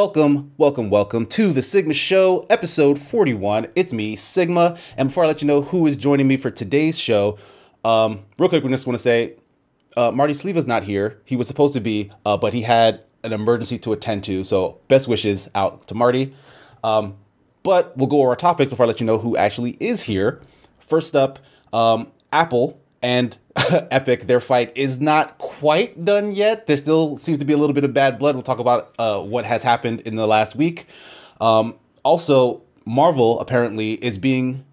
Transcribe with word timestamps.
Welcome, 0.00 0.52
welcome, 0.56 0.88
welcome 0.88 1.26
to 1.26 1.52
the 1.52 1.60
Sigma 1.60 1.92
Show, 1.92 2.46
episode 2.48 2.98
41. 2.98 3.66
It's 3.76 3.92
me, 3.92 4.16
Sigma. 4.16 4.78
And 4.96 5.10
before 5.10 5.24
I 5.24 5.26
let 5.26 5.42
you 5.42 5.46
know 5.46 5.60
who 5.60 5.86
is 5.86 5.98
joining 5.98 6.26
me 6.26 6.38
for 6.38 6.50
today's 6.50 6.98
show, 6.98 7.36
um, 7.84 8.24
real 8.38 8.48
quick, 8.48 8.64
we 8.64 8.70
just 8.70 8.86
want 8.86 8.98
to 8.98 9.02
say 9.02 9.34
uh, 9.98 10.10
Marty 10.10 10.32
Sleeva's 10.32 10.66
not 10.66 10.84
here. 10.84 11.20
He 11.26 11.36
was 11.36 11.46
supposed 11.46 11.74
to 11.74 11.82
be, 11.82 12.10
uh, 12.24 12.38
but 12.38 12.54
he 12.54 12.62
had 12.62 13.04
an 13.24 13.34
emergency 13.34 13.78
to 13.80 13.92
attend 13.92 14.24
to. 14.24 14.42
So, 14.42 14.80
best 14.88 15.06
wishes 15.06 15.50
out 15.54 15.86
to 15.88 15.94
Marty. 15.94 16.32
Um, 16.82 17.18
but 17.62 17.94
we'll 17.94 18.06
go 18.06 18.20
over 18.20 18.30
our 18.30 18.36
topics 18.36 18.70
before 18.70 18.84
I 18.84 18.86
let 18.86 19.00
you 19.00 19.06
know 19.06 19.18
who 19.18 19.36
actually 19.36 19.76
is 19.80 20.00
here. 20.00 20.40
First 20.78 21.14
up, 21.14 21.40
um, 21.74 22.10
Apple 22.32 22.80
and 23.02 23.36
Epic, 23.90 24.22
their 24.22 24.40
fight 24.40 24.72
is 24.76 25.00
not 25.00 25.38
quite 25.38 26.04
done 26.04 26.32
yet. 26.32 26.66
There 26.66 26.76
still 26.76 27.16
seems 27.16 27.38
to 27.40 27.44
be 27.44 27.52
a 27.52 27.56
little 27.56 27.74
bit 27.74 27.84
of 27.84 27.92
bad 27.92 28.18
blood. 28.18 28.36
We'll 28.36 28.42
talk 28.42 28.60
about 28.60 28.94
uh, 28.98 29.20
what 29.20 29.44
has 29.44 29.62
happened 29.62 30.00
in 30.02 30.16
the 30.16 30.26
last 30.26 30.54
week. 30.54 30.86
Um, 31.40 31.76
also, 32.04 32.62
Marvel 32.84 33.40
apparently 33.40 33.94
is 33.94 34.18
being, 34.18 34.64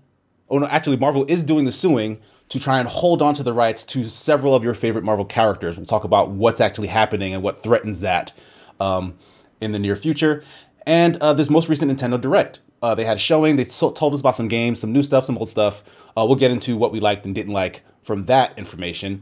oh 0.50 0.60
no, 0.60 0.68
actually, 0.68 0.98
Marvel 0.98 1.26
is 1.28 1.42
doing 1.42 1.66
the 1.66 1.72
suing 1.72 2.20
to 2.50 2.60
try 2.60 2.80
and 2.80 2.88
hold 2.88 3.22
on 3.22 3.34
to 3.34 3.44
the 3.44 3.54
rights 3.54 3.84
to 3.84 4.10
several 4.10 4.56
of 4.56 4.64
your 4.64 4.74
favorite 4.74 5.04
Marvel 5.04 5.26
characters. 5.26 5.76
We'll 5.78 5.86
talk 5.86 6.04
about 6.04 6.30
what's 6.30 6.62
actually 6.62 6.88
happening 6.88 7.34
and 7.34 7.44
what 7.44 7.62
threatens 7.62 8.02
that 8.02 8.32
um, 8.80 9.18
in 9.60 9.72
the 9.72 9.80
near 9.80 9.96
future. 9.96 10.44
And 10.86 11.18
uh, 11.18 11.34
this 11.34 11.50
most 11.50 11.68
recent 11.68 11.92
Nintendo 11.92 12.20
Direct. 12.20 12.60
Uh, 12.82 12.94
they 12.94 13.04
had 13.04 13.18
a 13.18 13.20
showing. 13.20 13.56
They 13.56 13.66
told 13.66 14.14
us 14.14 14.20
about 14.20 14.36
some 14.36 14.48
games, 14.48 14.80
some 14.80 14.94
new 14.94 15.02
stuff, 15.02 15.26
some 15.26 15.38
old 15.40 15.50
stuff. 15.50 15.84
Uh, 16.16 16.24
we'll 16.28 16.36
get 16.36 16.52
into 16.52 16.78
what 16.78 16.92
we 16.92 17.00
liked 17.00 17.26
and 17.26 17.34
didn't 17.34 17.52
like 17.52 17.82
from 18.08 18.24
that 18.24 18.58
information. 18.58 19.22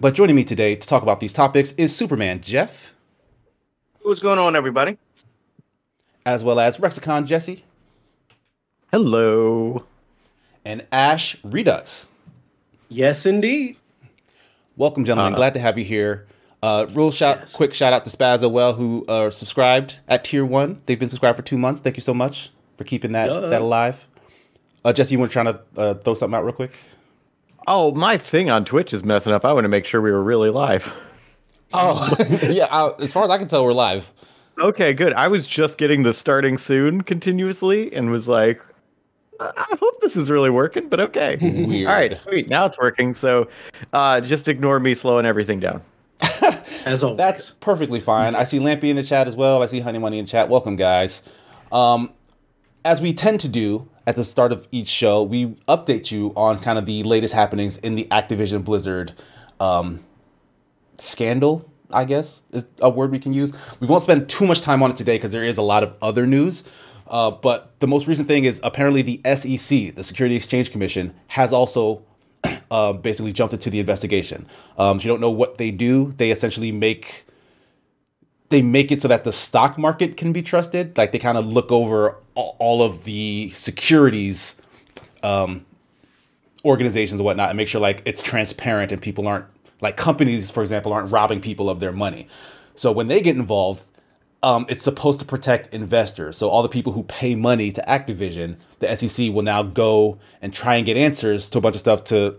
But 0.00 0.12
joining 0.12 0.34
me 0.34 0.42
today 0.42 0.74
to 0.74 0.86
talk 0.86 1.04
about 1.04 1.20
these 1.20 1.32
topics 1.32 1.70
is 1.72 1.94
Superman 1.94 2.40
Jeff. 2.40 2.96
What's 4.02 4.20
going 4.20 4.40
on, 4.40 4.56
everybody? 4.56 4.98
As 6.26 6.42
well 6.42 6.58
as 6.58 6.80
Rexicon 6.80 7.26
Jesse. 7.26 7.64
Hello. 8.90 9.84
And 10.64 10.84
Ash 10.90 11.36
Redux. 11.44 12.08
Yes, 12.88 13.24
indeed. 13.24 13.76
Welcome, 14.76 15.04
gentlemen. 15.04 15.34
Uh, 15.34 15.36
Glad 15.36 15.54
to 15.54 15.60
have 15.60 15.78
you 15.78 15.84
here. 15.84 16.26
Uh, 16.60 16.86
real 16.94 17.12
shout, 17.12 17.38
yes. 17.42 17.54
quick 17.54 17.72
shout 17.72 17.92
out 17.92 18.02
to 18.02 18.10
Spaz 18.10 18.48
well 18.50 18.72
who 18.72 19.06
uh, 19.06 19.30
subscribed 19.30 20.00
at 20.08 20.24
tier 20.24 20.44
one. 20.44 20.82
They've 20.86 20.98
been 20.98 21.08
subscribed 21.08 21.36
for 21.36 21.44
two 21.44 21.56
months. 21.56 21.78
Thank 21.80 21.96
you 21.96 22.02
so 22.02 22.14
much 22.14 22.50
for 22.76 22.82
keeping 22.82 23.12
that 23.12 23.28
that 23.50 23.62
alive. 23.62 24.08
Uh, 24.84 24.92
Jesse, 24.92 25.12
you 25.12 25.20
want 25.20 25.30
to 25.30 25.32
try 25.32 25.44
to 25.44 25.60
uh, 25.76 25.94
throw 25.94 26.14
something 26.14 26.36
out 26.36 26.44
real 26.44 26.52
quick? 26.52 26.72
Oh, 27.70 27.92
my 27.92 28.16
thing 28.16 28.48
on 28.48 28.64
Twitch 28.64 28.94
is 28.94 29.04
messing 29.04 29.30
up. 29.30 29.44
I 29.44 29.52
want 29.52 29.66
to 29.66 29.68
make 29.68 29.84
sure 29.84 30.00
we 30.00 30.10
were 30.10 30.22
really 30.22 30.48
live. 30.48 30.90
Oh, 31.74 32.16
yeah. 32.48 32.64
Uh, 32.70 32.92
as 32.98 33.12
far 33.12 33.24
as 33.24 33.30
I 33.30 33.36
can 33.36 33.46
tell, 33.46 33.62
we're 33.62 33.74
live. 33.74 34.10
Okay, 34.58 34.94
good. 34.94 35.12
I 35.12 35.28
was 35.28 35.46
just 35.46 35.76
getting 35.76 36.02
the 36.02 36.14
starting 36.14 36.56
soon 36.56 37.02
continuously 37.02 37.92
and 37.92 38.10
was 38.10 38.26
like, 38.26 38.62
I 39.38 39.76
hope 39.78 40.00
this 40.00 40.16
is 40.16 40.30
really 40.30 40.48
working, 40.48 40.88
but 40.88 40.98
okay. 40.98 41.36
Weird. 41.36 41.86
All 41.86 41.94
right, 41.94 42.18
sweet. 42.22 42.48
Now 42.48 42.64
it's 42.64 42.78
working. 42.78 43.12
So 43.12 43.48
uh, 43.92 44.22
just 44.22 44.48
ignore 44.48 44.80
me 44.80 44.94
slowing 44.94 45.26
everything 45.26 45.60
down. 45.60 45.82
As 46.86 47.02
always. 47.02 47.18
That's 47.18 47.50
perfectly 47.60 48.00
fine. 48.00 48.34
I 48.34 48.44
see 48.44 48.60
Lampy 48.60 48.84
in 48.84 48.96
the 48.96 49.02
chat 49.02 49.28
as 49.28 49.36
well. 49.36 49.62
I 49.62 49.66
see 49.66 49.80
Honey 49.80 49.98
Money 49.98 50.18
in 50.18 50.24
chat. 50.24 50.48
Welcome, 50.48 50.76
guys. 50.76 51.22
Um, 51.70 52.14
as 52.84 53.00
we 53.00 53.12
tend 53.12 53.40
to 53.40 53.48
do 53.48 53.86
at 54.08 54.16
the 54.16 54.24
start 54.24 54.52
of 54.52 54.66
each 54.72 54.88
show, 54.88 55.22
we 55.22 55.48
update 55.68 56.10
you 56.10 56.32
on 56.34 56.58
kind 56.60 56.78
of 56.78 56.86
the 56.86 57.02
latest 57.02 57.34
happenings 57.34 57.76
in 57.76 57.94
the 57.94 58.06
Activision 58.10 58.64
Blizzard 58.64 59.12
um, 59.60 60.02
scandal, 60.96 61.70
I 61.92 62.06
guess 62.06 62.42
is 62.50 62.66
a 62.80 62.88
word 62.88 63.10
we 63.10 63.18
can 63.18 63.34
use. 63.34 63.52
We 63.80 63.86
won't 63.86 64.02
spend 64.02 64.30
too 64.30 64.46
much 64.46 64.62
time 64.62 64.82
on 64.82 64.90
it 64.90 64.96
today 64.96 65.16
because 65.16 65.30
there 65.32 65.44
is 65.44 65.58
a 65.58 65.62
lot 65.62 65.82
of 65.82 65.94
other 66.00 66.26
news. 66.26 66.64
Uh, 67.06 67.32
but 67.32 67.78
the 67.80 67.86
most 67.86 68.08
recent 68.08 68.28
thing 68.28 68.44
is 68.44 68.62
apparently 68.64 69.02
the 69.02 69.20
SEC, 69.36 69.94
the 69.94 70.02
Security 70.02 70.36
Exchange 70.36 70.72
Commission, 70.72 71.14
has 71.26 71.52
also 71.52 72.02
uh, 72.70 72.94
basically 72.94 73.34
jumped 73.34 73.52
into 73.52 73.68
the 73.68 73.78
investigation. 73.78 74.46
Um, 74.78 74.96
if 74.96 75.04
you 75.04 75.10
don't 75.10 75.20
know 75.20 75.28
what 75.28 75.58
they 75.58 75.70
do, 75.70 76.14
they 76.16 76.30
essentially 76.30 76.72
make 76.72 77.26
they 78.48 78.62
make 78.62 78.90
it 78.90 79.02
so 79.02 79.08
that 79.08 79.24
the 79.24 79.32
stock 79.32 79.78
market 79.78 80.16
can 80.16 80.32
be 80.32 80.42
trusted. 80.42 80.96
Like 80.96 81.12
they 81.12 81.18
kind 81.18 81.38
of 81.38 81.46
look 81.46 81.70
over 81.70 82.16
all 82.34 82.82
of 82.82 83.04
the 83.04 83.50
securities 83.50 84.60
um, 85.22 85.66
organizations 86.64 87.20
and 87.20 87.24
whatnot 87.24 87.50
and 87.50 87.56
make 87.56 87.68
sure 87.68 87.80
like 87.80 88.02
it's 88.04 88.22
transparent 88.22 88.92
and 88.92 89.02
people 89.02 89.26
aren't 89.28 89.46
like 89.80 89.96
companies, 89.96 90.50
for 90.50 90.62
example, 90.62 90.92
aren't 90.92 91.10
robbing 91.10 91.40
people 91.40 91.68
of 91.68 91.80
their 91.80 91.92
money. 91.92 92.28
So 92.74 92.90
when 92.92 93.06
they 93.08 93.20
get 93.20 93.36
involved, 93.36 93.84
um, 94.42 94.66
it's 94.68 94.82
supposed 94.82 95.18
to 95.18 95.24
protect 95.24 95.74
investors. 95.74 96.36
So 96.36 96.48
all 96.48 96.62
the 96.62 96.68
people 96.68 96.92
who 96.92 97.02
pay 97.04 97.34
money 97.34 97.72
to 97.72 97.82
Activision, 97.88 98.56
the 98.78 98.94
SEC 98.94 99.32
will 99.32 99.42
now 99.42 99.62
go 99.62 100.18
and 100.40 100.54
try 100.54 100.76
and 100.76 100.86
get 100.86 100.96
answers 100.96 101.50
to 101.50 101.58
a 101.58 101.60
bunch 101.60 101.74
of 101.74 101.80
stuff 101.80 102.04
to 102.04 102.36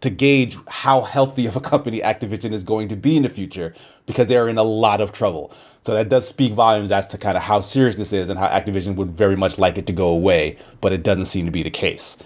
to 0.00 0.10
gauge 0.10 0.56
how 0.66 1.02
healthy 1.02 1.46
of 1.46 1.56
a 1.56 1.60
company 1.60 2.00
Activision 2.00 2.52
is 2.52 2.62
going 2.62 2.88
to 2.88 2.96
be 2.96 3.16
in 3.16 3.22
the 3.22 3.28
future 3.28 3.74
because 4.06 4.26
they 4.26 4.36
are 4.36 4.48
in 4.48 4.56
a 4.56 4.62
lot 4.62 5.00
of 5.00 5.12
trouble. 5.12 5.52
So 5.82 5.94
that 5.94 6.08
does 6.08 6.26
speak 6.26 6.52
volumes 6.52 6.90
as 6.90 7.06
to 7.08 7.18
kind 7.18 7.36
of 7.36 7.42
how 7.42 7.60
serious 7.60 7.96
this 7.96 8.12
is 8.12 8.30
and 8.30 8.38
how 8.38 8.48
Activision 8.48 8.96
would 8.96 9.10
very 9.10 9.36
much 9.36 9.58
like 9.58 9.78
it 9.78 9.86
to 9.86 9.92
go 9.92 10.08
away, 10.08 10.56
but 10.80 10.92
it 10.92 11.02
doesn't 11.02 11.26
seem 11.26 11.46
to 11.46 11.52
be 11.52 11.62
the 11.62 11.70
case. 11.70 12.16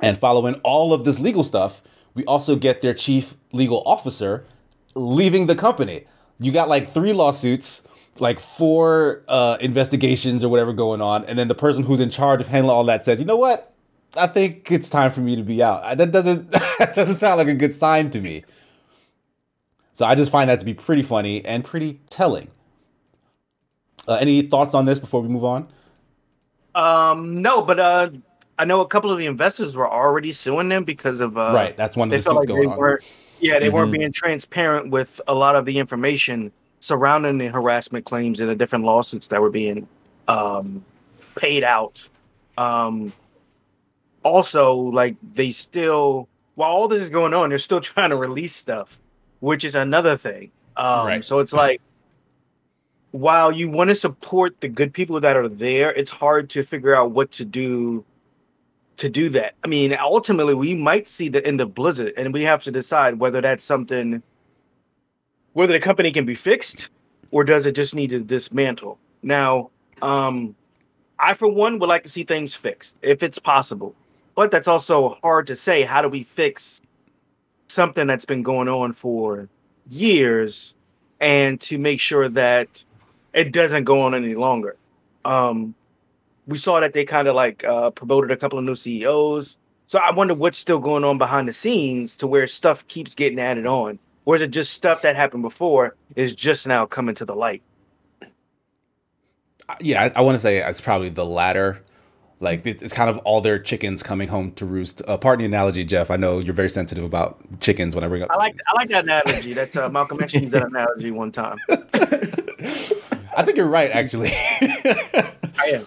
And 0.00 0.16
following 0.16 0.54
all 0.62 0.92
of 0.92 1.04
this 1.04 1.18
legal 1.18 1.42
stuff, 1.42 1.82
we 2.14 2.24
also 2.24 2.56
get 2.56 2.80
their 2.80 2.94
chief 2.94 3.34
legal 3.52 3.82
officer 3.84 4.44
leaving 4.94 5.46
the 5.46 5.56
company. 5.56 6.04
You 6.38 6.52
got 6.52 6.68
like 6.68 6.88
three 6.88 7.12
lawsuits, 7.12 7.82
like 8.20 8.38
four 8.38 9.22
uh, 9.28 9.58
investigations 9.60 10.44
or 10.44 10.48
whatever 10.48 10.72
going 10.72 11.00
on, 11.02 11.24
and 11.24 11.38
then 11.38 11.48
the 11.48 11.54
person 11.54 11.84
who's 11.84 12.00
in 12.00 12.10
charge 12.10 12.40
of 12.40 12.46
handling 12.46 12.74
all 12.74 12.84
that 12.84 13.02
says, 13.02 13.18
"You 13.18 13.24
know 13.24 13.36
what? 13.36 13.72
I 14.18 14.26
think 14.26 14.70
it's 14.70 14.88
time 14.88 15.10
for 15.10 15.20
me 15.20 15.36
to 15.36 15.42
be 15.42 15.62
out. 15.62 15.96
That 15.98 16.10
doesn't 16.10 16.50
that 16.78 16.94
doesn't 16.94 17.18
sound 17.18 17.38
like 17.38 17.48
a 17.48 17.54
good 17.54 17.74
sign 17.74 18.10
to 18.10 18.20
me. 18.20 18.44
So 19.94 20.06
I 20.06 20.14
just 20.14 20.30
find 20.30 20.48
that 20.48 20.60
to 20.60 20.64
be 20.64 20.74
pretty 20.74 21.02
funny 21.02 21.44
and 21.44 21.64
pretty 21.64 22.00
telling. 22.08 22.48
Uh, 24.06 24.14
any 24.14 24.42
thoughts 24.42 24.72
on 24.72 24.84
this 24.84 24.98
before 24.98 25.20
we 25.20 25.28
move 25.28 25.44
on? 25.44 25.68
Um, 26.74 27.42
no, 27.42 27.62
but 27.62 27.78
uh, 27.78 28.10
I 28.58 28.64
know 28.64 28.80
a 28.80 28.86
couple 28.86 29.10
of 29.10 29.18
the 29.18 29.26
investors 29.26 29.76
were 29.76 29.90
already 29.90 30.32
suing 30.32 30.68
them 30.68 30.84
because 30.84 31.20
of 31.20 31.36
uh, 31.36 31.52
right. 31.54 31.76
That's 31.76 31.96
one 31.96 32.08
of 32.08 32.12
the 32.12 32.22
suits 32.22 32.34
like 32.34 32.48
going 32.48 32.70
on. 32.70 32.98
Yeah, 33.40 33.58
they 33.58 33.66
mm-hmm. 33.66 33.74
weren't 33.74 33.92
being 33.92 34.12
transparent 34.12 34.90
with 34.90 35.20
a 35.28 35.34
lot 35.34 35.56
of 35.56 35.64
the 35.64 35.78
information 35.78 36.52
surrounding 36.80 37.38
the 37.38 37.48
harassment 37.48 38.04
claims 38.04 38.40
and 38.40 38.48
the 38.48 38.54
different 38.54 38.84
lawsuits 38.84 39.28
that 39.28 39.40
were 39.40 39.50
being 39.50 39.86
um, 40.26 40.84
paid 41.36 41.64
out. 41.64 42.08
Um, 42.56 43.12
also 44.22 44.74
like 44.74 45.16
they 45.34 45.50
still 45.50 46.28
while 46.54 46.72
all 46.72 46.88
this 46.88 47.00
is 47.00 47.10
going 47.10 47.34
on, 47.34 47.50
they're 47.50 47.58
still 47.58 47.80
trying 47.92 48.10
to 48.10 48.16
release 48.16 48.54
stuff, 48.54 48.98
which 49.40 49.64
is 49.64 49.74
another 49.74 50.16
thing. 50.16 50.50
Um, 50.76 51.06
right. 51.06 51.24
So 51.24 51.38
it's 51.38 51.52
like 51.52 51.80
while 53.12 53.52
you 53.52 53.70
want 53.70 53.90
to 53.90 53.94
support 53.94 54.60
the 54.60 54.68
good 54.68 54.92
people 54.92 55.20
that 55.20 55.36
are 55.36 55.48
there, 55.48 55.92
it's 55.92 56.10
hard 56.10 56.50
to 56.50 56.62
figure 56.62 56.94
out 56.94 57.12
what 57.12 57.30
to 57.32 57.44
do 57.44 58.04
to 58.98 59.08
do 59.08 59.28
that. 59.30 59.54
I 59.64 59.68
mean, 59.68 59.96
ultimately, 59.98 60.54
we 60.54 60.74
might 60.74 61.06
see 61.06 61.28
the 61.28 61.44
end 61.46 61.60
of 61.60 61.74
Blizzard, 61.74 62.14
and 62.16 62.34
we 62.34 62.42
have 62.42 62.64
to 62.64 62.72
decide 62.72 63.18
whether 63.20 63.40
that's 63.40 63.62
something, 63.62 64.22
whether 65.52 65.72
the 65.72 65.78
company 65.78 66.10
can 66.10 66.26
be 66.26 66.34
fixed, 66.34 66.88
or 67.30 67.44
does 67.44 67.66
it 67.66 67.76
just 67.76 67.94
need 67.94 68.10
to 68.10 68.20
dismantle. 68.20 68.98
Now, 69.22 69.70
um, 70.02 70.56
I 71.18 71.34
for 71.34 71.48
one 71.48 71.78
would 71.78 71.88
like 71.88 72.02
to 72.04 72.08
see 72.08 72.24
things 72.24 72.54
fixed 72.54 72.96
if 73.00 73.22
it's 73.22 73.38
possible. 73.38 73.94
But 74.38 74.52
that's 74.52 74.68
also 74.68 75.18
hard 75.20 75.48
to 75.48 75.56
say. 75.56 75.82
How 75.82 76.00
do 76.00 76.08
we 76.08 76.22
fix 76.22 76.80
something 77.66 78.06
that's 78.06 78.24
been 78.24 78.44
going 78.44 78.68
on 78.68 78.92
for 78.92 79.48
years 79.90 80.74
and 81.18 81.60
to 81.62 81.76
make 81.76 81.98
sure 81.98 82.28
that 82.28 82.84
it 83.32 83.52
doesn't 83.52 83.82
go 83.82 84.02
on 84.02 84.14
any 84.14 84.36
longer? 84.36 84.76
Um, 85.24 85.74
we 86.46 86.56
saw 86.56 86.78
that 86.78 86.92
they 86.92 87.04
kind 87.04 87.26
of 87.26 87.34
like 87.34 87.64
uh, 87.64 87.90
promoted 87.90 88.30
a 88.30 88.36
couple 88.36 88.60
of 88.60 88.64
new 88.64 88.76
CEOs. 88.76 89.58
So 89.88 89.98
I 89.98 90.12
wonder 90.12 90.34
what's 90.34 90.56
still 90.56 90.78
going 90.78 91.02
on 91.02 91.18
behind 91.18 91.48
the 91.48 91.52
scenes 91.52 92.16
to 92.18 92.28
where 92.28 92.46
stuff 92.46 92.86
keeps 92.86 93.16
getting 93.16 93.40
added 93.40 93.66
on. 93.66 93.98
Or 94.24 94.36
is 94.36 94.40
it 94.40 94.52
just 94.52 94.72
stuff 94.72 95.02
that 95.02 95.16
happened 95.16 95.42
before 95.42 95.96
is 96.14 96.32
just 96.32 96.64
now 96.64 96.86
coming 96.86 97.16
to 97.16 97.24
the 97.24 97.34
light? 97.34 97.62
Yeah, 99.80 100.04
I, 100.04 100.20
I 100.20 100.20
want 100.20 100.36
to 100.36 100.40
say 100.40 100.58
it's 100.58 100.80
probably 100.80 101.08
the 101.08 101.26
latter. 101.26 101.82
Like 102.40 102.64
it's 102.64 102.92
kind 102.92 103.10
of 103.10 103.18
all 103.18 103.40
their 103.40 103.58
chickens 103.58 104.02
coming 104.02 104.28
home 104.28 104.52
to 104.52 104.64
roost. 104.64 105.02
Uh, 105.08 105.16
pardon 105.16 105.40
the 105.40 105.56
analogy, 105.56 105.84
Jeff. 105.84 106.08
I 106.10 106.16
know 106.16 106.38
you're 106.38 106.54
very 106.54 106.70
sensitive 106.70 107.02
about 107.02 107.60
chickens 107.60 107.96
when 107.96 108.04
I 108.04 108.08
bring 108.08 108.22
up. 108.22 108.30
I 108.30 108.36
like 108.36 108.52
chickens. 108.52 108.66
I 108.68 108.76
like 108.76 108.88
that 108.90 109.04
analogy. 109.04 109.52
That's 109.54 109.76
uh, 109.76 109.88
Malcolm 109.88 110.22
X 110.22 110.34
used 110.34 110.52
that 110.52 110.64
analogy 110.64 111.10
one 111.10 111.32
time. 111.32 111.58
I 111.70 113.42
think 113.42 113.56
you're 113.56 113.66
right, 113.66 113.90
actually. 113.90 114.30
I 114.60 115.72
am. 115.72 115.86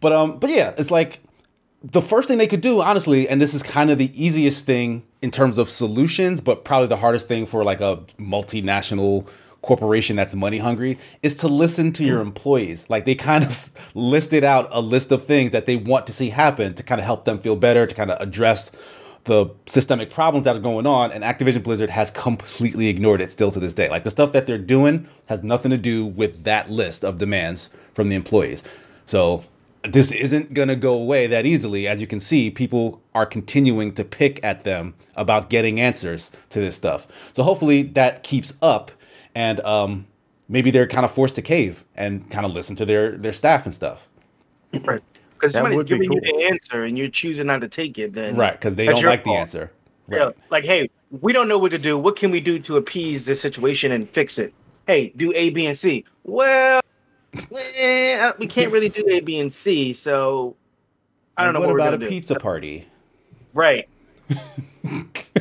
But 0.00 0.12
um, 0.12 0.38
but 0.38 0.48
yeah, 0.48 0.74
it's 0.78 0.90
like 0.90 1.20
the 1.82 2.00
first 2.00 2.28
thing 2.28 2.38
they 2.38 2.46
could 2.46 2.62
do, 2.62 2.80
honestly, 2.80 3.28
and 3.28 3.40
this 3.40 3.52
is 3.52 3.62
kind 3.62 3.90
of 3.90 3.98
the 3.98 4.10
easiest 4.14 4.64
thing 4.64 5.04
in 5.20 5.30
terms 5.30 5.58
of 5.58 5.68
solutions, 5.68 6.40
but 6.40 6.64
probably 6.64 6.88
the 6.88 6.96
hardest 6.96 7.28
thing 7.28 7.44
for 7.44 7.64
like 7.64 7.82
a 7.82 7.98
multinational 8.18 9.28
corporation 9.64 10.16
that's 10.16 10.34
money 10.34 10.58
hungry 10.58 10.98
is 11.22 11.34
to 11.36 11.48
listen 11.48 11.92
to 11.92 12.04
your 12.04 12.20
employees. 12.20 12.88
Like 12.88 13.04
they 13.04 13.14
kind 13.14 13.42
of 13.42 13.70
listed 13.94 14.44
out 14.44 14.68
a 14.70 14.80
list 14.80 15.10
of 15.10 15.24
things 15.24 15.50
that 15.52 15.66
they 15.66 15.76
want 15.76 16.06
to 16.06 16.12
see 16.12 16.30
happen 16.30 16.74
to 16.74 16.82
kind 16.82 17.00
of 17.00 17.04
help 17.04 17.24
them 17.24 17.38
feel 17.38 17.56
better, 17.56 17.86
to 17.86 17.94
kind 17.94 18.10
of 18.10 18.20
address 18.20 18.70
the 19.24 19.46
systemic 19.64 20.10
problems 20.10 20.44
that 20.44 20.54
are 20.54 20.60
going 20.60 20.86
on, 20.86 21.10
and 21.10 21.24
Activision 21.24 21.62
Blizzard 21.62 21.88
has 21.88 22.10
completely 22.10 22.88
ignored 22.88 23.22
it 23.22 23.30
still 23.30 23.50
to 23.50 23.58
this 23.58 23.72
day. 23.72 23.88
Like 23.88 24.04
the 24.04 24.10
stuff 24.10 24.32
that 24.32 24.46
they're 24.46 24.58
doing 24.58 25.08
has 25.26 25.42
nothing 25.42 25.70
to 25.70 25.78
do 25.78 26.04
with 26.04 26.44
that 26.44 26.70
list 26.70 27.04
of 27.04 27.16
demands 27.16 27.70
from 27.94 28.10
the 28.10 28.16
employees. 28.16 28.64
So 29.06 29.42
this 29.82 30.12
isn't 30.12 30.52
going 30.52 30.68
to 30.68 30.76
go 30.76 30.94
away 30.94 31.26
that 31.26 31.46
easily. 31.46 31.88
As 31.88 32.02
you 32.02 32.06
can 32.06 32.20
see, 32.20 32.50
people 32.50 33.02
are 33.14 33.24
continuing 33.24 33.92
to 33.94 34.04
pick 34.04 34.44
at 34.44 34.64
them 34.64 34.94
about 35.16 35.48
getting 35.48 35.80
answers 35.80 36.30
to 36.50 36.60
this 36.60 36.76
stuff. 36.76 37.30
So 37.32 37.42
hopefully 37.42 37.82
that 37.82 38.24
keeps 38.24 38.58
up, 38.60 38.92
and 39.34 39.60
um, 39.60 40.06
maybe 40.48 40.70
they're 40.70 40.86
kind 40.86 41.04
of 41.04 41.10
forced 41.10 41.34
to 41.36 41.42
cave 41.42 41.84
and 41.94 42.30
kind 42.30 42.46
of 42.46 42.52
listen 42.52 42.76
to 42.76 42.84
their 42.84 43.16
their 43.16 43.32
staff 43.32 43.66
and 43.66 43.74
stuff. 43.74 44.08
Right. 44.84 45.02
Because 45.34 45.52
somebody's 45.52 45.84
giving 45.84 46.08
cool. 46.08 46.20
you 46.22 46.32
the 46.32 46.44
answer 46.44 46.84
and 46.84 46.96
you're 46.96 47.08
choosing 47.08 47.46
not 47.46 47.60
to 47.60 47.68
take 47.68 47.98
it, 47.98 48.12
then 48.12 48.34
right? 48.34 48.52
Because 48.52 48.76
they 48.76 48.86
don't 48.86 49.02
like 49.02 49.24
fault. 49.24 49.34
the 49.36 49.40
answer. 49.40 49.72
Right. 50.06 50.20
Yeah, 50.20 50.30
like, 50.50 50.64
hey, 50.64 50.90
we 51.20 51.32
don't 51.32 51.48
know 51.48 51.58
what 51.58 51.70
to 51.70 51.78
do. 51.78 51.98
What 51.98 52.16
can 52.16 52.30
we 52.30 52.40
do 52.40 52.58
to 52.60 52.76
appease 52.76 53.24
this 53.24 53.40
situation 53.40 53.92
and 53.92 54.08
fix 54.08 54.38
it? 54.38 54.52
Hey, 54.86 55.12
do 55.16 55.32
A, 55.34 55.50
B, 55.50 55.66
and 55.66 55.76
C. 55.76 56.04
Well, 56.24 56.82
eh, 57.74 58.32
we 58.38 58.46
can't 58.46 58.70
really 58.70 58.88
do 58.88 59.04
A, 59.08 59.20
B, 59.20 59.38
and 59.40 59.52
C. 59.52 59.92
So 59.92 60.56
I 61.36 61.44
don't 61.44 61.54
know. 61.54 61.60
What, 61.60 61.70
what 61.70 61.76
about 61.76 61.94
a 61.94 61.98
do. 61.98 62.08
pizza 62.08 62.34
party? 62.36 62.86
Right. 63.54 63.88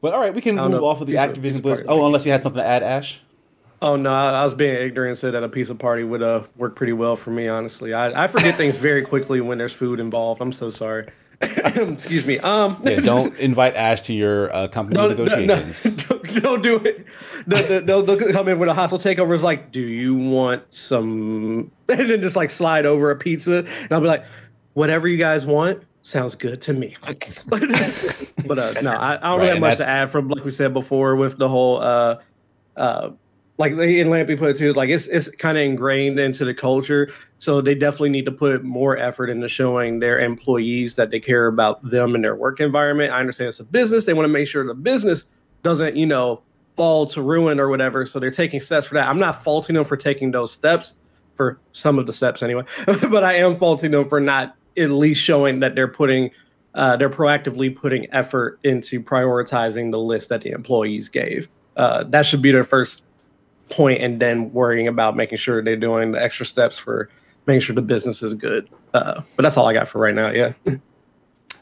but 0.00 0.14
all 0.14 0.20
right, 0.20 0.34
we 0.34 0.40
can 0.40 0.56
move 0.56 0.70
know. 0.70 0.84
off 0.84 1.00
of 1.00 1.06
the 1.06 1.14
pizza, 1.14 1.28
Activision 1.28 1.62
Blizzard. 1.62 1.86
Oh, 1.88 2.06
unless 2.06 2.26
you 2.26 2.32
had 2.32 2.42
something 2.42 2.62
to 2.62 2.66
add, 2.66 2.82
Ash. 2.82 3.20
Oh 3.82 3.96
no, 3.96 4.10
I 4.10 4.44
was 4.44 4.54
being 4.54 4.74
ignorant 4.74 5.10
and 5.10 5.18
said 5.18 5.34
that 5.34 5.42
a 5.42 5.48
pizza 5.48 5.74
party 5.74 6.04
would 6.04 6.22
uh, 6.22 6.44
work 6.56 6.74
pretty 6.74 6.92
well 6.92 7.16
for 7.16 7.30
me. 7.30 7.48
Honestly, 7.48 7.92
I, 7.92 8.24
I 8.24 8.26
forget 8.28 8.54
things 8.54 8.78
very 8.78 9.02
quickly 9.02 9.40
when 9.40 9.58
there's 9.58 9.74
food 9.74 10.00
involved. 10.00 10.40
I'm 10.40 10.52
so 10.52 10.70
sorry. 10.70 11.08
Excuse 11.42 12.26
me. 12.26 12.38
Um, 12.38 12.80
yeah, 12.84 13.00
don't 13.00 13.36
invite 13.38 13.74
Ash 13.74 14.00
to 14.02 14.12
your 14.12 14.54
uh, 14.54 14.68
company 14.68 14.96
no, 14.96 15.08
negotiations. 15.08 15.84
No, 16.08 16.16
no, 16.16 16.22
don't, 16.22 16.42
don't, 16.42 16.62
do 16.62 16.76
it. 16.78 17.06
They'll, 17.46 18.02
they'll, 18.02 18.32
come 18.32 18.48
in 18.48 18.58
with 18.58 18.68
a 18.68 18.74
hostile 18.74 18.98
takeover. 18.98 19.34
It's 19.34 19.42
like, 19.42 19.72
do 19.72 19.80
you 19.80 20.14
want 20.14 20.62
some? 20.72 21.70
And 21.86 22.08
then 22.08 22.22
just 22.22 22.36
like 22.36 22.48
slide 22.48 22.86
over 22.86 23.10
a 23.10 23.16
pizza, 23.16 23.58
and 23.58 23.92
I'll 23.92 24.00
be 24.00 24.06
like, 24.06 24.24
whatever 24.72 25.06
you 25.06 25.18
guys 25.18 25.44
want. 25.44 25.82
Sounds 26.04 26.34
good 26.34 26.60
to 26.60 26.74
me. 26.74 26.96
but 27.46 28.58
uh, 28.58 28.80
no, 28.82 28.92
I, 28.92 29.14
I 29.14 29.16
don't 29.16 29.22
right, 29.22 29.36
really 29.36 29.48
have 29.48 29.60
much 29.60 29.78
to 29.78 29.88
add 29.88 30.10
from 30.10 30.28
like 30.28 30.44
we 30.44 30.50
said 30.50 30.74
before 30.74 31.16
with 31.16 31.38
the 31.38 31.48
whole 31.48 31.80
uh, 31.80 32.18
uh, 32.76 33.10
like 33.56 33.72
in 33.72 34.08
Lampy 34.08 34.38
put 34.38 34.50
it 34.50 34.56
too, 34.58 34.74
like 34.74 34.90
it's 34.90 35.06
it's 35.06 35.30
kind 35.30 35.56
of 35.56 35.64
ingrained 35.64 36.20
into 36.20 36.44
the 36.44 36.52
culture. 36.52 37.10
So 37.38 37.62
they 37.62 37.74
definitely 37.74 38.10
need 38.10 38.26
to 38.26 38.32
put 38.32 38.64
more 38.64 38.98
effort 38.98 39.30
into 39.30 39.48
showing 39.48 40.00
their 40.00 40.20
employees 40.20 40.94
that 40.96 41.10
they 41.10 41.20
care 41.20 41.46
about 41.46 41.82
them 41.88 42.14
and 42.14 42.22
their 42.22 42.36
work 42.36 42.60
environment. 42.60 43.10
I 43.10 43.20
understand 43.20 43.48
it's 43.48 43.60
a 43.60 43.64
business; 43.64 44.04
they 44.04 44.12
want 44.12 44.24
to 44.26 44.32
make 44.32 44.46
sure 44.46 44.66
the 44.66 44.74
business 44.74 45.24
doesn't, 45.62 45.96
you 45.96 46.04
know, 46.04 46.42
fall 46.76 47.06
to 47.06 47.22
ruin 47.22 47.58
or 47.58 47.70
whatever. 47.70 48.04
So 48.04 48.20
they're 48.20 48.30
taking 48.30 48.60
steps 48.60 48.86
for 48.88 48.94
that. 48.96 49.08
I'm 49.08 49.18
not 49.18 49.42
faulting 49.42 49.74
them 49.74 49.84
for 49.84 49.96
taking 49.96 50.32
those 50.32 50.52
steps 50.52 50.96
for 51.34 51.58
some 51.72 51.98
of 51.98 52.06
the 52.06 52.12
steps 52.12 52.42
anyway, 52.42 52.64
but 52.86 53.24
I 53.24 53.36
am 53.36 53.56
faulting 53.56 53.92
them 53.92 54.06
for 54.06 54.20
not 54.20 54.54
at 54.76 54.90
least 54.90 55.20
showing 55.20 55.60
that 55.60 55.74
they're 55.74 55.88
putting 55.88 56.30
uh, 56.74 56.96
they're 56.96 57.10
proactively 57.10 57.74
putting 57.74 58.12
effort 58.12 58.58
into 58.64 59.00
prioritizing 59.00 59.92
the 59.92 59.98
list 59.98 60.28
that 60.28 60.42
the 60.42 60.50
employees 60.50 61.08
gave. 61.08 61.48
Uh, 61.76 62.02
that 62.04 62.26
should 62.26 62.42
be 62.42 62.50
their 62.50 62.64
first 62.64 63.04
point 63.70 64.02
and 64.02 64.20
then 64.20 64.52
worrying 64.52 64.88
about 64.88 65.16
making 65.16 65.38
sure 65.38 65.62
they're 65.62 65.76
doing 65.76 66.12
the 66.12 66.22
extra 66.22 66.44
steps 66.44 66.78
for 66.78 67.08
making 67.46 67.60
sure 67.60 67.74
the 67.74 67.82
business 67.82 68.22
is 68.22 68.34
good. 68.34 68.68
Uh, 68.92 69.22
but 69.36 69.42
that's 69.42 69.56
all 69.56 69.66
I 69.66 69.72
got 69.72 69.88
for 69.88 70.00
right 70.00 70.14
now. 70.14 70.30
Yeah. 70.30 70.52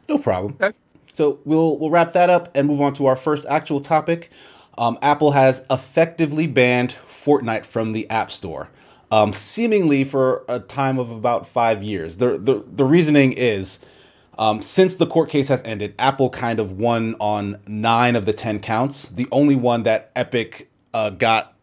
No 0.09 0.19
problem. 0.19 0.57
Okay. 0.61 0.77
So 1.13 1.41
we'll 1.45 1.79
we'll 1.79 1.91
wrap 1.91 2.13
that 2.15 2.31
up 2.31 2.51
and 2.55 2.67
move 2.67 2.81
on 2.81 2.95
to 2.95 3.07
our 3.07 3.17
first 3.17 3.47
actual 3.49 3.81
topic. 3.81 4.31
Um, 4.79 4.99
Apple 5.03 5.33
has 5.33 5.65
effectively 5.71 6.47
banned 6.47 6.97
Fortnite 7.07 7.67
from 7.67 7.93
the 7.93 8.09
App 8.09 8.31
Store, 8.31 8.71
um, 9.13 9.33
seemingly 9.33 10.03
for 10.03 10.45
a 10.49 10.59
time 10.59 10.99
of 10.99 11.11
about 11.11 11.47
five 11.47 11.83
years. 11.83 12.17
The 12.17 12.39
the, 12.39 12.65
the 12.67 12.85
reasoning 12.85 13.33
is. 13.33 13.79
Um, 14.39 14.63
since 14.63 14.95
the 14.95 15.07
court 15.07 15.29
case 15.29 15.49
has 15.49 15.63
ended, 15.63 15.95
Apple 15.99 16.31
kind 16.31 16.59
of 16.59 16.73
won 16.73 17.17
on 17.21 17.59
nine 17.67 18.17
of 18.17 18.25
the 18.25 18.33
10 18.33 18.61
counts. 18.61 19.11
The 19.11 19.29
only 19.31 19.55
one 19.55 19.83
that 19.83 20.11
Epic 20.17 20.71
uh, 20.95 21.11
got 21.11 21.55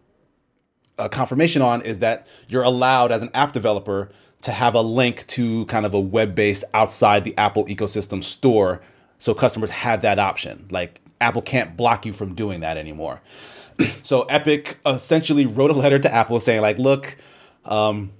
uh, 1.00 1.07
confirmation 1.10 1.63
on 1.63 1.81
is 1.81 2.00
that 2.00 2.28
you're 2.48 2.63
allowed 2.63 3.12
as 3.12 3.24
an 3.24 3.31
app 3.34 3.54
developer 3.54 4.12
to 4.42 4.52
have 4.52 4.75
a 4.75 4.81
link 4.81 5.25
to 5.28 5.66
kind 5.66 5.84
of 5.84 5.95
a 5.95 6.00
web-based 6.00 6.63
outside 6.75 7.24
the 7.24 7.36
Apple 7.40 7.66
ecosystem 7.66 8.24
store 8.24 8.81
so 9.18 9.34
customers 9.34 9.72
have 9.72 10.02
that 10.04 10.19
option. 10.19 10.68
Like 10.72 11.02
Apple 11.19 11.42
can't 11.42 11.75
block 11.75 12.06
you 12.06 12.13
from 12.13 12.36
doing 12.36 12.62
that 12.62 12.78
anymore. 12.78 13.22
so 14.04 14.24
Epic 14.24 14.80
essentially 14.86 15.45
wrote 15.45 15.72
a 15.72 15.74
letter 15.74 16.00
to 16.00 16.13
Apple 16.13 16.40
saying 16.40 16.62
like, 16.62 16.78
look, 16.78 17.18
um, 17.65 18.11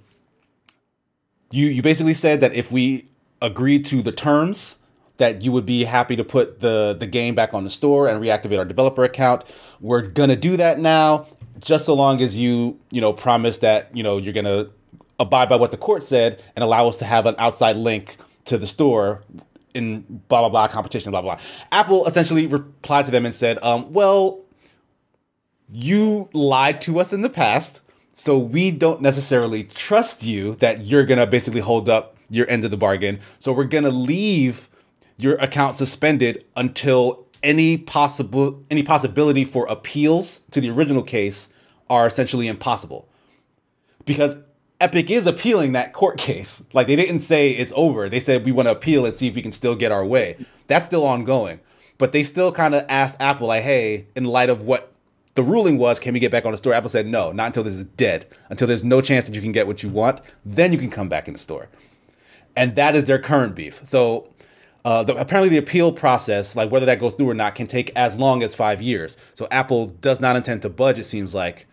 you 1.50 1.66
you 1.66 1.82
basically 1.82 2.14
said 2.14 2.40
that 2.40 2.54
if 2.54 2.70
we 2.70 3.08
agreed 3.42 3.84
to 3.86 4.02
the 4.02 4.12
terms 4.12 4.78
that 5.16 5.42
you 5.42 5.52
would 5.52 5.66
be 5.66 5.84
happy 5.84 6.16
to 6.16 6.24
put 6.24 6.60
the 6.60 6.96
the 6.98 7.06
game 7.06 7.34
back 7.34 7.52
on 7.52 7.64
the 7.64 7.70
store 7.70 8.08
and 8.08 8.22
reactivate 8.22 8.58
our 8.58 8.64
developer 8.64 9.04
account. 9.04 9.44
We're 9.80 10.02
gonna 10.02 10.36
do 10.36 10.56
that 10.56 10.78
now 10.78 11.26
just 11.60 11.84
so 11.84 11.94
long 11.94 12.20
as 12.20 12.38
you, 12.38 12.78
you 12.90 13.00
know, 13.00 13.12
promise 13.12 13.58
that, 13.58 13.94
you 13.94 14.02
know, 14.02 14.16
you're 14.16 14.32
to 14.32 14.70
abide 15.18 15.48
by 15.48 15.56
what 15.56 15.70
the 15.70 15.76
court 15.76 16.02
said 16.02 16.42
and 16.56 16.62
allow 16.62 16.88
us 16.88 16.96
to 16.96 17.04
have 17.04 17.26
an 17.26 17.34
outside 17.38 17.76
link 17.76 18.16
to 18.46 18.56
the 18.56 18.66
store 18.66 19.22
in 19.74 20.00
blah 20.28 20.40
blah 20.40 20.48
blah 20.48 20.68
competition 20.68 21.12
blah 21.12 21.20
blah. 21.20 21.36
blah. 21.36 21.44
Apple 21.70 22.06
essentially 22.06 22.46
replied 22.46 23.04
to 23.04 23.12
them 23.12 23.26
and 23.26 23.34
said, 23.34 23.62
um, 23.62 23.92
"Well, 23.92 24.40
you 25.70 26.28
lied 26.32 26.80
to 26.82 26.98
us 26.98 27.12
in 27.12 27.20
the 27.20 27.30
past, 27.30 27.82
so 28.20 28.36
we 28.36 28.70
don't 28.70 29.00
necessarily 29.00 29.64
trust 29.64 30.22
you 30.22 30.54
that 30.56 30.84
you're 30.84 31.06
gonna 31.06 31.26
basically 31.26 31.62
hold 31.62 31.88
up 31.88 32.18
your 32.28 32.46
end 32.50 32.66
of 32.66 32.70
the 32.70 32.76
bargain. 32.76 33.18
So 33.38 33.50
we're 33.50 33.64
gonna 33.64 33.88
leave 33.88 34.68
your 35.16 35.36
account 35.36 35.74
suspended 35.74 36.44
until 36.54 37.26
any 37.42 37.78
possible 37.78 38.62
any 38.70 38.82
possibility 38.82 39.46
for 39.46 39.66
appeals 39.68 40.40
to 40.50 40.60
the 40.60 40.68
original 40.68 41.02
case 41.02 41.48
are 41.88 42.06
essentially 42.06 42.46
impossible 42.46 43.08
because 44.04 44.36
Epic 44.80 45.10
is 45.10 45.26
appealing 45.26 45.72
that 45.72 45.94
court 45.94 46.18
case. 46.18 46.62
Like 46.74 46.88
they 46.88 46.96
didn't 46.96 47.20
say 47.20 47.52
it's 47.52 47.72
over. 47.74 48.10
They 48.10 48.20
said 48.20 48.44
we 48.44 48.52
want 48.52 48.66
to 48.66 48.72
appeal 48.72 49.06
and 49.06 49.14
see 49.14 49.28
if 49.28 49.34
we 49.34 49.40
can 49.40 49.50
still 49.50 49.74
get 49.74 49.92
our 49.92 50.04
way. 50.04 50.36
That's 50.66 50.84
still 50.84 51.06
ongoing. 51.06 51.60
But 51.96 52.12
they 52.12 52.22
still 52.22 52.52
kind 52.52 52.74
of 52.74 52.84
asked 52.86 53.16
Apple 53.18 53.48
like, 53.48 53.62
"Hey, 53.62 54.08
in 54.14 54.24
light 54.24 54.50
of 54.50 54.60
what 54.60 54.89
the 55.40 55.50
ruling 55.50 55.78
was, 55.78 55.98
can 55.98 56.12
we 56.12 56.20
get 56.20 56.30
back 56.30 56.44
on 56.44 56.52
the 56.52 56.58
store?" 56.58 56.72
Apple 56.72 56.90
said, 56.90 57.06
"No, 57.06 57.32
not 57.32 57.46
until 57.46 57.62
this 57.62 57.74
is 57.74 57.84
dead. 57.84 58.26
Until 58.48 58.68
there's 58.68 58.84
no 58.84 59.00
chance 59.00 59.24
that 59.24 59.34
you 59.34 59.40
can 59.40 59.52
get 59.52 59.66
what 59.66 59.82
you 59.82 59.88
want, 59.88 60.20
then 60.44 60.72
you 60.72 60.78
can 60.78 60.90
come 60.90 61.08
back 61.08 61.28
in 61.28 61.34
the 61.34 61.38
store." 61.38 61.68
And 62.56 62.74
that 62.76 62.96
is 62.96 63.04
their 63.04 63.18
current 63.18 63.54
beef. 63.54 63.80
So 63.84 64.28
uh, 64.84 65.02
the, 65.02 65.14
apparently, 65.16 65.48
the 65.48 65.58
appeal 65.58 65.92
process, 65.92 66.56
like 66.56 66.70
whether 66.70 66.86
that 66.86 67.00
goes 67.00 67.12
through 67.12 67.30
or 67.30 67.34
not, 67.34 67.54
can 67.54 67.66
take 67.66 67.92
as 67.96 68.16
long 68.16 68.42
as 68.42 68.54
five 68.54 68.80
years. 68.80 69.16
So 69.34 69.46
Apple 69.50 69.86
does 69.86 70.20
not 70.20 70.36
intend 70.36 70.62
to 70.62 70.68
budge. 70.68 70.98
It 70.98 71.04
seems 71.04 71.34
like 71.34 71.66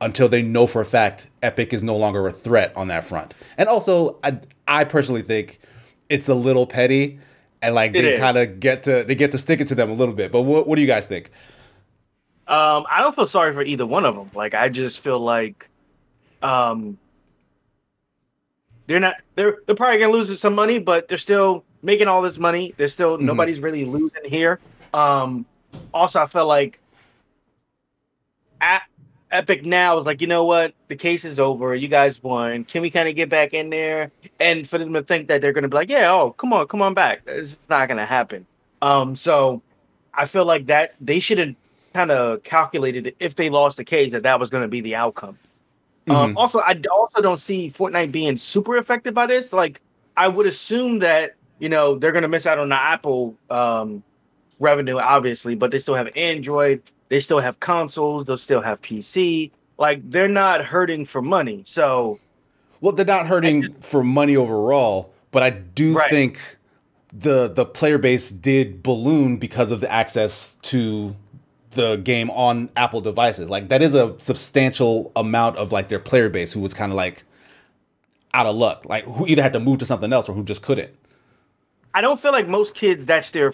until 0.00 0.28
they 0.28 0.42
know 0.42 0.66
for 0.66 0.80
a 0.80 0.84
fact 0.84 1.30
Epic 1.42 1.72
is 1.72 1.82
no 1.82 1.96
longer 1.96 2.26
a 2.26 2.32
threat 2.32 2.72
on 2.76 2.88
that 2.88 3.04
front. 3.04 3.34
And 3.58 3.68
also, 3.68 4.18
I, 4.22 4.38
I 4.68 4.84
personally 4.84 5.22
think 5.22 5.58
it's 6.08 6.28
a 6.28 6.34
little 6.34 6.66
petty, 6.66 7.18
and 7.62 7.74
like 7.74 7.92
they 7.92 8.18
kind 8.18 8.36
of 8.36 8.60
get 8.60 8.82
to 8.84 9.04
they 9.04 9.14
get 9.14 9.32
to 9.32 9.38
stick 9.38 9.60
it 9.60 9.68
to 9.68 9.74
them 9.74 9.90
a 9.90 9.94
little 9.94 10.14
bit. 10.14 10.30
But 10.30 10.42
what 10.42 10.68
what 10.68 10.76
do 10.76 10.82
you 10.82 10.88
guys 10.88 11.08
think? 11.08 11.30
Um, 12.46 12.84
I 12.90 13.00
don't 13.00 13.14
feel 13.14 13.26
sorry 13.26 13.54
for 13.54 13.62
either 13.62 13.86
one 13.86 14.04
of 14.04 14.14
them. 14.14 14.30
Like 14.34 14.54
I 14.54 14.68
just 14.68 15.00
feel 15.00 15.18
like, 15.18 15.68
um, 16.42 16.98
they're 18.86 19.00
not 19.00 19.16
they're 19.34 19.58
they're 19.66 19.74
probably 19.74 19.98
gonna 19.98 20.12
lose 20.12 20.38
some 20.38 20.54
money, 20.54 20.78
but 20.78 21.08
they're 21.08 21.16
still 21.16 21.64
making 21.82 22.08
all 22.08 22.22
this 22.22 22.38
money. 22.38 22.74
There's 22.76 22.92
still 22.92 23.16
mm-hmm. 23.16 23.26
nobody's 23.26 23.60
really 23.60 23.84
losing 23.84 24.24
here. 24.24 24.60
Um, 24.92 25.46
also, 25.92 26.20
I 26.20 26.26
felt 26.26 26.48
like 26.48 26.80
at 28.60 28.82
Epic 29.30 29.64
now 29.64 29.98
is 29.98 30.06
like, 30.06 30.20
you 30.20 30.26
know 30.26 30.44
what? 30.44 30.74
The 30.88 30.96
case 30.96 31.24
is 31.24 31.40
over. 31.40 31.74
You 31.74 31.88
guys 31.88 32.22
won. 32.22 32.64
Can 32.64 32.82
we 32.82 32.90
kind 32.90 33.08
of 33.08 33.16
get 33.16 33.28
back 33.28 33.52
in 33.52 33.70
there? 33.70 34.10
And 34.38 34.68
for 34.68 34.78
them 34.78 34.92
to 34.92 35.02
think 35.02 35.28
that 35.28 35.40
they're 35.40 35.52
going 35.52 35.62
to 35.62 35.68
be 35.68 35.74
like, 35.74 35.88
yeah, 35.88 36.12
oh, 36.12 36.30
come 36.30 36.52
on, 36.52 36.68
come 36.68 36.80
on 36.80 36.94
back. 36.94 37.22
It's 37.26 37.68
not 37.68 37.88
going 37.88 37.98
to 37.98 38.06
happen. 38.06 38.46
Um, 38.80 39.16
so 39.16 39.60
I 40.12 40.26
feel 40.26 40.44
like 40.44 40.66
that 40.66 40.94
they 41.00 41.18
should 41.18 41.38
have 41.38 41.54
kind 41.94 42.10
of 42.10 42.42
calculated 42.42 43.14
if 43.20 43.36
they 43.36 43.48
lost 43.48 43.76
the 43.76 43.84
case 43.84 44.12
that 44.12 44.24
that 44.24 44.40
was 44.40 44.50
going 44.50 44.62
to 44.62 44.68
be 44.68 44.80
the 44.80 44.96
outcome. 44.96 45.38
Um, 46.08 46.16
mm-hmm. 46.16 46.24
Um, 46.24 46.36
also, 46.36 46.58
I 46.58 46.78
also 46.92 47.22
don't 47.22 47.38
see 47.38 47.68
Fortnite 47.68 48.12
being 48.12 48.36
super 48.36 48.76
affected 48.76 49.14
by 49.14 49.26
this. 49.26 49.52
Like, 49.52 49.80
I 50.16 50.28
would 50.28 50.46
assume 50.46 50.98
that 50.98 51.36
you 51.60 51.68
know 51.68 51.96
they're 51.96 52.12
going 52.12 52.22
to 52.22 52.28
miss 52.28 52.46
out 52.46 52.58
on 52.58 52.68
the 52.68 52.74
Apple 52.74 53.36
um, 53.48 54.02
revenue, 54.58 54.98
obviously, 54.98 55.54
but 55.54 55.70
they 55.70 55.78
still 55.78 55.94
have 55.94 56.08
Android. 56.16 56.82
They 57.08 57.20
still 57.20 57.38
have 57.38 57.60
consoles. 57.60 58.26
They'll 58.26 58.36
still 58.36 58.60
have 58.60 58.82
PC. 58.82 59.50
Like 59.78 60.08
they're 60.10 60.28
not 60.28 60.64
hurting 60.64 61.04
for 61.06 61.22
money. 61.22 61.62
So, 61.64 62.18
well, 62.80 62.92
they're 62.92 63.06
not 63.06 63.26
hurting 63.26 63.62
just, 63.62 63.84
for 63.84 64.04
money 64.04 64.36
overall. 64.36 65.12
But 65.30 65.42
I 65.42 65.50
do 65.50 65.96
right. 65.96 66.10
think 66.10 66.58
the 67.12 67.48
the 67.48 67.64
player 67.64 67.98
base 67.98 68.30
did 68.30 68.82
balloon 68.82 69.36
because 69.36 69.70
of 69.70 69.80
the 69.80 69.90
access 69.90 70.56
to 70.62 71.16
the 71.74 71.96
game 71.96 72.30
on 72.30 72.68
Apple 72.76 73.00
devices. 73.00 73.50
Like 73.50 73.68
that 73.68 73.82
is 73.82 73.94
a 73.94 74.18
substantial 74.18 75.12
amount 75.16 75.56
of 75.56 75.72
like 75.72 75.88
their 75.88 75.98
player 75.98 76.28
base 76.28 76.52
who 76.52 76.60
was 76.60 76.74
kind 76.74 76.92
of 76.92 76.96
like 76.96 77.24
out 78.32 78.46
of 78.46 78.56
luck, 78.56 78.84
like 78.86 79.04
who 79.04 79.26
either 79.26 79.42
had 79.42 79.52
to 79.52 79.60
move 79.60 79.78
to 79.78 79.86
something 79.86 80.12
else 80.12 80.28
or 80.28 80.32
who 80.32 80.44
just 80.44 80.62
couldn't. 80.62 80.92
I 81.94 82.00
don't 82.00 82.18
feel 82.18 82.32
like 82.32 82.48
most 82.48 82.74
kids 82.74 83.06
that's 83.06 83.30
their 83.30 83.52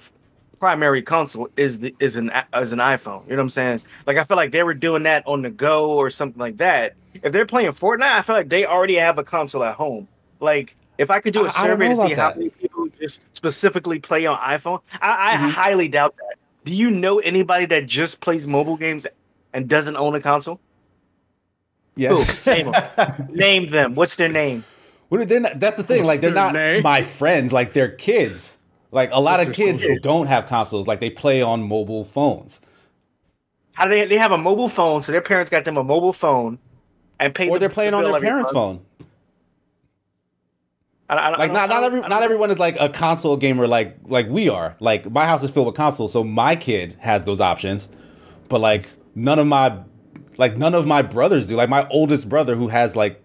primary 0.58 1.02
console 1.02 1.48
is 1.56 1.80
the 1.80 1.94
is 2.00 2.16
an 2.16 2.30
as 2.52 2.72
an 2.72 2.78
iPhone. 2.78 3.24
You 3.24 3.30
know 3.30 3.36
what 3.36 3.42
I'm 3.42 3.48
saying? 3.48 3.82
Like 4.06 4.16
I 4.16 4.24
feel 4.24 4.36
like 4.36 4.52
they 4.52 4.62
were 4.62 4.74
doing 4.74 5.02
that 5.04 5.22
on 5.26 5.42
the 5.42 5.50
go 5.50 5.90
or 5.90 6.10
something 6.10 6.38
like 6.38 6.56
that. 6.58 6.94
If 7.22 7.32
they're 7.32 7.46
playing 7.46 7.70
Fortnite, 7.72 8.02
I 8.02 8.22
feel 8.22 8.36
like 8.36 8.48
they 8.48 8.64
already 8.64 8.94
have 8.94 9.18
a 9.18 9.24
console 9.24 9.64
at 9.64 9.74
home. 9.74 10.08
Like 10.38 10.76
if 10.98 11.10
I 11.10 11.18
could 11.20 11.32
do 11.32 11.46
a 11.46 11.50
survey 11.50 11.88
to 11.88 11.96
see 11.96 12.14
how 12.14 12.34
many 12.34 12.50
people 12.50 12.86
just 13.00 13.22
specifically 13.32 13.98
play 13.98 14.26
on 14.26 14.38
iPhone, 14.38 14.80
I, 15.00 15.32
I 15.32 15.36
mm-hmm. 15.36 15.48
highly 15.48 15.88
doubt 15.88 16.14
that. 16.16 16.29
Do 16.64 16.74
you 16.74 16.90
know 16.90 17.18
anybody 17.20 17.66
that 17.66 17.86
just 17.86 18.20
plays 18.20 18.46
mobile 18.46 18.76
games 18.76 19.06
and 19.52 19.68
doesn't 19.68 19.96
own 19.96 20.14
a 20.14 20.20
console? 20.20 20.60
Yes. 21.96 22.46
Ooh, 22.48 22.52
name 22.52 22.72
them. 22.72 23.28
name 23.30 23.66
them. 23.68 23.94
What's 23.94 24.16
their 24.16 24.28
name? 24.28 24.64
Well, 25.08 25.24
they're 25.26 25.40
not, 25.40 25.58
that's 25.58 25.76
the 25.76 25.82
thing. 25.82 26.04
What's 26.04 26.06
like 26.06 26.20
they're 26.20 26.30
not 26.30 26.52
name? 26.54 26.82
my 26.82 27.02
friends. 27.02 27.52
Like 27.52 27.72
they're 27.72 27.88
kids. 27.88 28.58
Like 28.92 29.10
a 29.12 29.20
lot 29.20 29.38
What's 29.38 29.50
of 29.50 29.56
kids 29.56 29.82
social? 29.82 29.98
don't 30.00 30.26
have 30.26 30.46
consoles. 30.46 30.86
Like 30.86 31.00
they 31.00 31.10
play 31.10 31.42
on 31.42 31.62
mobile 31.62 32.04
phones. 32.04 32.60
How 33.72 33.86
do 33.86 33.94
they? 33.94 34.04
They 34.06 34.18
have 34.18 34.32
a 34.32 34.38
mobile 34.38 34.68
phone, 34.68 35.02
so 35.02 35.12
their 35.12 35.20
parents 35.20 35.50
got 35.50 35.64
them 35.64 35.76
a 35.76 35.84
mobile 35.84 36.12
phone, 36.12 36.58
and 37.18 37.34
pay. 37.34 37.48
Or 37.48 37.58
they're 37.58 37.68
playing 37.68 37.92
the 37.92 37.98
on 37.98 38.04
their 38.04 38.20
parents' 38.20 38.50
phone. 38.50 38.84
I, 41.10 41.14
I, 41.14 41.36
like 41.36 41.50
not 41.52 41.68
not 41.68 41.82
every 41.82 42.00
not 42.00 42.22
everyone 42.22 42.52
is 42.52 42.58
like 42.60 42.76
a 42.78 42.88
console 42.88 43.36
gamer 43.36 43.66
like 43.66 43.96
like 44.04 44.28
we 44.28 44.48
are. 44.48 44.76
Like 44.78 45.10
my 45.10 45.26
house 45.26 45.42
is 45.42 45.50
filled 45.50 45.66
with 45.66 45.74
consoles, 45.74 46.12
so 46.12 46.22
my 46.22 46.54
kid 46.54 46.96
has 47.00 47.24
those 47.24 47.40
options, 47.40 47.88
but 48.48 48.60
like 48.60 48.88
none 49.16 49.40
of 49.40 49.46
my 49.48 49.80
like 50.36 50.56
none 50.56 50.72
of 50.72 50.86
my 50.86 51.02
brothers 51.02 51.48
do. 51.48 51.56
Like 51.56 51.68
my 51.68 51.86
oldest 51.88 52.28
brother, 52.28 52.54
who 52.54 52.68
has 52.68 52.94
like 52.94 53.20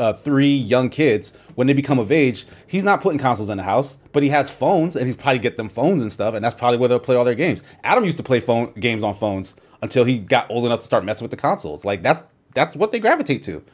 uh, 0.00 0.14
three 0.14 0.52
young 0.52 0.88
kids, 0.88 1.36
when 1.54 1.68
they 1.68 1.74
become 1.74 2.00
of 2.00 2.10
age, 2.10 2.44
he's 2.66 2.82
not 2.82 3.00
putting 3.00 3.20
consoles 3.20 3.50
in 3.50 3.56
the 3.56 3.62
house, 3.62 3.98
but 4.12 4.24
he 4.24 4.28
has 4.30 4.50
phones, 4.50 4.96
and 4.96 5.06
he's 5.06 5.14
probably 5.14 5.38
get 5.38 5.56
them 5.56 5.68
phones 5.68 6.02
and 6.02 6.10
stuff, 6.10 6.34
and 6.34 6.44
that's 6.44 6.56
probably 6.56 6.78
where 6.78 6.88
they'll 6.88 6.98
play 6.98 7.14
all 7.14 7.24
their 7.24 7.36
games. 7.36 7.62
Adam 7.84 8.04
used 8.04 8.16
to 8.16 8.24
play 8.24 8.40
phone 8.40 8.72
games 8.72 9.04
on 9.04 9.14
phones 9.14 9.54
until 9.80 10.04
he 10.04 10.20
got 10.20 10.50
old 10.50 10.64
enough 10.64 10.80
to 10.80 10.86
start 10.86 11.04
messing 11.04 11.24
with 11.24 11.30
the 11.30 11.36
consoles. 11.36 11.84
Like 11.84 12.02
that's 12.02 12.24
that's 12.52 12.74
what 12.74 12.90
they 12.90 12.98
gravitate 12.98 13.44
to 13.44 13.64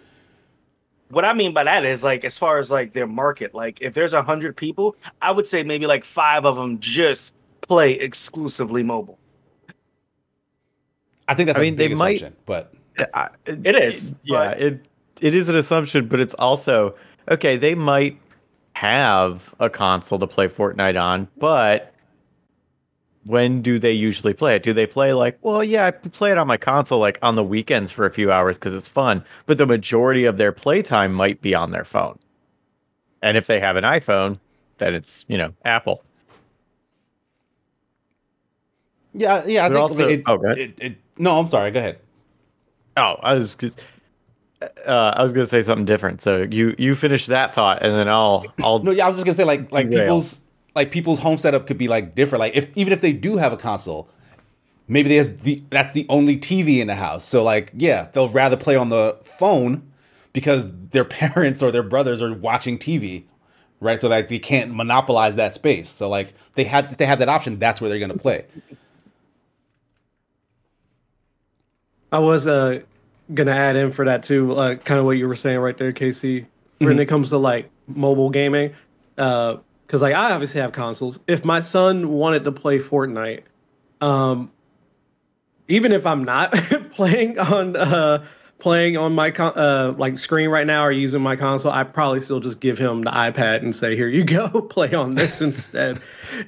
what 1.11 1.25
I 1.25 1.33
mean 1.33 1.53
by 1.53 1.65
that 1.65 1.85
is 1.85 2.03
like 2.03 2.25
as 2.25 2.37
far 2.37 2.59
as 2.59 2.71
like 2.71 2.93
their 2.93 3.07
market, 3.07 3.55
like 3.55 3.81
if 3.81 3.95
there's 3.95 4.15
a 4.15 4.23
hundred 4.23 4.57
people, 4.57 4.97
I 5.23 5.31
would 5.31 5.47
say 5.47 5.62
maybe 5.62 5.87
like 5.87 6.05
five 6.05 6.45
of 6.45 6.57
them 6.57 6.79
just 6.81 7.35
play 7.62 7.93
exclusively 7.93 8.83
mobile. 8.83 9.19
I 11.29 11.35
think 11.35 11.47
that's 11.47 11.59
I 11.59 11.62
mean, 11.62 11.77
they 11.77 11.93
assumption, 11.93 12.35
might, 12.47 12.47
but 12.47 12.75
I, 13.15 13.29
it, 13.47 13.67
it 13.67 13.83
is. 13.83 14.12
Yeah, 14.25 14.50
it 14.50 14.87
it 15.21 15.35
is 15.35 15.49
an 15.49 15.57
assumption, 15.57 16.09
but 16.09 16.21
it's 16.21 16.35
also 16.35 16.95
okay. 17.31 17.57
They 17.57 17.75
might 17.75 18.19
have 18.75 19.55
a 19.61 19.69
console 19.69 20.19
to 20.19 20.27
play 20.27 20.49
Fortnite 20.49 21.00
on, 21.00 21.29
but 21.38 21.93
when 23.25 23.63
do 23.63 23.79
they 23.79 23.93
usually 23.93 24.33
play 24.33 24.57
it? 24.57 24.63
Do 24.63 24.73
they 24.73 24.87
play 24.87 25.13
like, 25.13 25.39
well, 25.43 25.63
yeah, 25.63 25.87
I 25.87 25.91
play 25.91 26.31
it 26.31 26.39
on 26.39 26.47
my 26.47 26.57
console 26.57 26.99
like 26.99 27.19
on 27.23 27.35
the 27.35 27.45
weekends 27.45 27.93
for 27.93 28.07
a 28.07 28.11
few 28.11 28.33
hours 28.33 28.57
because 28.57 28.75
it's 28.75 28.89
fun, 28.89 29.25
but 29.47 29.59
the 29.59 29.67
majority 29.67 30.25
of 30.25 30.37
their 30.37 30.53
playtime 30.53 31.13
might 31.13 31.41
be 31.41 31.55
on 31.55 31.71
their 31.71 31.85
phone. 31.85 32.19
And 33.23 33.37
if 33.37 33.47
they 33.47 33.61
have 33.61 33.77
an 33.77 33.85
iPhone, 33.85 34.39
then 34.79 34.95
it's 34.95 35.25
you 35.29 35.37
know 35.37 35.53
Apple. 35.65 36.03
Yeah, 39.15 39.45
yeah. 39.47 39.67
I 39.67 39.69
but 39.69 39.75
think 39.75 39.83
also, 39.83 40.09
it, 40.09 40.23
oh, 40.27 40.41
it, 40.53 40.81
it, 40.81 40.97
no, 41.19 41.39
I'm 41.39 41.49
sorry. 41.49 41.71
Go 41.73 41.81
ahead. 41.81 41.99
Oh, 42.97 43.17
I 43.23 43.35
was 43.35 43.57
just, 43.57 43.81
uh, 44.63 45.13
I 45.17 45.23
was 45.23 45.33
gonna 45.33 45.47
say 45.47 45.63
something 45.63 45.85
different. 45.85 46.23
So 46.23 46.43
you 46.43 46.75
you 46.79 46.95
finish 46.95 47.27
that 47.27 47.55
thought, 47.55 47.83
and 47.83 47.95
then 47.95 48.09
I'll 48.09 48.47
I'll. 48.63 48.79
no, 48.79 48.93
yeah, 48.93 49.05
I 49.05 49.09
was 49.09 49.17
just 49.17 49.27
gonna 49.27 49.35
say 49.35 49.45
like 49.45 49.73
like 49.73 49.91
people's 49.91 50.41
like 50.79 50.93
people's 50.93 51.19
home 51.19 51.39
setup 51.39 51.67
could 51.67 51.77
be 51.77 51.89
like 51.89 52.15
different. 52.15 52.39
Like 52.39 52.55
if 52.55 52.71
even 52.77 52.93
if 52.93 53.01
they 53.01 53.13
do 53.13 53.37
have 53.37 53.53
a 53.53 53.57
console, 53.57 54.09
maybe 54.87 55.09
there's 55.09 55.35
the 55.39 55.61
that's 55.71 55.93
the 55.93 56.07
only 56.09 56.37
TV 56.37 56.79
in 56.79 56.87
the 56.87 56.95
house. 56.95 57.25
So 57.25 57.43
like 57.43 57.73
yeah, 57.77 58.09
they'll 58.13 58.29
rather 58.29 58.57
play 58.57 58.77
on 58.77 58.89
the 58.89 59.19
phone 59.25 59.83
because 60.33 60.73
their 60.91 61.05
parents 61.21 61.65
or 61.65 61.73
their 61.73 61.83
brothers 61.83 62.23
are 62.23 62.33
watching 62.33 62.79
TV, 62.79 63.25
right? 63.81 64.01
So 64.01 64.09
like 64.09 64.29
they 64.29 64.39
can't 64.39 64.73
monopolize 64.73 65.35
that 65.35 65.53
space. 65.53 65.89
So 65.89 66.09
like 66.09 66.33
they 66.55 66.63
have 66.63 66.97
they 66.97 67.07
have 67.07 67.19
that 67.19 67.29
option. 67.29 67.59
That's 67.59 67.81
where 67.81 67.91
they're 67.91 67.99
gonna 67.99 68.17
play. 68.17 68.47
I 72.13 72.21
was 72.21 72.47
uh 72.47 72.83
gonna 73.35 73.51
add 73.51 73.75
in 73.75 73.91
for 73.91 74.05
that 74.05 74.23
too, 74.23 74.53
uh, 74.53 74.77
kind 74.77 75.01
of 75.01 75.07
what 75.07 75.19
you 75.19 75.27
were 75.27 75.35
saying 75.35 75.59
right 75.59 75.77
there, 75.77 75.91
Casey. 75.91 76.47
When 76.79 76.91
mm-hmm. 76.91 77.01
it 77.01 77.07
comes 77.07 77.31
to 77.31 77.37
like 77.37 77.69
mobile 77.89 78.31
gaming, 78.31 78.73
uh, 79.19 79.57
because 79.88 80.02
like 80.02 80.14
I 80.14 80.33
obviously 80.33 80.61
have 80.61 80.73
consoles. 80.73 81.18
If 81.26 81.47
my 81.47 81.62
son 81.62 82.11
wanted 82.11 82.45
to 82.45 82.52
play 82.52 82.78
Fortnite, 82.78 83.45
um, 84.02 84.52
even 85.66 85.92
if 85.92 86.04
I'm 86.04 86.25
not 86.25 86.52
playing 86.92 87.38
on 87.38 87.75
uh, 87.75 88.23
playing 88.59 88.99
on 88.99 89.14
my 89.14 89.30
con- 89.30 89.57
uh, 89.57 89.95
like 89.97 90.18
screen 90.18 90.50
right 90.50 90.66
now 90.66 90.85
or 90.85 90.92
using 90.92 91.23
my 91.23 91.37
console, 91.37 91.73
I 91.73 91.85
probably 91.85 92.21
still 92.21 92.38
just 92.38 92.61
give 92.61 92.76
him 92.76 93.00
the 93.00 93.11
iPad 93.11 93.62
and 93.62 93.75
say, 93.75 93.97
"Here 93.97 94.09
you 94.09 94.25
go, 94.25 94.61
play 94.71 94.92
on 94.92 95.12
this 95.12 95.40
instead." 95.40 95.99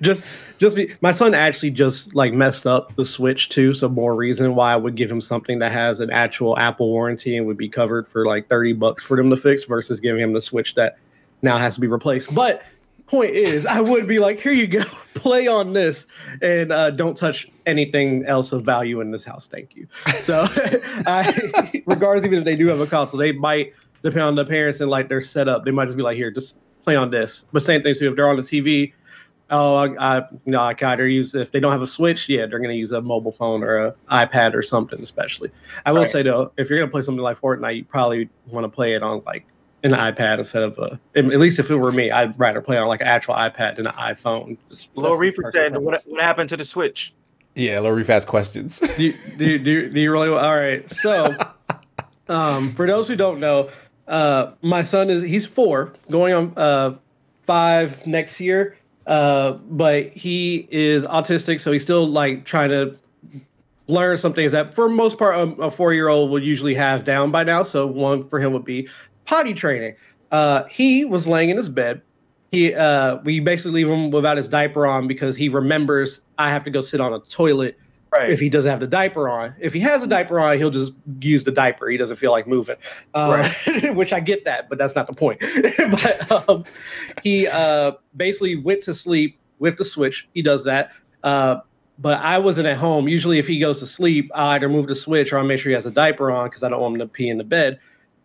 just 0.02 0.28
just 0.58 0.76
be 0.76 0.94
my 1.00 1.10
son 1.10 1.32
actually 1.32 1.70
just 1.70 2.14
like 2.14 2.34
messed 2.34 2.66
up 2.66 2.94
the 2.96 3.06
Switch 3.06 3.48
too, 3.48 3.72
so 3.72 3.88
more 3.88 4.14
reason 4.14 4.54
why 4.54 4.74
I 4.74 4.76
would 4.76 4.96
give 4.96 5.10
him 5.10 5.22
something 5.22 5.60
that 5.60 5.72
has 5.72 6.00
an 6.00 6.10
actual 6.10 6.58
Apple 6.58 6.90
warranty 6.90 7.38
and 7.38 7.46
would 7.46 7.56
be 7.56 7.70
covered 7.70 8.06
for 8.06 8.26
like 8.26 8.50
thirty 8.50 8.74
bucks 8.74 9.02
for 9.02 9.16
them 9.16 9.30
to 9.30 9.36
fix 9.38 9.64
versus 9.64 9.98
giving 9.98 10.20
him 10.20 10.34
the 10.34 10.42
Switch 10.42 10.74
that 10.74 10.98
now 11.40 11.56
has 11.56 11.76
to 11.76 11.80
be 11.80 11.86
replaced. 11.86 12.34
But 12.34 12.62
point 13.10 13.34
is, 13.34 13.66
I 13.66 13.80
would 13.80 14.06
be 14.06 14.20
like, 14.20 14.40
here 14.40 14.52
you 14.52 14.66
go, 14.66 14.82
play 15.14 15.48
on 15.48 15.72
this, 15.72 16.06
and 16.40 16.72
uh, 16.72 16.90
don't 16.90 17.16
touch 17.16 17.48
anything 17.66 18.24
else 18.26 18.52
of 18.52 18.64
value 18.64 19.00
in 19.00 19.10
this 19.10 19.24
house. 19.24 19.48
Thank 19.48 19.74
you. 19.74 19.88
So, 20.20 20.46
I, 21.06 21.82
regardless, 21.86 22.24
even 22.24 22.38
if 22.38 22.44
they 22.44 22.56
do 22.56 22.68
have 22.68 22.80
a 22.80 22.86
console, 22.86 23.18
they 23.18 23.32
might 23.32 23.74
depend 24.02 24.22
on 24.22 24.34
the 24.36 24.44
parents 24.44 24.80
and 24.80 24.88
like 24.88 25.08
their 25.08 25.20
setup. 25.20 25.64
They 25.64 25.72
might 25.72 25.86
just 25.86 25.96
be 25.96 26.02
like, 26.02 26.16
here, 26.16 26.30
just 26.30 26.56
play 26.84 26.96
on 26.96 27.10
this. 27.10 27.48
But 27.52 27.62
same 27.62 27.82
thing. 27.82 27.94
So 27.94 28.06
if 28.06 28.16
they're 28.16 28.28
on 28.28 28.36
the 28.36 28.42
TV, 28.42 28.92
oh, 29.50 29.74
I, 29.74 30.18
I 30.18 30.18
you 30.44 30.52
know, 30.52 30.62
I 30.62 30.74
kind 30.74 31.00
of 31.00 31.08
use 31.08 31.34
if 31.34 31.50
they 31.50 31.60
don't 31.60 31.72
have 31.72 31.82
a 31.82 31.86
Switch, 31.86 32.28
yeah, 32.28 32.46
they're 32.46 32.58
going 32.58 32.70
to 32.70 32.76
use 32.76 32.92
a 32.92 33.02
mobile 33.02 33.32
phone 33.32 33.62
or 33.62 33.86
an 33.88 33.94
iPad 34.10 34.54
or 34.54 34.62
something. 34.62 35.00
Especially, 35.02 35.50
I 35.84 35.92
will 35.92 36.02
right. 36.02 36.10
say 36.10 36.22
though, 36.22 36.52
if 36.56 36.70
you're 36.70 36.78
going 36.78 36.88
to 36.88 36.92
play 36.92 37.02
something 37.02 37.22
like 37.22 37.40
Fortnite, 37.40 37.76
you 37.76 37.84
probably 37.84 38.28
want 38.46 38.64
to 38.64 38.68
play 38.68 38.94
it 38.94 39.02
on 39.02 39.22
like 39.26 39.46
an 39.82 39.92
iPad 39.92 40.38
instead 40.38 40.62
of 40.62 40.78
a. 40.78 41.00
At 41.14 41.26
least 41.26 41.58
if 41.58 41.70
it 41.70 41.76
were 41.76 41.92
me, 41.92 42.10
I'd 42.10 42.38
rather 42.38 42.60
play 42.60 42.76
on 42.76 42.88
like 42.88 43.00
an 43.00 43.06
actual 43.06 43.34
iPad 43.34 43.76
than 43.76 43.86
an 43.86 43.94
iPhone. 43.94 44.56
Low 44.94 45.16
Reefer 45.16 45.50
said, 45.52 45.76
what, 45.76 46.02
"What 46.06 46.20
happened 46.20 46.48
to 46.50 46.56
the 46.56 46.64
Switch?" 46.64 47.14
Yeah, 47.54 47.80
Low 47.80 47.90
Reefer 47.90 48.12
has 48.12 48.24
questions. 48.24 48.78
do, 48.96 49.04
you, 49.04 49.14
do, 49.36 49.46
you, 49.46 49.58
do, 49.58 49.70
you, 49.70 49.90
do 49.90 50.00
you 50.00 50.12
really? 50.12 50.28
All 50.28 50.56
right, 50.56 50.88
so 50.90 51.34
um, 52.28 52.74
for 52.74 52.86
those 52.86 53.08
who 53.08 53.16
don't 53.16 53.40
know, 53.40 53.70
uh, 54.06 54.52
my 54.62 54.82
son 54.82 55.10
is 55.10 55.22
he's 55.22 55.46
four, 55.46 55.94
going 56.10 56.34
on 56.34 56.52
uh, 56.56 56.96
five 57.42 58.06
next 58.06 58.40
year. 58.40 58.76
Uh, 59.06 59.52
but 59.52 60.12
he 60.12 60.68
is 60.70 61.04
autistic, 61.04 61.60
so 61.60 61.72
he's 61.72 61.82
still 61.82 62.06
like 62.06 62.44
trying 62.44 62.68
to 62.68 62.96
learn 63.90 64.16
some 64.16 64.32
things 64.32 64.52
that, 64.52 64.72
for 64.72 64.88
most 64.88 65.18
part, 65.18 65.36
a, 65.36 65.62
a 65.62 65.70
four 65.70 65.92
year 65.92 66.08
old 66.08 66.30
would 66.30 66.44
usually 66.44 66.74
have 66.74 67.04
down 67.04 67.30
by 67.30 67.42
now. 67.42 67.62
So 67.62 67.86
one 67.86 68.28
for 68.28 68.38
him 68.38 68.52
would 68.52 68.64
be 68.64 68.88
potty 69.26 69.54
training. 69.54 69.96
Uh, 70.30 70.64
he 70.64 71.04
was 71.04 71.26
laying 71.26 71.50
in 71.50 71.56
his 71.56 71.68
bed. 71.68 72.02
He 72.52 72.74
uh, 72.74 73.18
we 73.24 73.40
basically 73.40 73.72
leave 73.72 73.88
him 73.88 74.10
without 74.10 74.36
his 74.36 74.48
diaper 74.48 74.86
on 74.86 75.06
because 75.06 75.36
he 75.36 75.48
remembers 75.48 76.20
I 76.38 76.50
have 76.50 76.64
to 76.64 76.70
go 76.70 76.80
sit 76.80 77.00
on 77.00 77.12
a 77.12 77.20
toilet 77.20 77.78
right. 78.12 78.30
if 78.30 78.40
he 78.40 78.48
doesn't 78.48 78.70
have 78.70 78.80
the 78.80 78.86
diaper 78.86 79.28
on. 79.28 79.54
If 79.60 79.72
he 79.72 79.80
has 79.80 80.02
a 80.02 80.06
diaper 80.06 80.40
on, 80.40 80.56
he'll 80.56 80.70
just 80.70 80.92
use 81.20 81.44
the 81.44 81.52
diaper. 81.52 81.88
He 81.88 81.96
doesn't 81.96 82.16
feel 82.16 82.32
like 82.32 82.46
moving, 82.46 82.76
uh, 83.14 83.42
right. 83.64 83.94
which 83.96 84.12
I 84.12 84.20
get 84.20 84.44
that, 84.44 84.68
but 84.68 84.78
that's 84.78 84.96
not 84.96 85.06
the 85.06 85.12
point. 85.12 85.40
but 85.90 86.48
um, 86.48 86.64
he 87.22 87.46
uh, 87.46 87.92
basically 88.16 88.56
went 88.56 88.82
to 88.82 88.94
sleep 88.94 89.38
with 89.58 89.78
the 89.78 89.84
switch. 89.84 90.28
He 90.34 90.42
does 90.42 90.64
that. 90.64 90.92
Uh, 91.22 91.60
but 91.98 92.18
I 92.20 92.38
wasn't 92.38 92.66
at 92.66 92.78
home. 92.78 93.08
Usually, 93.08 93.38
if 93.38 93.46
he 93.46 93.58
goes 93.58 93.78
to 93.80 93.86
sleep, 93.86 94.30
I 94.34 94.54
either 94.54 94.68
move 94.68 94.86
the 94.86 94.94
switch 94.94 95.32
or 95.32 95.38
I 95.38 95.42
make 95.42 95.60
sure 95.60 95.70
he 95.70 95.74
has 95.74 95.86
a 95.86 95.90
diaper 95.90 96.30
on 96.30 96.48
because 96.48 96.62
I 96.62 96.70
don't 96.70 96.80
want 96.80 96.94
him 96.94 97.00
to 97.00 97.06
pee 97.06 97.28
in 97.28 97.36
the 97.36 97.44
bed. 97.44 97.78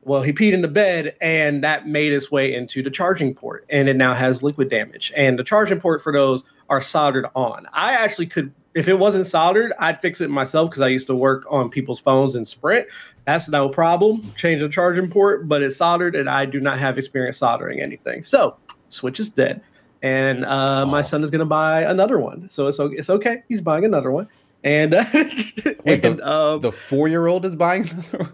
Well, 0.06 0.22
he 0.22 0.32
peed 0.32 0.54
in 0.54 0.62
the 0.62 0.68
bed, 0.68 1.16
and 1.20 1.64
that 1.64 1.88
made 1.88 2.14
its 2.14 2.32
way 2.32 2.54
into 2.54 2.84
the 2.84 2.92
charging 2.92 3.34
port, 3.34 3.66
and 3.70 3.90
it 3.90 3.96
now 3.96 4.14
has 4.14 4.44
liquid 4.44 4.70
damage. 4.70 5.12
And 5.16 5.38
the 5.38 5.44
charging 5.44 5.80
port 5.82 6.02
for 6.04 6.14
those 6.14 6.44
are 6.70 6.80
soldered 6.80 7.26
on. 7.36 7.68
I 7.74 7.94
actually 7.94 8.28
could 8.28 8.54
if 8.76 8.90
it 8.90 9.00
wasn't 9.00 9.26
soldered, 9.26 9.74
I'd 9.80 10.02
fix 10.02 10.20
it 10.22 10.30
myself 10.30 10.70
because 10.70 10.82
I 10.82 10.90
used 10.90 11.08
to 11.08 11.16
work 11.16 11.46
on 11.50 11.70
people's 11.70 12.00
phones 12.00 12.36
in 12.36 12.44
Sprint. 12.44 12.88
That's 13.24 13.50
no 13.50 13.70
problem. 13.70 14.34
Change 14.36 14.62
the 14.62 14.70
charging 14.70 15.10
port, 15.10 15.48
but 15.48 15.64
it's 15.64 15.78
soldered, 15.78 16.14
and 16.14 16.30
I 16.30 16.46
do 16.46 16.60
not 16.60 16.78
have 16.78 16.98
experience 16.98 17.38
soldering 17.38 17.82
anything. 17.82 18.22
So 18.22 18.58
switch 18.90 19.20
is 19.20 19.30
dead, 19.30 19.62
and 20.04 20.46
uh, 20.46 20.84
oh. 20.86 20.92
my 20.92 21.02
son 21.02 21.24
is 21.24 21.32
going 21.32 21.40
to 21.40 21.46
buy 21.46 21.84
another 21.84 22.20
one. 22.20 22.50
So 22.50 22.68
it's 22.68 22.80
okay. 22.80 22.96
It's 22.96 23.10
okay. 23.10 23.44
He's 23.48 23.62
buying 23.62 23.86
another 23.86 24.12
one, 24.12 24.28
and, 24.64 24.94
uh, 24.94 25.06
Wait, 25.14 26.04
and 26.06 26.20
the, 26.20 26.30
um, 26.30 26.60
the 26.60 26.72
four 26.72 27.08
year 27.08 27.26
old 27.28 27.46
is 27.46 27.56
buying 27.56 27.90
another 27.90 28.18
one. 28.18 28.34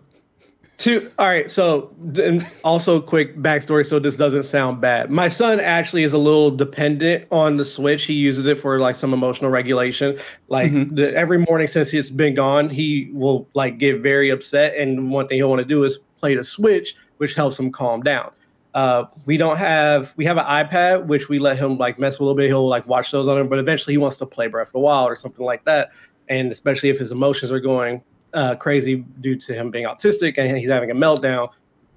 Two. 0.81 1.11
All 1.19 1.27
right. 1.27 1.49
So, 1.51 1.95
and 2.15 2.43
also 2.63 2.99
quick 2.99 3.37
backstory, 3.37 3.85
so 3.85 3.99
this 3.99 4.15
doesn't 4.15 4.43
sound 4.43 4.81
bad. 4.81 5.11
My 5.11 5.27
son 5.27 5.59
actually 5.59 6.01
is 6.01 6.11
a 6.11 6.17
little 6.17 6.49
dependent 6.49 7.27
on 7.29 7.57
the 7.57 7.65
Switch. 7.65 8.05
He 8.05 8.13
uses 8.13 8.47
it 8.47 8.57
for 8.57 8.79
like 8.79 8.95
some 8.95 9.13
emotional 9.13 9.51
regulation. 9.51 10.17
Like 10.47 10.71
mm-hmm. 10.71 10.95
the, 10.95 11.15
every 11.15 11.37
morning 11.37 11.67
since 11.67 11.93
it's 11.93 12.09
been 12.09 12.33
gone, 12.33 12.67
he 12.67 13.11
will 13.13 13.47
like 13.53 13.77
get 13.77 14.01
very 14.01 14.31
upset, 14.31 14.75
and 14.75 15.11
one 15.11 15.27
thing 15.27 15.37
he'll 15.37 15.51
want 15.51 15.59
to 15.59 15.65
do 15.65 15.83
is 15.83 15.99
play 16.19 16.33
the 16.33 16.43
Switch, 16.43 16.95
which 17.17 17.35
helps 17.35 17.59
him 17.59 17.71
calm 17.71 18.01
down. 18.01 18.31
Uh, 18.73 19.05
we 19.27 19.37
don't 19.37 19.57
have 19.57 20.13
we 20.17 20.25
have 20.25 20.37
an 20.37 20.45
iPad 20.45 21.05
which 21.05 21.29
we 21.29 21.37
let 21.37 21.57
him 21.57 21.77
like 21.77 21.99
mess 21.99 22.13
with 22.13 22.21
a 22.21 22.23
little 22.23 22.37
bit. 22.37 22.47
He'll 22.47 22.67
like 22.67 22.87
watch 22.87 23.11
those 23.11 23.27
on 23.27 23.37
him, 23.37 23.49
but 23.49 23.59
eventually 23.59 23.93
he 23.93 23.99
wants 23.99 24.17
to 24.17 24.25
play 24.25 24.47
Breath 24.47 24.69
of 24.69 24.73
the 24.73 24.79
Wild 24.79 25.11
or 25.11 25.15
something 25.15 25.45
like 25.45 25.63
that. 25.65 25.91
And 26.27 26.51
especially 26.51 26.89
if 26.89 26.97
his 26.97 27.11
emotions 27.11 27.51
are 27.51 27.59
going 27.59 28.01
uh, 28.33 28.55
crazy 28.55 29.05
due 29.21 29.35
to 29.35 29.53
him 29.53 29.71
being 29.71 29.85
autistic 29.85 30.37
and 30.37 30.57
he's 30.57 30.69
having 30.69 30.91
a 30.91 30.95
meltdown. 30.95 31.49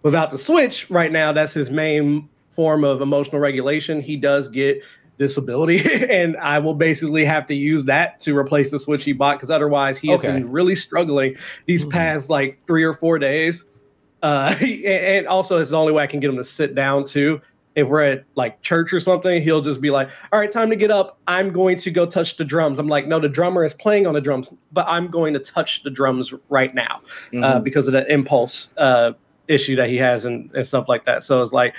Without 0.02 0.30
the 0.30 0.38
switch, 0.38 0.90
right 0.90 1.10
now, 1.10 1.32
that's 1.32 1.54
his 1.54 1.70
main 1.70 2.28
form 2.50 2.84
of 2.84 3.00
emotional 3.00 3.40
regulation. 3.40 4.00
He 4.00 4.16
does 4.16 4.48
get 4.48 4.82
disability, 5.18 5.80
and 6.10 6.36
I 6.36 6.58
will 6.58 6.74
basically 6.74 7.24
have 7.24 7.46
to 7.46 7.54
use 7.54 7.84
that 7.86 8.20
to 8.20 8.36
replace 8.36 8.70
the 8.70 8.78
switch 8.78 9.04
he 9.04 9.12
bought 9.12 9.36
because 9.36 9.50
otherwise 9.50 9.96
he 9.96 10.08
has 10.08 10.20
okay. 10.20 10.32
been 10.32 10.50
really 10.50 10.74
struggling 10.74 11.36
these 11.66 11.82
mm-hmm. 11.82 11.92
past 11.92 12.28
like 12.28 12.58
three 12.66 12.84
or 12.84 12.92
four 12.92 13.18
days. 13.18 13.64
Uh, 14.22 14.54
and 14.60 15.26
also, 15.26 15.58
it's 15.58 15.70
the 15.70 15.78
only 15.78 15.92
way 15.92 16.02
I 16.02 16.06
can 16.06 16.20
get 16.20 16.30
him 16.30 16.36
to 16.36 16.44
sit 16.44 16.74
down 16.74 17.04
too 17.04 17.40
if 17.74 17.88
we're 17.88 18.02
at 18.02 18.24
like 18.36 18.62
church 18.62 18.92
or 18.92 19.00
something, 19.00 19.42
he'll 19.42 19.60
just 19.60 19.80
be 19.80 19.90
like, 19.90 20.08
"All 20.32 20.38
right, 20.38 20.50
time 20.50 20.70
to 20.70 20.76
get 20.76 20.90
up. 20.90 21.18
I'm 21.26 21.52
going 21.52 21.76
to 21.78 21.90
go 21.90 22.06
touch 22.06 22.36
the 22.36 22.44
drums." 22.44 22.78
I'm 22.78 22.88
like, 22.88 23.06
"No, 23.06 23.18
the 23.18 23.28
drummer 23.28 23.64
is 23.64 23.74
playing 23.74 24.06
on 24.06 24.14
the 24.14 24.20
drums, 24.20 24.52
but 24.72 24.86
I'm 24.88 25.08
going 25.08 25.34
to 25.34 25.40
touch 25.40 25.82
the 25.82 25.90
drums 25.90 26.32
right 26.48 26.74
now 26.74 27.00
uh, 27.02 27.08
mm-hmm. 27.32 27.44
uh, 27.44 27.58
because 27.60 27.86
of 27.88 27.92
the 27.92 28.10
impulse 28.12 28.74
uh, 28.76 29.12
issue 29.48 29.76
that 29.76 29.88
he 29.88 29.96
has 29.96 30.24
and, 30.24 30.50
and 30.54 30.66
stuff 30.66 30.88
like 30.88 31.04
that." 31.06 31.24
So 31.24 31.42
it's 31.42 31.52
like 31.52 31.74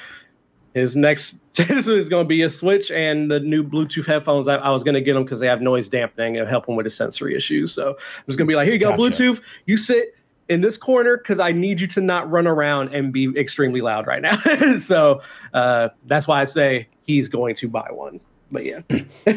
his 0.74 0.96
next 0.96 1.42
is 1.60 2.10
going 2.10 2.26
to 2.26 2.28
be 2.28 2.42
a 2.42 2.50
switch 2.50 2.92
and 2.92 3.32
the 3.32 3.40
new 3.40 3.64
Bluetooth 3.64 4.06
headphones. 4.06 4.50
I, 4.50 4.56
I 4.56 4.72
was 4.72 4.84
going 4.84 4.96
to 4.96 5.02
get 5.02 5.16
him 5.16 5.24
because 5.24 5.40
they 5.40 5.48
have 5.48 5.62
noise 5.62 5.88
dampening 5.88 6.38
and 6.38 6.48
help 6.48 6.68
him 6.68 6.76
with 6.76 6.86
his 6.86 6.96
sensory 6.96 7.36
issues. 7.36 7.74
So 7.74 7.92
I'm 7.92 8.26
just 8.26 8.38
going 8.38 8.48
to 8.48 8.52
be 8.52 8.56
like, 8.56 8.66
"Here 8.66 8.74
you 8.74 8.80
go, 8.80 8.90
gotcha. 8.90 9.02
Bluetooth. 9.02 9.42
You 9.66 9.78
sit." 9.78 10.16
In 10.50 10.62
this 10.62 10.78
corner 10.78 11.18
because 11.18 11.40
I 11.40 11.52
need 11.52 11.82
you 11.82 11.88
to 11.88 12.02
not 12.02 12.30
run 12.30 12.48
around 12.48 12.94
and 12.94 13.12
be 13.12 13.34
extremely 13.38 13.82
loud 13.82 14.08
right 14.08 14.22
now. 14.22 14.36
so 14.78 15.22
uh, 15.54 15.90
that's 16.06 16.28
why 16.28 16.42
I 16.42 16.46
say 16.46 16.88
he's 17.04 17.28
going 17.28 17.56
to 17.56 17.70
buy 17.70 17.88
one. 17.92 18.20
But 18.52 18.66
yeah. 18.66 18.82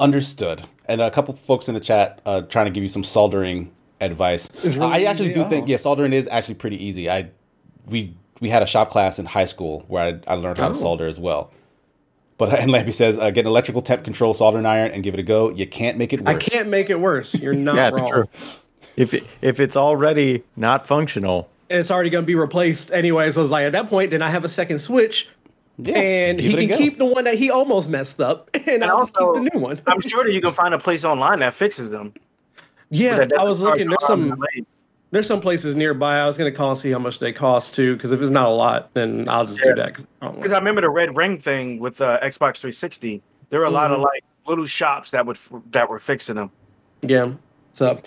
Understood. 0.00 0.62
And 0.86 1.00
a 1.00 1.10
couple 1.10 1.34
folks 1.34 1.68
in 1.68 1.74
the 1.74 1.80
chat 1.80 2.20
uh, 2.26 2.42
trying 2.42 2.66
to 2.66 2.70
give 2.70 2.82
you 2.82 2.88
some 2.88 3.04
soldering 3.04 3.72
advice. 4.00 4.48
Really 4.64 4.80
I 4.80 5.02
actually 5.04 5.32
do 5.32 5.42
oh. 5.42 5.48
think 5.48 5.68
yeah, 5.68 5.76
soldering 5.76 6.12
is 6.12 6.28
actually 6.28 6.56
pretty 6.56 6.84
easy. 6.84 7.08
I 7.08 7.30
we 7.86 8.14
we 8.40 8.48
had 8.48 8.62
a 8.62 8.66
shop 8.66 8.90
class 8.90 9.18
in 9.18 9.26
high 9.26 9.44
school 9.44 9.84
where 9.86 10.02
I, 10.02 10.32
I 10.32 10.34
learned 10.34 10.58
how 10.58 10.66
oh. 10.66 10.68
to 10.70 10.74
solder 10.74 11.06
as 11.06 11.20
well. 11.20 11.52
But 12.36 12.52
and 12.58 12.70
Lampy 12.70 12.92
says, 12.92 13.16
uh, 13.16 13.30
get 13.30 13.42
an 13.42 13.46
electrical 13.46 13.80
temp 13.80 14.04
control 14.04 14.34
soldering 14.34 14.66
iron 14.66 14.90
and 14.90 15.02
give 15.02 15.14
it 15.14 15.20
a 15.20 15.22
go. 15.22 15.50
You 15.50 15.66
can't 15.66 15.96
make 15.96 16.12
it 16.12 16.20
worse. 16.20 16.34
I 16.34 16.38
can't 16.38 16.68
make 16.68 16.90
it 16.90 16.98
worse. 16.98 17.32
You're 17.32 17.54
not 17.54 17.76
yeah, 17.76 17.90
wrong. 17.90 18.08
True 18.08 18.28
if 18.96 19.14
it, 19.14 19.24
if 19.40 19.60
it's 19.60 19.76
already 19.76 20.42
not 20.56 20.86
functional, 20.86 21.48
it's 21.70 21.90
already 21.90 22.10
going 22.10 22.24
to 22.24 22.26
be 22.26 22.34
replaced 22.34 22.92
anyway. 22.92 23.30
So 23.30 23.42
it's 23.42 23.50
like 23.50 23.64
at 23.64 23.72
that 23.72 23.88
point, 23.88 24.10
then 24.10 24.22
I 24.22 24.28
have 24.28 24.44
a 24.44 24.48
second 24.48 24.80
switch, 24.80 25.28
yeah, 25.78 25.98
and 25.98 26.38
he 26.38 26.66
can 26.66 26.76
keep 26.76 26.98
the 26.98 27.06
one 27.06 27.24
that 27.24 27.36
he 27.36 27.50
almost 27.50 27.88
messed 27.88 28.20
up, 28.20 28.50
and, 28.54 28.68
and 28.68 28.84
I'll 28.84 28.98
also, 28.98 29.34
keep 29.34 29.44
the 29.44 29.58
new 29.58 29.62
one. 29.62 29.80
I'm 29.86 30.00
sure 30.00 30.24
that 30.24 30.32
you 30.32 30.40
can 30.40 30.52
find 30.52 30.74
a 30.74 30.78
place 30.78 31.04
online 31.04 31.40
that 31.40 31.54
fixes 31.54 31.90
them. 31.90 32.12
Yeah, 32.90 33.26
I 33.38 33.44
was 33.44 33.60
looking. 33.60 33.88
There's 33.88 34.06
some. 34.06 34.42
There's 35.12 35.26
some 35.26 35.42
places 35.42 35.74
nearby. 35.74 36.18
I 36.18 36.26
was 36.26 36.38
going 36.38 36.50
to 36.50 36.56
call 36.56 36.70
and 36.70 36.78
see 36.78 36.90
how 36.90 36.98
much 36.98 37.18
they 37.18 37.34
cost 37.34 37.74
too, 37.74 37.96
because 37.96 38.12
if 38.12 38.22
it's 38.22 38.30
not 38.30 38.46
a 38.46 38.50
lot, 38.50 38.94
then 38.94 39.28
I'll 39.28 39.44
just 39.44 39.58
yeah. 39.58 39.66
do 39.66 39.74
that. 39.74 40.06
Because 40.20 40.50
I, 40.50 40.54
I, 40.54 40.58
remember 40.58 40.80
the 40.80 40.88
red 40.88 41.14
ring 41.14 41.38
thing 41.38 41.78
with 41.78 42.00
uh, 42.00 42.18
Xbox 42.20 42.56
360. 42.56 43.20
There 43.50 43.60
were 43.60 43.66
a 43.66 43.68
mm-hmm. 43.68 43.74
lot 43.74 43.90
of 43.90 43.96
mm-hmm. 43.96 44.04
like 44.04 44.24
little 44.46 44.64
shops 44.64 45.10
that 45.10 45.26
would 45.26 45.38
that 45.72 45.90
were 45.90 45.98
fixing 45.98 46.36
them. 46.36 46.50
Yeah. 47.02 47.32
So 47.74 48.00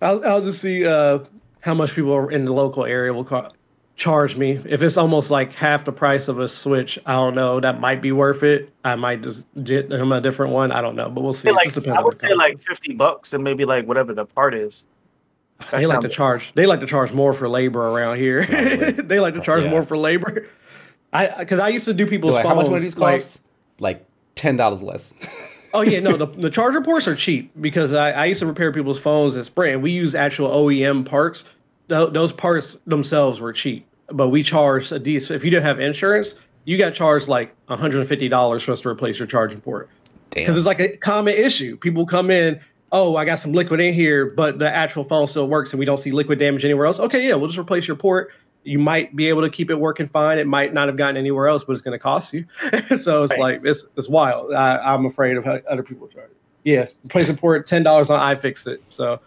I'll, 0.00 0.24
I'll 0.24 0.42
just 0.42 0.60
see 0.60 0.86
uh, 0.86 1.20
how 1.60 1.74
much 1.74 1.94
people 1.94 2.28
in 2.28 2.44
the 2.44 2.52
local 2.52 2.84
area 2.84 3.12
will 3.12 3.24
ca- 3.24 3.50
charge 3.96 4.36
me. 4.36 4.58
If 4.64 4.82
it's 4.82 4.96
almost 4.96 5.30
like 5.30 5.52
half 5.52 5.84
the 5.84 5.92
price 5.92 6.28
of 6.28 6.38
a 6.38 6.48
Switch, 6.48 6.98
I 7.04 7.12
don't 7.12 7.34
know. 7.34 7.60
That 7.60 7.80
might 7.80 8.00
be 8.00 8.12
worth 8.12 8.42
it. 8.42 8.72
I 8.82 8.96
might 8.96 9.22
just 9.22 9.46
get 9.62 9.92
him 9.92 10.10
a 10.10 10.20
different 10.20 10.52
one. 10.52 10.72
I 10.72 10.80
don't 10.80 10.96
know, 10.96 11.10
but 11.10 11.20
we'll 11.20 11.34
see. 11.34 11.50
Like, 11.50 11.76
I 11.86 12.00
would 12.00 12.20
say 12.20 12.34
like 12.34 12.58
fifty 12.58 12.94
bucks 12.94 13.34
and 13.34 13.44
maybe 13.44 13.64
like 13.64 13.86
whatever 13.86 14.14
the 14.14 14.24
part 14.24 14.54
is. 14.54 14.86
That 15.58 15.80
they 15.80 15.86
like 15.86 16.00
to 16.00 16.08
charge. 16.08 16.52
They 16.54 16.64
like 16.64 16.80
to 16.80 16.86
charge 16.86 17.12
more 17.12 17.34
for 17.34 17.46
labor 17.46 17.86
around 17.86 18.16
here. 18.16 18.44
they 18.46 19.20
like 19.20 19.34
to 19.34 19.42
charge 19.42 19.64
yeah. 19.64 19.70
more 19.70 19.82
for 19.82 19.98
labor. 19.98 20.48
I 21.12 21.26
because 21.38 21.60
I 21.60 21.68
used 21.68 21.84
to 21.84 21.94
do 21.94 22.06
people's 22.06 22.34
like, 22.34 22.44
phones. 22.44 22.54
How 22.54 22.60
much 22.60 22.68
one 22.68 22.76
of 22.76 22.82
these 22.82 22.94
costs? 22.94 23.42
Like, 23.78 23.98
like 23.98 24.06
ten 24.34 24.56
dollars 24.56 24.82
less. 24.82 25.12
oh 25.74 25.82
yeah, 25.82 26.00
no, 26.00 26.16
the, 26.16 26.26
the 26.26 26.50
charger 26.50 26.80
ports 26.80 27.06
are 27.06 27.14
cheap 27.14 27.50
because 27.60 27.94
I, 27.94 28.10
I 28.12 28.24
used 28.26 28.40
to 28.40 28.46
repair 28.46 28.72
people's 28.72 28.98
phones 28.98 29.36
at 29.36 29.46
Sprint. 29.46 29.82
We 29.82 29.90
use 29.90 30.14
actual 30.14 30.48
OEM 30.50 31.04
parts. 31.06 31.44
Th- 31.88 32.10
those 32.12 32.32
parts 32.32 32.76
themselves 32.86 33.40
were 33.40 33.52
cheap, 33.52 33.86
but 34.08 34.28
we 34.28 34.42
charge 34.42 34.92
a 34.92 34.98
decent. 34.98 35.36
If 35.36 35.44
you 35.44 35.50
don't 35.50 35.62
have 35.62 35.80
insurance, 35.80 36.36
you 36.64 36.78
got 36.78 36.94
charged 36.94 37.28
like 37.28 37.54
one 37.66 37.78
hundred 37.78 38.00
and 38.00 38.08
fifty 38.08 38.28
dollars 38.28 38.62
for 38.62 38.72
us 38.72 38.80
to 38.82 38.88
replace 38.88 39.18
your 39.18 39.26
charging 39.26 39.60
port 39.60 39.88
because 40.30 40.56
it's 40.56 40.66
like 40.66 40.80
a 40.80 40.96
common 40.96 41.34
issue. 41.34 41.76
People 41.76 42.06
come 42.06 42.30
in, 42.30 42.60
oh, 42.92 43.16
I 43.16 43.24
got 43.24 43.38
some 43.38 43.52
liquid 43.52 43.80
in 43.80 43.94
here, 43.94 44.26
but 44.26 44.58
the 44.58 44.72
actual 44.72 45.04
phone 45.04 45.26
still 45.26 45.48
works, 45.48 45.72
and 45.72 45.78
we 45.78 45.84
don't 45.84 45.98
see 45.98 46.10
liquid 46.10 46.38
damage 46.38 46.64
anywhere 46.64 46.86
else. 46.86 47.00
Okay, 47.00 47.26
yeah, 47.26 47.34
we'll 47.34 47.48
just 47.48 47.58
replace 47.58 47.86
your 47.86 47.96
port 47.96 48.32
you 48.62 48.78
might 48.78 49.16
be 49.16 49.28
able 49.28 49.42
to 49.42 49.50
keep 49.50 49.70
it 49.70 49.78
working 49.78 50.06
fine. 50.06 50.38
It 50.38 50.46
might 50.46 50.74
not 50.74 50.88
have 50.88 50.96
gotten 50.96 51.16
anywhere 51.16 51.48
else, 51.48 51.64
but 51.64 51.72
it's 51.72 51.82
going 51.82 51.98
to 51.98 52.02
cost 52.02 52.32
you. 52.32 52.44
so 52.96 53.22
it's 53.22 53.32
right. 53.32 53.40
like 53.40 53.60
it's 53.64 53.86
it's 53.96 54.08
wild. 54.08 54.52
I, 54.52 54.94
am 54.94 55.06
afraid 55.06 55.36
of 55.36 55.44
how 55.44 55.58
other 55.68 55.82
people 55.82 56.08
charge. 56.08 56.30
Yeah, 56.64 56.86
place 57.08 57.26
support 57.26 57.66
ten 57.66 57.82
dollars 57.82 58.10
on 58.10 58.20
iFixit. 58.36 58.78
So 58.90 59.20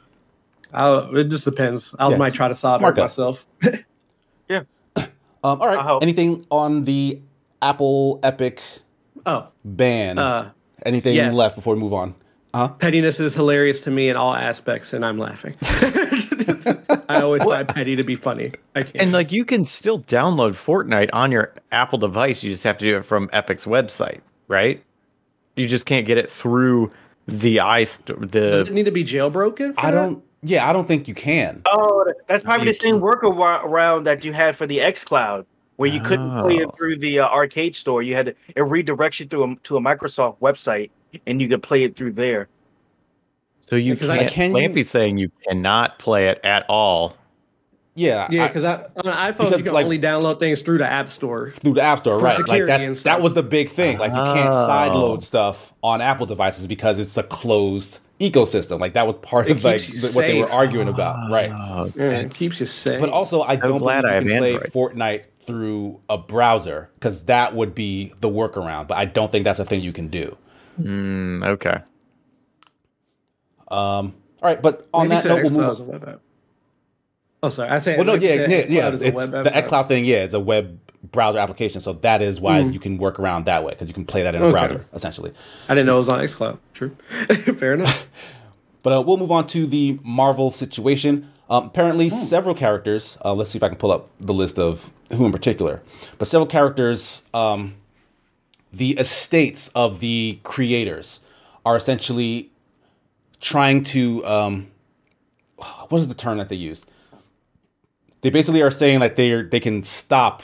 I'll, 0.74 1.16
it 1.16 1.30
just 1.30 1.46
depends. 1.46 1.96
I 1.98 2.16
might 2.16 2.34
try 2.34 2.48
to 2.48 2.56
solder 2.56 2.88
it 2.88 2.98
myself. 2.98 3.46
yeah. 4.50 4.64
Um, 4.96 5.08
all 5.44 5.68
right. 5.68 6.00
Anything 6.02 6.46
on 6.50 6.84
the 6.84 7.20
Apple 7.62 8.20
Epic 8.24 8.62
oh 9.26 9.48
ban? 9.66 10.18
Uh, 10.20 10.52
Anything 10.86 11.16
yes. 11.16 11.34
left 11.34 11.56
before 11.56 11.76
we 11.76 11.80
move 11.80 11.94
on? 11.94 12.14
Uh-huh. 12.54 12.68
Pettiness 12.68 13.20
is 13.20 13.34
hilarious 13.34 13.82
to 13.82 13.92
me 13.92 14.10
in 14.10 14.16
all 14.16 14.36
aspects, 14.36 14.94
and 14.94 15.04
I'm 15.04 15.18
laughing. 15.18 15.56
I 17.10 17.22
always 17.22 17.44
find 17.44 17.68
petty 17.68 17.96
to 17.96 18.04
be 18.04 18.16
funny. 18.16 18.52
I 18.76 18.84
can't. 18.84 18.96
And 18.96 19.12
like 19.12 19.32
you 19.32 19.46
can 19.46 19.66
still 19.66 20.00
download 20.02 20.52
Fortnite 20.52 21.10
on 21.14 21.32
your 21.32 21.54
Apple 21.72 21.98
device. 21.98 22.44
You 22.44 22.52
just 22.52 22.64
have 22.64 22.78
to 22.80 22.86
do 22.86 22.98
it 22.98 23.06
from 23.06 23.30
Epic's 23.30 23.66
website, 23.66 24.22
right? 24.48 24.84
You 25.56 25.68
just 25.68 25.86
can't 25.86 26.06
get 26.06 26.18
it 26.18 26.32
through 26.32 26.92
the 27.28 27.58
iStore. 27.58 28.20
The 28.20 28.52
Does 28.52 28.70
it 28.70 28.74
need 28.74 28.86
to 28.86 28.92
be 28.92 29.04
jailbroken? 29.04 29.74
I 29.78 29.92
don't. 29.92 30.24
Yeah, 30.42 30.70
I 30.70 30.74
don't 30.74 30.88
think 30.88 31.08
you 31.08 31.14
can. 31.14 31.62
Oh, 31.66 32.12
that's 32.28 32.44
probably 32.44 32.68
you 32.68 32.74
the 32.74 32.78
same 32.80 33.00
workaround 33.00 34.04
that 34.04 34.26
you 34.26 34.34
had 34.34 34.58
for 34.58 34.68
the 34.68 34.82
X 34.82 35.06
Cloud, 35.06 35.46
where 35.78 35.90
you 35.90 36.02
couldn't 36.02 36.38
oh. 36.38 36.44
play 36.44 36.58
it 36.58 36.70
through 36.76 36.98
the 36.98 37.20
uh, 37.20 37.30
arcade 37.30 37.78
store. 37.78 38.02
You 38.02 38.16
had 38.16 38.26
to, 38.26 38.36
it 38.50 38.60
redirects 38.60 39.22
you 39.22 39.26
through 39.26 39.44
a, 39.44 39.56
to 39.64 39.78
a 39.78 39.80
Microsoft 39.80 40.40
website, 40.40 40.90
and 41.26 41.42
you 41.42 41.48
could 41.48 41.64
play 41.64 41.84
it 41.84 41.96
through 41.96 42.12
there. 42.14 42.50
So 43.66 43.76
you 43.76 43.96
can't. 43.96 44.12
I, 44.12 44.26
can 44.26 44.54
Lampy's 44.54 44.78
you, 44.78 44.84
saying 44.84 45.18
you 45.18 45.32
cannot 45.48 46.00
play 46.00 46.28
it 46.28 46.40
at 46.44 46.66
all. 46.70 47.16
Yeah, 47.96 48.28
yeah, 48.32 48.48
because 48.48 48.66
on 48.66 49.08
an 49.08 49.34
iPhone 49.34 49.56
you 49.56 49.64
can 49.64 49.74
like, 49.74 49.86
only 49.86 50.00
download 50.00 50.40
things 50.40 50.64
through 50.64 50.80
the 50.80 50.88
App 50.88 51.10
Store. 51.10 51.52
Through 51.52 51.76
the 51.76 51.82
App 51.82 52.00
Store, 52.00 52.20
right? 52.20 52.48
Like 52.48 52.66
that's 52.66 53.04
that 53.04 53.22
was 53.22 53.36
the 53.36 53.44
big 53.44 53.70
thing. 53.70 54.00
Like 54.00 54.12
you 54.12 54.18
can't 54.18 54.50
oh. 54.50 54.68
sideload 54.68 55.22
stuff 55.22 55.72
on 55.84 56.02
Apple 56.02 56.26
devices 56.26 56.66
because 56.66 56.98
it's 56.98 57.18
a 57.18 57.24
closed 57.24 58.00
ecosystem. 58.20 58.80
Like 58.80 58.94
that 58.94 59.06
was 59.06 59.18
part 59.18 59.48
it 59.48 59.58
of 59.58 59.64
like 59.64 59.82
what 60.14 60.26
they 60.26 60.40
were 60.40 60.50
arguing 60.50 60.88
about, 60.88 61.28
oh, 61.28 61.32
right? 61.32 61.94
Yeah, 61.96 62.20
it 62.20 62.34
keeps 62.34 62.60
you 62.60 62.66
safe. 62.66 63.00
But 63.00 63.10
also, 63.10 63.42
I 63.42 63.58
don't 63.58 63.80
believe 63.80 64.04
you 64.04 64.30
can 64.30 64.40
play 64.40 64.56
Fortnite 64.56 65.26
through 65.42 66.00
a 66.10 66.18
browser 66.18 66.90
because 66.96 67.26
that 67.26 67.54
would 67.54 67.76
be 67.76 68.14
the 68.22 68.30
workaround. 68.30 68.88
But 68.88 68.98
I 68.98 69.06
don't 69.06 69.32
think 69.32 69.44
that's 69.44 69.60
a 69.60 69.66
thing 69.66 69.82
you 69.82 69.94
can 69.94 70.08
do. 70.08 70.36
Mm, 70.82 71.46
okay. 71.46 71.82
Um, 73.74 74.14
all 74.42 74.50
right, 74.50 74.62
but 74.62 74.88
on 74.94 75.08
Maybe 75.08 75.22
that 75.22 75.28
note, 75.28 75.44
we'll 75.44 75.52
move. 75.52 76.04
On. 76.04 76.20
Oh, 77.42 77.50
sorry. 77.50 77.70
I 77.70 77.78
say. 77.80 77.96
Well, 77.96 78.06
no, 78.06 78.14
yeah, 78.14 78.48
yeah, 78.48 78.66
yeah. 78.68 78.90
It's 78.94 79.30
the 79.30 79.44
xCloud 79.44 79.88
thing. 79.88 80.06
Yeah, 80.06 80.24
it's 80.24 80.34
a 80.34 80.40
web 80.40 80.80
browser 81.12 81.40
application, 81.40 81.82
so 81.82 81.94
that 81.94 82.22
is 82.22 82.40
why 82.40 82.62
mm. 82.62 82.74
you 82.74 82.80
can 82.80 82.98
work 82.98 83.20
around 83.20 83.46
that 83.46 83.64
way 83.64 83.72
because 83.72 83.88
you 83.88 83.94
can 83.94 84.06
play 84.06 84.24
that 84.24 84.36
in 84.36 84.42
a 84.42 84.46
okay. 84.46 84.52
browser 84.52 84.86
essentially. 84.94 85.34
I 85.68 85.76
didn't 85.76 85.88
know 85.88 85.96
it 85.96 86.00
was 86.00 86.10
on 86.10 86.20
xCloud. 86.20 86.60
True, 86.74 86.90
fair 87.56 87.74
enough. 87.74 88.08
But 88.84 88.98
uh, 88.98 89.02
we'll 89.02 89.16
move 89.16 89.32
on 89.32 89.48
to 89.48 89.66
the 89.66 89.98
Marvel 90.04 90.52
situation. 90.52 91.32
Um, 91.50 91.68
apparently, 91.68 92.10
hmm. 92.10 92.16
several 92.16 92.54
characters. 92.54 93.18
Uh, 93.24 93.34
let's 93.34 93.50
see 93.50 93.58
if 93.58 93.64
I 93.64 93.70
can 93.70 93.78
pull 93.78 93.94
up 93.94 94.10
the 94.20 94.34
list 94.34 94.60
of 94.60 94.92
who 95.10 95.26
in 95.26 95.32
particular. 95.32 95.82
But 96.18 96.28
several 96.28 96.48
characters, 96.48 97.26
um, 97.34 97.76
the 98.74 98.92
estates 98.98 99.70
of 99.70 100.02
the 100.02 100.40
creators 100.44 101.22
are 101.66 101.78
essentially 101.78 102.52
trying 103.44 103.84
to. 103.84 104.26
Um, 104.26 104.68
what 105.90 106.02
is 106.02 106.08
the 106.08 106.16
term 106.16 106.38
that 106.40 106.50
they 106.50 106.56
used? 106.56 106.90
They 108.22 108.30
basically 108.30 108.62
are 108.62 108.72
saying 108.72 109.00
that 109.02 109.16
they 109.16 109.32
are, 109.32 109.44
they 109.44 109.60
can 109.60 109.84
stop 109.84 110.42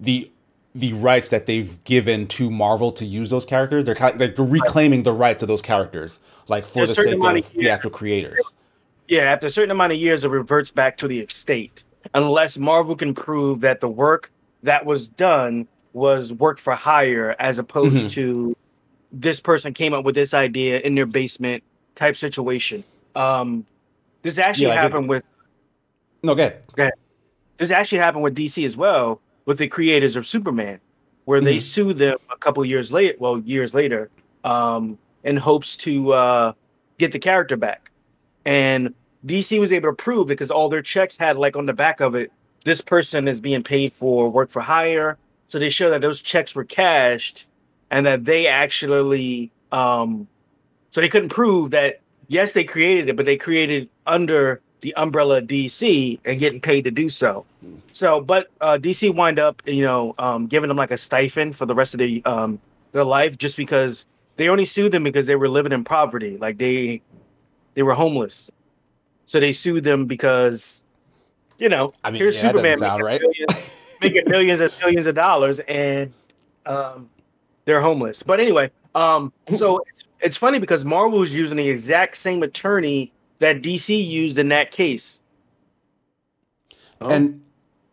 the 0.00 0.30
the 0.74 0.92
rights 0.94 1.28
that 1.30 1.46
they've 1.46 1.82
given 1.84 2.26
to 2.28 2.50
Marvel 2.50 2.92
to 2.92 3.04
use 3.04 3.30
those 3.30 3.44
characters. 3.44 3.84
They're 3.84 3.94
kind 3.94 4.20
of, 4.20 4.36
they're 4.36 4.44
reclaiming 4.44 5.02
the 5.02 5.12
rights 5.12 5.42
of 5.42 5.48
those 5.48 5.62
characters, 5.62 6.20
like 6.48 6.66
for 6.66 6.86
the 6.86 6.94
sake 6.94 7.14
of 7.14 7.52
the 7.54 7.70
actual 7.70 7.90
creators. 7.90 8.40
Yeah, 9.08 9.22
after 9.22 9.46
a 9.46 9.50
certain 9.50 9.70
amount 9.70 9.92
of 9.92 9.98
years, 9.98 10.24
it 10.24 10.28
reverts 10.28 10.70
back 10.70 10.98
to 10.98 11.08
the 11.08 11.20
estate, 11.20 11.84
unless 12.14 12.58
Marvel 12.58 12.94
can 12.94 13.14
prove 13.14 13.60
that 13.60 13.80
the 13.80 13.88
work 13.88 14.30
that 14.62 14.84
was 14.84 15.08
done 15.08 15.66
was 15.94 16.32
work 16.32 16.58
for 16.58 16.74
hire, 16.74 17.34
as 17.38 17.58
opposed 17.58 17.96
mm-hmm. 17.96 18.08
to 18.08 18.56
this 19.10 19.40
person 19.40 19.72
came 19.72 19.94
up 19.94 20.04
with 20.04 20.14
this 20.14 20.34
idea 20.34 20.80
in 20.80 20.94
their 20.94 21.06
basement 21.06 21.62
type 21.98 22.16
situation. 22.16 22.84
Um, 23.14 23.66
this 24.22 24.38
actually 24.38 24.68
yeah, 24.68 24.82
happened 24.82 25.08
with. 25.08 25.24
No, 26.22 26.34
go 26.34 26.42
ahead. 26.42 26.62
Go 26.74 26.82
ahead. 26.84 26.94
This 27.58 27.70
actually 27.70 27.98
happened 27.98 28.22
with 28.22 28.36
DC 28.36 28.64
as 28.64 28.76
well, 28.76 29.20
with 29.44 29.58
the 29.58 29.68
creators 29.68 30.16
of 30.16 30.26
Superman, 30.26 30.80
where 31.24 31.40
mm-hmm. 31.40 31.46
they 31.46 31.58
sue 31.58 31.92
them 31.92 32.18
a 32.30 32.36
couple 32.36 32.64
years 32.64 32.92
later, 32.92 33.16
well, 33.18 33.40
years 33.40 33.74
later, 33.74 34.10
um, 34.44 34.96
in 35.24 35.36
hopes 35.36 35.76
to 35.78 36.12
uh, 36.12 36.52
get 36.98 37.12
the 37.12 37.18
character 37.18 37.56
back. 37.56 37.90
And 38.44 38.94
DC 39.26 39.58
was 39.58 39.72
able 39.72 39.90
to 39.90 39.94
prove 39.94 40.28
because 40.28 40.50
all 40.50 40.68
their 40.68 40.82
checks 40.82 41.16
had 41.16 41.36
like 41.36 41.56
on 41.56 41.66
the 41.66 41.72
back 41.72 42.00
of 42.00 42.14
it, 42.14 42.32
this 42.64 42.80
person 42.80 43.26
is 43.26 43.40
being 43.40 43.62
paid 43.62 43.92
for 43.92 44.28
work 44.28 44.50
for 44.50 44.60
hire. 44.60 45.18
So 45.46 45.58
they 45.58 45.70
show 45.70 45.90
that 45.90 46.00
those 46.00 46.22
checks 46.22 46.54
were 46.54 46.64
cashed 46.64 47.46
and 47.90 48.06
that 48.06 48.24
they 48.24 48.46
actually 48.46 49.50
um 49.72 50.28
so 50.90 51.00
they 51.00 51.08
couldn't 51.08 51.30
prove 51.30 51.70
that 51.70 52.00
yes, 52.28 52.52
they 52.52 52.64
created 52.64 53.08
it, 53.08 53.16
but 53.16 53.26
they 53.26 53.36
created 53.36 53.88
under 54.06 54.60
the 54.80 54.94
umbrella 54.94 55.42
DC 55.42 56.20
and 56.24 56.38
getting 56.38 56.60
paid 56.60 56.84
to 56.84 56.90
do 56.90 57.08
so. 57.08 57.44
So, 57.92 58.20
but 58.20 58.48
uh, 58.60 58.78
DC 58.80 59.12
wind 59.12 59.38
up, 59.38 59.60
you 59.66 59.82
know, 59.82 60.14
um, 60.18 60.46
giving 60.46 60.68
them 60.68 60.76
like 60.76 60.92
a 60.92 60.98
stipend 60.98 61.56
for 61.56 61.66
the 61.66 61.74
rest 61.74 61.94
of 61.94 61.98
the 61.98 62.22
um, 62.24 62.60
their 62.92 63.04
life, 63.04 63.36
just 63.36 63.56
because 63.56 64.06
they 64.36 64.48
only 64.48 64.64
sued 64.64 64.92
them 64.92 65.02
because 65.02 65.26
they 65.26 65.34
were 65.34 65.48
living 65.48 65.72
in 65.72 65.82
poverty, 65.82 66.36
like 66.36 66.58
they 66.58 67.02
they 67.74 67.82
were 67.82 67.94
homeless. 67.94 68.50
So 69.26 69.40
they 69.40 69.52
sued 69.52 69.84
them 69.84 70.06
because, 70.06 70.82
you 71.58 71.68
know, 71.68 71.92
I 72.04 72.10
mean, 72.10 72.22
here's 72.22 72.36
yeah, 72.36 72.50
Superman 72.50 72.80
making, 72.80 73.02
right. 73.02 73.20
millions, 73.20 73.76
making 74.00 74.22
millions 74.28 74.60
and 74.60 74.72
millions 74.80 75.06
of 75.06 75.16
dollars, 75.16 75.58
and 75.60 76.12
um, 76.66 77.10
they're 77.64 77.82
homeless. 77.82 78.22
But 78.22 78.40
anyway, 78.40 78.70
um, 78.94 79.32
so 79.56 79.84
it's, 80.18 80.26
it's 80.26 80.36
funny 80.36 80.58
because 80.58 80.84
Marvel 80.84 81.22
is 81.22 81.34
using 81.34 81.56
the 81.56 81.68
exact 81.68 82.16
same 82.16 82.42
attorney 82.42 83.12
that 83.38 83.62
DC 83.62 84.06
used 84.06 84.38
in 84.38 84.48
that 84.48 84.70
case. 84.70 85.20
Oh. 87.00 87.08
And 87.08 87.42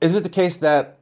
isn't 0.01 0.17
it 0.17 0.23
the 0.23 0.29
case 0.29 0.57
that 0.57 0.97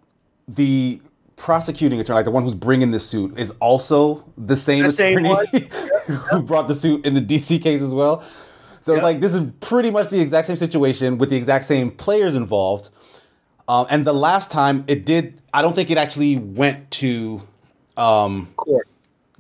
the 0.48 1.02
prosecuting 1.36 2.00
attorney, 2.00 2.18
like 2.18 2.26
the 2.26 2.32
one 2.32 2.44
who's 2.44 2.54
bringing 2.54 2.92
the 2.92 3.00
suit, 3.00 3.38
is 3.38 3.52
also 3.60 4.24
the 4.38 4.58
same 4.58 4.86
the 4.86 4.90
attorney 4.90 5.30
same 5.52 5.70
who 6.32 6.42
brought 6.42 6.68
the 6.68 6.76
suit 6.76 7.06
in 7.06 7.14
the 7.14 7.22
DC 7.22 7.62
case 7.62 7.82
as 7.82 7.94
well? 7.94 8.24
So 8.82 8.96
yep. 8.96 9.04
like 9.04 9.20
this 9.22 9.34
is 9.34 9.46
pretty 9.62 9.90
much 9.92 10.10
the 10.10 10.20
exact 10.20 10.48
same 10.48 10.58
situation 10.58 11.18
with 11.18 11.30
the 11.30 11.38
exact 11.38 11.66
same 11.66 11.92
players 11.92 12.36
involved. 12.36 12.90
Um, 13.70 13.88
and 13.90 14.06
the 14.06 14.14
last 14.14 14.52
time 14.52 14.84
it 14.88 15.06
did, 15.06 15.42
I 15.54 15.62
don't 15.62 15.74
think 15.74 15.90
it 15.90 15.98
actually 15.98 16.36
went 16.36 16.92
to 16.92 17.48
um, 17.96 18.52
court. 18.58 18.88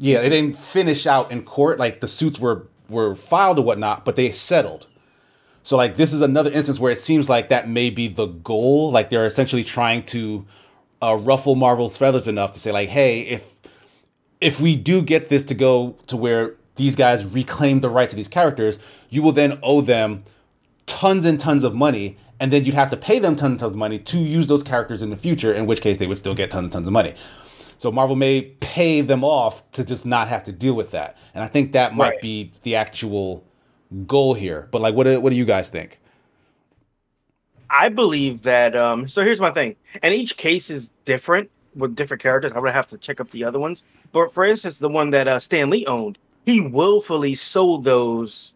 Yeah, 0.03 0.19
they 0.19 0.27
didn't 0.27 0.57
finish 0.57 1.07
out 1.07 1.31
in 1.31 1.45
court. 1.45 1.79
Like 1.79 2.01
the 2.01 2.09
suits 2.09 2.37
were 2.37 2.67
were 2.89 3.15
filed 3.15 3.57
or 3.57 3.61
whatnot, 3.61 4.03
but 4.03 4.17
they 4.17 4.31
settled. 4.31 4.85
So 5.63 5.77
like 5.77 5.95
this 5.95 6.11
is 6.11 6.21
another 6.21 6.51
instance 6.51 6.77
where 6.77 6.91
it 6.91 6.97
seems 6.97 7.29
like 7.29 7.47
that 7.47 7.69
may 7.69 7.89
be 7.89 8.09
the 8.09 8.25
goal. 8.25 8.91
Like 8.91 9.09
they're 9.09 9.25
essentially 9.25 9.63
trying 9.63 10.03
to 10.07 10.45
uh, 11.01 11.15
ruffle 11.15 11.55
Marvel's 11.55 11.97
feathers 11.97 12.27
enough 12.27 12.51
to 12.51 12.59
say 12.59 12.73
like, 12.73 12.89
hey, 12.89 13.21
if 13.21 13.53
if 14.41 14.59
we 14.59 14.75
do 14.75 15.01
get 15.01 15.29
this 15.29 15.45
to 15.45 15.53
go 15.53 15.95
to 16.07 16.17
where 16.17 16.57
these 16.75 16.97
guys 16.97 17.25
reclaim 17.25 17.79
the 17.79 17.89
rights 17.89 18.11
of 18.11 18.17
these 18.17 18.27
characters, 18.27 18.79
you 19.09 19.23
will 19.23 19.31
then 19.31 19.57
owe 19.63 19.79
them 19.79 20.25
tons 20.85 21.23
and 21.23 21.39
tons 21.39 21.63
of 21.63 21.73
money, 21.75 22.17
and 22.41 22.51
then 22.51 22.65
you'd 22.65 22.75
have 22.75 22.89
to 22.89 22.97
pay 22.97 23.19
them 23.19 23.37
tons 23.37 23.51
and 23.51 23.59
tons 23.61 23.71
of 23.71 23.77
money 23.77 23.99
to 23.99 24.17
use 24.17 24.47
those 24.47 24.63
characters 24.63 25.01
in 25.01 25.11
the 25.11 25.15
future. 25.15 25.53
In 25.53 25.65
which 25.65 25.79
case, 25.79 25.97
they 25.97 26.07
would 26.07 26.17
still 26.17 26.35
get 26.35 26.51
tons 26.51 26.65
and 26.65 26.73
tons 26.73 26.87
of 26.89 26.91
money. 26.91 27.13
So 27.83 27.91
Marvel 27.91 28.15
may 28.15 28.43
pay 28.43 29.01
them 29.01 29.25
off 29.25 29.69
to 29.73 29.83
just 29.83 30.05
not 30.05 30.29
have 30.29 30.41
to 30.43 30.53
deal 30.53 30.73
with 30.73 30.91
that, 30.91 31.17
and 31.33 31.43
I 31.43 31.47
think 31.47 31.73
that 31.73 31.93
might 31.93 32.11
right. 32.11 32.21
be 32.21 32.49
the 32.61 32.77
actual 32.77 33.43
goal 34.07 34.35
here. 34.35 34.69
But 34.71 34.81
like, 34.81 34.95
what 34.95 35.03
do, 35.03 35.19
what 35.19 35.31
do 35.31 35.35
you 35.35 35.43
guys 35.43 35.69
think? 35.69 35.99
I 37.69 37.89
believe 37.89 38.43
that. 38.43 38.73
Um, 38.73 39.09
so 39.09 39.21
here's 39.21 39.41
my 39.41 39.51
thing, 39.51 39.75
and 40.01 40.13
each 40.13 40.37
case 40.37 40.69
is 40.69 40.93
different 41.03 41.51
with 41.75 41.93
different 41.93 42.23
characters. 42.23 42.53
I 42.53 42.59
would 42.59 42.71
have 42.71 42.87
to 42.87 42.97
check 42.97 43.19
up 43.19 43.31
the 43.31 43.43
other 43.43 43.59
ones. 43.59 43.83
But 44.13 44.31
for 44.31 44.45
instance, 44.45 44.79
the 44.79 44.87
one 44.87 45.09
that 45.09 45.27
uh, 45.27 45.39
Stan 45.39 45.69
Lee 45.69 45.85
owned, 45.85 46.17
he 46.45 46.61
willfully 46.61 47.35
sold 47.35 47.83
those 47.83 48.53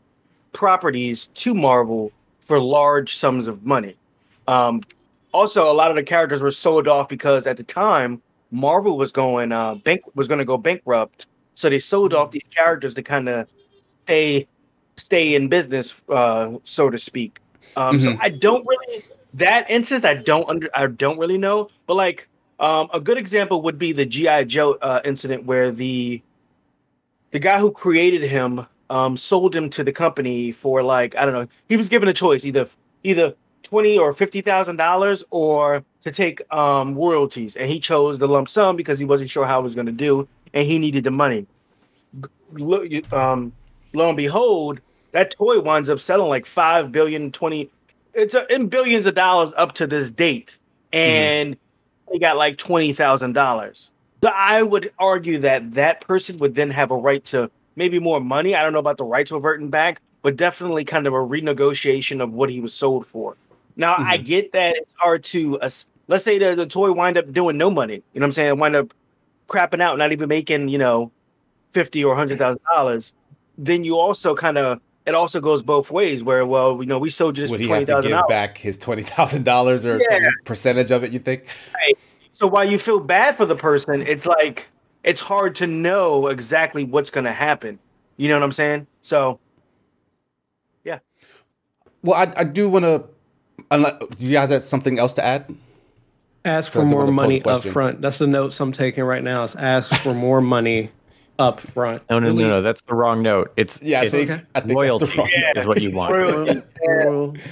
properties 0.54 1.28
to 1.34 1.54
Marvel 1.54 2.14
for 2.40 2.62
large 2.62 3.18
sums 3.18 3.48
of 3.48 3.66
money. 3.66 3.98
Um, 4.48 4.84
also, 5.34 5.70
a 5.70 5.76
lot 5.76 5.90
of 5.90 5.98
the 5.98 6.04
characters 6.04 6.42
were 6.42 6.50
sold 6.52 6.88
off 6.88 7.10
because 7.10 7.46
at 7.46 7.58
the 7.58 7.64
time 7.64 8.22
Marvel 8.52 8.98
was 8.98 9.12
going 9.12 9.52
uh, 9.52 9.76
bank 9.76 10.02
was 10.16 10.28
going 10.28 10.40
to 10.40 10.46
go 10.46 10.58
bankrupt, 10.58 11.28
so 11.56 11.70
they 11.70 11.80
sold 11.80 12.14
off 12.14 12.32
these 12.32 12.48
characters 12.50 12.94
to 12.96 13.04
kind 13.04 13.28
of 13.30 13.48
stay 14.04 14.48
stay 14.96 15.36
in 15.36 15.48
business, 15.48 16.02
uh, 16.10 16.52
so 16.64 16.90
to 16.90 16.98
speak. 16.98 17.40
Um, 17.76 17.98
mm-hmm. 17.98 18.14
So 18.14 18.18
I 18.20 18.30
don't 18.30 18.66
really 18.66 19.06
that 19.36 19.70
instance. 19.70 20.04
I 20.04 20.16
don't 20.16 20.50
under. 20.50 20.70
I 20.74 20.88
don't 20.88 21.18
really 21.18 21.38
know, 21.38 21.70
but 21.86 21.96
like 21.96 22.28
um, 22.60 22.90
a 22.94 23.00
good 23.00 23.18
example 23.18 23.62
would 23.62 23.78
be 23.78 23.92
the 23.92 24.06
GI 24.06 24.46
Joe 24.46 24.74
uh, 24.82 25.02
incident 25.06 25.46
where 25.46 25.72
the 25.72 26.22
the 27.32 27.40
guy 27.40 27.60
who 27.60 27.72
created 27.72 28.24
him 28.24 28.66
um, 28.90 29.18
sold 29.18 29.56
him 29.56 29.70
to 29.72 29.84
the 29.84 29.92
company 29.92 30.52
for 30.52 30.82
like 30.82 31.16
I 31.16 31.26
don't 31.26 31.34
know. 31.34 31.48
He 31.70 31.78
was 31.78 31.90
given 31.90 32.10
a 32.10 32.14
choice 32.14 32.46
either 32.46 32.68
either 33.04 33.36
twenty 33.64 33.98
or 33.98 34.14
fifty 34.14 34.42
thousand 34.42 34.78
dollars 34.78 35.24
or 35.30 35.84
to 36.08 36.14
take 36.14 36.42
um, 36.54 36.96
royalties, 36.96 37.56
and 37.56 37.70
he 37.70 37.80
chose 37.80 38.20
the 38.20 38.28
lump 38.28 38.50
sum 38.50 38.76
because 38.76 39.00
he 39.00 39.06
wasn't 39.06 39.30
sure 39.30 39.46
how 39.46 39.60
it 39.60 39.64
was 39.64 39.76
going 39.76 39.88
to 39.88 39.92
do, 39.92 40.28
and 40.54 40.66
he 40.66 40.80
needed 40.80 41.04
the 41.04 41.12
money. 41.12 41.46
Um, 43.12 43.52
lo 43.94 44.08
and 44.08 44.18
behold, 44.18 44.80
that 45.12 45.32
toy 45.32 45.60
winds 45.60 45.90
up 45.90 46.00
selling 46.00 46.30
like 46.30 46.46
five 46.46 46.92
billion, 46.92 47.32
twenty, 47.32 47.70
it's 48.18 48.34
a, 48.34 48.52
in 48.54 48.68
billions 48.68 49.06
of 49.06 49.16
dollars 49.16 49.54
up 49.56 49.74
to 49.74 49.88
this 49.88 50.10
date 50.10 50.58
and 50.92 51.54
mm-hmm. 51.54 52.14
they 52.14 52.20
got 52.20 52.36
like 52.36 52.58
$20,000 52.58 53.90
so 54.24 54.32
I 54.34 54.64
would 54.64 54.92
argue 54.98 55.38
that 55.40 55.74
that 55.74 56.02
person 56.02 56.38
would 56.40 56.56
then 56.56 56.72
have 56.72 56.90
a 56.92 56.98
right 56.98 57.24
to 57.26 57.50
maybe 57.76 58.00
more 58.00 58.20
money 58.20 58.56
I 58.56 58.64
don't 58.64 58.74
know 58.74 58.80
about 58.80 58.98
the 58.98 59.04
right 59.04 59.28
to 59.28 59.36
rights 59.36 59.44
reverting 59.44 59.70
back 59.70 60.02
but 60.24 60.36
definitely 60.36 60.84
kind 60.84 61.06
of 61.08 61.14
a 61.14 61.18
renegotiation 61.18 62.22
of 62.22 62.34
what 62.34 62.50
he 62.50 62.60
was 62.60 62.74
sold 62.74 63.06
for 63.06 63.38
now 63.76 63.94
mm-hmm. 63.94 64.10
I 64.10 64.18
get 64.18 64.52
that 64.54 64.76
it's 64.76 64.94
hard 64.96 65.24
to 65.26 65.60
let's 66.08 66.24
say 66.24 66.38
the, 66.38 66.56
the 66.56 66.66
toy 66.66 66.92
wind 66.92 67.18
up 67.18 67.32
doing 67.32 67.58
no 67.58 67.70
money 67.70 67.96
you 68.14 68.20
know 68.20 68.24
what 68.24 68.26
I'm 68.26 68.32
saying 68.32 68.60
wind 68.60 68.76
up 68.76 68.94
crapping 69.48 69.82
out 69.82 69.98
not 69.98 70.12
even 70.12 70.28
making 70.30 70.70
you 70.70 70.78
know 70.78 71.12
50 71.72 72.04
or 72.04 72.10
100,000 72.10 72.60
dollars 72.74 73.14
then 73.58 73.84
you 73.84 73.98
also 73.98 74.36
kind 74.36 74.58
of 74.58 74.80
it 75.08 75.16
also 75.16 75.40
goes 75.40 75.64
both 75.64 75.90
ways. 75.90 76.22
Where 76.22 76.46
well, 76.46 76.82
you 76.82 76.86
know, 76.86 77.00
we 77.00 77.10
sold 77.10 77.38
just 77.38 77.50
would 77.50 77.62
he 77.62 77.70
have 77.70 77.86
to 77.86 78.02
give 78.02 78.28
back 78.28 78.58
his 78.58 78.78
twenty 78.78 79.04
thousand 79.04 79.44
dollars 79.46 79.86
or 79.86 79.98
yeah. 79.98 80.10
some 80.10 80.24
percentage 80.44 80.92
of 80.92 81.04
it? 81.04 81.12
You 81.12 81.20
think? 81.20 81.48
Right. 81.74 81.98
So 82.34 82.46
while 82.46 82.70
you 82.70 82.78
feel 82.78 83.00
bad 83.00 83.36
for 83.36 83.46
the 83.46 83.56
person, 83.56 84.02
it's 84.02 84.26
like 84.26 84.68
it's 85.06 85.22
hard 85.22 85.56
to 85.56 85.66
know 85.66 86.28
exactly 86.28 86.84
what's 86.84 87.10
going 87.10 87.24
to 87.24 87.32
happen. 87.32 87.80
You 88.18 88.28
know 88.28 88.36
what 88.36 88.44
I'm 88.44 88.52
saying? 88.52 88.88
So, 89.00 89.40
yeah. 90.84 91.00
Well, 92.04 92.16
I, 92.16 92.42
I 92.42 92.44
do 92.44 92.68
want 92.68 92.84
to. 92.84 93.06
Do 93.72 94.26
you 94.26 94.34
guys 94.34 94.50
have 94.50 94.64
something 94.64 95.00
else 95.00 95.14
to 95.14 95.26
add? 95.26 95.56
Ask 96.48 96.72
for 96.72 96.86
more 96.86 97.08
money 97.08 97.44
up 97.44 97.64
front. 97.64 98.02
That's 98.02 98.18
the 98.18 98.28
notes 98.28 98.60
I'm 98.60 98.72
taking 98.72 99.04
right 99.04 99.24
now. 99.24 99.44
Is 99.44 99.56
ask 99.56 99.94
for 100.02 100.14
more 100.14 100.42
money 100.42 100.92
up 101.40 101.60
front. 101.60 102.04
No, 102.10 102.20
no, 102.20 102.32
no, 102.32 102.48
no. 102.48 102.62
That's 102.62 102.82
the 102.84 102.96
wrong 102.96 103.22
note. 103.22 103.54
It's 103.58 103.82
yeah. 103.82 104.02
It's 104.02 104.14
I 104.14 104.26
think, 104.26 104.46
I 104.56 104.60
think 104.62 104.76
royalty 104.76 105.22
is 105.56 105.66
what 105.66 105.82
you 105.82 105.92
want. 105.92 106.64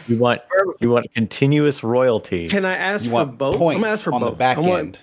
you 0.07 0.17
want 0.17 0.41
you 0.79 0.89
want 0.89 1.13
continuous 1.13 1.83
royalties. 1.83 2.51
Can 2.51 2.65
I 2.65 2.75
ask 2.75 3.05
you 3.05 3.11
for 3.11 3.25
both? 3.25 3.57
Points 3.57 3.77
I'm 3.77 3.83
ask 3.85 4.03
for 4.03 4.13
on 4.13 4.21
both. 4.21 4.31
the 4.31 4.35
back 4.35 4.57
I 4.57 4.61
want, 4.61 4.79
end. 4.79 4.99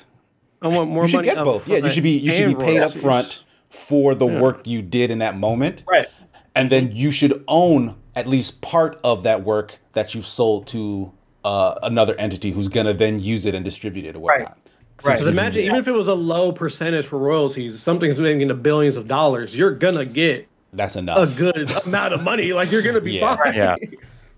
I 0.63 0.69
want 0.69 0.91
more 0.91 1.05
you 1.05 1.09
should 1.09 1.17
money. 1.19 1.29
Get 1.29 1.45
both. 1.45 1.69
Yeah, 1.69 1.79
you 1.79 1.91
should 1.91 2.03
be 2.03 2.19
you 2.19 2.33
should 2.33 2.59
be 2.59 2.65
paid 2.65 2.79
royalties. 2.79 2.97
up 2.97 3.03
front 3.03 3.45
for 3.69 4.15
the 4.15 4.27
yeah. 4.27 4.41
work 4.41 4.67
you 4.67 4.83
did 4.83 5.11
in 5.11 5.19
that 5.19 5.37
moment. 5.37 5.85
Right. 5.87 6.07
And 6.55 6.71
then 6.71 6.93
you 6.93 7.11
should 7.11 7.43
own 7.49 7.97
at 8.15 8.27
least 8.27 8.61
part 8.61 9.01
of 9.05 9.23
that 9.23 9.43
work 9.43 9.79
that 9.95 10.15
you've 10.15 10.27
sold 10.27 10.67
to 10.69 11.13
uh, 11.45 11.79
another 11.83 12.15
entity 12.19 12.51
who's 12.51 12.69
gonna 12.69 12.95
then 12.95 13.21
use 13.21 13.47
it 13.47 13.55
and 13.55 13.65
distribute 13.65 14.05
it 14.05 14.17
or 14.17 14.21
whatnot. 14.21 14.49
Right. 14.49 14.57
Right. 15.05 15.15
Because 15.15 15.27
imagine, 15.27 15.65
even 15.65 15.77
if 15.77 15.89
it 15.89 15.93
was 15.93 16.07
a 16.07 16.15
low 16.15 16.53
percentage 16.53 17.07
for 17.07 17.19
royalties, 17.19 17.83
something's 17.83 18.19
making 18.19 18.47
the 18.49 18.55
billions 18.55 18.97
of 18.97 19.09
dollars, 19.09 19.57
you're 19.57 19.75
gonna 19.75 20.05
get 20.05 20.47
that's 20.73 20.97
enough 20.97 21.35
a 21.35 21.39
good 21.39 21.71
amount 21.87 22.15
of 22.15 22.23
money. 22.23 22.53
Like 22.53 22.71
you're 22.71 22.83
gonna 22.83 23.01
be 23.01 23.15
yeah. 23.15 23.37
fine. 23.37 23.55
Yeah. 23.55 23.77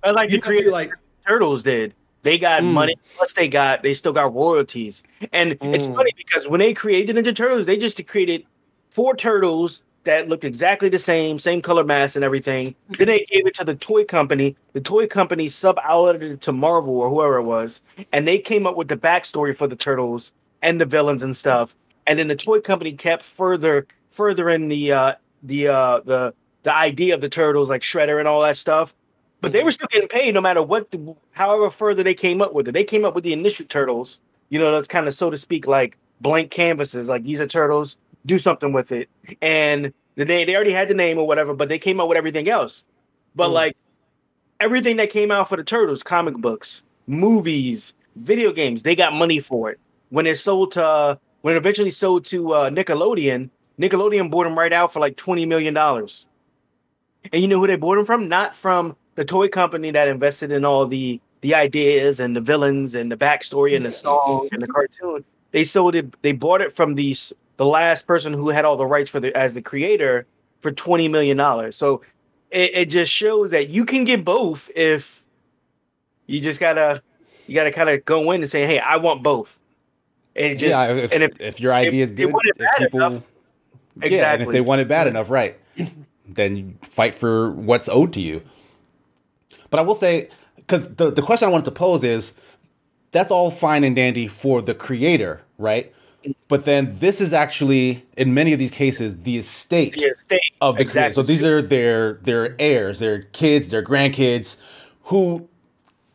But 0.03 0.17
like 0.17 0.29
the 0.29 0.39
creators, 0.39 0.71
like 0.71 0.93
Turtles 1.27 1.63
did. 1.63 1.95
They 2.25 2.37
got 2.37 2.63
mm. 2.63 2.73
money, 2.73 2.95
plus 3.17 3.33
they 3.33 3.49
got 3.49 3.83
they 3.83 3.95
still 3.95 4.13
got 4.13 4.35
royalties. 4.35 5.03
And 5.33 5.53
mm. 5.53 5.75
it's 5.75 5.89
funny 5.89 6.11
because 6.15 6.47
when 6.47 6.61
they 6.61 6.75
created 6.75 7.17
Ninja 7.17 7.35
Turtles, 7.35 7.65
they 7.65 7.79
just 7.79 8.07
created 8.07 8.45
four 8.91 9.17
turtles 9.17 9.83
that 10.05 10.29
looked 10.29 10.45
exactly 10.45 10.89
the 10.89 10.99
same, 10.99 11.39
same 11.39 11.61
color 11.61 11.85
mask 11.85 12.17
and 12.17 12.25
everything. 12.25 12.75
Then 12.99 13.09
they 13.09 13.27
gave 13.31 13.47
it 13.47 13.55
to 13.55 13.65
the 13.65 13.75
toy 13.75 14.05
company. 14.05 14.57
The 14.73 14.81
toy 14.81 15.07
company 15.07 15.49
sub 15.49 15.77
outletted 15.79 16.23
it 16.23 16.41
to 16.43 16.53
Marvel 16.53 16.99
or 16.99 17.09
whoever 17.09 17.37
it 17.37 17.43
was, 17.43 17.83
and 18.13 18.29
they 18.29 18.39
came 18.39 18.67
up 18.67 18.77
with 18.77 18.89
the 18.89 18.97
backstory 18.97 19.57
for 19.57 19.67
the 19.67 19.77
turtles 19.77 20.33
and 20.63 20.81
the 20.81 20.87
villains 20.87 21.23
and 21.23 21.37
stuff. 21.37 21.75
And 22.07 22.19
then 22.19 22.29
the 22.29 22.37
toy 22.37 22.61
company 22.61 22.93
kept 22.93 23.23
further 23.23 23.87
further 24.11 24.49
in 24.51 24.69
the 24.69 24.93
uh 24.93 25.15
the 25.43 25.69
uh 25.69 26.01
the 26.05 26.35
the 26.63 26.75
idea 26.75 27.15
of 27.15 27.21
the 27.21 27.29
turtles 27.29 27.69
like 27.69 27.83
Shredder 27.83 28.19
and 28.19 28.29
all 28.29 28.43
that 28.43 28.57
stuff. 28.57 28.95
But 29.41 29.53
they 29.53 29.63
were 29.63 29.73
still 29.73 29.89
getting 29.91 30.09
paid 30.09 30.33
no 30.33 30.41
matter 30.41 30.63
what 30.63 30.91
the, 30.91 31.15
however 31.33 31.71
further 31.71 32.03
they 32.03 32.15
came 32.15 32.41
up 32.41 32.55
with 32.55 32.67
it. 32.67 32.73
They 32.73 32.85
came 32.85 33.05
up 33.05 33.15
with 33.15 33.25
the 33.25 33.35
initial 33.35 33.67
turtles, 33.67 34.21
you 34.49 34.59
know, 34.59 34.73
that's 34.73 34.89
kind 34.89 35.07
of 35.07 35.13
so 35.13 35.29
to 35.29 35.37
speak 35.37 35.67
like 35.67 35.99
blank 36.23 36.51
canvases, 36.51 37.11
like 37.11 37.25
these 37.25 37.43
are 37.43 37.47
turtles, 37.47 37.99
do 38.27 38.39
something 38.39 38.73
with 38.73 38.93
it. 38.93 39.09
And 39.43 39.93
they 40.17 40.45
they 40.45 40.55
already 40.55 40.73
had 40.73 40.89
the 40.89 40.95
name 40.95 41.19
or 41.19 41.27
whatever, 41.27 41.55
but 41.55 41.69
they 41.69 41.79
came 41.79 42.01
out 42.01 42.09
with 42.09 42.19
everything 42.19 42.49
else. 42.49 42.85
But 43.35 43.49
mm. 43.49 43.55
like 43.55 43.77
everything 44.61 44.97
that 44.99 45.11
came 45.11 45.31
out 45.31 45.49
for 45.49 45.57
the 45.57 45.65
turtles, 45.65 46.03
comic 46.03 46.37
books, 46.37 46.83
movies, 47.07 47.95
video 48.17 48.53
games, 48.53 48.83
they 48.83 48.95
got 48.95 49.13
money 49.13 49.41
for 49.41 49.71
it 49.71 49.81
when 50.15 50.27
it 50.27 50.39
sold 50.39 50.71
to 50.73 50.85
uh, 50.87 51.17
when 51.43 51.55
it 51.55 51.59
eventually 51.59 51.91
sold 51.91 52.25
to 52.27 52.53
uh, 52.55 52.71
Nickelodeon, 52.71 53.51
Nickelodeon 53.81 54.31
bought 54.31 54.45
them 54.45 54.57
right 54.57 54.73
out 54.73 54.93
for 54.93 55.01
like 55.01 55.17
twenty 55.17 55.45
million 55.45 55.75
dollars. 55.75 56.25
And 57.33 57.43
you 57.43 57.49
know 57.49 57.59
who 57.59 57.67
they 57.67 57.75
bought 57.77 57.97
them 57.97 58.05
from? 58.05 58.29
Not 58.29 58.55
from 58.55 58.97
the 59.17 59.25
toy 59.25 59.49
company 59.49 59.91
that 59.91 60.07
invested 60.07 60.53
in 60.53 60.65
all 60.65 60.87
the 60.87 61.21
the 61.41 61.55
ideas 61.55 62.21
and 62.21 62.37
the 62.37 62.41
villains 62.41 62.95
and 62.95 63.11
the 63.11 63.17
backstory 63.17 63.75
and 63.75 63.85
the 63.85 63.91
song 63.91 64.49
and 64.53 64.63
the 64.63 64.69
cartoon. 64.69 65.25
They 65.51 65.65
sold 65.65 65.97
it. 65.97 66.15
They 66.23 66.33
bought 66.33 66.61
it 66.61 66.73
from 66.73 66.95
the 66.95 67.17
the 67.57 67.67
last 67.67 68.07
person 68.07 68.33
who 68.33 68.49
had 68.49 68.65
all 68.65 68.77
the 68.77 68.87
rights 68.87 69.11
for 69.11 69.21
the 69.21 69.37
as 69.37 69.55
the 69.55 69.63
creator 69.63 70.27
for 70.61 70.73
twenty 70.73 71.09
million 71.09 71.37
dollars. 71.37 71.77
So 71.77 72.03
it, 72.51 72.71
it 72.75 72.91
just 72.91 73.13
shows 73.13 73.51
that 73.51 73.69
you 73.69 73.85
can 73.85 74.05
get 74.05 74.25
both 74.25 74.71
if 74.75 75.25
you 76.27 76.41
just 76.41 76.61
gotta 76.61 77.03
you 77.47 77.55
gotta 77.55 77.71
kind 77.71 77.91
of 77.91 78.05
go 78.05 78.31
in 78.31 78.41
and 78.41 78.51
say, 78.51 78.67
hey, 78.67 78.79
I 78.79 78.97
want 78.97 79.23
both. 79.23 79.59
And 80.37 80.59
just, 80.59 80.71
yeah, 80.71 80.93
if, 80.93 81.13
and 81.13 81.23
if, 81.23 81.41
if 81.41 81.61
your 81.61 81.73
idea 81.73 82.03
is 82.03 82.11
good, 82.11 82.35
if 82.57 82.79
people, 82.79 83.01
enough, 83.01 83.23
exactly. 83.97 84.17
yeah, 84.17 84.33
and 84.33 84.43
if 84.43 84.49
they 84.49 84.61
want 84.61 84.81
it 84.81 84.89
bad 84.89 85.07
enough, 85.07 85.31
right, 85.31 85.57
then 86.27 86.57
you 86.57 86.75
fight 86.83 87.15
for 87.15 87.53
what's 87.53 87.89
owed 87.89 88.13
to 88.15 88.21
you. 88.21 88.43
But 89.71 89.79
I 89.79 89.83
will 89.83 89.95
say, 89.95 90.29
because 90.57 90.89
the, 90.95 91.13
the 91.13 91.23
question 91.23 91.49
I 91.49 91.53
wanted 91.53 91.67
to 91.67 91.71
pose 91.71 92.03
is, 92.03 92.35
that's 93.13 93.31
all 93.31 93.53
fine 93.53 93.85
and 93.85 93.95
dandy 93.95 94.27
for 94.27 94.61
the 94.61 94.75
creator, 94.75 95.43
right? 95.57 95.95
But 96.49 96.65
then 96.65 96.97
this 96.99 97.21
is 97.21 97.33
actually, 97.33 98.05
in 98.17 98.35
many 98.35 98.53
of 98.53 98.59
these 98.59 98.71
cases, 98.71 99.19
the 99.23 99.39
estate, 99.39 99.95
the 99.95 100.07
estate. 100.07 100.41
of 100.61 100.77
the 100.77 100.83
exactly. 100.83 101.01
creator. 101.01 101.13
So 101.15 101.23
these 101.23 101.45
are 101.45 101.63
their 101.63 102.15
their 102.15 102.55
heirs, 102.59 102.99
their 102.99 103.23
kids, 103.23 103.69
their 103.69 103.83
grandkids, 103.83 104.59
who, 105.05 105.49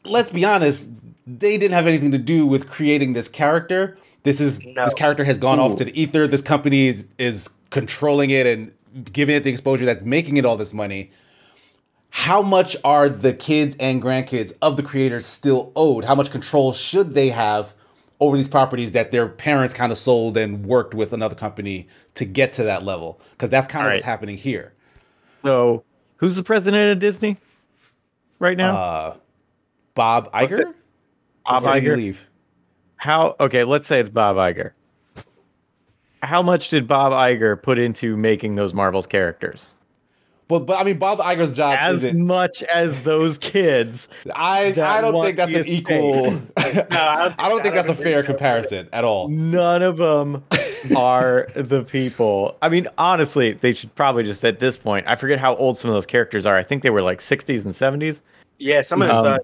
let's 0.05 0.29
be 0.29 0.45
honest, 0.45 0.89
they 1.27 1.57
didn't 1.57 1.73
have 1.73 1.87
anything 1.87 2.11
to 2.11 2.17
do 2.17 2.45
with 2.45 2.69
creating 2.69 3.13
this 3.13 3.27
character 3.27 3.97
this 4.23 4.39
is 4.39 4.63
no. 4.63 4.83
this 4.83 4.93
character 4.93 5.23
has 5.23 5.37
gone 5.37 5.59
Ooh. 5.59 5.63
off 5.63 5.75
to 5.77 5.85
the 5.85 5.99
ether. 5.99 6.27
This 6.27 6.41
company 6.41 6.87
is 6.87 7.07
is 7.17 7.49
controlling 7.69 8.29
it 8.29 8.45
and 8.45 8.73
giving 9.11 9.35
it 9.35 9.43
the 9.43 9.49
exposure 9.49 9.85
that's 9.85 10.03
making 10.03 10.37
it 10.37 10.45
all 10.45 10.57
this 10.57 10.73
money. 10.73 11.11
How 12.11 12.41
much 12.41 12.75
are 12.83 13.07
the 13.07 13.33
kids 13.33 13.77
and 13.79 14.01
grandkids 14.01 14.51
of 14.61 14.77
the 14.77 14.83
creators 14.83 15.25
still 15.25 15.71
owed? 15.75 16.05
How 16.05 16.15
much 16.15 16.31
control 16.31 16.73
should 16.73 17.13
they 17.13 17.29
have 17.29 17.73
over 18.19 18.35
these 18.35 18.47
properties 18.47 18.91
that 18.93 19.11
their 19.11 19.27
parents 19.27 19.73
kind 19.73 19.91
of 19.91 19.97
sold 19.97 20.37
and 20.37 20.65
worked 20.65 20.93
with 20.93 21.13
another 21.13 21.35
company 21.35 21.87
to 22.15 22.25
get 22.25 22.53
to 22.53 22.63
that 22.63 22.83
level? 22.83 23.21
Because 23.31 23.49
that's 23.49 23.67
kind 23.67 23.85
of 23.85 23.89
right. 23.89 23.95
what's 23.95 24.05
happening 24.05 24.37
here. 24.37 24.73
So, 25.43 25.83
who's 26.17 26.35
the 26.35 26.43
president 26.43 26.91
of 26.91 26.99
Disney 26.99 27.37
right 28.39 28.57
now? 28.57 28.75
Uh, 28.75 29.17
Bob 29.95 30.31
Iger. 30.33 30.73
Bob 31.45 31.63
Iger. 31.63 31.95
Leave? 31.95 32.29
how 32.99 33.35
okay, 33.39 33.63
let's 33.63 33.87
say 33.87 33.99
it's 33.99 34.09
Bob 34.09 34.35
Iger. 34.35 34.71
How 36.21 36.41
much 36.41 36.67
did 36.69 36.85
Bob 36.85 37.13
Iger 37.13 37.61
put 37.61 37.79
into 37.79 38.17
making 38.17 38.55
those 38.55 38.73
Marvel's 38.73 39.07
characters? 39.07 39.69
But 40.49 40.65
but 40.65 40.79
I 40.79 40.83
mean, 40.83 40.97
Bob 40.97 41.19
Iger's 41.19 41.51
job 41.51 41.77
as 41.79 42.03
isn't... 42.03 42.25
much 42.25 42.63
as 42.63 43.03
those 43.03 43.37
kids. 43.37 44.09
I 44.33 44.69
I 44.69 44.99
don't 44.99 45.23
think 45.23 45.37
that's 45.37 45.53
an 45.53 45.65
equal. 45.67 46.31
no, 46.31 46.41
I 46.91 47.15
don't, 47.17 47.35
I 47.37 47.49
don't 47.49 47.61
think 47.61 47.75
that's 47.75 47.89
a 47.89 47.95
fair 47.95 48.23
comparison 48.23 48.89
at 48.91 49.03
all. 49.03 49.27
None 49.29 49.83
of 49.83 49.97
them 49.97 50.43
are 50.97 51.47
the 51.55 51.83
people. 51.83 52.57
I 52.63 52.69
mean, 52.69 52.87
honestly, 52.97 53.53
they 53.53 53.73
should 53.73 53.93
probably 53.93 54.23
just 54.23 54.43
at 54.43 54.59
this 54.59 54.75
point. 54.75 55.07
I 55.07 55.15
forget 55.15 55.37
how 55.37 55.55
old 55.55 55.77
some 55.77 55.91
of 55.91 55.95
those 55.95 56.07
characters 56.07 56.47
are. 56.47 56.57
I 56.57 56.63
think 56.63 56.81
they 56.81 56.89
were 56.89 57.03
like 57.03 57.19
60s 57.19 57.63
and 57.63 58.01
70s. 58.01 58.21
Yeah, 58.57 58.81
some 58.81 59.03
of 59.03 59.07
them 59.07 59.17
um, 59.17 59.25
uh, 59.25 59.37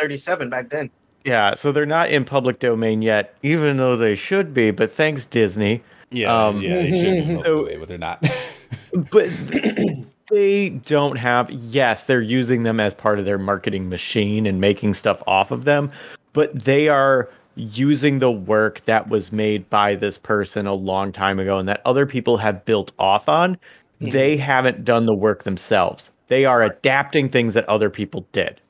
37 0.00 0.50
back 0.50 0.68
then. 0.68 0.90
Yeah, 1.24 1.54
so 1.54 1.72
they're 1.72 1.86
not 1.86 2.10
in 2.10 2.26
public 2.26 2.58
domain 2.58 3.00
yet, 3.00 3.34
even 3.42 3.78
though 3.78 3.96
they 3.96 4.14
should 4.14 4.52
be. 4.52 4.70
But 4.70 4.92
thanks, 4.92 5.24
Disney. 5.24 5.82
Yeah, 6.10 6.46
um, 6.46 6.60
yeah, 6.60 6.74
they 6.82 7.00
should 7.00 7.26
be, 7.26 7.42
so, 7.42 7.64
but 7.78 7.88
they're 7.88 7.96
not. 7.96 8.22
but 9.10 9.30
they 10.30 10.70
don't 10.70 11.16
have. 11.16 11.50
Yes, 11.50 12.04
they're 12.04 12.20
using 12.20 12.62
them 12.62 12.80
as 12.80 12.94
part 12.94 13.18
of 13.18 13.24
their 13.24 13.38
marketing 13.38 13.88
machine 13.88 14.46
and 14.46 14.60
making 14.60 14.94
stuff 14.94 15.22
off 15.26 15.50
of 15.50 15.64
them, 15.64 15.90
but 16.32 16.64
they 16.64 16.88
are 16.88 17.28
using 17.54 18.18
the 18.18 18.30
work 18.30 18.82
that 18.86 19.08
was 19.08 19.32
made 19.32 19.68
by 19.68 19.94
this 19.94 20.16
person 20.16 20.66
a 20.66 20.74
long 20.74 21.12
time 21.12 21.38
ago 21.38 21.58
and 21.58 21.68
that 21.68 21.82
other 21.84 22.06
people 22.06 22.36
have 22.38 22.64
built 22.64 22.92
off 22.98 23.28
on. 23.28 23.54
Mm-hmm. 23.54 24.10
They 24.10 24.36
haven't 24.36 24.84
done 24.84 25.06
the 25.06 25.14
work 25.14 25.44
themselves. 25.44 26.10
They 26.28 26.44
are 26.44 26.62
adapting 26.62 27.28
things 27.28 27.54
that 27.54 27.68
other 27.68 27.90
people 27.90 28.26
did. 28.32 28.60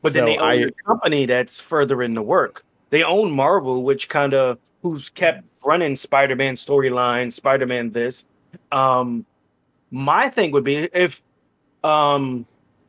But 0.00 0.12
so 0.12 0.18
then 0.18 0.26
they 0.26 0.38
own 0.38 0.44
I, 0.44 0.54
a 0.54 0.70
company 0.86 1.26
that's 1.26 1.58
further 1.58 2.02
in 2.02 2.14
the 2.14 2.22
work. 2.22 2.64
They 2.90 3.02
own 3.02 3.32
Marvel, 3.32 3.82
which 3.82 4.08
kind 4.08 4.32
of 4.32 4.58
who's 4.82 5.08
kept 5.08 5.42
running 5.64 5.96
Spider-Man 5.96 6.54
storyline, 6.54 7.32
Spider-Man 7.32 7.90
this. 7.90 8.26
Um, 8.70 9.26
my 9.90 10.28
thing 10.28 10.50
would 10.52 10.64
be 10.64 10.88
if, 10.92 11.22
um, 11.84 12.46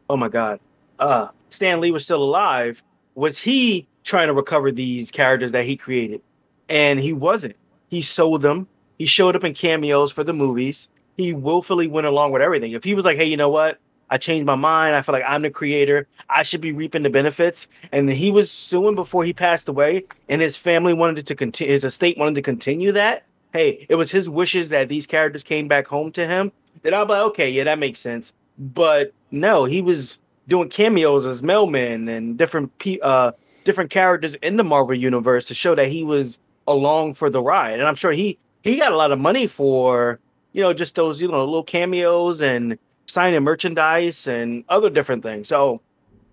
oh 0.09 0.17
my 0.17 0.29
god, 0.29 0.59
uh, 0.99 1.29
Stan 1.49 1.79
Lee 1.79 1.91
was 1.91 2.03
still 2.03 2.23
alive. 2.23 2.83
Was 3.15 3.37
he 3.37 3.87
trying 4.03 4.27
to 4.27 4.33
recover 4.33 4.71
these 4.71 5.11
characters 5.11 5.51
that 5.51 5.65
he 5.65 5.75
created? 5.75 6.21
And 6.67 6.99
he 6.99 7.13
wasn't. 7.13 7.55
He 7.89 8.01
sold 8.01 8.41
them. 8.41 8.67
He 8.97 9.05
showed 9.05 9.35
up 9.35 9.43
in 9.43 9.53
cameos 9.53 10.11
for 10.11 10.23
the 10.23 10.33
movies. 10.33 10.89
He 11.17 11.33
willfully 11.33 11.87
went 11.87 12.07
along 12.07 12.31
with 12.31 12.41
everything. 12.41 12.73
If 12.73 12.83
he 12.83 12.93
was 12.93 13.05
like, 13.05 13.17
hey, 13.17 13.25
you 13.25 13.37
know 13.37 13.49
what? 13.49 13.79
I 14.09 14.17
changed 14.17 14.45
my 14.45 14.55
mind. 14.55 14.95
I 14.95 15.01
feel 15.01 15.13
like 15.13 15.23
I'm 15.27 15.41
the 15.41 15.49
creator. 15.49 16.07
I 16.29 16.43
should 16.43 16.61
be 16.61 16.71
reaping 16.71 17.03
the 17.03 17.09
benefits. 17.09 17.67
And 17.91 18.09
he 18.09 18.31
was 18.31 18.51
suing 18.51 18.95
before 18.95 19.23
he 19.23 19.33
passed 19.33 19.67
away, 19.69 20.05
and 20.29 20.41
his 20.41 20.57
family 20.57 20.93
wanted 20.93 21.27
to 21.27 21.35
continue. 21.35 21.71
His 21.71 21.83
estate 21.83 22.17
wanted 22.17 22.35
to 22.35 22.41
continue 22.41 22.91
that. 22.93 23.25
Hey, 23.53 23.85
it 23.89 23.95
was 23.95 24.11
his 24.11 24.29
wishes 24.29 24.69
that 24.69 24.89
these 24.89 25.07
characters 25.07 25.43
came 25.43 25.67
back 25.67 25.87
home 25.87 26.11
to 26.13 26.25
him. 26.25 26.51
Then 26.81 26.93
I'm 26.93 27.07
like, 27.07 27.21
okay, 27.21 27.49
yeah, 27.49 27.63
that 27.65 27.79
makes 27.79 27.99
sense. 27.99 28.33
But 28.57 29.13
no, 29.31 29.65
he 29.65 29.81
was 29.81 30.19
doing 30.47 30.69
cameos 30.69 31.25
as 31.25 31.41
mailmen 31.41 32.09
and 32.09 32.37
different 32.37 32.71
uh 33.01 33.31
different 33.63 33.91
characters 33.91 34.33
in 34.35 34.55
the 34.55 34.63
Marvel 34.63 34.95
universe 34.95 35.45
to 35.45 35.53
show 35.53 35.75
that 35.75 35.87
he 35.87 36.03
was 36.03 36.39
along 36.67 37.13
for 37.13 37.29
the 37.29 37.41
ride. 37.41 37.79
And 37.79 37.87
I'm 37.87 37.95
sure 37.95 38.11
he 38.11 38.37
he 38.63 38.77
got 38.77 38.91
a 38.91 38.97
lot 38.97 39.11
of 39.11 39.19
money 39.19 39.47
for 39.47 40.19
you 40.53 40.61
know 40.61 40.73
just 40.73 40.95
those 40.95 41.21
you 41.21 41.27
know 41.27 41.45
little 41.45 41.63
cameos 41.63 42.41
and 42.41 42.77
signing 43.09 43.43
merchandise 43.43 44.27
and 44.27 44.63
other 44.69 44.89
different 44.89 45.23
things. 45.23 45.47
So, 45.47 45.81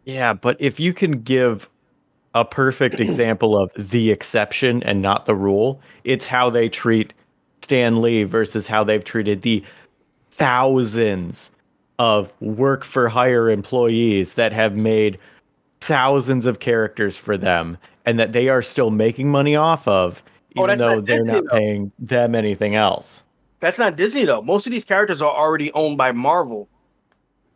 yeah, 0.05 0.33
but 0.33 0.57
if 0.61 0.79
you 0.79 0.93
can 0.93 1.23
give 1.23 1.69
a 2.35 2.45
perfect 2.45 3.01
example 3.01 3.57
of 3.59 3.73
the 3.77 4.11
exception 4.11 4.83
and 4.83 5.03
not 5.03 5.27
the 5.27 5.35
rule, 5.35 5.81
it's 6.05 6.27
how 6.27 6.51
they 6.51 6.69
treat 6.69 7.15
Stan 7.63 8.01
Lee 8.01 8.23
versus 8.25 8.67
how 8.67 8.85
they've 8.85 9.03
treated 9.03 9.43
the 9.43 9.65
thousands 10.37 11.51
of 11.99 12.33
work 12.41 12.85
for 12.85 13.09
hire 13.09 13.49
employees 13.51 14.35
that 14.35 14.53
have 14.53 14.77
made 14.77 15.19
thousands 15.81 16.47
of 16.47 16.61
characters 16.61 17.17
for 17.17 17.37
them 17.37 17.79
and 18.05 18.19
that 18.19 18.33
they 18.33 18.49
are 18.49 18.63
still 18.63 18.91
making 18.91 19.31
money 19.31 19.57
off 19.57 19.87
of 19.89 20.23
oh, 20.57 20.65
even 20.65 20.81
oh, 20.83 20.89
though 20.91 21.01
they're 21.01 21.19
Disney, 21.19 21.33
not 21.33 21.45
though. 21.45 21.57
paying 21.57 21.93
them 21.99 22.35
anything 22.35 22.75
else. 22.75 23.23
That's 23.61 23.79
not 23.79 23.97
Disney 23.97 24.25
though. 24.25 24.43
Most 24.43 24.67
of 24.67 24.73
these 24.73 24.85
characters 24.85 25.23
are 25.23 25.33
already 25.33 25.73
owned 25.73 25.97
by 25.97 26.13
Marvel. 26.13 26.69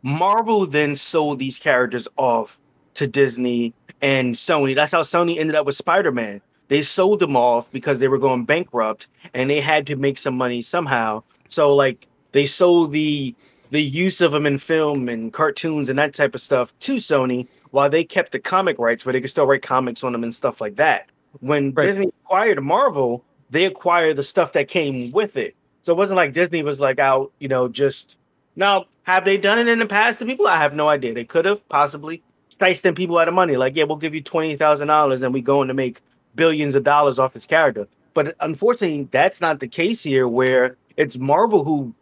Marvel 0.01 0.65
then 0.65 0.95
sold 0.95 1.37
these 1.37 1.59
characters 1.59 2.07
off 2.17 2.59
to 2.95 3.05
Disney 3.05 3.73
and 4.01 4.33
Sony. 4.33 4.75
That's 4.75 4.91
how 4.91 5.03
Sony 5.03 5.37
ended 5.37 5.55
up 5.55 5.65
with 5.65 5.75
Spider 5.75 6.11
Man. 6.11 6.41
They 6.69 6.81
sold 6.81 7.19
them 7.19 7.35
off 7.35 7.71
because 7.71 7.99
they 7.99 8.07
were 8.07 8.17
going 8.17 8.45
bankrupt 8.45 9.07
and 9.33 9.49
they 9.49 9.61
had 9.61 9.85
to 9.87 9.95
make 9.95 10.17
some 10.17 10.37
money 10.37 10.61
somehow. 10.61 11.23
So 11.49 11.75
like 11.75 12.07
they 12.31 12.45
sold 12.45 12.91
the 12.91 13.35
the 13.71 13.81
use 13.81 14.19
of 14.19 14.33
them 14.33 14.45
in 14.45 14.57
film 14.57 15.07
and 15.07 15.31
cartoons 15.31 15.87
and 15.87 15.97
that 15.97 16.13
type 16.13 16.35
of 16.35 16.41
stuff 16.41 16.77
to 16.79 16.95
Sony 16.95 17.47
while 17.71 17.89
they 17.89 18.03
kept 18.03 18.33
the 18.33 18.39
comic 18.39 18.77
rights 18.77 19.05
where 19.05 19.13
they 19.13 19.21
could 19.21 19.29
still 19.29 19.47
write 19.47 19.61
comics 19.61 20.03
on 20.03 20.11
them 20.11 20.23
and 20.23 20.33
stuff 20.33 20.59
like 20.59 20.75
that. 20.75 21.09
When 21.39 21.71
right. 21.73 21.85
Disney 21.85 22.11
acquired 22.25 22.61
Marvel, 22.61 23.23
they 23.49 23.63
acquired 23.65 24.17
the 24.17 24.23
stuff 24.23 24.51
that 24.53 24.67
came 24.67 25.11
with 25.11 25.37
it. 25.37 25.55
So 25.83 25.93
it 25.93 25.97
wasn't 25.97 26.17
like 26.17 26.33
Disney 26.33 26.63
was 26.63 26.81
like 26.81 26.99
out, 26.99 27.31
you 27.39 27.47
know, 27.47 27.69
just 27.69 28.17
now 28.57 28.85
have 29.03 29.23
they 29.23 29.37
done 29.37 29.57
it 29.57 29.69
in 29.69 29.79
the 29.79 29.85
past 29.85 30.19
to 30.19 30.25
people? 30.25 30.47
I 30.47 30.57
have 30.57 30.75
no 30.75 30.89
idea. 30.89 31.13
They 31.13 31.23
could 31.23 31.45
have 31.45 31.67
possibly 31.69 32.21
sliced 32.49 32.83
them 32.83 32.93
people 32.93 33.17
out 33.17 33.27
of 33.27 33.33
money. 33.33 33.55
Like, 33.55 33.75
yeah, 33.75 33.85
we'll 33.85 33.97
give 33.97 34.13
you 34.13 34.21
twenty 34.21 34.55
thousand 34.55 34.89
dollars 34.89 35.21
and 35.21 35.33
we 35.33 35.41
going 35.41 35.69
to 35.69 35.73
make 35.73 36.01
billions 36.35 36.75
of 36.75 36.83
dollars 36.83 37.17
off 37.19 37.33
this 37.33 37.47
character. 37.47 37.87
But 38.13 38.35
unfortunately, 38.41 39.07
that's 39.11 39.39
not 39.39 39.61
the 39.61 39.67
case 39.67 40.03
here, 40.03 40.27
where 40.27 40.77
it's 40.97 41.17
Marvel 41.17 41.63
who 41.63 41.95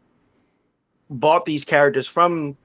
bought 1.10 1.46
these 1.46 1.66
characters 1.66 2.08
from 2.08 2.58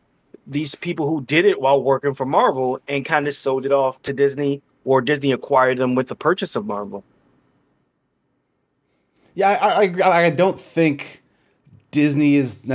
these 0.46 0.74
people 0.74 1.08
who 1.08 1.22
did 1.22 1.44
it 1.44 1.60
while 1.60 1.82
working 1.82 2.14
for 2.14 2.26
Marvel 2.26 2.80
and 2.86 3.04
kind 3.04 3.26
of 3.26 3.34
sold 3.34 3.64
it 3.64 3.72
off 3.72 4.02
to 4.02 4.12
Disney, 4.12 4.62
or 4.84 5.00
Disney 5.00 5.32
acquired 5.32 5.78
them 5.78 5.94
with 5.94 6.08
the 6.08 6.14
purchase 6.14 6.54
of 6.54 6.66
Marvel. 6.66 7.04
Yeah, 9.34 9.50
I 9.50 9.86
I, 9.86 10.26
I 10.26 10.30
don't 10.30 10.60
think 10.60 11.22
Disney 11.90 12.36
is 12.36 12.66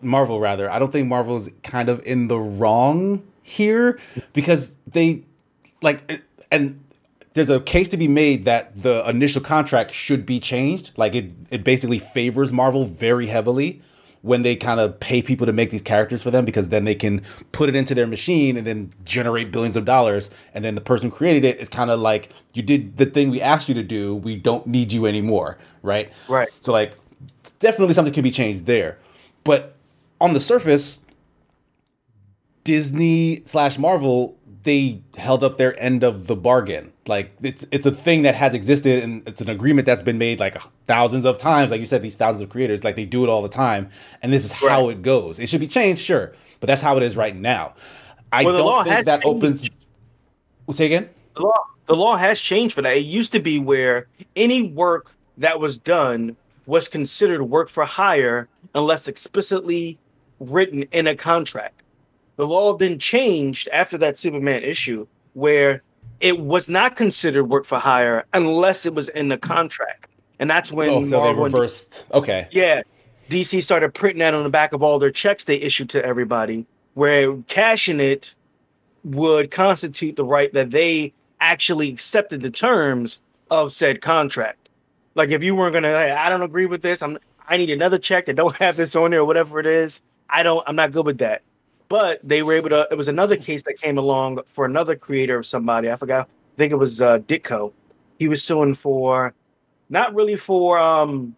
Marvel 0.00 0.40
rather. 0.40 0.70
I 0.70 0.78
don't 0.78 0.90
think 0.90 1.08
Marvel 1.08 1.36
is 1.36 1.50
kind 1.62 1.88
of 1.88 2.00
in 2.04 2.28
the 2.28 2.38
wrong 2.38 3.22
here 3.42 3.98
because 4.32 4.74
they 4.86 5.24
like 5.82 6.22
and 6.50 6.82
there's 7.34 7.50
a 7.50 7.60
case 7.60 7.88
to 7.88 7.96
be 7.96 8.08
made 8.08 8.44
that 8.46 8.82
the 8.82 9.08
initial 9.08 9.40
contract 9.40 9.92
should 9.92 10.26
be 10.26 10.40
changed. 10.40 10.92
Like 10.96 11.14
it 11.14 11.30
it 11.50 11.62
basically 11.62 11.98
favors 11.98 12.52
Marvel 12.52 12.84
very 12.84 13.26
heavily 13.26 13.82
when 14.22 14.42
they 14.42 14.56
kind 14.56 14.80
of 14.80 14.98
pay 15.00 15.22
people 15.22 15.46
to 15.46 15.52
make 15.52 15.70
these 15.70 15.82
characters 15.82 16.22
for 16.22 16.30
them 16.30 16.44
because 16.44 16.68
then 16.68 16.84
they 16.84 16.94
can 16.94 17.22
put 17.52 17.68
it 17.68 17.76
into 17.76 17.94
their 17.94 18.06
machine 18.06 18.56
and 18.56 18.66
then 18.66 18.92
generate 19.04 19.52
billions 19.52 19.76
of 19.76 19.84
dollars 19.84 20.30
and 20.54 20.64
then 20.64 20.74
the 20.74 20.80
person 20.80 21.08
who 21.10 21.16
created 21.16 21.44
it 21.44 21.58
is 21.58 21.68
kind 21.68 21.90
of 21.90 22.00
like 22.00 22.30
you 22.54 22.62
did 22.62 22.96
the 22.96 23.06
thing 23.06 23.30
we 23.30 23.40
asked 23.40 23.68
you 23.68 23.74
to 23.74 23.82
do 23.82 24.14
we 24.16 24.36
don't 24.36 24.66
need 24.66 24.92
you 24.92 25.06
anymore 25.06 25.56
right? 25.82 26.12
Right. 26.28 26.48
So 26.60 26.72
like 26.72 26.96
definitely 27.58 27.94
something 27.94 28.14
can 28.14 28.22
be 28.22 28.30
changed 28.30 28.66
there. 28.66 28.98
But 29.44 29.74
on 30.20 30.32
the 30.32 30.40
surface 30.40 31.00
disney 32.64 33.40
slash 33.44 33.78
marvel 33.78 34.36
they 34.64 35.00
held 35.16 35.42
up 35.42 35.56
their 35.56 35.80
end 35.80 36.04
of 36.04 36.26
the 36.26 36.36
bargain. 36.36 36.92
Like 37.08 37.32
it's 37.42 37.66
it's 37.70 37.86
a 37.86 37.90
thing 37.90 38.22
that 38.22 38.34
has 38.34 38.54
existed 38.54 39.02
and 39.02 39.26
it's 39.28 39.40
an 39.40 39.50
agreement 39.50 39.86
that's 39.86 40.02
been 40.02 40.18
made 40.18 40.40
like 40.40 40.60
thousands 40.86 41.24
of 41.24 41.38
times. 41.38 41.70
Like 41.70 41.80
you 41.80 41.86
said, 41.86 42.02
these 42.02 42.14
thousands 42.14 42.42
of 42.42 42.50
creators, 42.50 42.84
like 42.84 42.96
they 42.96 43.04
do 43.04 43.24
it 43.24 43.28
all 43.28 43.42
the 43.42 43.48
time, 43.48 43.88
and 44.22 44.32
this 44.32 44.44
is 44.44 44.62
right. 44.62 44.70
how 44.70 44.88
it 44.88 45.02
goes. 45.02 45.38
It 45.38 45.48
should 45.48 45.60
be 45.60 45.68
changed, 45.68 46.02
sure, 46.02 46.34
but 46.60 46.66
that's 46.66 46.80
how 46.80 46.96
it 46.96 47.02
is 47.02 47.16
right 47.16 47.34
now. 47.34 47.74
I 48.32 48.44
well, 48.44 48.56
don't 48.56 48.84
think 48.84 49.06
that 49.06 49.22
changed. 49.22 49.36
opens. 49.36 49.70
Say 50.70 50.86
again. 50.86 51.08
The 51.34 51.42
law, 51.42 51.64
the 51.86 51.96
law 51.96 52.16
has 52.16 52.38
changed 52.38 52.74
for 52.74 52.82
that. 52.82 52.96
It 52.96 53.06
used 53.06 53.32
to 53.32 53.40
be 53.40 53.58
where 53.58 54.06
any 54.36 54.62
work 54.62 55.12
that 55.38 55.58
was 55.58 55.78
done 55.78 56.36
was 56.66 56.88
considered 56.88 57.42
work 57.42 57.70
for 57.70 57.84
hire 57.84 58.48
unless 58.74 59.08
explicitly 59.08 59.98
written 60.40 60.82
in 60.92 61.06
a 61.06 61.16
contract 61.16 61.82
the 62.38 62.46
law 62.46 62.72
then 62.72 62.98
changed 63.00 63.68
after 63.72 63.98
that 63.98 64.16
Superman 64.16 64.62
issue 64.62 65.06
where 65.34 65.82
it 66.20 66.40
was 66.40 66.68
not 66.68 66.96
considered 66.96 67.44
work 67.44 67.64
for 67.64 67.78
hire 67.78 68.24
unless 68.32 68.86
it 68.86 68.94
was 68.94 69.08
in 69.10 69.28
the 69.28 69.38
contract. 69.38 70.08
And 70.38 70.48
that's 70.48 70.70
when 70.70 71.04
so, 71.04 71.10
so 71.10 71.22
they 71.24 71.40
reversed. 71.40 72.06
Okay. 72.12 72.48
Yeah. 72.50 72.82
DC 73.28 73.62
started 73.62 73.92
printing 73.92 74.20
that 74.20 74.34
on 74.34 74.42
the 74.42 74.50
back 74.50 74.72
of 74.72 74.82
all 74.82 74.98
their 74.98 75.10
checks 75.10 75.44
they 75.44 75.56
issued 75.56 75.90
to 75.90 76.04
everybody, 76.04 76.66
where 76.94 77.36
cashing 77.48 78.00
it 78.00 78.34
would 79.04 79.50
constitute 79.50 80.16
the 80.16 80.24
right 80.24 80.52
that 80.54 80.70
they 80.70 81.12
actually 81.40 81.88
accepted 81.88 82.42
the 82.42 82.50
terms 82.50 83.20
of 83.50 83.72
said 83.72 84.00
contract. 84.00 84.68
Like 85.14 85.30
if 85.30 85.42
you 85.42 85.54
weren't 85.54 85.74
gonna, 85.74 85.88
hey, 85.88 86.10
I 86.10 86.30
don't 86.30 86.42
agree 86.42 86.66
with 86.66 86.82
this. 86.82 87.02
I'm 87.02 87.18
I 87.48 87.56
need 87.56 87.70
another 87.70 87.98
check 87.98 88.26
that 88.26 88.36
don't 88.36 88.56
have 88.58 88.76
this 88.76 88.94
on 88.94 89.10
there 89.10 89.20
or 89.20 89.24
whatever 89.24 89.60
it 89.60 89.66
is. 89.66 90.02
I 90.30 90.42
don't. 90.42 90.62
I'm 90.66 90.76
not 90.76 90.92
good 90.92 91.06
with 91.06 91.18
that. 91.18 91.42
But 91.88 92.20
they 92.22 92.42
were 92.42 92.52
able 92.52 92.68
to. 92.70 92.86
It 92.90 92.96
was 92.96 93.08
another 93.08 93.36
case 93.36 93.62
that 93.64 93.80
came 93.80 93.98
along 93.98 94.40
for 94.46 94.64
another 94.64 94.94
creator 94.94 95.38
of 95.38 95.46
somebody. 95.46 95.90
I 95.90 95.96
forgot. 95.96 96.26
I 96.26 96.56
think 96.56 96.72
it 96.72 96.76
was 96.76 97.00
uh, 97.00 97.20
Ditko. 97.20 97.72
He 98.18 98.28
was 98.28 98.42
suing 98.42 98.74
for, 98.74 99.32
not 99.88 100.14
really 100.14 100.36
for 100.36 100.78
um, 100.78 101.36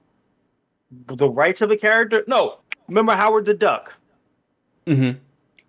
the 1.06 1.28
rights 1.28 1.60
of 1.60 1.68
the 1.68 1.76
character. 1.76 2.24
No, 2.26 2.58
remember 2.88 3.12
Howard 3.12 3.44
the 3.44 3.54
Duck. 3.54 3.94
Mm-hmm. 4.86 5.18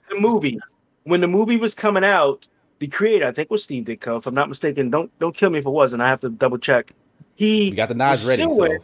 The 0.09 0.19
movie. 0.19 0.59
When 1.03 1.21
the 1.21 1.27
movie 1.27 1.57
was 1.57 1.75
coming 1.75 2.03
out, 2.03 2.47
the 2.79 2.87
creator, 2.87 3.27
I 3.27 3.31
think 3.31 3.51
was 3.51 3.63
Steve 3.63 3.85
Ditko, 3.85 4.17
if 4.17 4.25
I'm 4.25 4.33
not 4.33 4.49
mistaken. 4.49 4.89
Don't 4.89 5.11
don't 5.19 5.35
kill 5.35 5.51
me 5.51 5.59
if 5.59 5.65
it 5.65 5.69
wasn't. 5.69 6.01
I 6.01 6.07
have 6.07 6.19
to 6.21 6.29
double 6.29 6.57
check. 6.57 6.91
He 7.35 7.69
we 7.69 7.75
got 7.75 7.89
the 7.89 7.95
knives 7.95 8.25
ready. 8.25 8.43
So. 8.43 8.77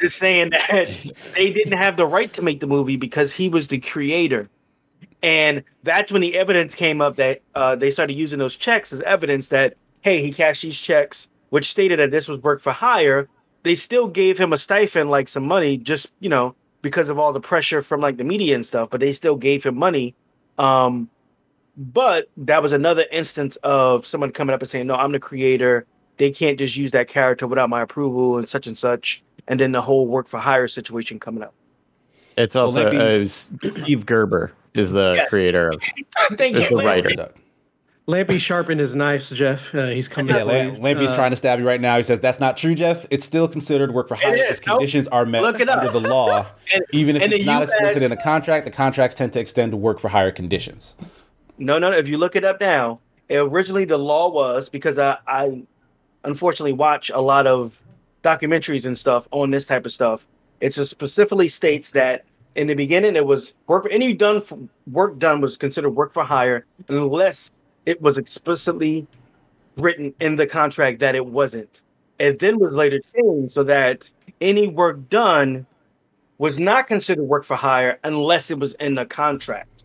Just 0.00 0.16
saying 0.16 0.50
that 0.50 0.88
they 1.34 1.52
didn't 1.52 1.76
have 1.76 1.96
the 1.96 2.06
right 2.06 2.32
to 2.32 2.42
make 2.42 2.60
the 2.60 2.66
movie 2.66 2.96
because 2.96 3.32
he 3.32 3.48
was 3.50 3.68
the 3.68 3.78
creator. 3.78 4.48
And 5.24 5.64
that's 5.84 6.12
when 6.12 6.20
the 6.20 6.36
evidence 6.36 6.74
came 6.74 7.00
up 7.00 7.16
that 7.16 7.40
uh, 7.54 7.76
they 7.76 7.90
started 7.90 8.12
using 8.12 8.38
those 8.38 8.56
checks 8.56 8.92
as 8.92 9.00
evidence 9.00 9.48
that, 9.48 9.74
hey, 10.02 10.20
he 10.20 10.30
cashed 10.30 10.60
these 10.60 10.78
checks, 10.78 11.30
which 11.48 11.70
stated 11.70 11.98
that 11.98 12.10
this 12.10 12.28
was 12.28 12.42
work 12.42 12.60
for 12.60 12.72
hire. 12.72 13.26
They 13.62 13.74
still 13.74 14.06
gave 14.06 14.36
him 14.36 14.52
a 14.52 14.58
stipend, 14.58 15.08
like 15.08 15.30
some 15.30 15.46
money, 15.46 15.78
just, 15.78 16.12
you 16.20 16.28
know, 16.28 16.54
because 16.82 17.08
of 17.08 17.18
all 17.18 17.32
the 17.32 17.40
pressure 17.40 17.80
from 17.80 18.02
like 18.02 18.18
the 18.18 18.24
media 18.24 18.54
and 18.54 18.66
stuff, 18.66 18.90
but 18.90 19.00
they 19.00 19.12
still 19.12 19.34
gave 19.34 19.64
him 19.64 19.76
money. 19.76 20.14
Um, 20.58 21.08
but 21.74 22.28
that 22.36 22.62
was 22.62 22.72
another 22.72 23.06
instance 23.10 23.56
of 23.62 24.06
someone 24.06 24.30
coming 24.30 24.52
up 24.52 24.60
and 24.60 24.68
saying, 24.68 24.88
no, 24.88 24.94
I'm 24.94 25.12
the 25.12 25.18
creator. 25.18 25.86
They 26.18 26.32
can't 26.32 26.58
just 26.58 26.76
use 26.76 26.90
that 26.90 27.08
character 27.08 27.46
without 27.46 27.70
my 27.70 27.80
approval 27.80 28.36
and 28.36 28.46
such 28.46 28.66
and 28.66 28.76
such. 28.76 29.22
And 29.48 29.58
then 29.58 29.72
the 29.72 29.80
whole 29.80 30.06
work 30.06 30.28
for 30.28 30.36
hire 30.38 30.68
situation 30.68 31.18
coming 31.18 31.42
up. 31.42 31.54
It's 32.36 32.54
also 32.54 32.90
well, 32.90 33.22
uh, 33.22 33.26
Steve 33.26 34.04
Gerber 34.04 34.52
is 34.74 34.90
the 34.90 35.14
yes. 35.16 35.30
creator 35.30 35.70
of. 35.70 35.82
Thank 36.36 36.56
is 36.56 36.70
you. 36.70 36.78
the 36.78 36.84
writer. 36.84 37.32
Lampy 38.06 38.38
sharpened 38.38 38.80
his 38.80 38.94
knives, 38.94 39.30
Jeff. 39.30 39.74
Uh, 39.74 39.86
he's 39.86 40.08
coming. 40.08 40.34
Yeah, 40.34 40.42
Lampy's 40.42 41.10
uh, 41.10 41.16
trying 41.16 41.30
to 41.30 41.36
stab 41.36 41.58
you 41.58 41.66
right 41.66 41.80
now. 41.80 41.96
He 41.96 42.02
says 42.02 42.20
that's 42.20 42.38
not 42.38 42.58
true, 42.58 42.74
Jeff. 42.74 43.06
It's 43.10 43.24
still 43.24 43.48
considered 43.48 43.92
work 43.92 44.08
for 44.08 44.14
hire 44.14 44.36
because 44.36 44.60
conditions 44.60 45.08
are 45.08 45.24
met 45.24 45.42
under 45.42 45.88
the 45.88 46.00
law, 46.00 46.44
and, 46.74 46.84
even 46.92 47.16
if 47.16 47.32
it's 47.32 47.44
not 47.44 47.62
US, 47.62 47.72
explicit 47.72 48.02
in 48.02 48.12
a 48.12 48.16
contract. 48.16 48.66
The 48.66 48.70
contracts 48.72 49.16
tend 49.16 49.32
to 49.32 49.40
extend 49.40 49.72
to 49.72 49.78
work 49.78 50.00
for 50.00 50.08
hire 50.08 50.30
conditions. 50.30 50.96
No, 51.56 51.78
no, 51.78 51.90
no. 51.90 51.96
If 51.96 52.08
you 52.08 52.18
look 52.18 52.36
it 52.36 52.44
up 52.44 52.60
now, 52.60 53.00
originally 53.30 53.86
the 53.86 53.98
law 53.98 54.28
was 54.28 54.68
because 54.68 54.98
I, 54.98 55.16
I 55.26 55.62
unfortunately 56.24 56.74
watch 56.74 57.08
a 57.08 57.20
lot 57.20 57.46
of 57.46 57.80
documentaries 58.22 58.84
and 58.84 58.98
stuff 58.98 59.28
on 59.30 59.50
this 59.50 59.66
type 59.66 59.86
of 59.86 59.92
stuff. 59.92 60.26
It 60.60 60.74
specifically 60.74 61.48
states 61.48 61.92
that 61.92 62.24
in 62.56 62.66
the 62.66 62.74
beginning 62.74 63.16
it 63.16 63.26
was 63.26 63.54
work 63.66 63.84
for 63.84 63.90
any 63.90 64.12
done 64.12 64.40
for, 64.40 64.58
work 64.90 65.18
done 65.18 65.40
was 65.40 65.56
considered 65.56 65.90
work 65.90 66.12
for 66.12 66.24
hire 66.24 66.66
unless 66.88 67.50
it 67.86 68.00
was 68.00 68.18
explicitly 68.18 69.06
written 69.76 70.14
in 70.20 70.36
the 70.36 70.46
contract 70.46 71.00
that 71.00 71.14
it 71.14 71.26
wasn't. 71.26 71.82
And 72.20 72.38
then 72.38 72.58
was 72.58 72.74
later 72.76 73.00
changed 73.14 73.54
so 73.54 73.64
that 73.64 74.08
any 74.40 74.68
work 74.68 75.08
done 75.08 75.66
was 76.38 76.58
not 76.58 76.86
considered 76.86 77.24
work 77.24 77.44
for 77.44 77.56
hire 77.56 77.98
unless 78.04 78.50
it 78.50 78.58
was 78.58 78.74
in 78.74 78.94
the 78.94 79.04
contract. 79.04 79.84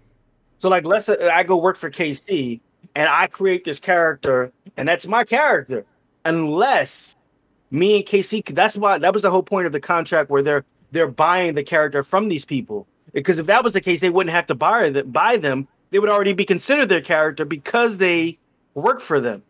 So 0.57 0.70
like 0.70 0.86
let's 0.86 1.05
say 1.05 1.30
i 1.30 1.43
go 1.43 1.57
work 1.57 1.78
for 1.78 1.89
kc 1.89 2.59
and 2.95 3.09
i 3.09 3.28
create 3.28 3.63
this 3.63 3.80
character 3.80 4.51
and 4.76 4.89
that's 4.89 5.07
my 5.07 5.24
character 5.24 5.86
unless 6.26 7.15
me 7.72 7.95
and 7.97 8.05
kc 8.05 8.43
that's 8.53 8.76
why 8.76 8.97
that 8.97 9.13
was 9.13 9.22
the 9.22 9.32
whole 9.32 9.43
point 9.43 9.67
of 9.67 9.72
the 9.72 9.80
contract 9.80 10.30
where 10.30 10.41
they're 10.41 10.65
they're 10.91 11.07
buying 11.07 11.55
the 11.55 11.63
character 11.63 12.03
from 12.03 12.29
these 12.29 12.45
people. 12.45 12.87
Because 13.13 13.39
if 13.39 13.47
that 13.47 13.63
was 13.63 13.73
the 13.73 13.81
case, 13.81 14.01
they 14.01 14.09
wouldn't 14.09 14.33
have 14.33 14.47
to 14.47 14.55
buy 14.55 14.89
them. 14.89 15.09
Buy 15.09 15.37
them. 15.37 15.67
They 15.91 15.99
would 15.99 16.09
already 16.09 16.33
be 16.33 16.45
considered 16.45 16.89
their 16.89 17.01
character 17.01 17.45
because 17.45 17.97
they 17.97 18.37
work 18.75 19.01
for 19.01 19.19
them. 19.19 19.41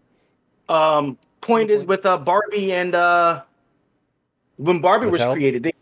Um, 0.69 1.17
point 1.41 1.69
is 1.69 1.83
with 1.83 2.05
uh, 2.05 2.17
Barbie 2.17 2.71
and 2.73 2.95
uh, 2.95 3.43
when 4.57 4.79
Barbie 4.79 5.07
was 5.07 5.23
created, 5.23 5.63
they 5.63 5.73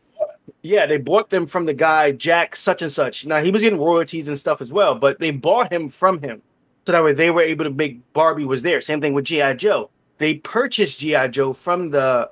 yeah 0.63 0.85
they 0.85 0.97
bought 0.97 1.29
them 1.29 1.45
from 1.45 1.65
the 1.65 1.73
guy 1.73 2.11
Jack 2.11 2.55
such 2.55 2.81
and 2.81 2.91
such. 2.91 3.25
Now 3.25 3.41
he 3.41 3.51
was 3.51 3.61
getting 3.61 3.79
royalties 3.79 4.27
and 4.27 4.39
stuff 4.39 4.61
as 4.61 4.71
well, 4.71 4.95
but 4.95 5.19
they 5.19 5.31
bought 5.31 5.71
him 5.71 5.87
from 5.87 6.21
him 6.21 6.41
so 6.87 6.93
that 6.93 7.03
way 7.03 7.11
they 7.11 7.31
were 7.31 7.41
able 7.41 7.65
to 7.65 7.69
make 7.69 8.13
Barbie 8.13 8.45
was 8.45 8.61
there. 8.61 8.79
Same 8.79 9.01
thing 9.01 9.13
with 9.13 9.25
GI 9.25 9.55
Joe. 9.55 9.89
They 10.19 10.35
purchased 10.35 10.99
GI 10.99 11.27
Joe 11.29 11.51
from 11.51 11.91
the 11.91 12.29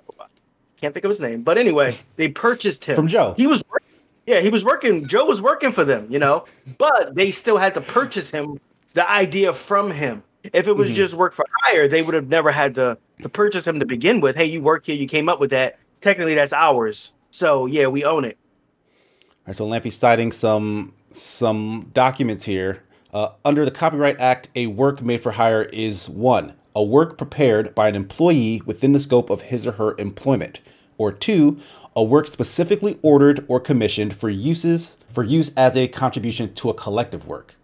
can't 0.78 0.94
think 0.94 1.06
of 1.06 1.10
his 1.10 1.20
name, 1.20 1.42
but 1.42 1.58
anyway, 1.58 1.98
they 2.16 2.28
purchased 2.28 2.86
him 2.86 2.96
from 2.96 3.08
Joe. 3.08 3.34
He 3.38 3.48
was 3.48 3.64
Yeah, 4.26 4.42
he 4.42 4.50
was 4.50 4.64
working. 4.64 5.08
Joe 5.08 5.26
was 5.26 5.42
working 5.42 5.72
for 5.72 5.84
them, 5.84 6.08
you 6.10 6.20
know, 6.20 6.46
but 6.78 7.16
they 7.16 7.32
still 7.32 7.58
had 7.58 7.74
to 7.76 7.82
purchase 7.82 8.30
him 8.30 8.60
the 8.94 9.10
idea 9.10 9.54
from 9.54 9.92
him. 9.92 10.24
If 10.54 10.68
it 10.68 10.74
was 10.76 10.90
mm-hmm. 10.90 10.96
just 10.96 11.14
work 11.16 11.34
for 11.34 11.46
hire, 11.64 11.88
they 11.88 12.02
would 12.02 12.14
have 12.14 12.28
never 12.28 12.52
had 12.52 12.76
to 12.76 12.98
to 13.22 13.30
purchase 13.30 13.66
him 13.66 13.80
to 13.80 13.86
begin 13.86 14.22
with. 14.22 14.36
Hey, 14.36 14.46
you 14.46 14.62
work 14.62 14.86
here, 14.86 14.96
you 14.96 15.08
came 15.08 15.30
up 15.30 15.40
with 15.40 15.52
that. 15.52 15.80
Technically, 16.02 16.36
that's 16.36 16.54
ours. 16.54 17.14
So 17.32 17.66
yeah, 17.66 17.88
we 17.88 18.04
own 18.04 18.26
it. 18.26 18.38
All 19.22 19.48
right, 19.48 19.56
so 19.56 19.68
Lampy's 19.68 19.96
citing 19.96 20.32
some 20.32 20.94
some 21.12 21.90
documents 21.94 22.46
here. 22.46 22.84
Uh, 23.14 23.30
under 23.46 23.64
the 23.64 23.72
Copyright 23.72 24.20
Act, 24.20 24.50
a 24.56 24.68
work 24.68 25.02
made 25.02 25.22
for 25.22 25.32
hire 25.32 25.64
is 25.64 26.10
one, 26.10 26.54
a 26.76 26.84
work 26.84 27.18
prepared 27.18 27.74
by 27.74 27.88
an 27.88 27.96
employee 27.96 28.62
within 28.66 28.92
the 28.92 29.00
scope 29.00 29.30
of 29.30 29.44
his 29.44 29.66
or 29.66 29.74
her 29.74 29.96
employment, 29.98 30.62
or 30.98 31.12
two, 31.12 31.60
a 31.96 32.04
work 32.04 32.28
specifically 32.28 33.00
ordered 33.02 33.46
or 33.48 33.60
commissioned 33.60 34.14
for 34.14 34.30
uses 34.30 34.98
for 35.10 35.24
use 35.24 35.54
as 35.56 35.78
a 35.78 35.88
contribution 35.88 36.54
to 36.54 36.70
a 36.70 36.74
collective 36.74 37.28
work. 37.28 37.56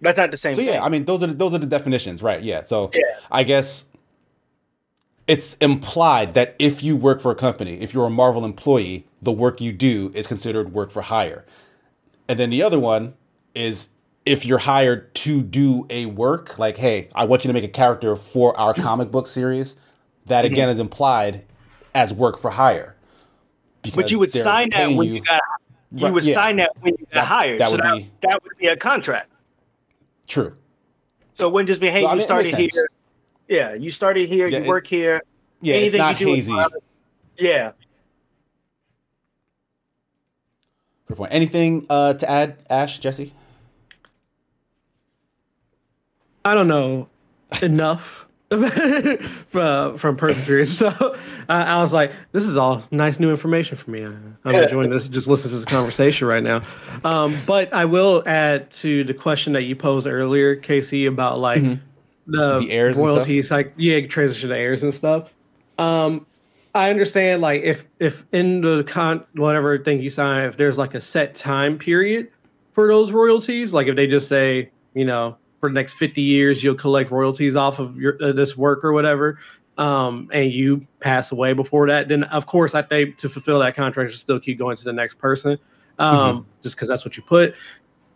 That's 0.00 0.16
not 0.16 0.30
the 0.30 0.36
same. 0.36 0.54
So 0.54 0.60
yeah, 0.60 0.82
I 0.84 0.88
mean 0.88 1.04
those 1.04 1.22
are 1.22 1.28
the, 1.28 1.34
those 1.34 1.54
are 1.54 1.58
the 1.58 1.66
definitions, 1.66 2.22
right? 2.22 2.42
Yeah. 2.42 2.62
So 2.62 2.90
yeah. 2.92 3.02
I 3.30 3.44
guess 3.44 3.86
it's 5.26 5.54
implied 5.54 6.34
that 6.34 6.54
if 6.58 6.82
you 6.82 6.96
work 6.96 7.20
for 7.20 7.30
a 7.30 7.36
company, 7.36 7.80
if 7.80 7.94
you're 7.94 8.06
a 8.06 8.10
Marvel 8.10 8.44
employee, 8.44 9.06
the 9.22 9.32
work 9.32 9.60
you 9.60 9.72
do 9.72 10.10
is 10.14 10.26
considered 10.26 10.72
work 10.72 10.90
for 10.90 11.02
hire. 11.02 11.46
And 12.28 12.38
then 12.38 12.50
the 12.50 12.62
other 12.62 12.78
one 12.78 13.14
is 13.54 13.88
if 14.26 14.46
you're 14.46 14.58
hired 14.58 15.14
to 15.14 15.42
do 15.42 15.86
a 15.90 16.06
work, 16.06 16.58
like, 16.58 16.76
hey, 16.76 17.08
I 17.14 17.24
want 17.24 17.44
you 17.44 17.48
to 17.48 17.54
make 17.54 17.64
a 17.64 17.68
character 17.68 18.16
for 18.16 18.56
our 18.58 18.74
comic 18.74 19.10
book 19.10 19.26
series, 19.26 19.76
that 20.26 20.44
mm-hmm. 20.44 20.52
again 20.52 20.68
is 20.68 20.78
implied 20.78 21.44
as 21.94 22.14
work 22.14 22.38
for 22.38 22.50
hire. 22.50 22.96
But 23.94 24.10
you 24.10 24.18
would 24.18 24.32
sign 24.32 24.70
that 24.70 24.92
when 24.92 25.08
you, 25.08 25.14
you 25.16 25.20
got 25.20 25.40
you 25.92 26.12
would 26.12 26.24
yeah, 26.24 26.34
sign 26.34 26.56
that 26.56 26.70
when 26.80 26.94
you 26.98 27.04
got 27.06 27.14
that, 27.14 27.24
hired. 27.26 27.60
That 27.60 27.68
so 27.68 27.72
would 27.72 27.82
that, 27.82 27.96
be 27.96 28.10
that 28.22 28.42
would 28.42 28.56
be 28.58 28.66
a 28.66 28.76
contract. 28.76 29.30
True. 30.26 30.54
So 31.34 31.48
it 31.48 31.52
wouldn't 31.52 31.68
just 31.68 31.80
be, 31.80 31.90
hey, 31.90 32.00
so, 32.00 32.06
you 32.06 32.08
I 32.08 32.14
mean, 32.14 32.24
started 32.24 32.54
here. 32.54 32.88
Yeah, 33.48 33.74
you 33.74 33.90
started 33.90 34.28
here, 34.28 34.46
yeah, 34.46 34.58
you 34.58 34.64
it, 34.64 34.68
work 34.68 34.86
here. 34.86 35.20
Yeah, 35.60 35.74
Anything 35.74 36.00
it's 36.00 36.06
not 36.08 36.16
hazy. 36.16 36.54
yeah. 37.38 37.72
Good 41.06 41.16
point. 41.16 41.32
Anything 41.32 41.84
uh, 41.90 42.14
to 42.14 42.30
add, 42.30 42.56
Ash, 42.70 42.98
Jesse? 42.98 43.32
I 46.44 46.54
don't 46.54 46.68
know 46.68 47.08
enough 47.62 48.26
from 49.48 49.96
from 49.98 50.16
Person 50.16 50.64
So 50.66 50.88
uh, 50.88 51.16
I 51.48 51.80
was 51.80 51.92
like, 51.92 52.12
this 52.32 52.44
is 52.44 52.56
all 52.56 52.84
nice 52.90 53.18
new 53.18 53.30
information 53.30 53.76
for 53.76 53.90
me. 53.90 54.02
I'm 54.02 54.54
enjoying 54.54 54.90
this. 54.90 55.08
Just 55.08 55.26
listen 55.26 55.50
to 55.50 55.56
this 55.56 55.64
conversation 55.64 56.28
right 56.28 56.42
now. 56.42 56.60
Um, 57.04 57.36
but 57.46 57.72
I 57.72 57.84
will 57.84 58.22
add 58.26 58.70
to 58.72 59.04
the 59.04 59.14
question 59.14 59.54
that 59.54 59.62
you 59.62 59.74
posed 59.74 60.06
earlier, 60.06 60.56
Casey, 60.56 61.06
about 61.06 61.38
like 61.38 61.62
mm-hmm. 61.62 62.30
the, 62.30 62.58
the 62.60 62.70
heirs 62.70 62.96
royalties, 62.96 63.50
like 63.50 63.72
yeah, 63.76 64.06
transition 64.06 64.50
to 64.50 64.56
heirs 64.56 64.82
and 64.82 64.92
stuff. 64.92 65.32
Um, 65.78 66.26
I 66.74 66.90
understand 66.90 67.40
like 67.40 67.62
if 67.62 67.86
if 67.98 68.24
in 68.32 68.60
the 68.60 68.84
con 68.84 69.24
whatever 69.34 69.78
thing 69.78 70.02
you 70.02 70.10
sign, 70.10 70.44
if 70.44 70.56
there's 70.56 70.76
like 70.76 70.94
a 70.94 71.00
set 71.00 71.34
time 71.34 71.78
period 71.78 72.30
for 72.72 72.88
those 72.88 73.10
royalties, 73.10 73.72
like 73.72 73.86
if 73.86 73.96
they 73.96 74.06
just 74.06 74.28
say, 74.28 74.70
you 74.92 75.04
know, 75.04 75.36
for 75.64 75.70
the 75.70 75.74
next 75.74 75.94
50 75.94 76.20
years 76.20 76.62
you'll 76.62 76.74
collect 76.74 77.10
royalties 77.10 77.56
off 77.56 77.78
of 77.78 77.96
your 77.96 78.22
uh, 78.22 78.32
this 78.32 78.54
work 78.54 78.84
or 78.84 78.92
whatever 78.92 79.38
um, 79.78 80.28
and 80.30 80.52
you 80.52 80.86
pass 81.00 81.32
away 81.32 81.54
before 81.54 81.88
that 81.88 82.06
then 82.06 82.24
of 82.24 82.44
course 82.44 82.74
i 82.74 82.82
think 82.82 83.16
to 83.16 83.30
fulfill 83.30 83.58
that 83.60 83.74
contract 83.74 84.10
you 84.10 84.16
still 84.18 84.38
keep 84.38 84.58
going 84.58 84.76
to 84.76 84.84
the 84.84 84.92
next 84.92 85.14
person 85.14 85.58
um, 85.98 86.16
mm-hmm. 86.16 86.48
just 86.62 86.76
because 86.76 86.88
that's 86.88 87.04
what 87.04 87.16
you 87.16 87.22
put. 87.22 87.54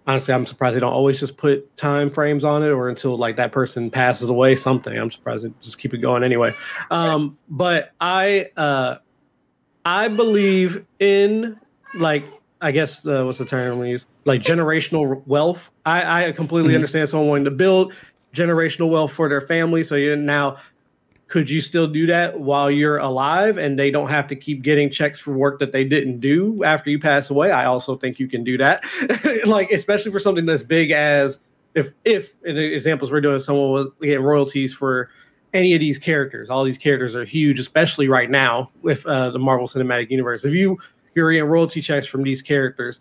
Honestly 0.06 0.34
i'm 0.34 0.44
surprised 0.44 0.76
they 0.76 0.80
don't 0.80 0.92
always 0.92 1.18
just 1.18 1.38
put 1.38 1.74
time 1.78 2.10
frames 2.10 2.44
on 2.44 2.62
it 2.62 2.68
or 2.68 2.90
until 2.90 3.16
like 3.16 3.36
that 3.36 3.50
person 3.50 3.90
passes 3.90 4.28
away 4.28 4.54
something. 4.54 4.94
I'm 4.96 5.10
surprised 5.10 5.46
they 5.46 5.52
just 5.62 5.78
keep 5.78 5.94
it 5.94 5.98
going 5.98 6.22
anyway. 6.22 6.52
Um, 6.90 7.38
but 7.48 7.92
i 7.98 8.50
uh, 8.58 8.96
i 9.86 10.08
believe 10.08 10.84
in 10.98 11.58
like 11.94 12.24
I 12.60 12.72
guess 12.72 13.06
uh, 13.06 13.24
what's 13.24 13.38
the 13.38 13.44
term 13.44 13.78
we 13.78 13.90
use? 13.90 14.06
Like 14.24 14.42
generational 14.42 15.24
wealth. 15.26 15.70
I, 15.86 16.26
I 16.26 16.32
completely 16.32 16.70
mm-hmm. 16.70 16.76
understand 16.76 17.08
someone 17.08 17.28
wanting 17.28 17.44
to 17.44 17.50
build 17.50 17.94
generational 18.34 18.90
wealth 18.90 19.12
for 19.12 19.28
their 19.28 19.40
family. 19.40 19.82
So 19.84 19.94
you 19.94 20.16
now, 20.16 20.56
could 21.28 21.50
you 21.50 21.60
still 21.60 21.86
do 21.86 22.06
that 22.06 22.40
while 22.40 22.70
you're 22.70 22.98
alive 22.98 23.58
and 23.58 23.78
they 23.78 23.90
don't 23.90 24.08
have 24.08 24.26
to 24.28 24.36
keep 24.36 24.62
getting 24.62 24.90
checks 24.90 25.20
for 25.20 25.32
work 25.32 25.60
that 25.60 25.72
they 25.72 25.84
didn't 25.84 26.20
do 26.20 26.62
after 26.64 26.90
you 26.90 26.98
pass 26.98 27.30
away? 27.30 27.52
I 27.52 27.66
also 27.66 27.96
think 27.96 28.18
you 28.18 28.28
can 28.28 28.44
do 28.44 28.58
that. 28.58 28.82
like 29.46 29.70
especially 29.70 30.10
for 30.10 30.18
something 30.18 30.48
as 30.48 30.62
big 30.62 30.90
as 30.90 31.38
if 31.74 31.94
if 32.04 32.34
in 32.44 32.56
the 32.56 32.74
examples 32.74 33.10
we're 33.10 33.20
doing, 33.20 33.40
someone 33.40 33.70
was 33.70 33.88
getting 34.00 34.24
royalties 34.24 34.74
for 34.74 35.10
any 35.54 35.74
of 35.74 35.80
these 35.80 35.98
characters. 35.98 36.50
All 36.50 36.64
these 36.64 36.78
characters 36.78 37.14
are 37.14 37.24
huge, 37.24 37.58
especially 37.58 38.08
right 38.08 38.30
now 38.30 38.70
with 38.82 39.06
uh, 39.06 39.30
the 39.30 39.38
Marvel 39.38 39.66
Cinematic 39.66 40.10
Universe. 40.10 40.44
If 40.44 40.54
you 40.54 40.78
you're 41.18 41.32
getting 41.32 41.48
royalty 41.48 41.82
checks 41.82 42.06
from 42.06 42.22
these 42.22 42.40
characters, 42.40 43.00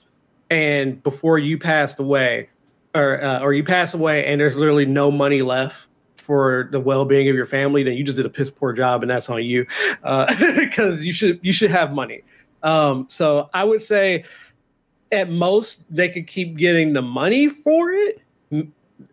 and 0.50 1.02
before 1.04 1.38
you 1.38 1.58
passed 1.58 2.00
away, 2.00 2.50
or 2.96 3.24
uh, 3.24 3.40
or 3.40 3.54
you 3.54 3.64
pass 3.64 3.94
away, 3.94 4.26
and 4.26 4.42
there's 4.42 4.58
literally 4.58 4.86
no 4.86 5.12
money 5.12 5.42
left 5.42 5.88
for 6.16 6.68
the 6.72 6.80
well-being 6.80 7.30
of 7.30 7.36
your 7.36 7.46
family, 7.46 7.84
then 7.84 7.94
you 7.94 8.04
just 8.04 8.18
did 8.18 8.26
a 8.26 8.30
piss 8.30 8.50
poor 8.50 8.74
job, 8.74 9.02
and 9.02 9.10
that's 9.10 9.30
on 9.30 9.44
you, 9.44 9.66
because 10.02 11.00
uh, 11.00 11.04
you 11.04 11.14
should 11.14 11.40
you 11.42 11.54
should 11.54 11.72
have 11.72 11.94
money. 11.94 12.24
Um, 12.64 13.06
so 13.10 13.50
I 13.54 13.64
would 13.64 13.82
say, 13.82 14.26
at 15.12 15.30
most, 15.30 15.86
they 15.96 16.10
could 16.10 16.28
keep 16.28 16.58
getting 16.58 16.94
the 16.94 17.02
money 17.02 17.48
for 17.48 17.92
it, 17.92 18.22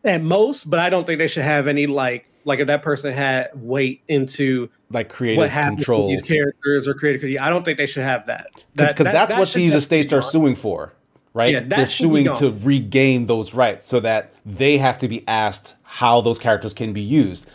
at 0.03 0.23
most, 0.23 0.71
but 0.71 0.79
I 0.79 0.89
don't 0.89 1.07
think 1.07 1.19
they 1.19 1.29
should 1.29 1.45
have 1.45 1.69
any 1.69 1.87
like 1.87 2.27
like 2.45 2.61
if 2.61 2.67
that 2.67 2.83
person 2.83 3.13
had 3.13 3.51
weight 3.55 4.03
into 4.09 4.71
like 4.95 5.09
creative 5.09 5.51
control 5.51 6.09
these 6.09 6.23
characters 6.23 6.89
or 6.89 6.95
creative 6.95 7.41
I 7.41 7.51
don't 7.51 7.65
think 7.65 7.79
they 7.79 7.87
should 7.87 8.05
have 8.05 8.27
that. 8.27 8.47
Because 8.75 8.95
that, 8.95 8.97
that, 8.97 9.13
that's 9.13 9.31
that 9.33 9.41
what 9.41 9.53
these 9.53 9.75
estates 9.75 10.13
are 10.13 10.23
suing 10.23 10.57
for, 10.57 10.95
right? 11.35 11.53
Yeah, 11.53 11.61
They're 11.61 11.87
suing 11.87 12.35
to 12.37 12.51
regain 12.63 13.27
those 13.27 13.53
rights 13.53 13.87
so 13.87 14.01
that 14.01 14.33
they 14.47 14.79
have 14.79 14.99
to 14.99 15.09
be 15.09 15.27
asked 15.29 15.77
how 15.83 16.21
those 16.21 16.39
characters 16.39 16.73
can 16.73 16.93
be 16.93 17.03
used. 17.03 17.47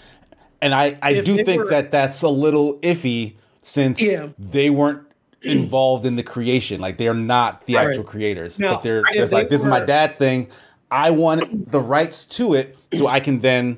And 0.62 0.74
I, 0.74 0.98
I 1.02 1.22
do 1.22 1.44
think 1.44 1.64
were, 1.64 1.70
that 1.70 1.90
that's 1.92 2.22
a 2.22 2.30
little 2.30 2.78
iffy 2.80 3.36
since 3.62 4.02
yeah. 4.02 4.28
they 4.38 4.70
weren't 4.70 5.08
involved 5.42 6.06
in 6.06 6.18
the 6.18 6.24
creation. 6.24 6.82
Like 6.82 6.98
they're 6.98 7.14
not 7.14 7.66
the 7.66 7.78
actual 7.78 8.04
creators. 8.04 8.60
Now, 8.60 8.76
but 8.76 8.84
they're, 8.84 9.04
they're 9.14 9.28
like, 9.28 9.50
this 9.50 9.62
were, 9.62 9.68
is 9.68 9.72
my 9.72 9.80
dad's 9.80 10.18
thing. 10.18 10.50
I 10.92 11.12
want 11.12 11.72
the 11.72 11.80
rights 11.80 12.26
to 12.26 12.56
it 12.56 12.78
so 12.94 13.08
I 13.08 13.20
can 13.20 13.40
then 13.40 13.78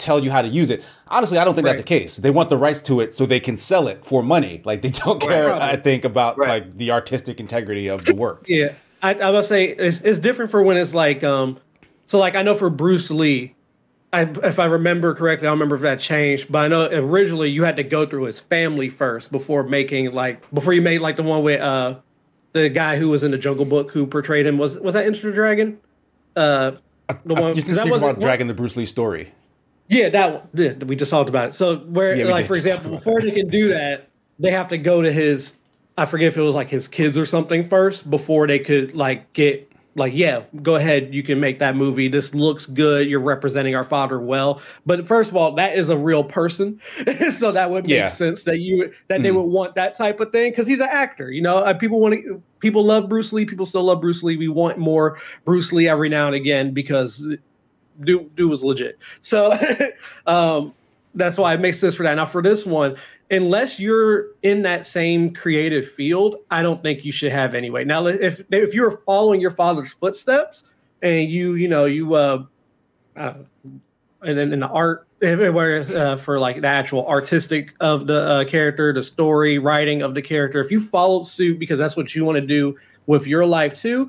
tell 0.00 0.22
you 0.22 0.30
how 0.30 0.42
to 0.42 0.48
use 0.48 0.70
it. 0.70 0.84
Honestly, 1.08 1.38
I 1.38 1.44
don't 1.44 1.54
think 1.54 1.66
right. 1.66 1.72
that's 1.72 1.82
the 1.82 1.86
case. 1.88 2.16
They 2.16 2.30
want 2.30 2.50
the 2.50 2.56
rights 2.56 2.80
to 2.82 3.00
it 3.00 3.14
so 3.14 3.26
they 3.26 3.40
can 3.40 3.56
sell 3.56 3.88
it 3.88 4.04
for 4.04 4.22
money. 4.22 4.62
Like 4.64 4.82
they 4.82 4.90
don't 4.90 5.20
care. 5.20 5.48
Right. 5.48 5.62
I 5.62 5.76
think 5.76 6.04
about 6.04 6.38
right. 6.38 6.48
like 6.48 6.76
the 6.76 6.90
artistic 6.90 7.40
integrity 7.40 7.88
of 7.88 8.04
the 8.04 8.14
work. 8.14 8.44
Yeah, 8.48 8.72
I, 9.02 9.14
I 9.14 9.30
would 9.30 9.44
say 9.44 9.66
it's, 9.66 10.00
it's 10.00 10.18
different 10.18 10.50
for 10.50 10.62
when 10.62 10.76
it's 10.76 10.94
like 10.94 11.22
um, 11.22 11.58
so 12.06 12.18
like 12.18 12.34
I 12.34 12.42
know 12.42 12.54
for 12.54 12.70
Bruce 12.70 13.10
Lee, 13.10 13.54
I, 14.12 14.22
if 14.22 14.58
I 14.58 14.64
remember 14.64 15.14
correctly, 15.14 15.46
I 15.46 15.50
don't 15.50 15.58
remember 15.58 15.76
if 15.76 15.82
that 15.82 16.00
changed, 16.00 16.50
but 16.50 16.64
I 16.64 16.68
know 16.68 16.88
originally 16.90 17.50
you 17.50 17.62
had 17.62 17.76
to 17.76 17.84
go 17.84 18.06
through 18.06 18.24
his 18.24 18.40
family 18.40 18.88
first 18.88 19.30
before 19.30 19.62
making 19.62 20.12
like 20.12 20.52
before 20.52 20.72
you 20.72 20.82
made 20.82 21.00
like 21.00 21.16
the 21.16 21.22
one 21.22 21.42
with 21.42 21.60
uh 21.60 21.96
the 22.52 22.68
guy 22.68 22.96
who 22.96 23.08
was 23.08 23.22
in 23.22 23.30
the 23.30 23.38
Jungle 23.38 23.64
Book 23.64 23.92
who 23.92 24.06
portrayed 24.06 24.46
him 24.46 24.58
was 24.58 24.78
was 24.78 24.94
that 24.94 25.06
Enter 25.06 25.30
Dragon? 25.30 25.78
Uh, 26.34 26.72
the 27.24 27.34
one 27.34 27.54
because 27.54 27.76
that 27.76 27.88
was 27.88 28.18
Dragon 28.18 28.46
the 28.46 28.54
Bruce 28.54 28.76
Lee 28.76 28.86
story. 28.86 29.32
Yeah, 29.90 30.08
that 30.08 30.48
yeah, 30.54 30.72
we 30.84 30.96
just 30.96 31.10
talked 31.10 31.28
about 31.28 31.48
it. 31.48 31.54
So 31.54 31.78
where 31.78 32.14
yeah, 32.14 32.26
like 32.26 32.46
for 32.46 32.54
example, 32.54 32.92
before 32.92 33.20
they 33.20 33.32
can 33.32 33.48
do 33.48 33.68
that, 33.68 34.08
they 34.38 34.52
have 34.52 34.68
to 34.68 34.78
go 34.78 35.02
to 35.02 35.12
his 35.12 35.58
I 35.98 36.06
forget 36.06 36.28
if 36.28 36.38
it 36.38 36.42
was 36.42 36.54
like 36.54 36.70
his 36.70 36.88
kids 36.88 37.18
or 37.18 37.26
something 37.26 37.68
first 37.68 38.10
before 38.10 38.46
they 38.46 38.58
could 38.58 38.94
like 38.94 39.30
get 39.34 39.70
like 39.96 40.14
yeah, 40.14 40.44
go 40.62 40.76
ahead, 40.76 41.12
you 41.12 41.22
can 41.22 41.40
make 41.40 41.58
that 41.58 41.76
movie. 41.76 42.08
This 42.08 42.34
looks 42.34 42.64
good. 42.64 43.08
You're 43.08 43.20
representing 43.20 43.74
our 43.74 43.84
father 43.84 44.20
well. 44.20 44.62
But 44.86 45.06
first 45.06 45.30
of 45.30 45.36
all, 45.36 45.52
that 45.56 45.76
is 45.76 45.88
a 45.88 45.98
real 45.98 46.22
person, 46.22 46.80
so 47.30 47.52
that 47.52 47.70
would 47.70 47.86
make 47.86 47.96
yeah. 47.96 48.06
sense 48.06 48.44
that 48.44 48.60
you 48.60 48.92
that 49.08 49.20
mm. 49.20 49.22
they 49.24 49.32
would 49.32 49.42
want 49.42 49.74
that 49.74 49.96
type 49.96 50.20
of 50.20 50.30
thing 50.32 50.52
because 50.52 50.66
he's 50.66 50.80
an 50.80 50.88
actor. 50.90 51.30
You 51.30 51.42
know, 51.42 51.58
uh, 51.58 51.74
people 51.74 52.00
want 52.00 52.14
to 52.14 52.42
people 52.60 52.84
love 52.84 53.08
Bruce 53.08 53.32
Lee. 53.32 53.44
People 53.44 53.66
still 53.66 53.84
love 53.84 54.00
Bruce 54.00 54.22
Lee. 54.22 54.36
We 54.36 54.48
want 54.48 54.78
more 54.78 55.18
Bruce 55.44 55.72
Lee 55.72 55.88
every 55.88 56.08
now 56.08 56.26
and 56.26 56.36
again 56.36 56.72
because 56.72 57.26
dude, 58.02 58.34
dude 58.36 58.50
was 58.50 58.64
legit. 58.64 58.98
So 59.20 59.56
um, 60.26 60.74
that's 61.14 61.38
why 61.38 61.54
it 61.54 61.60
makes 61.60 61.78
sense 61.78 61.94
for 61.94 62.02
that. 62.02 62.14
Now 62.14 62.24
for 62.24 62.42
this 62.42 62.64
one, 62.64 62.96
unless 63.30 63.78
you're 63.78 64.28
in 64.42 64.62
that 64.62 64.86
same 64.86 65.32
creative 65.34 65.90
field, 65.90 66.36
I 66.50 66.62
don't 66.62 66.82
think 66.82 67.04
you 67.04 67.12
should 67.12 67.32
have 67.32 67.54
anyway. 67.54 67.84
Now 67.84 68.06
if 68.06 68.42
if 68.50 68.74
you're 68.74 69.02
following 69.06 69.40
your 69.40 69.50
father's 69.50 69.92
footsteps 69.92 70.64
and 71.02 71.28
you 71.30 71.54
you 71.54 71.68
know 71.68 71.84
you 71.86 72.14
uh, 72.14 72.44
uh 73.16 73.34
and 74.22 74.38
in, 74.38 74.52
in 74.52 74.60
the 74.60 74.68
art 74.68 75.06
whereas 75.20 75.90
uh, 75.90 76.16
for 76.16 76.38
like 76.38 76.60
the 76.60 76.66
actual 76.66 77.06
artistic 77.06 77.74
of 77.80 78.06
the 78.06 78.22
uh, 78.22 78.44
character 78.44 78.92
the 78.92 79.02
story 79.02 79.58
writing 79.58 80.02
of 80.02 80.14
the 80.14 80.22
character 80.22 80.60
if 80.60 80.70
you 80.70 80.80
followed 80.80 81.26
suit 81.26 81.58
because 81.58 81.78
that's 81.78 81.96
what 81.96 82.14
you 82.14 82.24
want 82.24 82.36
to 82.36 82.46
do 82.46 82.76
with 83.06 83.26
your 83.26 83.44
life 83.44 83.74
too 83.74 84.08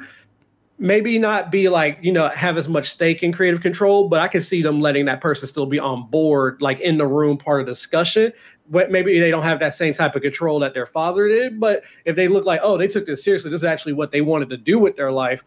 maybe 0.82 1.20
not 1.20 1.52
be 1.52 1.70
like 1.70 2.00
you 2.02 2.12
know 2.12 2.28
have 2.30 2.58
as 2.58 2.68
much 2.68 2.90
stake 2.90 3.22
in 3.22 3.32
creative 3.32 3.62
control 3.62 4.10
but 4.10 4.20
i 4.20 4.28
can 4.28 4.42
see 4.42 4.64
them 4.64 4.82
letting 4.82 5.06
that 5.06 5.22
person 5.22 5.48
still 5.48 5.68
be 5.68 5.78
on 5.78 6.08
board 6.10 6.60
like 6.60 6.80
in 6.80 6.98
the 6.98 7.06
room 7.06 7.38
part 7.38 7.62
of 7.62 7.68
discussion. 7.68 8.34
But 8.70 8.90
maybe 8.90 9.20
they 9.20 9.30
don't 9.32 9.44
have 9.44 9.60
that 9.60 9.74
same 9.74 9.94
type 9.94 10.16
of 10.16 10.22
control 10.22 10.58
that 10.60 10.74
their 10.74 10.86
father 10.86 11.28
did 11.28 11.60
but 11.60 11.84
if 12.06 12.16
they 12.16 12.28
look 12.28 12.46
like 12.46 12.62
oh 12.64 12.78
they 12.78 12.88
took 12.88 13.06
this 13.06 13.24
seriously 13.24 13.52
this 13.52 13.62
is 13.62 13.66
actually 13.66 13.94
what 13.94 14.12
they 14.12 14.22
wanted 14.22 14.50
to 14.50 14.58
do 14.58 14.80
with 14.80 14.96
their 14.96 15.12
life 15.12 15.44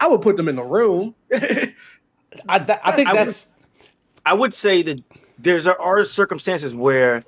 i 0.00 0.06
would 0.06 0.20
put 0.20 0.36
them 0.36 0.48
in 0.48 0.56
the 0.56 0.64
room. 0.64 1.14
I, 1.32 2.58
th- 2.58 2.78
I 2.84 2.92
think 2.92 3.08
I 3.08 3.14
that's 3.14 3.46
would, 3.46 3.88
i 4.26 4.34
would 4.34 4.52
say 4.52 4.82
that 4.82 5.02
there's 5.38 5.66
are 5.66 6.04
circumstances 6.04 6.74
where 6.74 7.22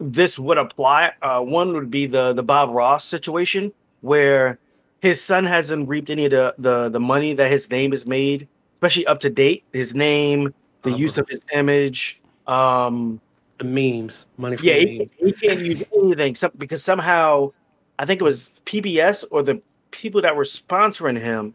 this 0.00 0.38
would 0.38 0.58
apply. 0.58 1.12
Uh, 1.22 1.40
one 1.40 1.72
would 1.72 1.90
be 1.90 2.06
the 2.06 2.32
the 2.32 2.42
bob 2.42 2.70
ross 2.70 3.04
situation 3.04 3.72
where 4.00 4.58
his 5.04 5.22
son 5.22 5.44
hasn't 5.44 5.86
reaped 5.86 6.08
any 6.08 6.24
of 6.24 6.30
the, 6.30 6.54
the 6.56 6.88
the 6.88 6.98
money 6.98 7.34
that 7.34 7.50
his 7.50 7.70
name 7.70 7.92
is 7.92 8.06
made, 8.06 8.48
especially 8.76 9.06
up 9.06 9.20
to 9.20 9.28
date. 9.28 9.62
His 9.74 9.94
name, 9.94 10.54
the 10.80 10.90
uh-huh. 10.90 10.98
use 10.98 11.18
of 11.18 11.28
his 11.28 11.42
image, 11.52 12.22
um, 12.46 13.20
the 13.58 13.64
memes, 13.64 14.26
money. 14.38 14.56
yeah, 14.62 14.76
he, 14.76 15.08
he, 15.18 15.32
can't 15.32 15.60
use 15.60 15.82
anything 15.94 16.34
some, 16.34 16.52
because 16.56 16.82
somehow, 16.82 17.52
I 17.98 18.06
think 18.06 18.22
it 18.22 18.24
was 18.24 18.48
PBS 18.64 19.26
or 19.30 19.42
the 19.42 19.60
people 19.90 20.22
that 20.22 20.34
were 20.34 20.44
sponsoring 20.44 21.20
him 21.20 21.54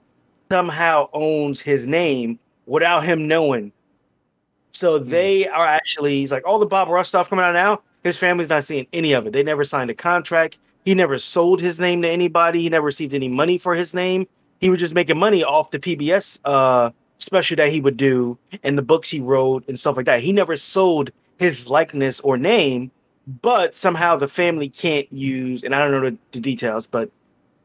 somehow 0.51 1.09
owns 1.13 1.59
his 1.59 1.87
name 1.87 2.37
without 2.67 3.03
him 3.03 3.27
knowing. 3.27 3.71
So 4.69 4.99
hmm. 4.99 5.09
they 5.09 5.47
are 5.47 5.65
actually 5.65 6.19
he's 6.19 6.31
like 6.31 6.45
all 6.45 6.59
the 6.59 6.67
Bob 6.67 6.87
Ross 6.87 7.07
stuff 7.07 7.31
coming 7.31 7.45
out 7.45 7.53
now. 7.53 7.81
His 8.03 8.15
family's 8.15 8.49
not 8.49 8.63
seeing 8.63 8.85
any 8.93 9.13
of 9.13 9.25
it. 9.25 9.33
They 9.33 9.41
never 9.41 9.63
signed 9.63 9.89
a 9.89 9.95
contract. 9.95 10.59
He 10.85 10.95
never 10.95 11.17
sold 11.17 11.61
his 11.61 11.79
name 11.79 12.01
to 12.01 12.09
anybody. 12.09 12.61
He 12.61 12.69
never 12.69 12.85
received 12.85 13.13
any 13.13 13.27
money 13.27 13.57
for 13.57 13.75
his 13.75 13.93
name. 13.93 14.27
He 14.59 14.69
was 14.69 14.79
just 14.79 14.93
making 14.93 15.17
money 15.17 15.43
off 15.43 15.71
the 15.71 15.79
PBS 15.79 16.39
uh, 16.45 16.91
special 17.17 17.57
that 17.57 17.69
he 17.69 17.81
would 17.81 17.97
do 17.97 18.37
and 18.63 18.77
the 18.77 18.81
books 18.81 19.09
he 19.09 19.19
wrote 19.19 19.65
and 19.67 19.79
stuff 19.79 19.97
like 19.97 20.05
that. 20.05 20.21
He 20.21 20.31
never 20.31 20.57
sold 20.57 21.11
his 21.37 21.69
likeness 21.69 22.19
or 22.21 22.37
name, 22.37 22.91
but 23.41 23.75
somehow 23.75 24.15
the 24.15 24.27
family 24.27 24.69
can't 24.69 25.11
use, 25.11 25.63
and 25.63 25.73
I 25.73 25.79
don't 25.79 25.91
know 25.91 26.09
the, 26.09 26.17
the 26.31 26.39
details, 26.39 26.87
but 26.87 27.09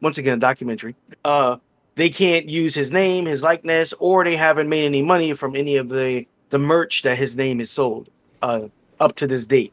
once 0.00 0.18
again, 0.18 0.34
a 0.34 0.40
documentary. 0.40 0.94
Uh, 1.24 1.56
they 1.96 2.10
can't 2.10 2.48
use 2.48 2.74
his 2.74 2.92
name, 2.92 3.26
his 3.26 3.42
likeness, 3.42 3.94
or 3.98 4.24
they 4.24 4.36
haven't 4.36 4.68
made 4.68 4.84
any 4.84 5.02
money 5.02 5.32
from 5.32 5.56
any 5.56 5.76
of 5.76 5.88
the 5.88 6.26
the 6.50 6.58
merch 6.58 7.02
that 7.02 7.18
his 7.18 7.34
name 7.36 7.60
is 7.60 7.70
sold 7.70 8.08
uh, 8.42 8.68
up 9.00 9.16
to 9.16 9.26
this 9.26 9.46
date. 9.46 9.72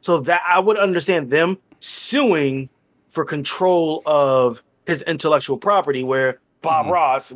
So 0.00 0.20
that 0.20 0.40
I 0.46 0.58
would 0.58 0.78
understand 0.78 1.30
them 1.30 1.58
suing 1.80 2.68
for 3.08 3.24
control 3.24 4.02
of 4.06 4.62
his 4.86 5.02
intellectual 5.02 5.58
property. 5.58 6.04
Where 6.04 6.40
Bob 6.62 6.84
mm-hmm. 6.84 6.92
Ross, 6.92 7.32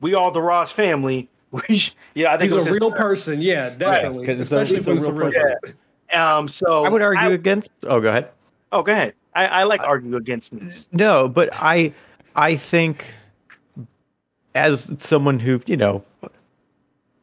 we 0.00 0.14
all 0.14 0.30
the 0.30 0.42
Ross 0.42 0.72
family. 0.72 1.28
We, 1.68 1.80
yeah, 2.14 2.34
I 2.34 2.38
think 2.38 2.52
he's 2.52 2.66
a 2.66 2.72
real 2.72 2.90
person. 2.90 3.40
Yeah, 3.40 3.70
definitely. 3.70 4.26
Right, 4.26 4.38
Especially 4.40 4.78
it's 4.78 4.88
a, 4.88 4.96
it's 4.96 5.06
a 5.06 5.12
real 5.12 5.30
person. 5.32 5.74
Yeah. 6.10 6.36
Um, 6.36 6.48
so 6.48 6.84
I 6.84 6.88
would 6.88 7.00
argue 7.00 7.30
I, 7.30 7.32
against. 7.32 7.70
Oh, 7.84 8.00
go 8.00 8.08
ahead. 8.08 8.30
Oh, 8.72 8.82
go 8.82 8.92
ahead. 8.92 9.14
I, 9.34 9.46
I 9.46 9.62
like 9.62 9.80
argue 9.80 10.16
against 10.16 10.52
me. 10.52 10.68
No, 10.92 11.28
but 11.28 11.50
I, 11.52 11.92
I 12.34 12.56
think, 12.56 13.06
as 14.54 14.92
someone 14.98 15.38
who 15.38 15.62
you 15.66 15.76
know, 15.76 16.04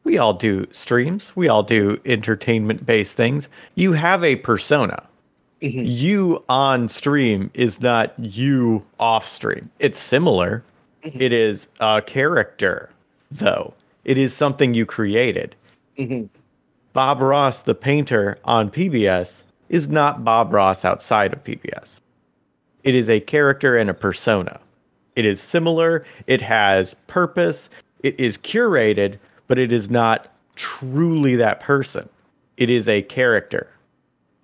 we 0.04 0.18
all 0.18 0.32
do 0.32 0.66
streams, 0.70 1.34
we 1.36 1.48
all 1.48 1.62
do 1.62 2.00
entertainment 2.04 2.86
based 2.86 3.14
things. 3.14 3.48
You 3.74 3.92
have 3.92 4.24
a 4.24 4.36
persona 4.36 5.02
mm-hmm. 5.64 5.82
you 5.84 6.44
on 6.48 6.88
stream 6.88 7.50
is 7.54 7.80
not 7.80 8.14
you 8.18 8.84
off 9.00 9.26
stream. 9.26 9.70
It's 9.78 9.98
similar. 9.98 10.62
Mm-hmm. 11.04 11.20
It 11.20 11.32
is 11.32 11.68
a 11.80 12.02
character, 12.02 12.90
though. 13.30 13.74
It 14.04 14.18
is 14.18 14.34
something 14.34 14.74
you 14.74 14.84
created. 14.84 15.56
Mm-hmm. 15.98 16.26
Bob 16.92 17.20
Ross, 17.20 17.62
the 17.62 17.74
painter 17.74 18.38
on 18.44 18.70
PBS, 18.70 19.42
is 19.68 19.88
not 19.88 20.24
Bob 20.24 20.52
Ross 20.52 20.84
outside 20.84 21.32
of 21.32 21.42
PBS. 21.42 22.00
It 22.84 22.94
is 22.94 23.08
a 23.08 23.20
character 23.20 23.76
and 23.76 23.88
a 23.88 23.94
persona. 23.94 24.60
It 25.16 25.24
is 25.24 25.40
similar. 25.40 26.04
It 26.26 26.42
has 26.42 26.94
purpose. 27.06 27.70
It 28.02 28.18
is 28.20 28.36
curated, 28.36 29.18
but 29.48 29.58
it 29.58 29.72
is 29.72 29.90
not 29.90 30.28
truly 30.54 31.36
that 31.36 31.60
person. 31.60 32.08
It 32.56 32.70
is 32.70 32.86
a 32.88 33.02
character. 33.02 33.68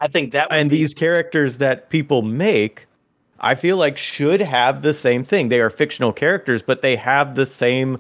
I 0.01 0.09
think 0.09 0.33
that 0.33 0.49
and 0.51 0.71
be- 0.71 0.79
these 0.79 0.95
characters 0.95 1.59
that 1.59 1.91
people 1.91 2.23
make, 2.23 2.87
I 3.41 3.55
feel 3.55 3.77
like 3.77 3.97
should 3.97 4.41
have 4.41 4.83
the 4.83 4.95
same 4.95 5.25
thing. 5.25 5.49
They 5.49 5.61
are 5.61 5.71
fictional 5.71 6.13
characters, 6.13 6.63
but 6.63 6.83
they 6.83 6.97
have 6.97 7.35
the 7.35 7.47
same 7.47 7.99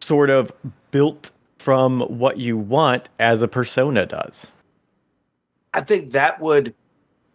sort 0.00 0.30
of 0.30 0.52
built 0.90 1.30
from 1.58 2.00
what 2.02 2.38
you 2.38 2.56
want 2.56 3.08
as 3.18 3.42
a 3.42 3.48
persona 3.48 4.06
does. 4.06 4.46
I 5.74 5.80
think 5.80 6.12
that 6.12 6.40
would 6.40 6.74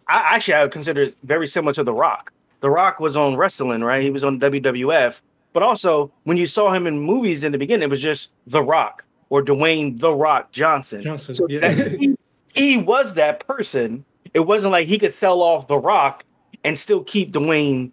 I 0.08 0.36
actually 0.36 0.56
I 0.56 0.64
would 0.64 0.72
consider 0.72 1.04
it 1.04 1.16
very 1.24 1.48
similar 1.48 1.74
to 1.74 1.84
The 1.84 1.94
Rock. 1.94 2.32
The 2.62 2.70
Rock 2.70 3.00
was 3.00 3.16
on 3.16 3.36
wrestling, 3.36 3.82
right? 3.82 4.02
He 4.02 4.10
was 4.10 4.24
on 4.24 4.40
WWF, 4.40 5.22
but 5.54 5.64
also 5.64 6.12
when 6.24 6.38
you 6.38 6.46
saw 6.46 6.72
him 6.72 6.88
in 6.88 7.00
movies 7.00 7.44
in 7.44 7.52
the 7.52 7.58
beginning, 7.58 7.84
it 7.84 7.90
was 7.90 8.02
just 8.02 8.32
The 8.48 8.62
Rock 8.62 9.04
or 9.30 9.44
Dwayne 9.44 10.00
The 10.00 10.14
Rock 10.14 10.52
Johnson. 10.52 11.02
Johnson, 11.02 11.36
so 11.36 11.48
yeah. 11.50 11.72
he, 11.72 12.16
he 12.54 12.78
was 12.78 13.16
that 13.16 13.46
person. 13.46 14.06
It 14.34 14.42
wasn't 14.42 14.72
like 14.72 14.88
he 14.88 14.98
could 14.98 15.14
sell 15.14 15.42
off 15.42 15.68
The 15.68 15.78
Rock 15.78 16.26
and 16.64 16.78
still 16.78 17.04
keep 17.04 17.32
Dwayne 17.32 17.92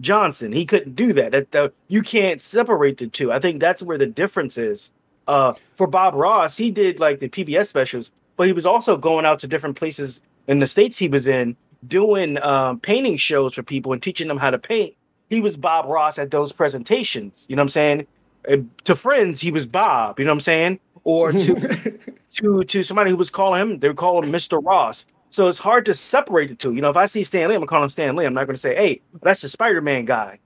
Johnson. 0.00 0.52
He 0.52 0.64
couldn't 0.64 0.94
do 0.94 1.12
that. 1.14 1.32
That 1.32 1.52
the, 1.52 1.72
you 1.88 2.02
can't 2.02 2.40
separate 2.40 2.98
the 2.98 3.06
two. 3.06 3.32
I 3.32 3.38
think 3.38 3.60
that's 3.60 3.82
where 3.82 3.98
the 3.98 4.06
difference 4.06 4.58
is. 4.58 4.90
Uh, 5.26 5.54
for 5.74 5.86
Bob 5.86 6.14
Ross, 6.14 6.56
he 6.56 6.70
did 6.70 7.00
like 7.00 7.18
the 7.18 7.28
PBS 7.28 7.66
specials, 7.66 8.10
but 8.36 8.46
he 8.46 8.52
was 8.52 8.64
also 8.64 8.96
going 8.96 9.26
out 9.26 9.40
to 9.40 9.48
different 9.48 9.76
places 9.76 10.20
in 10.46 10.60
the 10.60 10.66
states 10.66 10.98
he 10.98 11.08
was 11.08 11.26
in, 11.26 11.56
doing 11.88 12.40
um, 12.42 12.78
painting 12.78 13.16
shows 13.16 13.54
for 13.54 13.62
people 13.62 13.92
and 13.92 14.02
teaching 14.02 14.28
them 14.28 14.38
how 14.38 14.50
to 14.50 14.58
paint. 14.58 14.94
He 15.28 15.40
was 15.40 15.56
Bob 15.56 15.86
Ross 15.86 16.18
at 16.18 16.30
those 16.30 16.52
presentations. 16.52 17.44
You 17.48 17.56
know 17.56 17.60
what 17.60 17.64
I'm 17.64 17.68
saying? 17.70 18.06
And 18.48 18.70
to 18.84 18.94
friends, 18.94 19.40
he 19.40 19.50
was 19.50 19.66
Bob. 19.66 20.20
You 20.20 20.26
know 20.26 20.30
what 20.30 20.36
I'm 20.36 20.40
saying? 20.40 20.80
Or 21.02 21.32
to 21.32 21.98
to 22.36 22.64
to 22.64 22.82
somebody 22.82 23.10
who 23.10 23.16
was 23.16 23.30
calling 23.30 23.60
him, 23.60 23.78
they 23.78 23.88
would 23.88 23.96
call 23.96 24.22
him 24.22 24.32
Mr. 24.32 24.64
Ross. 24.64 25.06
So 25.30 25.48
it's 25.48 25.58
hard 25.58 25.84
to 25.86 25.94
separate 25.94 26.48
the 26.48 26.54
two. 26.54 26.74
You 26.74 26.80
know, 26.80 26.90
if 26.90 26.96
I 26.96 27.06
see 27.06 27.22
Stan 27.22 27.48
Lee, 27.48 27.54
I'm 27.54 27.60
gonna 27.60 27.66
call 27.66 27.82
him 27.82 27.90
Stan 27.90 28.16
Lee. 28.16 28.24
I'm 28.24 28.34
not 28.34 28.46
gonna 28.46 28.58
say, 28.58 28.74
"Hey, 28.74 29.02
that's 29.22 29.42
the 29.42 29.48
Spider-Man 29.48 30.04
guy." 30.04 30.38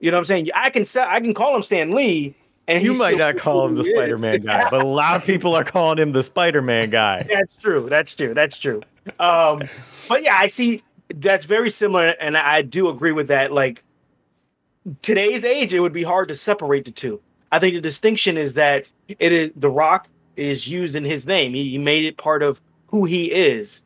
You 0.00 0.10
know 0.10 0.16
what 0.16 0.20
I'm 0.20 0.24
saying? 0.26 0.48
I 0.54 0.70
can 0.70 0.84
say 0.84 1.04
I 1.06 1.20
can 1.20 1.34
call 1.34 1.54
him 1.56 1.62
Stan 1.62 1.92
Lee, 1.92 2.34
and 2.66 2.82
you 2.82 2.94
might 2.94 3.16
not 3.16 3.38
call 3.38 3.66
him 3.66 3.74
the 3.74 3.84
Spider-Man 3.84 4.42
guy, 4.42 4.68
but 4.70 4.82
a 4.82 4.86
lot 4.86 5.16
of 5.16 5.24
people 5.24 5.54
are 5.54 5.64
calling 5.64 5.98
him 5.98 6.12
the 6.12 6.22
Spider-Man 6.22 6.90
guy. 6.90 7.22
That's 7.28 7.56
true. 7.56 7.88
That's 7.88 8.14
true. 8.14 8.34
That's 8.34 8.58
true. 8.58 8.82
Um, 9.18 9.62
but 10.08 10.22
yeah, 10.22 10.36
I 10.38 10.48
see 10.48 10.82
that's 11.14 11.46
very 11.46 11.70
similar, 11.70 12.08
and 12.20 12.36
I 12.36 12.62
do 12.62 12.88
agree 12.88 13.12
with 13.12 13.28
that. 13.28 13.52
Like 13.52 13.82
today's 15.02 15.44
age, 15.44 15.72
it 15.72 15.80
would 15.80 15.92
be 15.92 16.02
hard 16.02 16.28
to 16.28 16.34
separate 16.34 16.84
the 16.84 16.90
two. 16.90 17.20
I 17.50 17.58
think 17.58 17.74
the 17.74 17.80
distinction 17.80 18.36
is 18.36 18.54
that 18.54 18.90
it 19.08 19.32
is 19.32 19.50
The 19.56 19.70
Rock 19.70 20.08
is 20.38 20.68
used 20.68 20.94
in 20.94 21.04
his 21.04 21.26
name. 21.26 21.52
He, 21.52 21.70
he 21.70 21.78
made 21.78 22.04
it 22.04 22.16
part 22.16 22.42
of 22.42 22.60
who 22.86 23.04
he 23.04 23.26
is. 23.32 23.82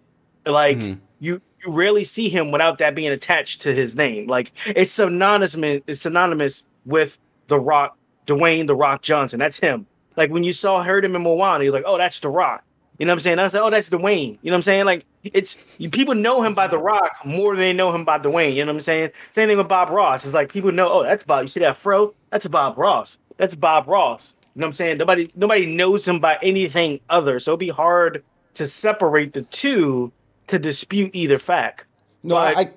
Like 0.46 0.78
mm-hmm. 0.78 1.00
you 1.20 1.40
you 1.64 1.72
rarely 1.72 2.04
see 2.04 2.28
him 2.28 2.50
without 2.50 2.78
that 2.78 2.94
being 2.94 3.10
attached 3.10 3.62
to 3.62 3.74
his 3.74 3.96
name. 3.96 4.26
Like 4.26 4.52
it's 4.66 4.92
synonymous 4.92 5.56
it's 5.86 6.00
synonymous 6.00 6.64
with 6.84 7.18
The 7.46 7.58
Rock, 7.58 7.96
Dwayne 8.26 8.66
The 8.66 8.76
Rock 8.76 9.02
Johnson. 9.02 9.38
That's 9.38 9.58
him. 9.58 9.86
Like 10.16 10.30
when 10.30 10.44
you 10.44 10.52
saw 10.52 10.82
heard 10.82 11.04
him 11.04 11.16
in 11.16 11.22
Moana, 11.22 11.64
you're 11.64 11.72
like, 11.72 11.84
oh, 11.86 11.96
that's 11.96 12.20
The 12.20 12.28
Rock. 12.28 12.64
You 12.98 13.06
know 13.06 13.12
what 13.12 13.16
I'm 13.16 13.20
saying? 13.20 13.38
I 13.38 13.48
said, 13.48 13.62
oh, 13.62 13.70
that's 13.70 13.88
Dwayne. 13.88 14.38
You 14.42 14.50
know 14.50 14.54
what 14.54 14.56
I'm 14.56 14.62
saying? 14.62 14.84
Like 14.84 15.06
it's 15.22 15.56
you, 15.78 15.88
people 15.88 16.14
know 16.14 16.42
him 16.42 16.54
by 16.54 16.66
The 16.66 16.78
Rock 16.78 17.16
more 17.24 17.54
than 17.54 17.60
they 17.60 17.72
know 17.72 17.94
him 17.94 18.04
by 18.04 18.18
Dwayne. 18.18 18.54
You 18.54 18.64
know 18.64 18.72
what 18.72 18.76
I'm 18.76 18.80
saying? 18.80 19.10
Same 19.30 19.48
thing 19.48 19.58
with 19.58 19.68
Bob 19.68 19.90
Ross. 19.90 20.24
It's 20.24 20.34
like 20.34 20.52
people 20.52 20.72
know, 20.72 20.92
oh, 20.92 21.02
that's 21.02 21.24
Bob. 21.24 21.42
You 21.42 21.48
see 21.48 21.60
that 21.60 21.76
fro? 21.76 22.14
That's 22.30 22.46
Bob 22.46 22.76
Ross. 22.76 23.18
That's 23.36 23.54
Bob 23.54 23.88
Ross. 23.88 24.34
You 24.54 24.60
know 24.60 24.66
what 24.66 24.68
I'm 24.68 24.72
saying? 24.74 24.98
Nobody 24.98 25.30
nobody 25.34 25.66
knows 25.66 26.06
him 26.06 26.20
by 26.20 26.38
anything 26.42 27.00
other. 27.08 27.40
So 27.40 27.52
it'd 27.52 27.60
be 27.60 27.70
hard 27.70 28.22
to 28.54 28.66
separate 28.66 29.32
the 29.32 29.42
two 29.42 30.12
to 30.48 30.58
dispute 30.58 31.10
either 31.14 31.38
fact. 31.38 31.86
No, 32.22 32.34
but, 32.34 32.56
I, 32.56 32.70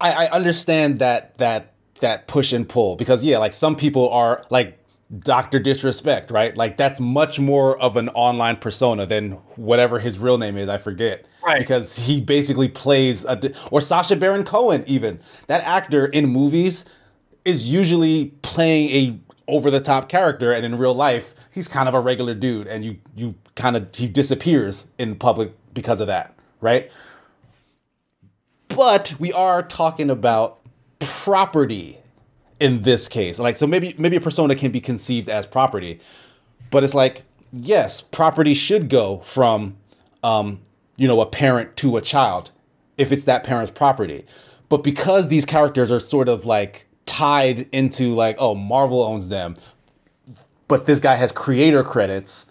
I 0.00 0.26
I 0.26 0.30
understand 0.30 0.98
that 1.00 1.36
that 1.38 1.74
that 2.00 2.26
push 2.26 2.52
and 2.52 2.68
pull 2.68 2.96
because 2.96 3.22
yeah, 3.22 3.38
like 3.38 3.52
some 3.52 3.76
people 3.76 4.08
are 4.10 4.44
like 4.50 4.78
Doctor 5.18 5.58
Disrespect, 5.58 6.30
right? 6.30 6.56
Like 6.56 6.76
that's 6.76 7.00
much 7.00 7.40
more 7.40 7.78
of 7.80 7.96
an 7.96 8.08
online 8.10 8.56
persona 8.56 9.06
than 9.06 9.32
whatever 9.56 9.98
his 9.98 10.18
real 10.18 10.38
name 10.38 10.56
is. 10.56 10.68
I 10.68 10.78
forget, 10.78 11.26
right? 11.44 11.58
Because 11.58 11.96
he 11.96 12.20
basically 12.20 12.68
plays 12.68 13.24
a 13.24 13.52
or 13.70 13.80
Sacha 13.80 14.16
Baron 14.16 14.44
Cohen. 14.44 14.84
Even 14.86 15.20
that 15.46 15.62
actor 15.64 16.06
in 16.06 16.26
movies 16.26 16.84
is 17.44 17.70
usually 17.70 18.26
playing 18.42 18.90
a 18.90 19.27
over 19.48 19.70
the 19.70 19.80
top 19.80 20.08
character, 20.08 20.52
and 20.52 20.64
in 20.64 20.78
real 20.78 20.94
life, 20.94 21.34
he's 21.50 21.66
kind 21.66 21.88
of 21.88 21.94
a 21.94 22.00
regular 22.00 22.34
dude, 22.34 22.66
and 22.66 22.84
you 22.84 22.98
you 23.16 23.34
kind 23.56 23.76
of 23.76 23.88
he 23.94 24.06
disappears 24.06 24.88
in 24.98 25.16
public 25.16 25.52
because 25.74 26.00
of 26.00 26.06
that, 26.06 26.34
right? 26.60 26.90
But 28.68 29.14
we 29.18 29.32
are 29.32 29.62
talking 29.62 30.10
about 30.10 30.60
property 31.00 31.98
in 32.60 32.82
this 32.82 33.08
case. 33.08 33.38
Like 33.38 33.56
so 33.56 33.66
maybe 33.66 33.94
maybe 33.98 34.16
a 34.16 34.20
persona 34.20 34.54
can 34.54 34.70
be 34.70 34.80
conceived 34.80 35.28
as 35.28 35.46
property, 35.46 36.00
but 36.70 36.84
it's 36.84 36.94
like 36.94 37.24
yes, 37.52 38.00
property 38.00 38.54
should 38.54 38.88
go 38.88 39.18
from 39.20 39.76
um, 40.22 40.60
you 40.96 41.08
know, 41.08 41.20
a 41.20 41.26
parent 41.26 41.76
to 41.76 41.96
a 41.96 42.00
child 42.00 42.50
if 42.96 43.12
it's 43.12 43.24
that 43.24 43.44
parent's 43.44 43.70
property. 43.70 44.26
But 44.68 44.82
because 44.82 45.28
these 45.28 45.44
characters 45.44 45.90
are 45.90 46.00
sort 46.00 46.28
of 46.28 46.44
like 46.44 46.86
tied 47.18 47.68
into 47.72 48.14
like, 48.14 48.36
oh, 48.38 48.54
Marvel 48.54 49.02
owns 49.02 49.28
them, 49.28 49.56
but 50.68 50.86
this 50.86 51.00
guy 51.00 51.16
has 51.16 51.32
creator 51.32 51.82
credits, 51.82 52.46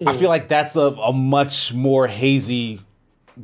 mm. 0.00 0.08
I 0.08 0.12
feel 0.12 0.28
like 0.28 0.48
that's 0.48 0.74
a, 0.74 0.80
a 0.80 1.12
much 1.12 1.72
more 1.72 2.08
hazy 2.08 2.80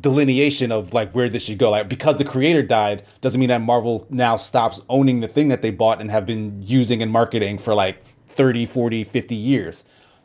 delineation 0.01 0.73
of 0.73 0.93
like 0.95 1.13
where 1.13 1.29
this 1.29 1.45
should 1.45 1.59
go. 1.59 1.71
Like 1.71 1.89
because 1.89 2.17
the 2.17 2.25
creator 2.25 2.63
died 2.63 3.05
doesn't 3.21 3.39
mean 3.39 3.51
that 3.51 3.61
Marvel 3.61 4.05
now 4.11 4.37
stops 4.37 4.81
owning 4.89 5.21
the 5.21 5.29
thing 5.29 5.47
that 5.49 5.63
they 5.63 5.71
bought 5.71 6.01
and 6.01 6.11
have 6.11 6.27
been 6.27 6.61
using 6.61 7.03
and 7.03 7.13
marketing 7.13 7.59
for 7.59 7.73
like 7.73 8.03
30, 8.27 8.67
40, 8.67 9.05
50 9.05 9.35
years. 9.37 9.85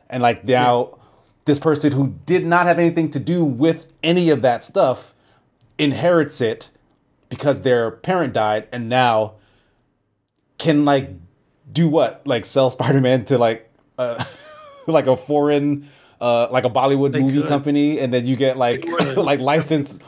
And 0.09 0.23
like 0.23 0.45
now 0.45 0.89
yeah. 0.91 1.03
this 1.45 1.59
person 1.59 1.91
who 1.91 2.15
did 2.25 2.43
not 2.43 2.65
have 2.65 2.79
anything 2.79 3.11
to 3.11 3.19
do 3.19 3.45
with 3.45 3.91
any 4.01 4.31
of 4.31 4.41
that 4.41 4.63
stuff 4.63 5.13
inherits 5.77 6.41
it 6.41 6.71
because 7.29 7.61
their 7.61 7.91
parent 7.91 8.33
died 8.33 8.67
and 8.71 8.89
now 8.89 9.36
can 10.57 10.85
like 10.85 11.09
do 11.71 11.87
what? 11.87 12.25
Like 12.25 12.45
sell 12.45 12.69
Spider-Man 12.77 13.25
to 13.25 13.37
like 13.37 13.69
uh 13.97 14.23
like 14.87 15.07
a 15.07 15.17
foreign 15.17 15.89
uh, 16.19 16.47
like 16.49 16.63
a 16.65 16.69
Bollywood 16.69 17.11
they 17.11 17.19
movie 17.19 17.41
could. 17.41 17.47
company, 17.47 17.99
and 17.99 18.11
then 18.11 18.25
you 18.25 18.35
get 18.35 18.57
like 18.57 18.85
like 19.17 19.39
licensed 19.39 20.01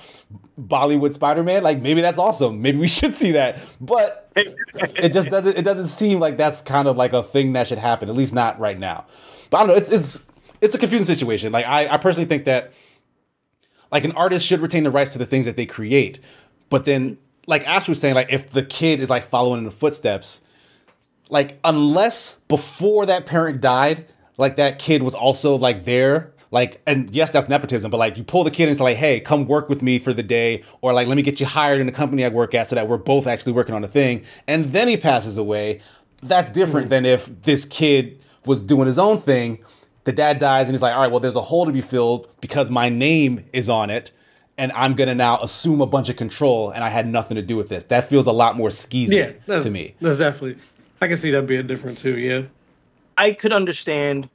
Bollywood 0.59 1.13
Spider 1.13 1.43
Man. 1.43 1.61
Like 1.61 1.81
maybe 1.81 2.01
that's 2.01 2.17
awesome. 2.17 2.61
Maybe 2.61 2.79
we 2.79 2.87
should 2.87 3.13
see 3.13 3.33
that, 3.33 3.59
but 3.79 4.31
it 4.35 5.13
just 5.13 5.29
doesn't. 5.29 5.55
It 5.55 5.63
doesn't 5.63 5.87
seem 5.87 6.19
like 6.19 6.35
that's 6.37 6.61
kind 6.61 6.87
of 6.87 6.97
like 6.97 7.13
a 7.13 7.21
thing 7.21 7.53
that 7.53 7.67
should 7.67 7.77
happen. 7.77 8.09
At 8.09 8.15
least 8.15 8.33
not 8.33 8.59
right 8.59 8.77
now. 8.77 9.05
But 9.51 9.57
I 9.57 9.59
don't 9.61 9.67
know. 9.69 9.75
It's 9.75 9.91
it's 9.91 10.25
it's 10.61 10.73
a 10.73 10.79
confusing 10.79 11.05
situation. 11.05 11.51
Like 11.51 11.65
I, 11.65 11.87
I 11.87 11.97
personally 11.97 12.27
think 12.27 12.45
that 12.45 12.73
like 13.91 14.03
an 14.03 14.11
artist 14.13 14.45
should 14.47 14.61
retain 14.61 14.83
the 14.83 14.91
rights 14.91 15.13
to 15.13 15.19
the 15.19 15.25
things 15.25 15.45
that 15.45 15.57
they 15.57 15.65
create, 15.67 16.19
but 16.69 16.85
then 16.85 17.17
like 17.49 17.67
Ash 17.67 17.89
was 17.89 17.99
saying, 17.99 18.15
like 18.15 18.31
if 18.31 18.51
the 18.51 18.63
kid 18.63 19.01
is 19.01 19.09
like 19.09 19.23
following 19.23 19.59
in 19.59 19.65
the 19.65 19.71
footsteps, 19.71 20.41
like 21.29 21.59
unless 21.63 22.35
before 22.47 23.05
that 23.05 23.25
parent 23.25 23.61
died 23.61 24.05
like 24.37 24.55
that 24.55 24.79
kid 24.79 25.03
was 25.03 25.13
also 25.13 25.55
like 25.55 25.85
there 25.85 26.33
like 26.51 26.81
and 26.87 27.13
yes 27.13 27.31
that's 27.31 27.47
nepotism 27.47 27.91
but 27.91 27.97
like 27.97 28.17
you 28.17 28.23
pull 28.23 28.43
the 28.43 28.51
kid 28.51 28.67
into 28.67 28.83
like 28.83 28.97
hey 28.97 29.19
come 29.19 29.45
work 29.45 29.69
with 29.69 29.81
me 29.81 29.99
for 29.99 30.11
the 30.13 30.23
day 30.23 30.63
or 30.81 30.93
like 30.93 31.07
let 31.07 31.15
me 31.15 31.21
get 31.21 31.39
you 31.39 31.45
hired 31.45 31.79
in 31.79 31.85
the 31.85 31.91
company 31.91 32.25
i 32.25 32.29
work 32.29 32.55
at 32.55 32.67
so 32.67 32.75
that 32.75 32.87
we're 32.87 32.97
both 32.97 33.27
actually 33.27 33.53
working 33.53 33.75
on 33.75 33.83
a 33.83 33.87
thing 33.87 34.23
and 34.47 34.65
then 34.65 34.87
he 34.87 34.97
passes 34.97 35.37
away 35.37 35.79
that's 36.23 36.51
different 36.51 36.85
mm-hmm. 36.85 37.03
than 37.03 37.05
if 37.05 37.43
this 37.43 37.65
kid 37.65 38.19
was 38.45 38.61
doing 38.63 38.87
his 38.87 38.97
own 38.97 39.17
thing 39.17 39.63
the 40.05 40.11
dad 40.11 40.39
dies 40.39 40.65
and 40.65 40.73
he's 40.73 40.81
like 40.81 40.95
all 40.95 41.01
right 41.01 41.11
well 41.11 41.19
there's 41.19 41.35
a 41.35 41.41
hole 41.41 41.65
to 41.65 41.71
be 41.71 41.81
filled 41.81 42.27
because 42.41 42.71
my 42.71 42.89
name 42.89 43.45
is 43.53 43.69
on 43.69 43.89
it 43.89 44.11
and 44.59 44.71
i'm 44.73 44.93
gonna 44.93 45.15
now 45.15 45.39
assume 45.39 45.81
a 45.81 45.87
bunch 45.87 46.09
of 46.09 46.15
control 46.15 46.69
and 46.69 46.83
i 46.83 46.89
had 46.89 47.07
nothing 47.07 47.35
to 47.35 47.41
do 47.41 47.55
with 47.55 47.69
this 47.69 47.83
that 47.85 48.07
feels 48.07 48.27
a 48.27 48.31
lot 48.31 48.55
more 48.55 48.69
skeezy 48.69 49.35
yeah, 49.47 49.59
to 49.59 49.71
me 49.71 49.95
that's 50.01 50.17
definitely 50.17 50.61
i 51.01 51.07
can 51.07 51.17
see 51.17 51.31
that 51.31 51.47
being 51.47 51.65
different 51.65 51.97
too 51.97 52.17
yeah 52.17 52.43
I 53.19 53.33
could 53.33 53.51
understand, 53.51 54.29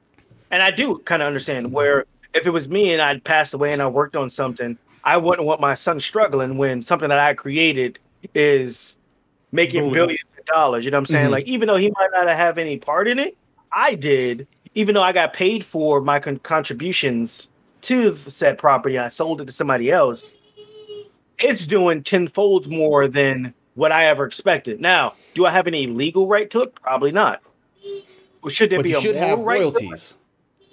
and 0.50 0.62
I 0.62 0.70
do 0.70 0.98
kind 0.98 1.22
of 1.22 1.26
understand 1.26 1.72
where 1.72 2.04
if 2.34 2.46
it 2.46 2.50
was 2.50 2.68
me 2.68 2.92
and 2.92 3.00
I'd 3.00 3.24
passed 3.24 3.54
away 3.54 3.72
and 3.72 3.80
I 3.80 3.86
worked 3.86 4.14
on 4.14 4.28
something, 4.28 4.76
I 5.04 5.16
wouldn't 5.16 5.46
want 5.46 5.58
my 5.62 5.74
son 5.74 5.98
struggling 5.98 6.58
when 6.58 6.82
something 6.82 7.08
that 7.08 7.18
I 7.18 7.32
created 7.32 7.98
is 8.34 8.98
making 9.52 9.90
billions 9.90 10.20
of 10.38 10.44
dollars. 10.44 10.84
You 10.84 10.90
know 10.90 10.98
what 10.98 11.00
I'm 11.00 11.06
saying? 11.06 11.24
Mm-hmm. 11.24 11.32
Like 11.32 11.46
even 11.46 11.66
though 11.66 11.76
he 11.76 11.90
might 11.98 12.10
not 12.12 12.28
have 12.28 12.58
any 12.58 12.76
part 12.76 13.08
in 13.08 13.18
it, 13.18 13.38
I 13.72 13.94
did. 13.94 14.46
Even 14.74 14.94
though 14.94 15.02
I 15.02 15.12
got 15.12 15.32
paid 15.32 15.64
for 15.64 16.02
my 16.02 16.20
con- 16.20 16.38
contributions 16.40 17.48
to 17.84 18.10
the 18.10 18.30
said 18.30 18.58
property, 18.58 18.98
I 18.98 19.08
sold 19.08 19.40
it 19.40 19.46
to 19.46 19.52
somebody 19.52 19.90
else. 19.90 20.32
It's 21.38 21.66
doing 21.66 22.02
tenfold 22.02 22.70
more 22.70 23.08
than 23.08 23.54
what 23.74 23.92
I 23.92 24.06
ever 24.06 24.24
expected. 24.24 24.80
Now, 24.80 25.14
do 25.34 25.46
I 25.46 25.50
have 25.50 25.66
any 25.66 25.86
legal 25.86 26.26
right 26.26 26.48
to 26.50 26.62
it? 26.62 26.74
Probably 26.76 27.12
not 27.12 27.42
should 28.50 28.70
there 28.70 28.78
but 28.78 28.84
be 28.84 28.90
you 28.90 28.98
a 28.98 29.00
should 29.00 29.16
have 29.16 29.40
royalties? 29.40 30.16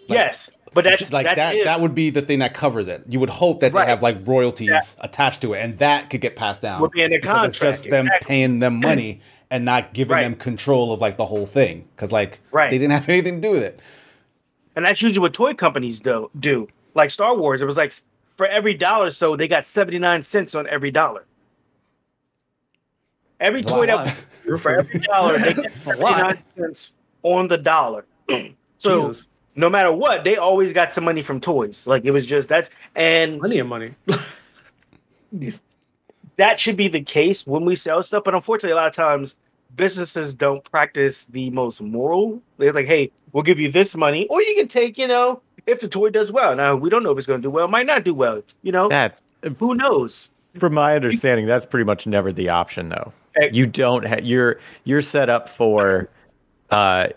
Like, 0.08 0.18
yes, 0.18 0.52
but 0.74 0.84
that's 0.84 1.12
like 1.12 1.26
that's 1.26 1.36
that. 1.36 1.56
It. 1.56 1.66
That 1.66 1.80
would 1.80 1.96
be 1.96 2.10
the 2.10 2.22
thing 2.22 2.40
that 2.40 2.54
covers 2.54 2.88
it. 2.88 3.04
You 3.08 3.20
would 3.20 3.30
hope 3.30 3.60
that 3.62 3.74
right. 3.74 3.86
they 3.86 3.90
have 3.90 4.02
like 4.02 4.18
royalties 4.26 4.70
yeah. 4.70 4.82
attached 5.02 5.42
to 5.42 5.54
it, 5.54 5.60
and 5.60 5.78
that 5.80 6.10
could 6.10 6.22
get 6.22 6.36
passed 6.36 6.62
down. 6.62 6.82
Would 6.82 6.92
be 6.92 7.02
in 7.02 7.12
the 7.12 7.20
contract. 7.20 7.50
It's 7.50 7.60
just 7.60 7.84
them 7.90 8.08
exactly. 8.08 8.28
paying 8.28 8.60
them 8.60 8.80
money 8.82 9.22
and 9.50 9.66
not 9.66 9.94
giving 9.94 10.16
right. 10.16 10.24
them 10.24 10.36
control 10.36 10.94
of 10.94 11.00
like 11.00 11.18
the 11.18 11.26
whole 11.26 11.46
thing 11.46 11.88
because 11.96 12.12
like 12.12 12.40
right. 12.52 12.70
they 12.70 12.78
didn't 12.78 12.94
have 12.94 13.08
anything 13.10 13.42
to 13.42 13.48
do 13.48 13.52
with 13.52 13.64
it. 13.64 13.80
And 14.76 14.86
that's 14.86 15.02
usually 15.02 15.20
what 15.20 15.34
toy 15.34 15.54
companies 15.54 16.00
do. 16.00 16.30
Do 16.40 16.68
like 16.94 17.10
Star 17.10 17.36
Wars, 17.36 17.62
it 17.62 17.66
was 17.66 17.78
like 17.78 17.94
for 18.38 18.48
every 18.48 18.74
dollar, 18.74 19.12
so 19.12 19.36
they 19.36 19.48
got 19.48 19.66
seventy 19.66 20.00
nine 20.00 20.22
cents 20.22 20.56
on 20.56 20.68
every 20.68 20.92
dollar. 20.92 21.26
Every 23.40 23.62
toy 23.62 23.88
that 23.88 24.08
for 24.60 24.76
every 24.80 25.00
dollar, 25.00 25.40
they 25.40 25.54
get 25.54 25.74
seventy 25.82 26.04
nine 26.04 26.44
cents 26.56 26.94
on 27.24 27.48
the 27.48 27.58
dollar. 27.58 28.06
so 28.78 29.08
Jesus. 29.10 29.28
no 29.56 29.70
matter 29.70 29.92
what, 29.92 30.24
they 30.24 30.38
always 30.38 30.74
got 30.74 30.94
some 30.94 31.04
money 31.04 31.22
from 31.22 31.40
toys. 31.42 31.88
Like 31.88 32.06
it 32.06 32.12
was 32.12 32.26
just 32.26 32.48
that's 32.48 32.70
and 32.96 33.40
plenty 33.40 33.60
of 33.60 33.68
money. 33.68 33.96
that 36.38 36.60
should 36.60 36.78
be 36.78 36.88
the 36.88 37.02
case 37.02 37.46
when 37.46 37.66
we 37.66 37.76
sell 37.76 38.04
stuff, 38.04 38.24
but 38.24 38.36
unfortunately, 38.36 38.72
a 38.72 38.76
lot 38.76 38.88
of 38.88 38.94
times 38.94 39.36
businesses 39.76 40.36
don't 40.36 40.64
practice 40.70 41.26
the 41.26 41.50
most 41.52 41.82
moral. 41.82 42.42
They're 42.58 42.74
like, 42.74 42.88
"Hey, 42.88 43.12
we'll 43.32 43.44
give 43.44 43.60
you 43.60 43.72
this 43.72 43.96
money, 43.96 44.28
or 44.28 44.42
you 44.42 44.56
can 44.56 44.68
take, 44.68 44.98
you 44.98 45.08
know, 45.08 45.42
if 45.72 45.80
the 45.82 45.88
toy 45.88 46.10
does 46.10 46.32
well." 46.32 46.56
Now 46.56 46.76
we 46.76 46.90
don't 46.90 47.04
know 47.04 47.12
if 47.12 47.18
it's 47.18 47.28
going 47.28 47.42
to 47.42 47.46
do 47.46 47.52
well, 47.52 47.68
might 47.68 47.86
not 47.86 48.04
do 48.04 48.14
well. 48.14 48.42
You 48.62 48.72
know, 48.72 48.90
that's 48.90 49.24
who 49.58 49.76
knows. 49.76 50.30
From 50.60 50.74
my 50.74 50.96
understanding, 50.96 51.46
that's 51.46 51.66
pretty 51.66 51.86
much 51.86 52.06
never 52.06 52.34
the 52.34 52.50
option, 52.50 52.90
though. 52.90 53.14
You 53.52 53.66
don't 53.66 54.06
have 54.06 54.26
you're 54.26 54.60
you're 54.84 55.02
set 55.02 55.30
up 55.30 55.48
for 55.48 56.10
uh, 56.70 57.08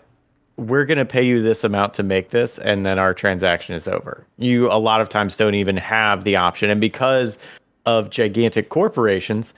we're 0.57 0.85
going 0.85 0.97
to 0.97 1.05
pay 1.05 1.23
you 1.23 1.41
this 1.41 1.63
amount 1.63 1.93
to 1.95 2.03
make 2.03 2.29
this 2.29 2.57
and 2.59 2.85
then 2.85 2.97
our 2.97 3.13
transaction 3.13 3.75
is 3.75 3.87
over 3.87 4.25
you 4.37 4.71
a 4.71 4.79
lot 4.79 5.01
of 5.01 5.09
times 5.09 5.35
don't 5.35 5.55
even 5.55 5.75
have 5.75 6.23
the 6.23 6.35
option 6.35 6.69
and 6.69 6.79
because 6.79 7.37
of 7.85 8.09
gigantic 8.09 8.69
corporations 8.69 9.53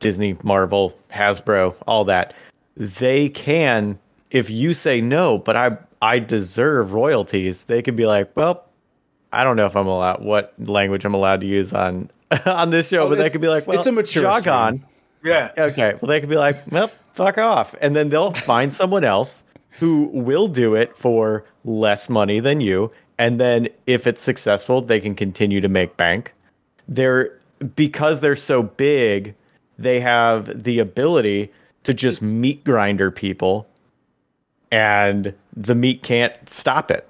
disney 0.00 0.36
marvel 0.42 0.96
hasbro 1.10 1.74
all 1.86 2.04
that 2.04 2.34
they 2.76 3.28
can 3.30 3.98
if 4.30 4.50
you 4.50 4.74
say 4.74 5.00
no 5.00 5.38
but 5.38 5.56
i 5.56 5.76
i 6.02 6.18
deserve 6.18 6.92
royalties 6.92 7.64
they 7.64 7.82
could 7.82 7.96
be 7.96 8.06
like 8.06 8.34
well 8.36 8.64
i 9.32 9.44
don't 9.44 9.56
know 9.56 9.66
if 9.66 9.76
i'm 9.76 9.86
allowed 9.86 10.22
what 10.22 10.54
language 10.58 11.04
i'm 11.04 11.14
allowed 11.14 11.40
to 11.40 11.46
use 11.46 11.72
on 11.72 12.10
on 12.46 12.70
this 12.70 12.88
show 12.88 13.02
oh, 13.02 13.08
but 13.08 13.18
they 13.18 13.30
could 13.30 13.40
be 13.40 13.48
like 13.48 13.66
well 13.66 13.78
it's 13.78 13.86
a 13.86 13.92
mature 13.92 14.22
jog 14.22 14.46
on 14.48 14.84
yeah 15.24 15.50
okay 15.58 15.94
well 16.00 16.08
they 16.08 16.20
could 16.20 16.28
be 16.28 16.36
like 16.36 16.56
well 16.70 16.90
fuck 17.18 17.36
off. 17.36 17.74
And 17.80 17.96
then 17.96 18.10
they'll 18.10 18.30
find 18.30 18.72
someone 18.72 19.02
else 19.02 19.42
who 19.70 20.04
will 20.12 20.46
do 20.46 20.76
it 20.76 20.96
for 20.96 21.44
less 21.64 22.08
money 22.08 22.38
than 22.38 22.60
you. 22.60 22.92
And 23.18 23.40
then 23.40 23.68
if 23.86 24.06
it's 24.06 24.22
successful, 24.22 24.80
they 24.80 25.00
can 25.00 25.16
continue 25.16 25.60
to 25.60 25.68
make 25.68 25.96
bank. 25.96 26.32
They're 26.86 27.36
because 27.74 28.20
they're 28.20 28.36
so 28.36 28.62
big, 28.62 29.34
they 29.76 29.98
have 29.98 30.62
the 30.62 30.78
ability 30.78 31.52
to 31.82 31.92
just 31.92 32.22
meat 32.22 32.62
grinder 32.62 33.10
people 33.10 33.66
and 34.70 35.34
the 35.58 35.74
meat 35.74 36.02
can't 36.02 36.32
stop 36.48 36.90
it. 36.90 37.06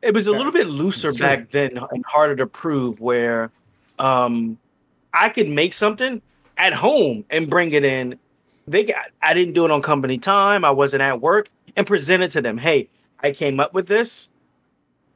It 0.00 0.14
was 0.14 0.26
a 0.26 0.32
little 0.32 0.52
bit 0.52 0.66
looser 0.66 1.12
back 1.14 1.50
then 1.50 1.78
and 1.90 2.04
harder 2.06 2.36
to 2.36 2.46
prove 2.46 3.00
where 3.00 3.50
um, 3.98 4.58
I 5.12 5.30
could 5.30 5.48
make 5.48 5.72
something 5.72 6.22
at 6.56 6.72
home 6.72 7.24
and 7.30 7.50
bring 7.50 7.72
it 7.72 7.84
in. 7.84 8.18
They 8.68 8.84
got 8.84 9.06
I 9.22 9.34
didn't 9.34 9.54
do 9.54 9.64
it 9.64 9.70
on 9.70 9.82
company 9.82 10.18
time. 10.18 10.64
I 10.64 10.70
wasn't 10.70 11.02
at 11.02 11.20
work 11.20 11.48
and 11.74 11.86
present 11.86 12.22
it 12.22 12.30
to 12.32 12.42
them. 12.42 12.58
Hey, 12.58 12.88
I 13.20 13.32
came 13.32 13.58
up 13.58 13.74
with 13.74 13.88
this. 13.88 14.28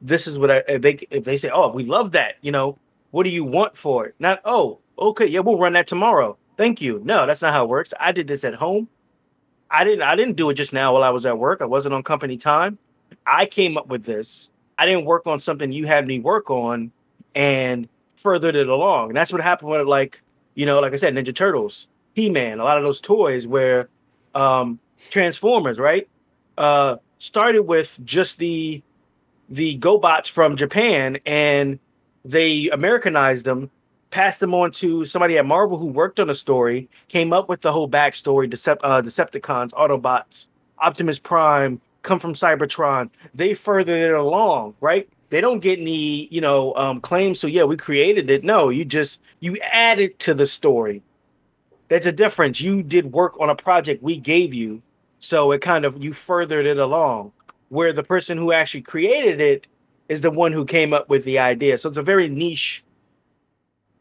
This 0.01 0.27
is 0.27 0.37
what 0.37 0.51
I 0.51 0.57
if 0.67 0.81
they 0.81 1.07
if 1.11 1.23
they 1.23 1.37
say, 1.37 1.49
oh, 1.53 1.71
we 1.71 1.85
love 1.85 2.11
that, 2.13 2.35
you 2.41 2.51
know, 2.51 2.77
what 3.11 3.23
do 3.23 3.29
you 3.29 3.43
want 3.43 3.77
for 3.77 4.07
it? 4.07 4.15
Not 4.19 4.41
oh, 4.43 4.79
okay, 4.97 5.27
yeah, 5.27 5.39
we'll 5.39 5.57
run 5.57 5.73
that 5.73 5.87
tomorrow. 5.87 6.35
Thank 6.57 6.81
you. 6.81 6.99
No, 7.05 7.25
that's 7.25 7.41
not 7.41 7.53
how 7.53 7.63
it 7.63 7.69
works. 7.69 7.93
I 7.99 8.11
did 8.11 8.27
this 8.27 8.43
at 8.43 8.55
home. 8.55 8.89
I 9.71 9.83
didn't 9.83 10.01
I 10.01 10.15
didn't 10.15 10.35
do 10.35 10.49
it 10.49 10.55
just 10.55 10.73
now 10.73 10.93
while 10.93 11.03
I 11.03 11.09
was 11.09 11.25
at 11.25 11.37
work. 11.37 11.61
I 11.61 11.65
wasn't 11.65 11.93
on 11.93 12.03
company 12.03 12.37
time. 12.37 12.77
I 13.25 13.45
came 13.45 13.77
up 13.77 13.87
with 13.87 14.03
this. 14.03 14.51
I 14.77 14.85
didn't 14.85 15.05
work 15.05 15.27
on 15.27 15.39
something 15.39 15.71
you 15.71 15.85
had 15.85 16.07
me 16.07 16.19
work 16.19 16.49
on 16.49 16.91
and 17.35 17.87
furthered 18.15 18.55
it 18.55 18.67
along. 18.67 19.09
And 19.09 19.17
that's 19.17 19.31
what 19.31 19.41
happened 19.41 19.71
with 19.71 19.87
like 19.87 20.21
you 20.55 20.65
know, 20.65 20.79
like 20.79 20.93
I 20.93 20.97
said, 20.97 21.13
Ninja 21.13 21.33
Turtles, 21.33 21.87
He 22.13 22.29
Man, 22.29 22.59
a 22.59 22.63
lot 22.63 22.77
of 22.77 22.83
those 22.83 22.99
toys 22.99 23.47
where 23.47 23.89
um, 24.35 24.79
Transformers, 25.09 25.79
right? 25.79 26.07
Uh, 26.57 26.97
started 27.19 27.63
with 27.63 27.99
just 28.03 28.37
the 28.39 28.81
the 29.49 29.79
GoBots 29.79 30.29
from 30.29 30.55
Japan, 30.55 31.17
and 31.25 31.79
they 32.25 32.69
Americanized 32.69 33.45
them 33.45 33.71
passed 34.11 34.39
them 34.39 34.53
on 34.53 34.71
to 34.71 35.05
somebody 35.05 35.37
at 35.37 35.45
Marvel 35.45 35.77
who 35.77 35.87
worked 35.87 36.19
on 36.19 36.29
a 36.29 36.35
story, 36.35 36.89
came 37.07 37.33
up 37.33 37.49
with 37.49 37.61
the 37.61 37.71
whole 37.71 37.89
backstory, 37.89 38.51
Decept- 38.51 38.79
uh, 38.83 39.01
Decepticons, 39.01 39.71
Autobots, 39.71 40.47
Optimus 40.79 41.19
Prime, 41.19 41.79
come 42.01 42.19
from 42.19 42.33
Cybertron. 42.33 43.09
They 43.33 43.53
furthered 43.53 44.01
it 44.01 44.13
along, 44.13 44.75
right? 44.81 45.07
They 45.29 45.41
don't 45.41 45.59
get 45.59 45.79
any, 45.79 46.27
you 46.27 46.41
know, 46.41 46.73
um, 46.75 47.01
claims. 47.01 47.39
So 47.39 47.47
yeah, 47.47 47.63
we 47.63 47.77
created 47.77 48.29
it. 48.29 48.43
No, 48.43 48.69
you 48.69 48.85
just 48.85 49.21
you 49.39 49.57
added 49.71 50.17
to 50.19 50.33
the 50.33 50.47
story. 50.47 51.03
That's 51.87 52.05
a 52.05 52.11
difference. 52.11 52.61
You 52.61 52.83
did 52.83 53.11
work 53.11 53.39
on 53.39 53.49
a 53.49 53.55
project 53.55 54.01
we 54.01 54.17
gave 54.17 54.53
you, 54.53 54.81
so 55.19 55.51
it 55.51 55.61
kind 55.61 55.85
of 55.85 56.01
you 56.03 56.13
furthered 56.13 56.65
it 56.65 56.77
along. 56.77 57.31
Where 57.69 57.93
the 57.93 58.03
person 58.03 58.37
who 58.37 58.51
actually 58.51 58.81
created 58.81 59.39
it 59.39 59.67
is 60.07 60.21
the 60.21 60.31
one 60.31 60.51
who 60.51 60.65
came 60.65 60.93
up 60.93 61.09
with 61.09 61.23
the 61.23 61.37
idea. 61.37 61.77
So 61.77 61.89
it's 61.89 61.97
a 61.97 62.03
very 62.03 62.27
niche 62.27 62.83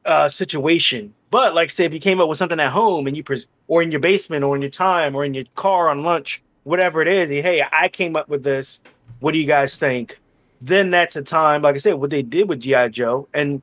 uh, 0.08 0.28
situation. 0.28 1.14
But 1.30 1.54
like, 1.54 1.70
say, 1.70 1.84
if 1.84 1.92
you 1.92 2.00
came 2.00 2.20
up 2.20 2.28
with 2.28 2.38
something 2.38 2.58
at 2.58 2.72
home 2.72 3.06
and 3.06 3.16
you 3.16 3.22
pres- 3.22 3.46
or 3.68 3.82
in 3.82 3.92
your 3.92 4.00
basement 4.00 4.42
or 4.42 4.56
in 4.56 4.62
your 4.62 4.70
time 4.70 5.14
or 5.14 5.24
in 5.24 5.34
your 5.34 5.44
car 5.54 5.90
on 5.90 6.02
lunch, 6.02 6.42
whatever 6.64 7.02
it 7.02 7.08
is, 7.08 7.28
hey, 7.28 7.62
I 7.70 7.88
came 7.88 8.16
up 8.16 8.28
with 8.28 8.42
this. 8.42 8.80
What 9.20 9.32
do 9.32 9.38
you 9.38 9.46
guys 9.46 9.76
think? 9.76 10.18
Then 10.60 10.90
that's 10.90 11.14
a 11.14 11.22
time, 11.22 11.62
like 11.62 11.74
I 11.74 11.78
said, 11.78 11.94
what 11.94 12.10
they 12.10 12.22
did 12.22 12.48
with 12.48 12.60
GI 12.60 12.88
Joe, 12.88 13.28
and 13.32 13.62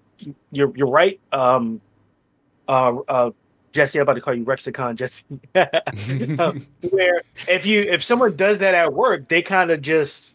you're 0.52 0.72
you're 0.76 0.90
right. 0.90 1.20
Um, 1.32 1.82
uh, 2.68 2.98
uh, 3.08 3.32
Jesse, 3.74 4.00
I'm 4.00 4.04
about 4.04 4.14
to 4.14 4.22
call 4.22 4.34
you 4.34 4.46
Rexicon, 4.46 4.96
Jesse. 4.96 5.26
um, 6.40 6.66
where 6.92 7.22
if 7.50 7.66
you 7.66 7.82
if 7.82 8.02
someone 8.04 8.36
does 8.36 8.60
that 8.60 8.76
at 8.76 8.94
work, 8.94 9.28
they 9.28 9.42
kind 9.42 9.72
of 9.72 9.82
just 9.82 10.35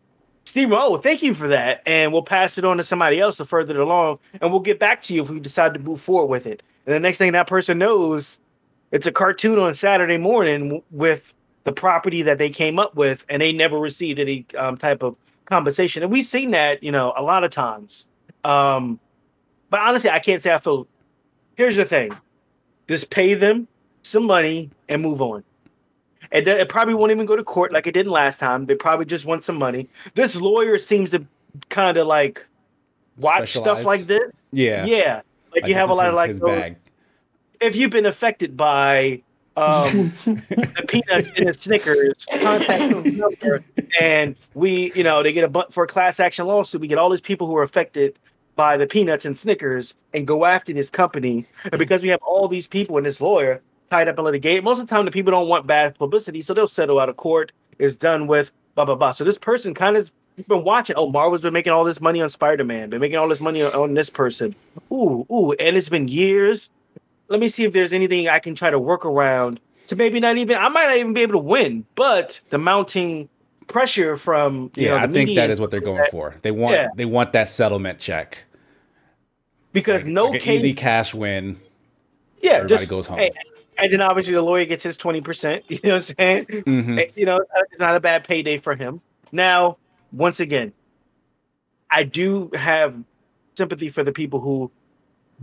Steve, 0.51 0.73
oh, 0.73 0.97
thank 0.97 1.23
you 1.23 1.33
for 1.33 1.47
that. 1.47 1.81
And 1.87 2.13
we'll 2.13 2.25
pass 2.25 2.59
it 2.59 2.65
on 2.65 2.79
to 2.79 2.83
somebody 2.83 3.21
else 3.21 3.37
to 3.37 3.45
further 3.45 3.73
it 3.73 3.81
along. 3.81 4.19
And 4.41 4.51
we'll 4.51 4.59
get 4.59 4.81
back 4.81 5.01
to 5.03 5.15
you 5.15 5.23
if 5.23 5.31
we 5.31 5.39
decide 5.39 5.75
to 5.75 5.79
move 5.79 6.01
forward 6.01 6.27
with 6.27 6.45
it. 6.45 6.61
And 6.87 6.93
the 6.93 6.99
next 6.99 7.19
thing 7.19 7.31
that 7.31 7.47
person 7.47 7.79
knows, 7.79 8.41
it's 8.91 9.07
a 9.07 9.13
cartoon 9.13 9.61
on 9.61 9.73
Saturday 9.75 10.19
morning 10.19 10.83
with 10.91 11.35
the 11.63 11.73
property 11.73 12.23
that 12.23 12.39
they 12.39 12.51
came 12.51 12.81
up 12.81 12.97
with, 12.97 13.25
and 13.29 13.41
they 13.41 13.53
never 13.53 13.79
received 13.79 14.19
any 14.19 14.45
um, 14.59 14.77
type 14.77 15.05
of 15.05 15.15
compensation. 15.45 16.03
And 16.03 16.11
we've 16.11 16.25
seen 16.25 16.51
that, 16.51 16.83
you 16.83 16.91
know, 16.91 17.13
a 17.17 17.23
lot 17.23 17.45
of 17.45 17.53
times. 17.53 18.09
Um, 18.43 18.99
but 19.69 19.79
honestly, 19.79 20.11
I 20.11 20.19
can't 20.19 20.43
say 20.43 20.53
I 20.53 20.59
feel. 20.59 20.89
Here's 21.55 21.77
the 21.77 21.85
thing 21.85 22.11
just 22.89 23.11
pay 23.11 23.35
them 23.35 23.69
some 24.03 24.25
money 24.25 24.73
and 24.89 25.01
move 25.01 25.23
on. 25.23 25.45
It, 26.33 26.47
it 26.47 26.69
probably 26.69 26.95
won't 26.95 27.11
even 27.11 27.27
go 27.27 27.35
to 27.37 27.43
court 27.43 27.73
like 27.73 27.87
it 27.87 27.93
didn't 27.93 28.13
last 28.13 28.39
time. 28.39 28.67
They 28.67 28.75
probably 28.75 29.05
just 29.05 29.25
want 29.25 29.45
some 29.45 29.57
money. 29.57 29.89
This 30.15 30.37
lawyer 30.37 30.79
seems 30.79 31.11
to 31.11 31.27
kind 31.69 31.97
of 31.97 32.07
like 32.07 32.47
watch 33.19 33.51
stuff 33.53 33.85
like 33.85 34.03
this. 34.03 34.33
Yeah, 34.53 34.85
yeah. 34.85 35.23
Like, 35.53 35.63
like 35.63 35.69
you 35.69 35.75
have 35.75 35.91
a 35.91 35.95
lot 35.95 36.07
his, 36.29 36.39
of 36.39 36.43
like 36.43 36.71
those, 36.71 36.77
if 37.61 37.77
you've 37.77 37.91
been 37.91 38.07
affected 38.07 38.57
by 38.57 39.23
um, 39.57 40.13
the 40.25 40.85
peanuts 40.89 41.29
and 41.37 41.49
the 41.49 41.55
Snickers, 41.55 42.25
contact 42.33 42.95
number, 42.95 43.65
and 44.01 44.37
we, 44.55 44.93
you 44.95 45.03
know, 45.03 45.23
they 45.23 45.33
get 45.33 45.45
a 45.45 45.49
but 45.49 45.73
for 45.73 45.85
a 45.85 45.87
class 45.87 46.21
action 46.21 46.47
lawsuit. 46.47 46.81
We 46.81 46.89
get 46.89 46.99
all 46.99 47.11
these 47.11 47.21
people 47.21 47.47
who 47.47 47.57
are 47.57 47.63
affected 47.63 48.19
by 48.57 48.77
the 48.77 48.87
peanuts 48.87 49.25
and 49.25 49.37
Snickers 49.37 49.95
and 50.13 50.27
go 50.27 50.45
after 50.45 50.73
this 50.73 50.91
company. 50.91 51.47
And 51.65 51.79
because 51.79 52.03
we 52.03 52.09
have 52.09 52.21
all 52.23 52.49
these 52.49 52.67
people 52.67 52.97
and 52.97 53.07
this 53.07 53.21
lawyer, 53.21 53.63
tied 53.91 54.09
up 54.09 54.19
in 54.19 54.25
litigation. 54.25 54.65
Most 54.65 54.81
of 54.81 54.87
the 54.87 54.95
time, 54.95 55.05
the 55.05 55.11
people 55.11 55.31
don't 55.31 55.49
want 55.49 55.67
bad 55.67 55.97
publicity, 55.97 56.43
so 56.43 56.55
they'll 56.55 56.67
settle 56.67 56.99
out 56.99 57.09
of 57.09 57.17
court. 57.17 57.53
It's 57.79 57.97
done 57.97 58.27
with 58.27 58.53
blah 58.75 58.85
blah 58.85 58.95
blah. 58.95 59.13
So 59.13 59.25
this 59.25 59.39
person 59.39 59.75
kind 59.75 59.97
of 59.97 60.11
been 60.49 60.65
watching. 60.65 60.97
Oh, 60.97 61.11
Marvel's 61.11 61.43
been 61.43 61.53
making 61.53 61.73
all 61.73 61.85
this 61.85 62.01
money 62.01 62.23
on 62.23 62.29
Spider 62.29 62.65
Man, 62.65 62.91
been 62.91 63.01
making 63.01 63.19
all 63.19 63.29
this 63.29 63.41
money 63.41 63.63
on, 63.63 63.73
on, 63.73 63.95
this 63.95 64.11
person. 64.11 64.55
Ooh, 64.93 65.27
ooh, 65.31 65.53
and 65.53 65.77
it's 65.77 65.89
been 65.89 66.09
years. 66.09 66.71
Let 67.29 67.41
me 67.41 67.49
see 67.49 67.65
if 67.65 67.73
there's 67.73 67.93
anything 67.93 68.29
I 68.29 68.39
can 68.39 68.55
try 68.55 68.71
to 68.71 68.79
work 68.79 69.05
around 69.05 69.61
to 69.89 69.97
maybe 69.97 70.21
not 70.21 70.37
even. 70.37 70.57
I 70.57 70.69
might 70.69 70.87
not 70.87 70.97
even 70.97 71.13
be 71.13 71.23
able 71.23 71.35
to 71.35 71.39
win, 71.39 71.85
but 71.95 72.41
the 72.51 72.59
mounting 72.59 73.29
pressure 73.67 74.17
from 74.17 74.71
yeah, 74.75 74.91
know, 74.91 74.97
I 74.97 75.07
think 75.07 75.35
that 75.37 75.49
is 75.51 75.61
what 75.61 75.71
they're 75.71 75.81
going 75.81 75.99
that, 75.99 76.11
for. 76.11 76.35
They 76.43 76.51
want 76.51 76.75
yeah. 76.75 76.89
they 76.97 77.05
want 77.05 77.33
that 77.33 77.49
settlement 77.49 77.99
check 77.99 78.45
because 79.73 80.03
like, 80.03 80.13
no 80.13 80.27
like 80.27 80.41
case, 80.41 80.61
easy 80.61 80.75
cash 80.75 81.15
win. 81.15 81.61
Yeah, 82.43 82.53
everybody 82.53 82.79
just, 82.79 82.91
goes 82.91 83.07
home. 83.07 83.19
Hey, 83.19 83.33
and 83.81 83.93
then 83.93 84.01
obviously 84.01 84.35
the 84.35 84.43
lawyer 84.43 84.65
gets 84.65 84.83
his 84.83 84.97
20%. 84.97 85.63
You 85.69 85.79
know 85.83 85.91
what 85.91 85.95
I'm 85.95 86.01
saying? 86.01 86.45
Mm-hmm. 86.47 86.99
You 87.17 87.27
know, 87.27 87.41
it's 87.71 87.81
not 87.81 87.97
a 87.97 88.01
bad 88.01 88.25
payday 88.25 88.59
for 88.59 88.75
him. 88.75 89.01
Now, 89.33 89.79
once 90.13 90.41
again, 90.41 90.73
I 91.91 92.03
do 92.03 92.51
have 92.55 93.03
sympathy 93.57 93.89
for 93.89 94.05
the 94.05 94.13
people 94.13 94.41
who 94.41 94.71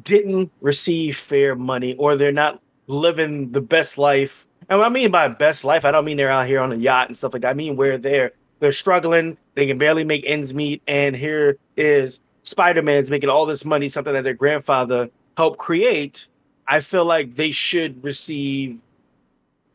didn't 0.03 0.51
receive 0.61 1.17
fair 1.17 1.55
money 1.55 1.95
or 1.95 2.15
they're 2.15 2.31
not 2.31 2.61
living 2.87 3.51
the 3.51 3.61
best 3.61 3.97
life. 3.97 4.45
And 4.69 4.79
what 4.79 4.85
I 4.85 4.89
mean 4.89 5.11
by 5.11 5.27
best 5.27 5.63
life, 5.63 5.85
I 5.85 5.91
don't 5.91 6.05
mean 6.05 6.17
they're 6.17 6.31
out 6.31 6.47
here 6.47 6.59
on 6.59 6.71
a 6.71 6.75
yacht 6.75 7.07
and 7.07 7.17
stuff 7.17 7.33
like 7.33 7.41
that. 7.41 7.49
I 7.49 7.53
mean 7.53 7.75
where 7.75 7.97
they're 7.97 8.31
they're 8.59 8.71
struggling, 8.71 9.37
they 9.53 9.67
can 9.67 9.77
barely 9.77 10.03
make 10.03 10.23
ends 10.25 10.51
meet, 10.51 10.81
and 10.87 11.15
here 11.15 11.57
is 11.75 12.21
Spider-Man's 12.41 13.11
making 13.11 13.29
all 13.29 13.45
this 13.45 13.63
money, 13.63 13.87
something 13.87 14.13
that 14.13 14.23
their 14.23 14.33
grandfather 14.33 15.09
helped 15.35 15.59
create 15.59 16.27
I 16.67 16.81
feel 16.81 17.05
like 17.05 17.35
they 17.35 17.51
should 17.51 18.03
receive 18.03 18.79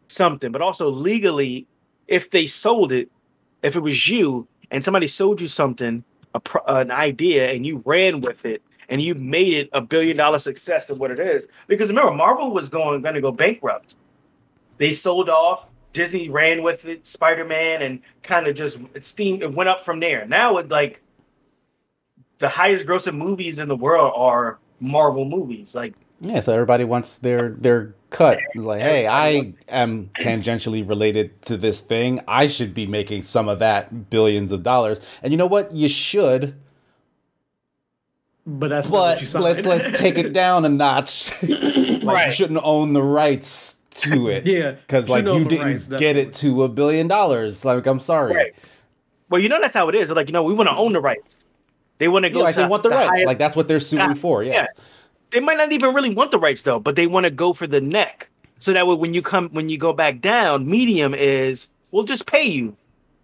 something, 0.09 0.53
but 0.53 0.61
also 0.61 0.91
legally, 0.91 1.67
if 2.07 2.31
they 2.31 2.47
sold 2.47 2.93
it, 2.93 3.11
if 3.63 3.77
it 3.77 3.81
was 3.81 4.09
you 4.09 4.47
and 4.71 4.85
somebody 4.85 5.07
sold 5.07 5.41
you 5.41 5.47
something, 5.47 6.05
a, 6.35 6.41
an 6.67 6.91
idea, 6.91 7.51
and 7.51 7.67
you 7.67 7.83
ran 7.85 8.21
with 8.21 8.45
it 8.45 8.63
and 8.89 9.01
you 9.01 9.15
made 9.15 9.55
it 9.55 9.71
a 9.73 9.81
billion 9.81 10.17
dollar 10.17 10.39
success 10.39 10.91
of 10.91 10.99
what 10.99 11.11
it 11.11 11.19
is. 11.19 11.47
Because 11.67 11.89
remember, 11.89 12.13
Marvel 12.13 12.53
was 12.53 12.69
going 12.69 13.01
going 13.01 13.15
to 13.15 13.21
go 13.21 13.33
bankrupt. 13.33 13.97
They 14.79 14.93
sold 14.93 15.29
off. 15.29 15.69
Disney 15.93 16.31
ran 16.31 16.63
with 16.63 16.87
it, 16.87 17.07
Spider 17.07 17.45
Man, 17.45 17.83
and 17.83 18.01
kind 18.23 18.47
of 18.47 18.55
just 18.55 18.79
steam. 19.01 19.43
It 19.43 19.53
went 19.53 19.69
up 19.69 19.83
from 19.83 20.01
there. 20.01 20.27
Now 20.27 20.59
it 20.59 20.69
like 20.69 21.03
the 22.39 22.49
highest 22.49 22.87
grossing 22.87 23.17
movies 23.17 23.59
in 23.59 23.69
the 23.69 23.77
world 23.77 24.13
are 24.17 24.59
Marvel 24.81 25.25
movies. 25.25 25.75
Like 25.75 25.95
yeah, 26.23 26.39
so 26.39 26.53
everybody 26.53 26.85
wants 26.85 27.19
their 27.19 27.51
their 27.51 27.95
cut. 28.11 28.39
It's 28.55 28.65
like, 28.65 28.81
hey, 28.81 29.09
I 29.09 29.55
am 29.69 30.09
tangentially 30.21 30.89
related 30.89 31.43
to 31.43 31.57
this 31.57 31.81
thing. 31.81 32.21
I 32.29 32.47
should 32.47 32.75
be 32.75 32.87
making 32.87 33.25
some 33.25 33.49
of 33.49 33.59
that 33.59 34.09
billions 34.09 34.53
of 34.53 34.63
dollars. 34.63 35.01
And 35.23 35.33
you 35.33 35.37
know 35.37 35.47
what? 35.47 35.73
You 35.73 35.89
should. 35.89 36.55
But 38.47 38.69
that's 38.69 38.89
but 38.89 39.21
let's 39.21 39.65
let's 39.65 39.99
take 39.99 40.17
it 40.17 40.33
down 40.33 40.65
a 40.65 40.69
notch. 40.69 41.33
like 41.49 42.05
right. 42.05 42.27
you 42.27 42.33
shouldn't 42.33 42.61
own 42.63 42.93
the 42.93 43.03
rights 43.03 43.79
to 43.97 44.29
it. 44.29 44.47
yeah, 44.47 44.73
because 44.73 45.09
like 45.09 45.25
you 45.25 45.45
didn't 45.45 45.67
rights, 45.67 45.87
get 45.87 46.17
it 46.17 46.35
to 46.35 46.63
a 46.63 46.69
billion 46.69 47.09
dollars. 47.09 47.65
Like 47.65 47.85
I'm 47.87 48.01
sorry. 48.01 48.35
Right. 48.35 48.55
Well, 49.29 49.41
you 49.41 49.49
know 49.49 49.61
that's 49.61 49.75
how 49.75 49.89
it 49.89 49.97
is. 49.97 50.11
Like 50.11 50.29
you 50.29 50.33
know, 50.33 50.45
we 50.45 50.55
want 50.55 50.69
to 50.69 50.77
own 50.77 50.93
the 50.93 51.01
rights. 51.01 51.47
They 51.99 52.07
want 52.07 52.25
to 52.25 52.31
go. 52.31 52.41
Yeah, 52.41 52.45
like 52.45 52.55
they 52.55 52.67
want 52.67 52.85
the, 52.85 52.91
the 52.91 52.95
rights. 52.95 53.09
Highest... 53.09 53.27
Like 53.27 53.39
that's 53.39 53.57
what 53.57 53.67
they're 53.67 53.81
suing 53.81 54.15
for. 54.15 54.45
Yes. 54.45 54.69
Yeah 54.77 54.85
they 55.33 55.41
might 55.41 55.57
not 55.57 55.73
even 55.73 55.95
really 55.95 56.15
want 56.15 56.31
the 56.31 56.39
rights 56.39 56.63
though, 56.63 56.79
but 56.79 56.97
they 56.97 57.07
want 57.07 57.25
to 57.25 57.31
go 57.31 57.53
for 57.53 57.67
the 57.67 57.81
neck. 57.81 58.29
So 58.59 58.73
that 58.73 58.87
way, 58.87 58.95
when 58.95 59.13
you 59.13 59.23
come, 59.23 59.49
when 59.51 59.69
you 59.69 59.79
go 59.79 59.93
back 59.93 60.21
down, 60.21 60.69
medium 60.69 61.15
is 61.15 61.71
we'll 61.91 62.05
just 62.05 62.27
pay 62.27 62.45
you, 62.45 62.77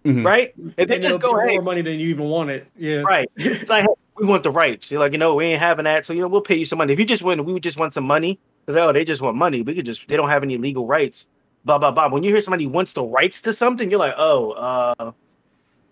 mm-hmm. 0.05 0.27
right? 0.27 0.53
And 0.77 0.91
they 0.91 0.99
just 0.99 1.21
go 1.21 1.39
hey, 1.39 1.55
more 1.55 1.63
money 1.63 1.83
than 1.83 2.01
you 2.01 2.09
even 2.09 2.25
wanted. 2.25 2.67
Yeah, 2.77 3.03
right. 3.03 3.31
It's 3.37 3.71
like 3.71 3.85
hey, 3.85 3.95
we 4.17 4.27
want 4.27 4.43
the 4.43 4.51
rights. 4.51 4.91
You're 4.91 5.01
like, 5.01 5.13
you 5.13 5.19
know, 5.19 5.35
we 5.35 5.45
ain't 5.45 5.61
having 5.61 5.85
that, 5.85 6.07
so 6.07 6.13
you 6.13 6.21
know, 6.21 6.29
we'll 6.29 6.41
pay 6.41 6.57
you 6.57 6.65
some 6.65 6.79
money. 6.79 6.93
If 6.93 6.99
you 6.99 7.05
just 7.05 7.23
win, 7.23 7.45
we 7.45 7.53
would 7.53 7.63
just 7.63 7.79
want 7.79 7.95
some 7.95 8.05
money 8.05 8.41
because 8.67 8.77
oh, 8.77 8.93
they 8.93 9.05
just 9.05 9.23
want 9.23 9.37
money. 9.37 9.63
We 9.63 9.75
could 9.75 9.87
just 9.87 10.09
they 10.09 10.17
don't 10.17 10.29
have 10.29 10.43
any 10.43 10.59
legal 10.59 10.87
rights. 10.87 11.29
Blah 11.65 11.79
blah 11.79 11.91
blah. 11.91 12.09
When 12.09 12.23
you 12.23 12.33
hear 12.33 12.41
somebody 12.41 12.67
wants 12.67 12.93
the 12.93 13.05
rights 13.05 13.43
to 13.43 13.53
something, 13.53 13.91
you're 13.91 14.01
like, 14.01 14.15
oh, 14.17 14.53
uh, 14.53 15.13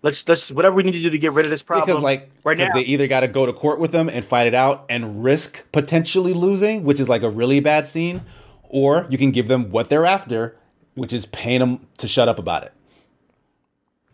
let's 0.07 0.27
let's 0.27 0.51
whatever 0.51 0.75
we 0.75 0.83
need 0.83 0.93
to 0.93 1.01
do 1.01 1.09
to 1.09 1.17
get 1.17 1.33
rid 1.33 1.45
of 1.45 1.49
this 1.49 1.61
problem. 1.61 1.85
Because 1.85 2.01
like 2.01 2.31
right 2.43 2.57
now, 2.57 2.71
they 2.73 2.81
either 2.81 3.07
got 3.07 3.19
to 3.19 3.27
go 3.27 3.45
to 3.45 3.53
court 3.53 3.79
with 3.79 3.91
them 3.91 4.09
and 4.09 4.23
fight 4.23 4.47
it 4.47 4.55
out 4.55 4.85
and 4.89 5.23
risk 5.23 5.69
potentially 5.71 6.33
losing, 6.33 6.83
which 6.83 6.99
is 6.99 7.09
like 7.09 7.23
a 7.23 7.29
really 7.29 7.59
bad 7.59 7.85
scene, 7.85 8.21
or 8.63 9.05
you 9.09 9.17
can 9.17 9.31
give 9.31 9.47
them 9.47 9.69
what 9.69 9.89
they're 9.89 10.05
after, 10.05 10.57
which 10.95 11.11
is 11.11 11.25
paying 11.25 11.59
them 11.59 11.85
to 11.97 12.07
shut 12.07 12.29
up 12.29 12.39
about 12.39 12.63
it. 12.63 12.73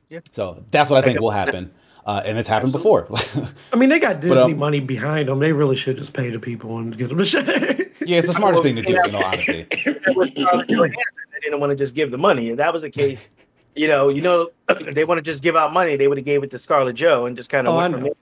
Yeah. 0.09 0.19
So 0.31 0.65
that's 0.71 0.89
what 0.89 1.03
I 1.03 1.07
think 1.07 1.19
will 1.19 1.31
happen. 1.31 1.71
Uh, 2.05 2.21
and 2.25 2.37
it's 2.37 2.49
happened 2.49 2.75
Absolutely. 2.75 3.15
before. 3.31 3.47
I 3.73 3.77
mean, 3.77 3.87
they 3.87 3.97
got 3.97 4.19
Disney 4.19 4.35
but, 4.35 4.51
um, 4.51 4.57
money 4.57 4.81
behind 4.81 5.29
them. 5.29 5.39
They 5.39 5.53
really 5.53 5.77
should 5.77 5.97
just 5.97 6.11
pay 6.11 6.29
the 6.29 6.39
people 6.39 6.77
and 6.77 6.97
get 6.97 7.07
them 7.07 7.17
to 7.17 7.23
shut. 7.23 7.47
yeah, 8.05 8.17
it's 8.17 8.27
the 8.27 8.33
smartest 8.33 8.61
thing 8.61 8.75
to 8.75 8.81
do, 8.81 8.99
in 9.05 9.15
all 9.15 9.23
honesty. 9.23 9.65
they 9.71 9.93
didn't 11.41 11.61
want 11.61 11.69
to 11.69 11.77
just 11.77 11.95
give 11.95 12.11
the 12.11 12.17
money. 12.17 12.49
If 12.49 12.57
that 12.57 12.73
was 12.73 12.81
the 12.81 12.89
case, 12.89 13.29
you 13.75 13.87
know, 13.87 14.09
you 14.09 14.21
know, 14.21 14.49
they 14.91 15.03
want 15.03 15.17
to 15.17 15.21
just 15.21 15.43
give 15.43 15.55
out 15.55 15.73
money. 15.73 15.95
They 15.95 16.07
would 16.07 16.17
have 16.17 16.25
gave 16.25 16.43
it 16.43 16.51
to 16.51 16.57
Scarlett 16.57 16.95
Joe 16.95 17.25
and 17.25 17.35
just 17.35 17.49
kind 17.49 17.67
of. 17.67 17.75
Oh, 17.75 17.79
I 17.79 17.87
know. 17.87 18.13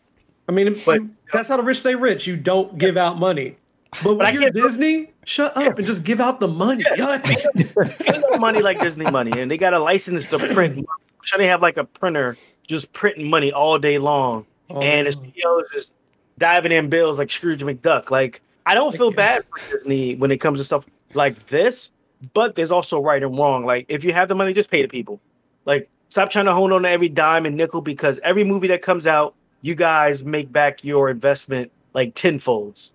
I 0.47 0.52
mean, 0.52 0.80
but 0.86 1.02
that's 1.32 1.47
how 1.47 1.58
the 1.58 1.64
rich 1.64 1.80
stay 1.80 1.95
rich. 1.95 2.28
You 2.28 2.36
don't 2.36 2.78
give 2.78 2.97
out 2.97 3.20
money. 3.20 3.56
But 4.04 4.16
when 4.16 4.34
you're 4.34 4.49
Disney, 4.52 5.12
shut 5.26 5.56
up 5.58 5.78
and 5.78 5.86
just 5.86 6.04
give 6.04 6.22
out 6.22 6.39
the 6.39 6.47
money. 6.47 6.86
Money 8.39 8.62
like 8.62 8.80
Disney 8.80 9.10
money, 9.12 9.39
and 9.39 9.52
they 9.52 9.58
got 9.58 9.74
a 9.74 9.80
license 9.80 10.28
to 10.28 10.39
print. 10.39 10.86
Should 11.24 11.39
they 11.39 11.47
have 11.47 11.62
like 11.62 11.78
a 11.78 11.84
printer 11.84 12.38
just 12.68 12.91
printing 12.93 13.30
money 13.30 13.52
all 13.52 13.78
day 13.78 13.97
long, 13.97 14.45
oh. 14.70 14.82
and 14.82 15.08
the 15.08 15.12
CEO 15.12 15.64
is 15.64 15.70
just 15.72 15.91
diving 16.39 16.72
in 16.72 16.89
bills 16.89 17.20
like 17.20 17.30
Scrooge 17.30 17.62
McDuck. 17.62 18.10
Like 18.10 18.41
I 18.66 18.74
don't 18.74 18.95
feel 18.95 19.12
bad 19.12 19.45
for 19.45 19.72
Disney 19.72 20.16
when 20.16 20.32
it 20.32 20.38
comes 20.38 20.60
to 20.60 20.64
stuff 20.64 20.86
like 21.14 21.47
this, 21.47 21.91
but 22.34 22.56
there's 22.56 22.72
also 22.72 23.02
right 23.02 23.22
and 23.22 23.38
wrong. 23.38 23.66
Like 23.66 23.86
if 23.89 24.04
you 24.04 24.14
have 24.14 24.30
the 24.30 24.36
money, 24.36 24.54
just 24.54 24.72
pay 24.72 24.82
the 24.82 24.88
people. 24.88 25.20
Like 25.66 25.89
stop 26.09 26.30
trying 26.30 26.45
to 26.45 26.53
hold 26.53 26.72
on 26.72 26.84
to 26.84 26.89
every 26.89 27.09
dime 27.09 27.45
and 27.45 27.55
nickel 27.55 27.82
because 27.82 28.20
every 28.24 28.43
movie 28.43 28.68
that 28.68 28.82
comes 28.82 29.07
out, 29.07 29.36
you 29.62 29.76
guys 29.76 30.24
make 30.24 30.51
back 30.51 30.84
your 30.84 31.09
investment 31.09 31.72
like 31.93 32.16
tenfolds. 32.16 32.91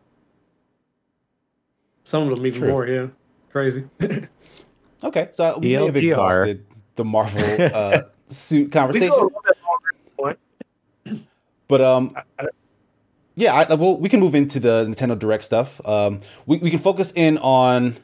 Some 2.05 2.29
of 2.29 2.37
them 2.37 2.47
even 2.47 2.61
True. 2.61 2.69
more, 2.69 2.87
yeah. 2.87 3.07
Crazy. 3.51 3.85
okay, 5.05 5.29
so 5.33 5.59
we 5.59 5.77
may 5.77 5.87
have 5.87 5.97
exhausted 5.97 6.65
the 6.95 7.05
Marvel 7.05 7.43
uh, 7.75 8.03
suit 8.27 8.71
conversation. 8.71 9.31
But 11.69 11.81
um, 11.81 12.17
yeah, 13.35 13.55
I, 13.55 13.75
well, 13.75 13.97
we 13.97 14.09
can 14.09 14.21
move 14.21 14.35
into 14.35 14.61
the 14.61 14.87
Nintendo 14.87 15.19
Direct 15.19 15.43
stuff. 15.43 15.87
Um, 15.87 16.21
we 16.47 16.59
we 16.59 16.71
can 16.71 16.79
focus 16.79 17.13
in 17.17 17.39
on, 17.39 17.97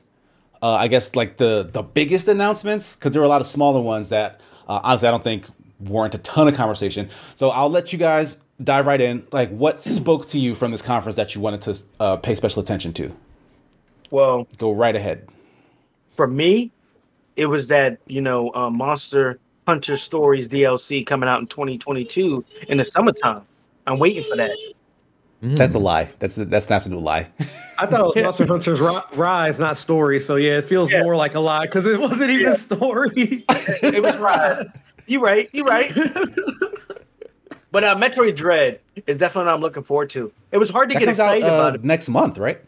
uh, 0.62 0.72
I 0.74 0.88
guess, 0.88 1.14
like 1.14 1.36
the 1.36 1.68
the 1.72 1.82
biggest 1.82 2.28
announcements 2.28 2.94
because 2.94 3.12
there 3.12 3.20
were 3.20 3.26
a 3.26 3.30
lot 3.30 3.40
of 3.40 3.46
smaller 3.46 3.80
ones 3.80 4.08
that 4.08 4.40
uh, 4.76 4.80
honestly 4.82 5.08
I 5.08 5.10
don't 5.10 5.24
think 5.24 5.46
warrant 5.80 6.14
a 6.14 6.18
ton 6.18 6.48
of 6.48 6.54
conversation. 6.54 7.08
So 7.34 7.50
I'll 7.50 7.70
let 7.70 7.92
you 7.92 7.98
guys 7.98 8.38
dive 8.62 8.86
right 8.86 9.00
in. 9.00 9.26
Like, 9.32 9.50
what 9.50 9.80
spoke 9.80 10.28
to 10.28 10.38
you 10.38 10.54
from 10.54 10.70
this 10.70 10.82
conference 10.82 11.16
that 11.16 11.34
you 11.34 11.40
wanted 11.40 11.62
to 11.62 11.78
uh, 12.00 12.16
pay 12.16 12.34
special 12.34 12.62
attention 12.62 12.92
to? 12.94 13.12
Well, 14.10 14.46
go 14.58 14.72
right 14.72 14.94
ahead. 14.94 15.28
For 16.16 16.26
me, 16.26 16.70
it 17.36 17.46
was 17.46 17.66
that 17.68 17.98
you 18.06 18.20
know 18.20 18.52
uh, 18.54 18.70
Monster 18.70 19.38
Hunter 19.66 19.96
Stories 19.96 20.48
DLC 20.48 21.06
coming 21.06 21.28
out 21.28 21.40
in 21.40 21.46
2022 21.46 22.44
in 22.68 22.78
the 22.78 22.84
summertime. 22.84 23.42
I'm 23.86 23.98
waiting 23.98 24.22
for 24.22 24.36
that. 24.36 24.50
Mm. 25.42 25.56
That's 25.56 25.74
a 25.74 25.78
lie. 25.78 26.08
That's 26.20 26.38
a, 26.38 26.44
that's 26.44 26.66
an 26.66 26.74
absolute 26.74 27.02
lie. 27.02 27.28
I 27.78 27.86
thought 27.86 28.00
it 28.00 28.06
was 28.06 28.16
Monster 28.16 28.46
Hunter's 28.46 28.80
Rise, 28.80 29.58
not 29.58 29.76
story. 29.76 30.20
So 30.20 30.36
yeah, 30.36 30.58
it 30.58 30.68
feels 30.68 30.90
yeah. 30.90 31.02
more 31.02 31.16
like 31.16 31.34
a 31.34 31.40
lie 31.40 31.64
because 31.64 31.84
it 31.84 31.98
wasn't 31.98 32.30
even 32.30 32.46
yeah. 32.46 32.52
story. 32.52 33.44
it 33.48 34.02
was 34.02 34.16
Rise. 34.18 34.70
You 35.06 35.20
right. 35.20 35.48
You 35.52 35.64
right. 35.64 35.92
but 37.72 37.82
uh, 37.82 37.96
Metroid 37.96 38.36
Dread 38.36 38.78
is 39.08 39.18
definitely 39.18 39.46
what 39.46 39.54
I'm 39.54 39.60
looking 39.60 39.82
forward 39.82 40.10
to. 40.10 40.32
It 40.52 40.58
was 40.58 40.70
hard 40.70 40.90
to 40.90 40.94
that 40.94 41.00
get 41.00 41.08
excited 41.08 41.42
out, 41.42 41.50
uh, 41.50 41.54
about 41.54 41.74
it 41.74 41.84
next 41.84 42.08
month, 42.08 42.38
right? 42.38 42.60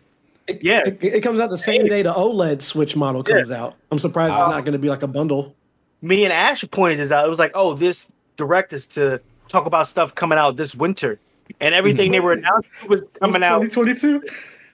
It, 0.49 0.63
yeah, 0.63 0.81
it, 0.85 0.99
it, 1.03 1.21
comes 1.23 1.39
out 1.41 1.51
the 1.51 1.57
same 1.57 1.87
day 1.87 2.03
the 2.03 2.13
OLED 2.13 2.61
Switch 2.61 2.97
model 2.97 3.23
comes 3.23 3.51
yeah. 3.51 3.63
out. 3.63 3.77
I'm 3.93 4.01
surprised 4.01 4.35
uh, 4.35 4.43
it's 4.43 4.51
not 4.51 4.65
going 4.65 4.73
to 4.73 4.79
be 4.79 4.89
like 4.89 5.03
a 5.03 5.07
bundle. 5.07 5.55
Me 6.03 6.25
and 6.25 6.33
Ash 6.33 6.65
pointed 6.71 6.99
this 6.99 7.13
out. 7.13 7.25
It 7.25 7.31
was 7.31 7.39
like, 7.39 7.53
oh, 7.55 7.75
this 7.75 8.09
direct 8.37 8.73
is 8.73 8.87
to 8.89 9.21
talk 9.49 9.65
about 9.65 9.87
stuff 9.87 10.15
coming 10.15 10.39
out 10.39 10.57
this 10.57 10.75
winter, 10.75 11.21
and 11.61 11.75
everything 11.75 12.13
they 12.13 12.21
were 12.21 12.33
announcing 12.39 12.89
was 12.89 13.03
coming 13.21 13.43
out 13.43 13.63
2022, 13.63 14.23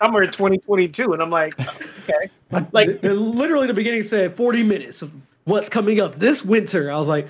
summer 0.02 0.26
2022, 0.26 1.12
and 1.12 1.22
I'm 1.22 1.30
like, 1.30 1.54
okay, 1.60 2.30
like 2.72 3.02
literally 3.02 3.66
the 3.66 3.74
beginning 3.74 4.02
said 4.02 4.34
40 4.34 4.62
minutes 4.62 5.02
of 5.02 5.12
what's 5.44 5.68
coming 5.68 6.00
up 6.00 6.16
this 6.16 6.44
winter. 6.44 6.90
I 6.90 6.96
was 6.96 7.08
like, 7.08 7.28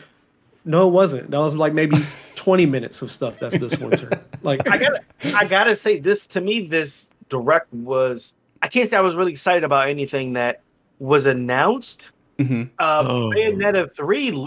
no, 0.64 0.88
it 0.88 0.92
wasn't. 0.92 1.30
That 1.30 1.38
was 1.38 1.54
like 1.54 1.72
maybe 1.72 1.96
20 2.34 2.66
minutes 2.66 3.02
of 3.02 3.10
stuff 3.10 3.38
that's 3.38 3.58
this 3.58 3.78
winter. 3.78 4.10
Like, 4.42 4.68
I 4.68 4.78
gotta, 4.78 5.00
I 5.34 5.44
gotta 5.46 5.76
say, 5.76 5.98
this 5.98 6.26
to 6.28 6.40
me, 6.40 6.66
this 6.66 7.10
direct 7.28 7.72
was 7.72 8.32
I 8.62 8.68
can't 8.68 8.88
say 8.88 8.96
I 8.96 9.00
was 9.00 9.14
really 9.14 9.32
excited 9.32 9.64
about 9.64 9.88
anything 9.88 10.34
that 10.34 10.60
was 10.98 11.26
announced. 11.26 12.10
Mm-hmm. 12.38 12.62
Uh, 12.78 13.04
oh. 13.06 13.30
Bayonetta 13.30 13.94
three, 13.94 14.46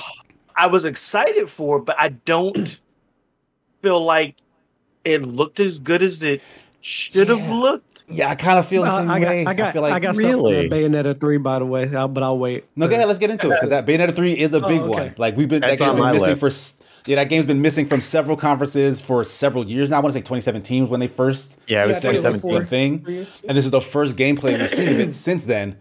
I 0.56 0.68
was 0.68 0.86
excited 0.86 1.50
for, 1.50 1.80
but 1.80 1.96
I 2.00 2.10
don't 2.10 2.80
feel 3.82 4.04
like 4.04 4.36
it 5.06 5.22
looked 5.24 5.60
as 5.60 5.80
good 5.80 6.04
as 6.04 6.22
it 6.22 6.42
should 6.82 7.30
have 7.30 7.40
yeah. 7.40 7.54
looked. 7.54 8.04
Yeah, 8.08 8.30
I 8.30 8.36
kind 8.36 8.60
of 8.60 8.68
feel 8.68 8.84
the 8.84 8.98
same 8.98 9.10
I 9.10 9.20
got, 9.20 9.30
way. 9.30 9.46
I 9.46 9.54
got, 9.54 9.70
I, 9.70 9.72
feel 9.72 9.82
like, 9.82 9.94
I 9.94 10.00
got 10.00 10.18
really? 10.18 10.68
stuff 10.68 10.78
Bayonetta 10.78 11.20
three, 11.20 11.38
by 11.38 11.60
the 11.60 11.66
way, 11.66 11.86
but 11.86 12.22
I'll 12.22 12.38
wait. 12.38 12.66
No, 12.76 12.88
go 12.88 12.96
ahead. 12.96 13.08
Let's 13.08 13.20
get 13.20 13.30
into 13.30 13.48
it 13.48 13.56
because 13.56 13.70
that 13.70 13.86
Bayonetta 13.86 14.14
three 14.14 14.34
is 14.34 14.54
a 14.54 14.64
oh, 14.64 14.68
big 14.68 14.82
oh, 14.82 14.86
okay. 14.86 14.90
one. 14.90 15.16
Like 15.18 15.38
we've 15.38 15.48
been 15.48 15.62
That's 15.62 15.80
that 15.80 15.86
game's 15.86 16.02
been 16.02 16.12
missing 16.12 16.50
list. 16.50 16.78
for 16.78 16.84
yeah, 17.06 17.16
that 17.18 17.30
game's 17.30 17.46
been 17.46 17.62
missing 17.62 17.86
from 17.86 18.02
several 18.02 18.38
conferences 18.38 19.02
for 19.02 19.24
several 19.24 19.68
years 19.68 19.90
now. 19.90 19.98
I 19.98 20.00
want 20.00 20.14
to 20.14 20.20
say 20.20 20.22
2017 20.22 20.84
was 20.84 20.90
when 20.90 21.00
they 21.00 21.08
first 21.08 21.60
yeah, 21.68 21.84
it 21.84 21.88
was 21.88 22.02
2017 22.02 22.66
thing, 22.66 23.28
and 23.48 23.58
this 23.58 23.66
is 23.66 23.72
the 23.72 23.82
first 23.82 24.16
gameplay 24.16 24.60
we've 24.60 24.70
seen 24.70 24.90
of 24.90 25.00
it 25.00 25.14
since 25.14 25.46
then. 25.46 25.78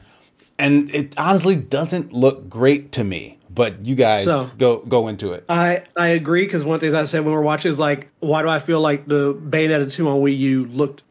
And 0.58 0.90
it 0.90 1.18
honestly 1.18 1.56
doesn't 1.56 2.12
look 2.12 2.48
great 2.48 2.92
to 2.92 3.04
me. 3.04 3.38
But 3.54 3.84
you 3.84 3.94
guys 3.94 4.24
so, 4.24 4.46
go 4.56 4.78
go 4.78 5.08
into 5.08 5.32
it. 5.32 5.44
I 5.48 5.84
I 5.96 6.08
agree 6.08 6.44
because 6.44 6.64
one 6.64 6.80
thing 6.80 6.94
I 6.94 7.04
said 7.04 7.20
when 7.20 7.32
we 7.32 7.38
are 7.38 7.42
watching 7.42 7.70
is 7.70 7.78
like, 7.78 8.08
why 8.20 8.42
do 8.42 8.48
I 8.48 8.58
feel 8.58 8.80
like 8.80 9.06
the 9.06 9.34
Bayonetta 9.34 9.92
2 9.92 10.08
on 10.08 10.20
Wii 10.20 10.38
U 10.38 10.66
looked 10.66 11.02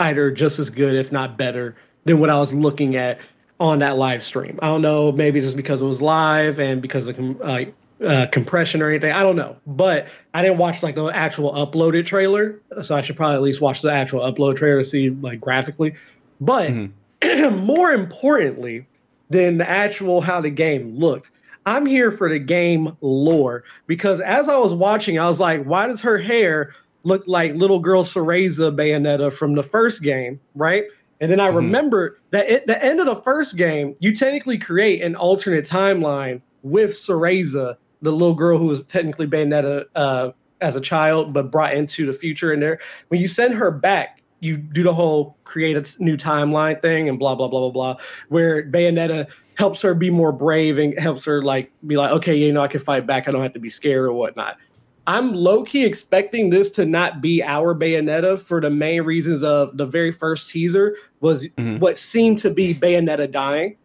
either 0.00 0.30
just 0.30 0.58
as 0.58 0.70
good, 0.70 0.94
if 0.94 1.10
not 1.10 1.38
better, 1.38 1.76
than 2.04 2.20
what 2.20 2.30
I 2.30 2.38
was 2.38 2.52
looking 2.52 2.96
at 2.96 3.18
on 3.58 3.78
that 3.78 3.96
live 3.96 4.22
stream. 4.22 4.58
I 4.62 4.66
don't 4.66 4.82
know, 4.82 5.12
maybe 5.12 5.40
just 5.40 5.56
because 5.56 5.80
it 5.80 5.86
was 5.86 6.02
live 6.02 6.58
and 6.58 6.82
because 6.82 7.08
of 7.08 7.18
like 7.40 7.74
uh, 8.04 8.26
compression 8.26 8.82
or 8.82 8.90
anything. 8.90 9.12
I 9.12 9.22
don't 9.22 9.36
know, 9.36 9.56
but 9.66 10.08
I 10.34 10.42
didn't 10.42 10.58
watch 10.58 10.82
like 10.82 10.94
the 10.94 11.06
actual 11.06 11.52
uploaded 11.52 12.06
trailer, 12.06 12.60
so 12.82 12.94
I 12.94 13.00
should 13.00 13.16
probably 13.16 13.36
at 13.36 13.42
least 13.42 13.60
watch 13.60 13.82
the 13.82 13.90
actual 13.90 14.20
upload 14.20 14.56
trailer 14.56 14.80
to 14.80 14.84
see 14.84 15.10
like 15.10 15.40
graphically. 15.40 15.94
But 16.40 16.70
mm-hmm. 16.70 17.56
more 17.64 17.92
importantly 17.92 18.86
than 19.30 19.58
the 19.58 19.68
actual 19.68 20.20
how 20.20 20.40
the 20.40 20.50
game 20.50 20.98
looked, 20.98 21.30
I'm 21.66 21.84
here 21.84 22.10
for 22.10 22.28
the 22.28 22.38
game 22.38 22.96
lore 23.00 23.64
because 23.86 24.20
as 24.20 24.48
I 24.48 24.56
was 24.56 24.72
watching, 24.72 25.18
I 25.18 25.28
was 25.28 25.40
like, 25.40 25.64
why 25.64 25.86
does 25.86 26.00
her 26.02 26.16
hair 26.16 26.72
look 27.02 27.24
like 27.26 27.54
little 27.54 27.80
girl 27.80 28.04
Cereza 28.04 28.74
Bayonetta 28.74 29.32
from 29.32 29.54
the 29.54 29.62
first 29.62 30.02
game, 30.02 30.40
right? 30.54 30.84
And 31.20 31.30
then 31.30 31.40
I 31.40 31.48
mm-hmm. 31.48 31.56
remember 31.56 32.18
that 32.30 32.48
at 32.48 32.66
the 32.66 32.82
end 32.84 33.00
of 33.00 33.06
the 33.06 33.16
first 33.16 33.56
game, 33.56 33.96
you 34.00 34.14
technically 34.14 34.58
create 34.58 35.02
an 35.02 35.16
alternate 35.16 35.66
timeline 35.66 36.40
with 36.62 36.90
Cereza 36.92 37.76
the 38.02 38.12
little 38.12 38.34
girl 38.34 38.58
who 38.58 38.66
was 38.66 38.84
technically 38.84 39.26
Bayonetta 39.26 39.86
uh, 39.94 40.30
as 40.60 40.76
a 40.76 40.80
child, 40.80 41.32
but 41.32 41.50
brought 41.50 41.74
into 41.74 42.06
the 42.06 42.12
future. 42.12 42.52
And 42.52 42.62
there, 42.62 42.78
when 43.08 43.20
you 43.20 43.28
send 43.28 43.54
her 43.54 43.70
back, 43.70 44.22
you 44.40 44.56
do 44.58 44.82
the 44.82 44.92
whole 44.92 45.36
create 45.44 45.76
a 45.76 46.02
new 46.02 46.16
timeline 46.16 46.80
thing 46.82 47.08
and 47.08 47.18
blah 47.18 47.34
blah 47.34 47.48
blah 47.48 47.60
blah 47.60 47.70
blah, 47.70 48.04
where 48.28 48.62
Bayonetta 48.70 49.28
helps 49.56 49.80
her 49.82 49.94
be 49.94 50.10
more 50.10 50.32
brave 50.32 50.78
and 50.78 50.98
helps 50.98 51.24
her 51.24 51.42
like 51.42 51.72
be 51.86 51.96
like, 51.96 52.10
okay, 52.12 52.36
you 52.36 52.52
know, 52.52 52.60
I 52.60 52.68
can 52.68 52.80
fight 52.80 53.06
back. 53.06 53.26
I 53.26 53.30
don't 53.30 53.42
have 53.42 53.54
to 53.54 53.58
be 53.58 53.70
scared 53.70 54.04
or 54.04 54.12
whatnot. 54.12 54.58
I'm 55.06 55.32
low 55.32 55.62
key 55.62 55.84
expecting 55.84 56.50
this 56.50 56.70
to 56.70 56.84
not 56.84 57.20
be 57.20 57.42
our 57.42 57.74
Bayonetta 57.74 58.40
for 58.40 58.60
the 58.60 58.70
main 58.70 59.02
reasons 59.02 59.42
of 59.42 59.76
the 59.76 59.86
very 59.86 60.10
first 60.10 60.50
teaser 60.50 60.96
was 61.20 61.48
mm-hmm. 61.48 61.78
what 61.78 61.96
seemed 61.96 62.40
to 62.40 62.50
be 62.50 62.74
Bayonetta 62.74 63.30
dying, 63.30 63.76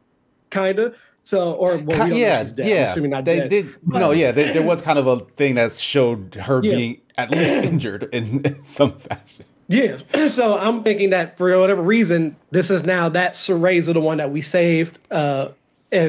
kind 0.50 0.80
of. 0.80 0.98
So, 1.24 1.54
or 1.54 1.78
well, 1.78 2.10
we 2.10 2.22
yeah, 2.22 2.44
yeah, 2.58 2.96
they 2.96 3.22
dead. 3.22 3.50
did. 3.50 3.66
You 3.68 4.00
know, 4.00 4.10
yeah, 4.10 4.32
they, 4.32 4.52
there 4.52 4.66
was 4.66 4.82
kind 4.82 4.98
of 4.98 5.06
a 5.06 5.20
thing 5.20 5.54
that 5.56 5.74
showed 5.74 6.34
her 6.34 6.62
yeah. 6.64 6.76
being 6.76 7.02
at 7.16 7.30
least 7.30 7.54
injured 7.64 8.04
in, 8.12 8.42
in, 8.42 8.64
some 8.64 8.98
fashion. 8.98 9.46
Yeah, 9.68 9.98
so 10.28 10.58
I'm 10.58 10.84
thinking 10.84 11.12
that 11.12 11.38
for 11.38 11.58
whatever 11.60 11.84
reason, 11.84 12.36
this 12.50 12.72
is 12.72 12.84
now 12.84 13.10
that 13.10 13.34
Cereza, 13.34 13.94
the 13.94 14.02
one 14.02 14.18
that 14.18 14.32
we 14.32 14.42
saved 14.42 14.98
uh, 15.12 15.50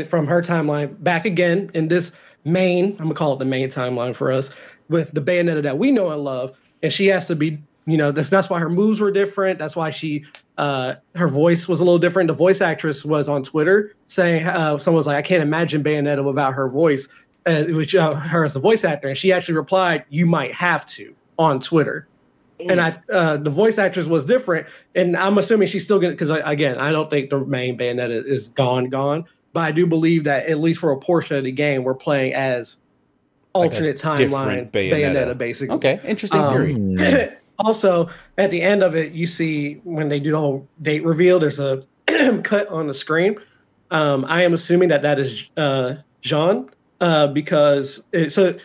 from 0.06 0.26
her 0.26 0.42
timeline, 0.42 1.02
back 1.02 1.24
again 1.24 1.70
in 1.74 1.88
this 1.88 2.12
main. 2.44 2.92
I'm 2.92 2.96
gonna 2.96 3.14
call 3.14 3.34
it 3.34 3.38
the 3.38 3.44
main 3.44 3.68
timeline 3.68 4.14
for 4.14 4.32
us 4.32 4.50
with 4.88 5.12
the 5.12 5.20
Bayonetta 5.20 5.62
that 5.62 5.78
we 5.78 5.90
know 5.90 6.10
and 6.10 6.22
love, 6.22 6.56
and 6.82 6.92
she 6.92 7.06
has 7.08 7.26
to 7.26 7.36
be. 7.36 7.62
You 7.84 7.96
know, 7.96 8.12
that's 8.12 8.28
that's 8.28 8.48
why 8.48 8.60
her 8.60 8.70
moves 8.70 9.00
were 9.00 9.10
different. 9.10 9.58
That's 9.58 9.74
why 9.74 9.90
she 9.90 10.24
uh, 10.58 10.94
her 11.14 11.28
voice 11.28 11.66
was 11.66 11.80
a 11.80 11.84
little 11.84 11.98
different. 11.98 12.28
The 12.28 12.34
voice 12.34 12.60
actress 12.60 13.04
was 13.04 13.28
on 13.28 13.42
Twitter 13.42 13.94
saying, 14.06 14.46
uh, 14.46 14.78
someone 14.78 14.98
was 14.98 15.06
like, 15.06 15.16
I 15.16 15.22
can't 15.22 15.42
imagine 15.42 15.82
Bayonetta 15.82 16.24
without 16.24 16.54
her 16.54 16.68
voice, 16.68 17.08
uh, 17.46 17.64
which 17.64 17.94
uh, 17.94 18.14
her 18.14 18.44
as 18.44 18.54
the 18.54 18.60
voice 18.60 18.84
actor. 18.84 19.08
And 19.08 19.16
she 19.16 19.32
actually 19.32 19.54
replied, 19.54 20.04
You 20.10 20.26
might 20.26 20.52
have 20.52 20.86
to 20.86 21.14
on 21.38 21.60
Twitter. 21.60 22.06
And 22.68 22.80
I, 22.80 22.96
uh, 23.10 23.38
the 23.38 23.50
voice 23.50 23.76
actress 23.76 24.06
was 24.06 24.24
different, 24.24 24.68
and 24.94 25.16
I'm 25.16 25.36
assuming 25.36 25.66
she's 25.66 25.82
still 25.82 25.98
gonna. 25.98 26.12
Because 26.12 26.30
again, 26.30 26.78
I 26.78 26.92
don't 26.92 27.10
think 27.10 27.30
the 27.30 27.40
main 27.40 27.76
Bayonetta 27.76 28.24
is 28.24 28.50
gone, 28.50 28.88
gone. 28.88 29.24
But 29.52 29.60
I 29.60 29.72
do 29.72 29.86
believe 29.86 30.24
that 30.24 30.46
at 30.46 30.58
least 30.58 30.80
for 30.80 30.92
a 30.92 30.98
portion 30.98 31.36
of 31.36 31.44
the 31.44 31.52
game, 31.52 31.84
we're 31.84 31.94
playing 31.94 32.34
as 32.34 32.80
alternate 33.52 34.02
like 34.02 34.18
timeline 34.18 34.70
Bayonetta. 34.70 34.92
Bayonetta. 34.92 35.38
basically. 35.38 35.74
Okay, 35.76 36.00
interesting 36.04 36.40
um, 36.40 36.52
theory. 36.52 37.36
also 37.58 38.08
at 38.38 38.50
the 38.50 38.62
end 38.62 38.82
of 38.82 38.96
it, 38.96 39.12
you 39.12 39.26
see 39.26 39.74
when 39.84 40.08
they 40.08 40.20
do 40.20 40.32
the 40.32 40.38
whole 40.38 40.68
date 40.80 41.04
reveal, 41.04 41.38
there's 41.38 41.58
a 41.58 41.84
cut 42.42 42.68
on 42.68 42.86
the 42.86 42.94
screen. 42.94 43.38
Um, 43.90 44.24
I 44.26 44.42
am 44.42 44.54
assuming 44.54 44.88
that 44.88 45.02
that 45.02 45.18
is 45.18 45.50
uh, 45.56 45.96
Jeanne 46.22 46.70
uh, 47.00 47.26
because 47.26 48.04
it, 48.12 48.32
so 48.32 48.56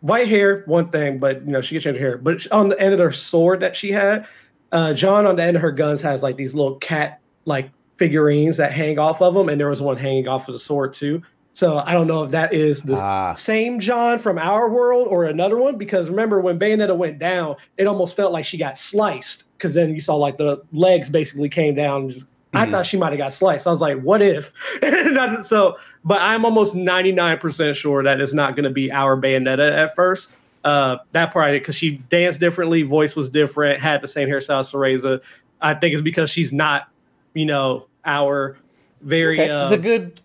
white 0.00 0.28
hair, 0.28 0.62
one 0.66 0.88
thing, 0.88 1.18
but 1.18 1.44
you 1.44 1.52
know 1.52 1.60
she 1.60 1.74
can 1.74 1.82
change 1.82 1.96
her 1.96 2.02
hair. 2.02 2.18
But 2.18 2.50
on 2.50 2.70
the 2.70 2.80
end 2.80 2.94
of 2.94 3.00
her 3.00 3.12
sword 3.12 3.60
that 3.60 3.76
she 3.76 3.92
had, 3.92 4.26
uh, 4.72 4.94
Jeanne 4.94 5.26
on 5.26 5.36
the 5.36 5.42
end 5.42 5.56
of 5.56 5.62
her 5.62 5.70
guns 5.70 6.00
has 6.02 6.22
like 6.22 6.36
these 6.36 6.54
little 6.54 6.76
cat 6.76 7.20
like 7.44 7.70
figurines 7.96 8.56
that 8.56 8.72
hang 8.72 8.98
off 8.98 9.22
of 9.22 9.34
them, 9.34 9.48
and 9.48 9.60
there 9.60 9.68
was 9.68 9.82
one 9.82 9.96
hanging 9.96 10.28
off 10.28 10.48
of 10.48 10.52
the 10.52 10.58
sword 10.58 10.94
too. 10.94 11.22
So 11.54 11.78
I 11.86 11.92
don't 11.92 12.08
know 12.08 12.24
if 12.24 12.32
that 12.32 12.52
is 12.52 12.82
the 12.82 12.96
ah. 12.96 13.34
same 13.34 13.78
Jeanne 13.78 14.18
from 14.18 14.38
our 14.38 14.68
world 14.68 15.06
or 15.08 15.24
another 15.24 15.56
one. 15.56 15.78
Because 15.78 16.10
remember 16.10 16.40
when 16.40 16.58
Bayonetta 16.58 16.96
went 16.96 17.20
down, 17.20 17.54
it 17.78 17.86
almost 17.86 18.16
felt 18.16 18.32
like 18.32 18.44
she 18.44 18.58
got 18.58 18.76
sliced. 18.76 19.56
Because 19.56 19.72
then 19.72 19.94
you 19.94 20.00
saw 20.00 20.16
like 20.16 20.36
the 20.36 20.60
legs 20.72 21.08
basically 21.08 21.48
came 21.48 21.76
down. 21.76 22.02
and 22.02 22.10
just 22.10 22.26
mm-hmm. 22.26 22.56
I 22.56 22.68
thought 22.68 22.86
she 22.86 22.96
might 22.96 23.12
have 23.12 23.18
got 23.18 23.32
sliced. 23.32 23.68
I 23.68 23.70
was 23.70 23.80
like, 23.80 24.00
what 24.00 24.20
if? 24.20 24.52
so, 25.46 25.78
but 26.04 26.20
I'm 26.20 26.44
almost 26.44 26.74
99% 26.74 27.76
sure 27.76 28.02
that 28.02 28.20
it's 28.20 28.34
not 28.34 28.56
going 28.56 28.64
to 28.64 28.70
be 28.70 28.90
our 28.90 29.16
Bayonetta 29.16 29.70
at 29.70 29.94
first. 29.94 30.30
Uh, 30.64 30.96
that 31.12 31.32
part 31.32 31.52
because 31.52 31.76
she 31.76 31.98
danced 32.08 32.40
differently, 32.40 32.82
voice 32.82 33.14
was 33.14 33.30
different, 33.30 33.78
had 33.80 34.00
the 34.00 34.08
same 34.08 34.28
hairstyle 34.28 34.60
as 34.60 34.72
Cereza. 34.72 35.22
I 35.60 35.74
think 35.74 35.92
it's 35.92 36.02
because 36.02 36.30
she's 36.30 36.52
not, 36.52 36.88
you 37.34 37.44
know, 37.44 37.86
our 38.04 38.56
very. 39.00 39.40
Okay. 39.40 39.50
Uh, 39.50 39.64
it's 39.64 39.72
a 39.72 39.78
good 39.78 40.20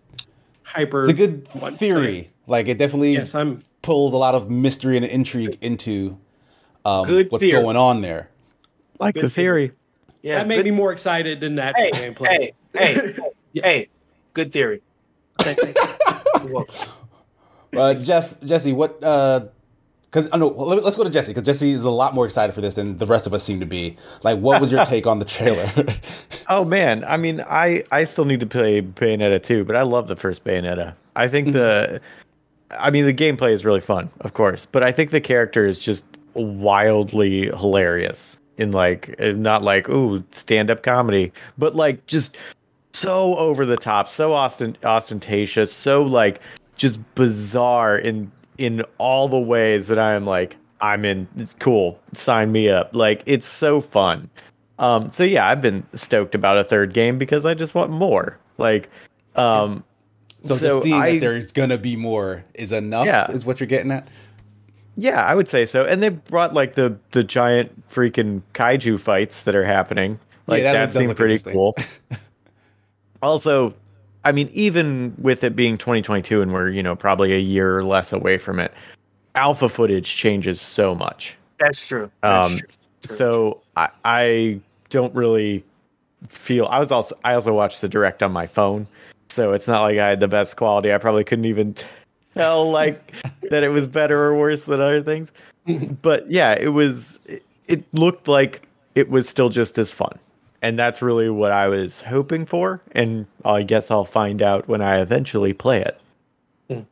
hyper. 0.62 1.00
It's 1.00 1.08
a 1.08 1.12
good 1.12 1.46
theory. 1.46 2.30
Like 2.46 2.68
it 2.68 2.78
definitely 2.78 3.12
yes, 3.12 3.34
I'm, 3.34 3.62
pulls 3.82 4.12
a 4.12 4.16
lot 4.16 4.34
of 4.34 4.50
mystery 4.50 4.96
and 4.96 5.04
intrigue 5.04 5.58
into 5.60 6.18
um, 6.84 7.08
what's 7.28 7.42
theory. 7.42 7.62
going 7.62 7.76
on 7.76 8.00
there. 8.00 8.30
Like 8.98 9.14
good 9.14 9.24
the 9.24 9.30
theory. 9.30 9.68
theory. 9.68 9.76
Yeah, 10.22 10.38
that 10.38 10.48
made 10.48 10.56
good. 10.56 10.66
me 10.66 10.70
more 10.72 10.92
excited 10.92 11.40
than 11.40 11.54
that 11.56 11.74
hey, 11.76 11.90
gameplay. 11.92 12.26
Hey, 12.26 12.52
hey, 12.74 13.16
hey, 13.54 13.88
good 14.34 14.52
theory. 14.52 14.82
uh, 17.74 17.94
Jeff, 17.94 18.38
Jesse, 18.40 18.72
what 18.74 19.02
uh, 19.02 19.46
because 20.10 20.28
I 20.32 20.38
know. 20.38 20.48
Let's 20.48 20.96
go 20.96 21.04
to 21.04 21.10
Jesse 21.10 21.32
because 21.32 21.44
Jesse 21.44 21.70
is 21.70 21.84
a 21.84 21.90
lot 21.90 22.14
more 22.14 22.24
excited 22.24 22.52
for 22.52 22.60
this 22.60 22.74
than 22.74 22.98
the 22.98 23.06
rest 23.06 23.26
of 23.26 23.34
us 23.34 23.44
seem 23.44 23.60
to 23.60 23.66
be. 23.66 23.96
Like, 24.24 24.38
what 24.38 24.60
was 24.60 24.72
your 24.72 24.84
take 24.86 25.06
on 25.06 25.20
the 25.20 25.24
trailer? 25.24 25.70
oh 26.48 26.64
man, 26.64 27.04
I 27.04 27.16
mean, 27.16 27.44
I 27.48 27.84
I 27.92 28.04
still 28.04 28.24
need 28.24 28.40
to 28.40 28.46
play 28.46 28.82
Bayonetta 28.82 29.42
too, 29.42 29.64
but 29.64 29.76
I 29.76 29.82
love 29.82 30.08
the 30.08 30.16
first 30.16 30.42
Bayonetta. 30.44 30.94
I 31.14 31.28
think 31.28 31.48
mm-hmm. 31.48 31.56
the, 31.56 32.00
I 32.70 32.90
mean, 32.90 33.06
the 33.06 33.14
gameplay 33.14 33.52
is 33.52 33.64
really 33.64 33.80
fun, 33.80 34.10
of 34.20 34.34
course, 34.34 34.66
but 34.66 34.82
I 34.82 34.90
think 34.90 35.10
the 35.10 35.20
character 35.20 35.66
is 35.66 35.80
just 35.80 36.04
wildly 36.34 37.46
hilarious. 37.46 38.36
In 38.58 38.72
like, 38.72 39.18
not 39.18 39.62
like 39.62 39.88
ooh 39.88 40.22
stand 40.32 40.70
up 40.70 40.82
comedy, 40.82 41.32
but 41.56 41.74
like 41.74 42.04
just 42.06 42.36
so 42.92 43.34
over 43.36 43.64
the 43.64 43.78
top, 43.78 44.06
so 44.06 44.32
ostent- 44.32 44.84
ostentatious, 44.84 45.72
so 45.72 46.02
like 46.02 46.40
just 46.76 46.98
bizarre 47.14 47.96
in 47.96 48.30
in 48.60 48.82
all 48.98 49.28
the 49.28 49.38
ways 49.38 49.88
that 49.88 49.98
I 49.98 50.12
am 50.12 50.26
like, 50.26 50.56
I'm 50.80 51.04
in. 51.04 51.26
It's 51.36 51.56
cool. 51.58 51.98
Sign 52.12 52.52
me 52.52 52.68
up. 52.68 52.94
Like 52.94 53.22
it's 53.26 53.46
so 53.46 53.80
fun. 53.80 54.28
Um, 54.78 55.10
so 55.10 55.24
yeah, 55.24 55.48
I've 55.48 55.60
been 55.60 55.84
stoked 55.94 56.34
about 56.34 56.58
a 56.58 56.64
third 56.64 56.92
game 56.92 57.18
because 57.18 57.44
I 57.44 57.54
just 57.54 57.74
want 57.74 57.90
more. 57.90 58.38
Like, 58.58 58.90
um, 59.34 59.84
so, 60.42 60.54
so 60.54 60.68
just 60.68 60.82
seeing 60.82 60.94
I, 60.94 61.12
that 61.12 61.20
there's 61.20 61.52
gonna 61.52 61.78
be 61.78 61.96
more 61.96 62.44
is 62.54 62.72
enough. 62.72 63.06
Yeah. 63.06 63.30
is 63.30 63.44
what 63.44 63.60
you're 63.60 63.66
getting 63.66 63.90
at. 63.90 64.06
Yeah, 64.96 65.22
I 65.22 65.34
would 65.34 65.48
say 65.48 65.64
so. 65.64 65.84
And 65.84 66.02
they 66.02 66.10
brought 66.10 66.54
like 66.54 66.74
the 66.74 66.98
the 67.12 67.24
giant 67.24 67.88
freaking 67.88 68.42
kaiju 68.54 69.00
fights 69.00 69.42
that 69.42 69.54
are 69.54 69.64
happening. 69.64 70.18
Like 70.46 70.62
yeah, 70.62 70.72
that, 70.72 70.92
that 70.92 70.98
seemed 70.98 71.16
pretty 71.16 71.38
cool. 71.38 71.76
also, 73.22 73.74
I 74.24 74.32
mean, 74.32 74.50
even 74.52 75.14
with 75.18 75.44
it 75.44 75.56
being 75.56 75.78
2022 75.78 76.42
and 76.42 76.52
we're, 76.52 76.68
you 76.68 76.82
know, 76.82 76.94
probably 76.94 77.34
a 77.34 77.38
year 77.38 77.78
or 77.78 77.84
less 77.84 78.12
away 78.12 78.38
from 78.38 78.58
it, 78.58 78.72
alpha 79.34 79.68
footage 79.68 80.16
changes 80.16 80.60
so 80.60 80.94
much. 80.94 81.36
That's 81.58 81.86
true. 81.86 82.10
That's 82.22 82.50
um, 82.50 82.58
true. 82.58 82.68
So 83.16 83.62
I, 83.76 83.88
I 84.04 84.60
don't 84.90 85.14
really 85.14 85.64
feel. 86.28 86.66
I 86.66 86.78
was 86.78 86.92
also 86.92 87.16
I 87.24 87.34
also 87.34 87.54
watched 87.54 87.80
the 87.80 87.88
direct 87.88 88.22
on 88.22 88.32
my 88.32 88.46
phone, 88.46 88.86
so 89.30 89.52
it's 89.52 89.66
not 89.66 89.82
like 89.82 89.98
I 89.98 90.10
had 90.10 90.20
the 90.20 90.28
best 90.28 90.56
quality. 90.56 90.92
I 90.92 90.98
probably 90.98 91.24
couldn't 91.24 91.46
even 91.46 91.74
tell 92.34 92.70
like 92.70 93.14
that 93.50 93.62
it 93.62 93.70
was 93.70 93.86
better 93.86 94.22
or 94.22 94.34
worse 94.34 94.64
than 94.64 94.80
other 94.80 95.02
things. 95.02 95.32
but 96.02 96.30
yeah, 96.30 96.54
it 96.58 96.68
was. 96.68 97.20
It, 97.26 97.42
it 97.68 97.84
looked 97.94 98.26
like 98.26 98.66
it 98.96 99.08
was 99.08 99.28
still 99.28 99.48
just 99.48 99.78
as 99.78 99.90
fun 99.90 100.18
and 100.62 100.78
that's 100.78 101.02
really 101.02 101.30
what 101.30 101.52
I 101.52 101.68
was 101.68 102.00
hoping 102.00 102.46
for. 102.46 102.80
And 102.92 103.26
I 103.44 103.62
guess 103.62 103.90
I'll 103.90 104.04
find 104.04 104.42
out 104.42 104.68
when 104.68 104.82
I 104.82 105.00
eventually 105.00 105.52
play 105.52 105.80
it. 105.80 106.00
Mm. 106.68 106.86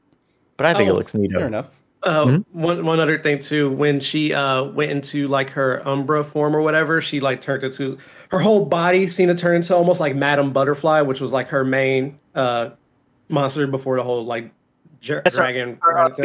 But 0.56 0.66
I 0.66 0.74
think 0.74 0.88
oh, 0.88 0.92
it 0.92 0.96
looks 0.96 1.14
neat. 1.14 1.32
Fair 1.32 1.46
enough. 1.46 1.78
Uh, 2.04 2.24
mm-hmm. 2.24 2.60
one 2.60 2.84
one 2.84 3.00
other 3.00 3.20
thing 3.20 3.40
too, 3.40 3.70
when 3.70 3.98
she 3.98 4.32
uh, 4.32 4.62
went 4.64 4.90
into 4.90 5.26
like 5.26 5.50
her 5.50 5.86
Umbra 5.86 6.22
form 6.22 6.54
or 6.54 6.62
whatever, 6.62 7.00
she 7.00 7.18
like 7.18 7.40
turned 7.40 7.64
into 7.64 7.98
her 8.30 8.38
whole 8.38 8.64
body 8.64 9.08
seemed 9.08 9.36
to 9.36 9.40
turn 9.40 9.56
into 9.56 9.74
almost 9.74 9.98
like 9.98 10.14
Madame 10.14 10.52
Butterfly, 10.52 11.00
which 11.00 11.20
was 11.20 11.32
like 11.32 11.48
her 11.48 11.64
main 11.64 12.18
uh, 12.36 12.70
monster 13.28 13.66
before 13.66 13.96
the 13.96 14.04
whole 14.04 14.24
like 14.24 14.52
ger- 15.00 15.22
dragon. 15.28 15.78
Her, 15.82 16.10
her 16.10 16.16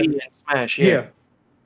smash, 0.48 0.78
yeah. 0.78 0.88
yeah. 0.88 1.06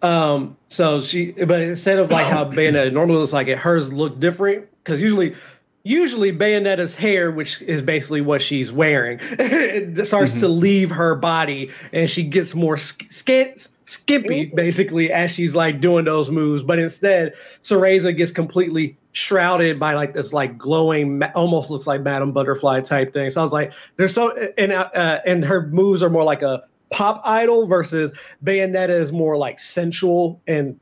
Um, 0.02 0.58
so 0.68 1.02
she, 1.02 1.32
but 1.32 1.60
instead 1.60 2.00
of 2.00 2.10
like 2.12 2.28
how 2.28 2.46
Bayonetta 2.46 2.94
normally 2.94 3.20
looks 3.20 3.34
like 3.34 3.48
it, 3.48 3.58
hers 3.58 3.92
looked 3.92 4.20
different 4.20 4.68
because 4.84 5.02
usually 5.02 5.36
usually 5.88 6.32
Bayonetta's 6.34 6.96
hair, 6.96 7.32
which 7.32 7.62
is 7.62 7.82
basically 7.82 8.22
what 8.22 8.42
she's 8.42 8.72
wearing, 8.72 9.20
starts 10.04 10.32
mm-hmm. 10.32 10.40
to 10.40 10.48
leave 10.48 10.92
her 10.92 11.16
body 11.16 11.72
and 11.94 12.10
she 12.10 12.24
gets 12.24 12.54
more 12.54 12.78
sk- 12.78 13.12
skit, 13.12 13.68
skimpy 13.86 14.46
basically 14.54 15.12
as 15.12 15.32
she's 15.32 15.56
like 15.56 15.80
doing 15.80 16.06
those 16.06 16.30
moves. 16.30 16.64
But 16.64 16.80
instead, 16.80 17.34
Cereza 17.64 18.16
gets 18.16 18.32
completely 18.32 18.98
shrouded 19.14 19.80
by 19.80 19.96
like 19.96 20.14
this 20.14 20.34
like 20.34 20.58
glowing, 20.58 21.24
almost 21.36 21.72
looks 21.72 21.88
like 21.88 22.02
Madame 22.02 22.32
Butterfly 22.32 22.82
type 22.82 23.14
thing. 23.14 23.32
So 23.32 23.42
I 23.42 23.44
was 23.44 23.54
like, 23.54 23.74
there's 23.96 24.14
so 24.14 24.32
and 24.58 24.74
uh, 24.74 25.20
and 25.26 25.44
her 25.46 25.68
moves 25.68 26.04
are 26.04 26.10
more 26.10 26.24
like 26.24 26.42
a 26.42 26.64
pop 26.92 27.22
idol 27.26 27.68
versus 27.68 28.12
Bayonetta 28.44 28.90
is 28.90 29.12
more 29.12 29.38
like 29.38 29.60
sensual 29.60 30.42
and 30.48 30.80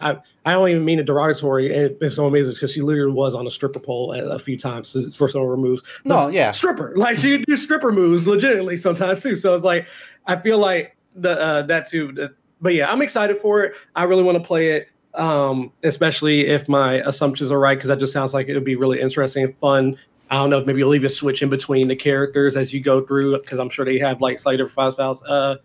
I, 0.00 0.18
I 0.44 0.52
don't 0.52 0.68
even 0.68 0.84
mean 0.84 0.98
it 0.98 1.06
derogatory 1.06 1.72
if 1.72 2.12
someone 2.12 2.34
means 2.34 2.48
it 2.48 2.54
because 2.54 2.72
she 2.72 2.82
literally 2.82 3.12
was 3.12 3.34
on 3.34 3.46
a 3.46 3.50
stripper 3.50 3.80
pole 3.80 4.12
a, 4.12 4.34
a 4.34 4.38
few 4.38 4.58
times 4.58 4.92
for 5.16 5.28
some 5.28 5.42
of 5.42 5.48
her 5.48 5.56
moves. 5.56 5.82
No, 6.04 6.28
yeah, 6.28 6.50
stripper 6.50 6.92
like 6.96 7.16
she 7.16 7.38
do 7.38 7.56
stripper 7.56 7.92
moves 7.92 8.26
legitimately 8.26 8.76
sometimes 8.76 9.22
too. 9.22 9.36
So 9.36 9.54
it's 9.54 9.64
like 9.64 9.86
I 10.26 10.36
feel 10.36 10.58
like 10.58 10.96
the 11.14 11.40
uh, 11.40 11.62
that 11.62 11.88
too. 11.88 12.12
The, 12.12 12.34
but 12.60 12.74
yeah, 12.74 12.92
I'm 12.92 13.02
excited 13.02 13.38
for 13.38 13.62
it. 13.64 13.74
I 13.96 14.04
really 14.04 14.22
want 14.22 14.36
to 14.36 14.44
play 14.44 14.72
it, 14.72 14.88
um, 15.14 15.72
especially 15.82 16.46
if 16.46 16.68
my 16.68 16.94
assumptions 16.94 17.50
are 17.50 17.58
right 17.58 17.76
because 17.76 17.88
that 17.88 17.98
just 17.98 18.12
sounds 18.12 18.34
like 18.34 18.48
it 18.48 18.54
would 18.54 18.64
be 18.64 18.76
really 18.76 19.00
interesting 19.00 19.44
and 19.44 19.56
fun. 19.56 19.96
I 20.30 20.36
don't 20.36 20.50
know 20.50 20.58
if 20.58 20.66
maybe 20.66 20.78
you'll 20.78 20.94
even 20.94 21.10
switch 21.10 21.42
in 21.42 21.50
between 21.50 21.88
the 21.88 21.96
characters 21.96 22.56
as 22.56 22.72
you 22.72 22.80
go 22.80 23.04
through 23.04 23.38
because 23.40 23.58
I'm 23.58 23.70
sure 23.70 23.84
they 23.84 23.98
have 23.98 24.20
like 24.20 24.38
slightly 24.38 24.58
different 24.58 24.74
file 24.74 24.92
styles. 24.92 25.22
Uh, 25.24 25.56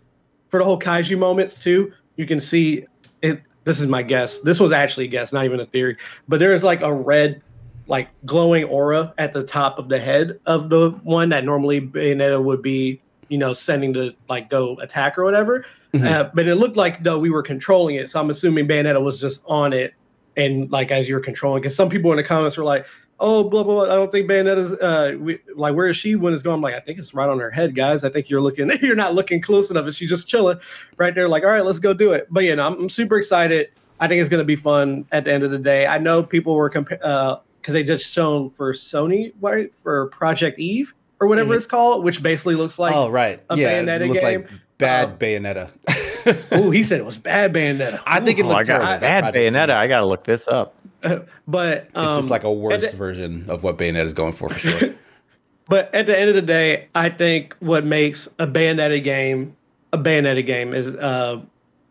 for 0.48 0.58
the 0.58 0.64
whole 0.64 0.78
kaiju 0.78 1.18
moments 1.18 1.62
too, 1.62 1.92
you 2.16 2.26
can 2.26 2.40
see 2.40 2.86
it 3.22 3.42
this 3.64 3.80
is 3.80 3.86
my 3.86 4.02
guess. 4.02 4.40
This 4.40 4.60
was 4.60 4.72
actually 4.72 5.04
a 5.04 5.08
guess, 5.08 5.32
not 5.32 5.44
even 5.44 5.60
a 5.60 5.66
theory. 5.66 5.96
But 6.28 6.40
there's 6.40 6.64
like 6.64 6.80
a 6.80 6.92
red, 6.92 7.42
like 7.86 8.08
glowing 8.24 8.64
aura 8.64 9.14
at 9.18 9.32
the 9.32 9.42
top 9.42 9.78
of 9.78 9.88
the 9.88 9.98
head 9.98 10.40
of 10.46 10.70
the 10.70 10.90
one 11.02 11.28
that 11.30 11.44
normally 11.44 11.80
Bayonetta 11.80 12.42
would 12.42 12.62
be, 12.62 13.00
you 13.28 13.38
know, 13.38 13.52
sending 13.52 13.92
to 13.94 14.14
like 14.28 14.48
go 14.48 14.76
attack 14.80 15.18
or 15.18 15.24
whatever. 15.24 15.64
Mm-hmm. 15.92 16.06
Uh, 16.06 16.30
but 16.34 16.46
it 16.46 16.56
looked 16.56 16.76
like 16.76 17.02
though 17.02 17.18
we 17.18 17.30
were 17.30 17.42
controlling 17.42 17.96
it, 17.96 18.08
so 18.10 18.20
I'm 18.20 18.30
assuming 18.30 18.68
Bayonetta 18.68 19.02
was 19.02 19.20
just 19.20 19.42
on 19.46 19.72
it 19.72 19.94
and 20.36 20.70
like 20.70 20.90
as 20.90 21.08
you're 21.08 21.20
controlling. 21.20 21.62
Because 21.62 21.76
some 21.76 21.88
people 21.88 22.10
in 22.12 22.16
the 22.16 22.22
comments 22.22 22.56
were 22.56 22.64
like, 22.64 22.86
oh 23.20 23.44
blah 23.44 23.62
blah. 23.62 23.74
blah. 23.74 23.92
I 23.92 23.94
don't 23.94 24.10
think 24.10 24.28
Bayonetta's 24.28 24.72
uh 24.72 25.16
we, 25.18 25.38
like 25.54 25.74
where 25.74 25.86
is 25.86 25.96
she 25.96 26.16
when 26.16 26.32
it's 26.32 26.42
going? 26.42 26.56
I'm 26.56 26.60
like 26.60 26.74
I 26.74 26.80
think 26.80 26.98
it's 26.98 27.14
right 27.14 27.28
on 27.28 27.38
her 27.38 27.50
head, 27.50 27.74
guys. 27.74 28.02
I 28.02 28.08
think 28.08 28.28
you're 28.28 28.40
looking 28.40 28.70
you're 28.82 28.96
not 28.96 29.14
looking 29.14 29.40
close 29.40 29.70
enough, 29.70 29.86
and 29.86 29.94
she's 29.94 30.10
just 30.10 30.28
chilling 30.28 30.58
right 30.96 31.14
there. 31.14 31.28
Like 31.28 31.44
all 31.44 31.50
right, 31.50 31.64
let's 31.64 31.78
go 31.78 31.94
do 31.94 32.12
it. 32.12 32.26
But 32.30 32.44
yeah, 32.44 32.56
no, 32.56 32.66
I'm, 32.66 32.74
I'm 32.74 32.88
super 32.88 33.16
excited. 33.16 33.70
I 34.00 34.08
think 34.08 34.20
it's 34.20 34.30
going 34.30 34.40
to 34.40 34.46
be 34.46 34.56
fun 34.56 35.04
at 35.12 35.24
the 35.24 35.32
end 35.32 35.44
of 35.44 35.50
the 35.50 35.58
day. 35.58 35.86
I 35.86 35.98
know 35.98 36.22
people 36.22 36.54
were 36.54 36.70
comparing 36.70 37.02
uh 37.02 37.40
because 37.60 37.74
they 37.74 37.84
just 37.84 38.10
shown 38.10 38.50
for 38.50 38.72
Sony 38.72 39.34
right 39.40 39.72
for 39.74 40.06
Project 40.06 40.58
Eve 40.58 40.94
or 41.20 41.28
whatever 41.28 41.50
mm-hmm. 41.50 41.56
it's 41.56 41.66
called, 41.66 42.04
which 42.04 42.22
basically 42.22 42.54
looks 42.54 42.78
like 42.78 42.94
oh 42.94 43.08
right 43.08 43.42
a 43.50 43.56
yeah, 43.56 43.82
Bayonetta 43.82 44.00
it 44.00 44.06
looks 44.08 44.20
game. 44.20 44.40
Like 44.42 44.50
bad 44.78 45.08
uh, 45.08 45.16
Bayonetta. 45.16 45.70
oh, 46.52 46.70
he 46.70 46.82
said 46.82 46.98
it 46.98 47.04
was 47.04 47.18
bad 47.18 47.52
Bayonetta. 47.52 48.00
I 48.06 48.20
think 48.20 48.38
it 48.38 48.46
looks 48.46 48.62
oh, 48.62 48.64
terrible. 48.64 49.00
Bad 49.00 49.34
Bayonetta. 49.34 49.70
I 49.70 49.86
got 49.86 50.00
to 50.00 50.06
look 50.06 50.24
this 50.24 50.48
up. 50.48 50.74
but 51.48 51.90
um, 51.94 52.04
it's 52.04 52.16
just 52.16 52.24
um, 52.24 52.28
like 52.28 52.44
a 52.44 52.52
worse 52.52 52.90
the, 52.90 52.96
version 52.96 53.46
of 53.48 53.62
what 53.62 53.78
Bayonetta 53.78 54.04
is 54.04 54.14
going 54.14 54.32
for, 54.32 54.48
for 54.48 54.58
sure. 54.58 54.94
but 55.68 55.94
at 55.94 56.06
the 56.06 56.18
end 56.18 56.28
of 56.28 56.34
the 56.34 56.42
day, 56.42 56.88
I 56.94 57.08
think 57.08 57.56
what 57.60 57.84
makes 57.84 58.28
a 58.38 58.46
Bayonetta 58.46 59.02
game 59.02 59.56
a 59.92 59.98
Bayonetta 59.98 60.44
game 60.44 60.74
is, 60.74 60.94
uh, 60.94 61.40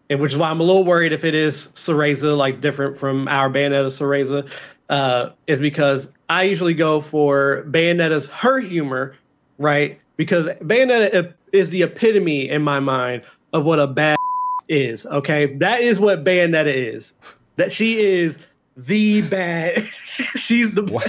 which 0.10 0.32
is 0.32 0.38
why 0.38 0.49
I'm 0.49 0.60
a 0.60 0.64
little 0.64 0.86
worried 0.86 1.14
if 1.14 1.24
it 1.24 1.36
is 1.36 1.70
Cereza, 1.76 2.36
like 2.36 2.62
different 2.62 2.97
from 2.97 3.28
our 3.28 3.49
Bayonetta 3.49 3.88
Cereza, 3.88 4.49
uh, 4.89 5.32
is 5.47 5.60
because 5.60 6.12
I 6.30 6.43
usually 6.43 6.74
go 6.74 7.01
for 7.01 7.66
Bayonetta's 7.70 8.30
her 8.30 8.60
humor, 8.60 9.16
right? 9.57 9.99
Because 10.18 10.47
Bayonetta 10.62 11.34
is 11.51 11.70
the 11.70 11.84
epitome 11.84 12.49
in 12.49 12.62
my 12.62 12.80
mind 12.80 13.24
of 13.53 13.66
what 13.66 13.80
a 13.80 13.88
bad 13.88 14.18
is. 14.70 15.05
Okay, 15.05 15.55
that 15.57 15.82
is 15.82 15.99
what 15.99 16.24
Bayonetta 16.24 16.74
is. 16.74 17.14
That 17.57 17.72
she 17.72 17.99
is 17.99 18.39
the 18.86 19.21
bad. 19.21 19.84
She's 20.36 20.73
the. 20.73 20.84
Why, 20.84 21.05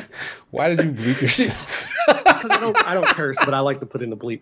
why 0.50 0.68
did 0.68 0.84
you 0.84 0.92
bleep 0.92 1.20
yourself? 1.20 1.90
I 2.08 2.58
don't, 2.60 2.86
I 2.86 2.94
don't 2.94 3.06
curse, 3.06 3.36
but 3.44 3.54
I 3.54 3.60
like 3.60 3.80
to 3.80 3.86
put 3.86 4.02
in 4.02 4.10
the 4.10 4.16
bleep. 4.16 4.40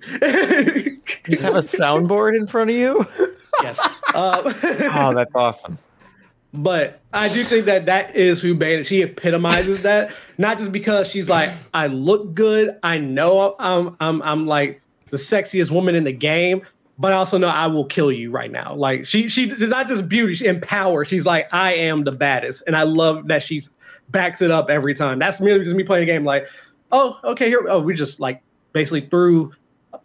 you 1.28 1.38
have 1.38 1.54
a 1.54 1.58
soundboard 1.58 2.36
in 2.36 2.46
front 2.46 2.70
of 2.70 2.76
you? 2.76 3.06
Yes. 3.62 3.80
Uh, 4.14 4.52
oh, 4.94 5.14
that's 5.14 5.34
awesome. 5.34 5.78
But 6.54 7.00
I 7.12 7.28
do 7.28 7.44
think 7.44 7.66
that 7.66 7.86
that 7.86 8.16
is 8.16 8.40
who 8.40 8.54
Bayonetta. 8.54 8.86
She 8.86 9.02
epitomizes 9.02 9.82
that, 9.82 10.12
not 10.38 10.58
just 10.58 10.72
because 10.72 11.08
she's 11.08 11.28
like, 11.28 11.50
I 11.74 11.88
look 11.88 12.34
good, 12.34 12.78
I 12.82 12.98
know 12.98 13.54
I'm, 13.58 13.96
I'm, 14.00 14.22
I'm 14.22 14.46
like 14.46 14.80
the 15.10 15.18
sexiest 15.18 15.70
woman 15.70 15.94
in 15.94 16.04
the 16.04 16.12
game, 16.12 16.62
but 16.98 17.12
I 17.12 17.16
also 17.16 17.38
know 17.38 17.48
I 17.48 17.66
will 17.68 17.84
kill 17.84 18.10
you 18.10 18.30
right 18.30 18.50
now. 18.50 18.74
Like 18.74 19.06
she, 19.06 19.28
she 19.28 19.46
did 19.46 19.68
not 19.70 19.88
just 19.88 20.08
beauty, 20.08 20.34
she 20.34 20.46
empower. 20.46 21.04
She's 21.04 21.24
like, 21.24 21.52
I 21.52 21.74
am 21.74 22.04
the 22.04 22.12
baddest, 22.12 22.64
and 22.66 22.76
I 22.76 22.82
love 22.82 23.28
that 23.28 23.42
she 23.42 23.62
backs 24.10 24.42
it 24.42 24.50
up 24.50 24.68
every 24.70 24.94
time. 24.94 25.18
That's 25.18 25.40
merely 25.40 25.64
just 25.64 25.76
me 25.76 25.84
playing 25.84 26.04
a 26.04 26.06
game. 26.06 26.24
Like, 26.24 26.48
oh, 26.92 27.18
okay, 27.24 27.48
here, 27.48 27.64
oh, 27.68 27.80
we 27.80 27.94
just 27.94 28.20
like 28.20 28.42
basically 28.72 29.02
threw 29.02 29.52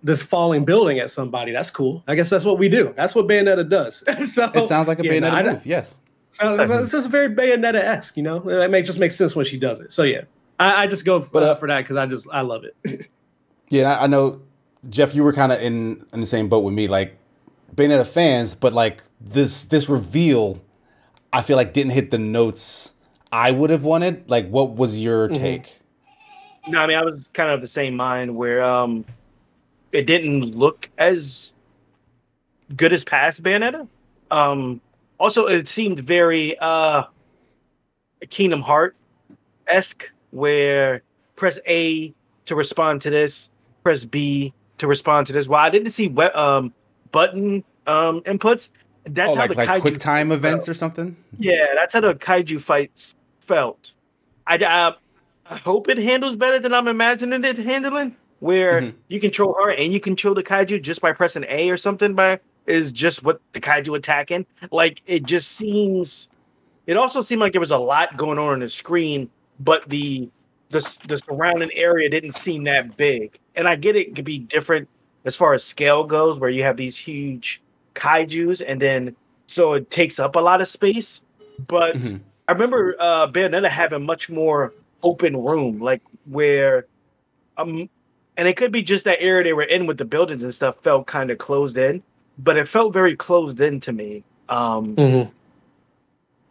this 0.03 0.21
falling 0.21 0.65
building 0.65 0.99
at 0.99 1.09
somebody. 1.09 1.51
That's 1.51 1.71
cool. 1.71 2.03
I 2.07 2.15
guess 2.15 2.29
that's 2.29 2.45
what 2.45 2.57
we 2.59 2.69
do. 2.69 2.93
That's 2.95 3.15
what 3.15 3.27
Bayonetta 3.27 3.67
does. 3.67 3.99
so 4.33 4.51
it 4.53 4.67
sounds 4.67 4.87
like 4.87 4.99
a 4.99 5.05
yeah, 5.05 5.11
Bayonetta 5.13 5.45
no, 5.45 5.51
move. 5.53 5.65
yes. 5.65 5.99
So 6.29 6.59
it's 6.59 6.91
just 6.91 7.09
very 7.09 7.29
Bayonetta 7.29 7.75
esque, 7.75 8.17
you 8.17 8.23
know. 8.23 8.49
It 8.49 8.71
may 8.71 8.81
just 8.81 8.99
makes 8.99 9.15
sense 9.15 9.35
when 9.35 9.45
she 9.45 9.57
does 9.57 9.79
it. 9.79 9.91
So 9.91 10.03
yeah, 10.03 10.23
I, 10.59 10.83
I 10.83 10.87
just 10.87 11.05
go 11.05 11.19
but, 11.19 11.43
uh, 11.43 11.55
for 11.55 11.67
that 11.67 11.81
because 11.81 11.95
I 11.95 12.05
just 12.05 12.27
I 12.31 12.41
love 12.41 12.63
it. 12.63 13.09
yeah, 13.69 13.99
I 13.99 14.07
know, 14.07 14.41
Jeff. 14.89 15.15
You 15.15 15.23
were 15.23 15.33
kind 15.33 15.51
of 15.51 15.61
in 15.61 16.05
in 16.13 16.19
the 16.19 16.25
same 16.25 16.49
boat 16.49 16.63
with 16.63 16.73
me, 16.73 16.87
like 16.87 17.17
Bayonetta 17.75 18.07
fans, 18.07 18.55
but 18.55 18.73
like 18.73 19.01
this 19.19 19.65
this 19.65 19.89
reveal, 19.89 20.61
I 21.31 21.41
feel 21.41 21.57
like 21.57 21.73
didn't 21.73 21.93
hit 21.93 22.11
the 22.11 22.17
notes 22.17 22.93
I 23.31 23.51
would 23.51 23.69
have 23.69 23.83
wanted. 23.83 24.29
Like, 24.29 24.49
what 24.49 24.75
was 24.75 24.97
your 24.97 25.27
mm-hmm. 25.27 25.41
take? 25.41 25.79
No, 26.67 26.79
I 26.79 26.87
mean 26.87 26.97
I 26.97 27.03
was 27.03 27.29
kind 27.33 27.49
of 27.49 27.61
the 27.61 27.67
same 27.67 27.95
mind 27.95 28.35
where 28.35 28.63
um, 28.63 29.05
it 29.91 30.05
didn't 30.05 30.55
look 30.55 30.89
as 30.97 31.51
good 32.75 32.93
as 32.93 33.03
past 33.03 33.43
Bayonetta. 33.43 33.87
Um, 34.31 34.81
also, 35.19 35.47
it 35.47 35.67
seemed 35.67 35.99
very 35.99 36.57
uh, 36.59 37.03
Kingdom 38.29 38.61
Heart 38.61 38.95
esque, 39.67 40.09
where 40.31 41.01
press 41.35 41.59
A 41.67 42.13
to 42.45 42.55
respond 42.55 43.01
to 43.01 43.09
this, 43.09 43.49
press 43.83 44.05
B 44.05 44.53
to 44.83 44.87
respond 44.87 45.27
to 45.27 45.33
this. 45.33 45.47
While 45.47 45.65
I 45.65 45.69
didn't 45.69 45.91
see 45.91 46.09
we- 46.09 46.25
um, 46.25 46.73
button 47.11 47.63
um, 47.87 48.21
inputs, 48.21 48.69
that's 49.05 49.31
oh, 49.31 49.35
how 49.35 49.41
like, 49.41 49.49
the 49.49 49.55
like 49.55 49.69
kaiju 49.69 49.81
quick 49.81 49.97
time 49.97 50.31
events 50.31 50.69
or 50.69 50.73
something. 50.73 51.15
Yeah, 51.39 51.67
that's 51.73 51.93
how 51.93 52.01
the 52.01 52.15
kaiju 52.15 52.61
fights 52.61 53.15
felt. 53.39 53.93
I, 54.45 54.57
uh, 54.57 54.93
I 55.45 55.55
hope 55.57 55.87
it 55.87 55.97
handles 55.97 56.35
better 56.35 56.59
than 56.59 56.73
I'm 56.73 56.87
imagining 56.87 57.43
it 57.43 57.57
handling, 57.57 58.15
where 58.39 58.81
mm-hmm. 58.81 58.97
you 59.07 59.19
control 59.19 59.55
her 59.63 59.71
and 59.71 59.91
you 59.91 59.99
control 59.99 60.35
the 60.35 60.43
kaiju 60.43 60.81
just 60.81 61.01
by 61.01 61.13
pressing 61.13 61.45
A 61.47 61.69
or 61.69 61.77
something 61.77 62.13
by 62.13 62.39
is 62.65 62.91
just 62.91 63.23
what 63.23 63.41
the 63.53 63.61
kaiju 63.61 63.95
attacking. 63.95 64.45
Like 64.69 65.01
it 65.05 65.25
just 65.25 65.53
seems. 65.53 66.29
It 66.87 66.97
also 66.97 67.21
seemed 67.21 67.39
like 67.39 67.53
there 67.53 67.61
was 67.61 67.71
a 67.71 67.77
lot 67.77 68.17
going 68.17 68.37
on 68.37 68.49
on 68.49 68.59
the 68.59 68.67
screen, 68.67 69.29
but 69.61 69.87
the 69.89 70.29
the 70.73 70.97
the 71.07 71.17
surrounding 71.17 71.71
area 71.73 72.09
didn't 72.09 72.31
seem 72.31 72.65
that 72.65 72.97
big. 72.97 73.39
And 73.55 73.67
I 73.67 73.75
get 73.75 73.95
it 73.95 74.15
could 74.15 74.25
be 74.25 74.39
different 74.39 74.89
as 75.25 75.35
far 75.35 75.53
as 75.53 75.63
scale 75.63 76.03
goes, 76.03 76.39
where 76.39 76.49
you 76.49 76.63
have 76.63 76.75
these 76.75 76.97
huge 76.97 77.61
kaiju's, 77.95 78.61
and 78.61 78.81
then 78.81 79.15
so 79.45 79.73
it 79.73 79.89
takes 79.89 80.19
up 80.19 80.35
a 80.35 80.39
lot 80.39 80.59
of 80.59 80.67
space. 80.67 81.21
But 81.67 81.95
mm-hmm. 81.95 82.17
I 82.47 82.51
remember 82.51 82.95
uh, 82.99 83.27
Bayonetta 83.27 83.69
having 83.69 84.05
much 84.05 84.29
more 84.29 84.73
open 85.01 85.37
room, 85.37 85.79
like 85.79 86.01
where 86.25 86.87
um, 87.57 87.89
and 88.35 88.47
it 88.47 88.57
could 88.57 88.71
be 88.71 88.83
just 88.83 89.05
that 89.05 89.21
area 89.21 89.43
they 89.43 89.53
were 89.53 89.63
in 89.63 89.85
with 89.85 89.97
the 89.97 90.05
buildings 90.05 90.43
and 90.43 90.53
stuff 90.53 90.81
felt 90.83 91.07
kind 91.07 91.31
of 91.31 91.37
closed 91.37 91.77
in 91.77 92.03
but 92.37 92.57
it 92.57 92.67
felt 92.67 92.93
very 92.93 93.15
closed 93.15 93.61
in 93.61 93.79
to 93.81 93.93
me. 93.93 94.23
Um, 94.49 94.95
mm-hmm. 94.95 95.31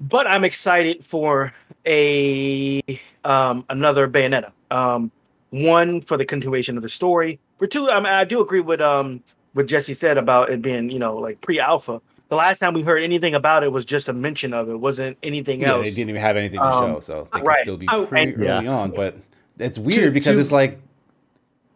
But 0.02 0.26
I'm 0.26 0.44
excited 0.44 1.04
for 1.04 1.52
a 1.86 2.82
um, 3.24 3.64
another 3.68 4.08
Bayonetta. 4.08 4.50
Um, 4.70 5.12
one 5.50 6.00
for 6.00 6.16
the 6.16 6.24
continuation 6.24 6.76
of 6.76 6.82
the 6.82 6.88
story. 6.88 7.38
For 7.58 7.68
two, 7.68 7.88
I, 7.88 8.00
mean, 8.00 8.06
I 8.06 8.24
do 8.24 8.40
agree 8.40 8.60
with 8.60 8.80
um 8.80 9.22
what 9.52 9.66
Jesse 9.66 9.94
said 9.94 10.18
about 10.18 10.50
it 10.50 10.60
being 10.60 10.90
you 10.90 10.98
know 10.98 11.16
like 11.16 11.40
pre-alpha. 11.40 12.00
The 12.30 12.36
last 12.36 12.58
time 12.58 12.74
we 12.74 12.82
heard 12.82 13.02
anything 13.02 13.34
about 13.34 13.62
it 13.62 13.70
was 13.70 13.84
just 13.84 14.08
a 14.08 14.12
mention 14.12 14.54
of 14.54 14.70
it. 14.70 14.76
wasn't 14.76 15.18
anything 15.22 15.60
yeah, 15.60 15.72
else. 15.72 15.84
They 15.84 15.90
didn't 15.90 16.10
even 16.10 16.22
have 16.22 16.36
anything 16.36 16.60
to 16.60 16.72
show, 16.72 17.00
so 17.00 17.28
they 17.32 17.42
right. 17.42 17.58
could 17.58 17.62
still 17.62 17.76
be 17.76 17.86
pretty 17.86 18.32
and, 18.32 18.42
early 18.42 18.64
yeah. 18.64 18.72
on. 18.72 18.90
But 18.90 19.18
it's 19.58 19.78
weird 19.78 20.06
to, 20.06 20.10
because 20.10 20.36
to, 20.36 20.40
it's 20.40 20.50
like 20.50 20.80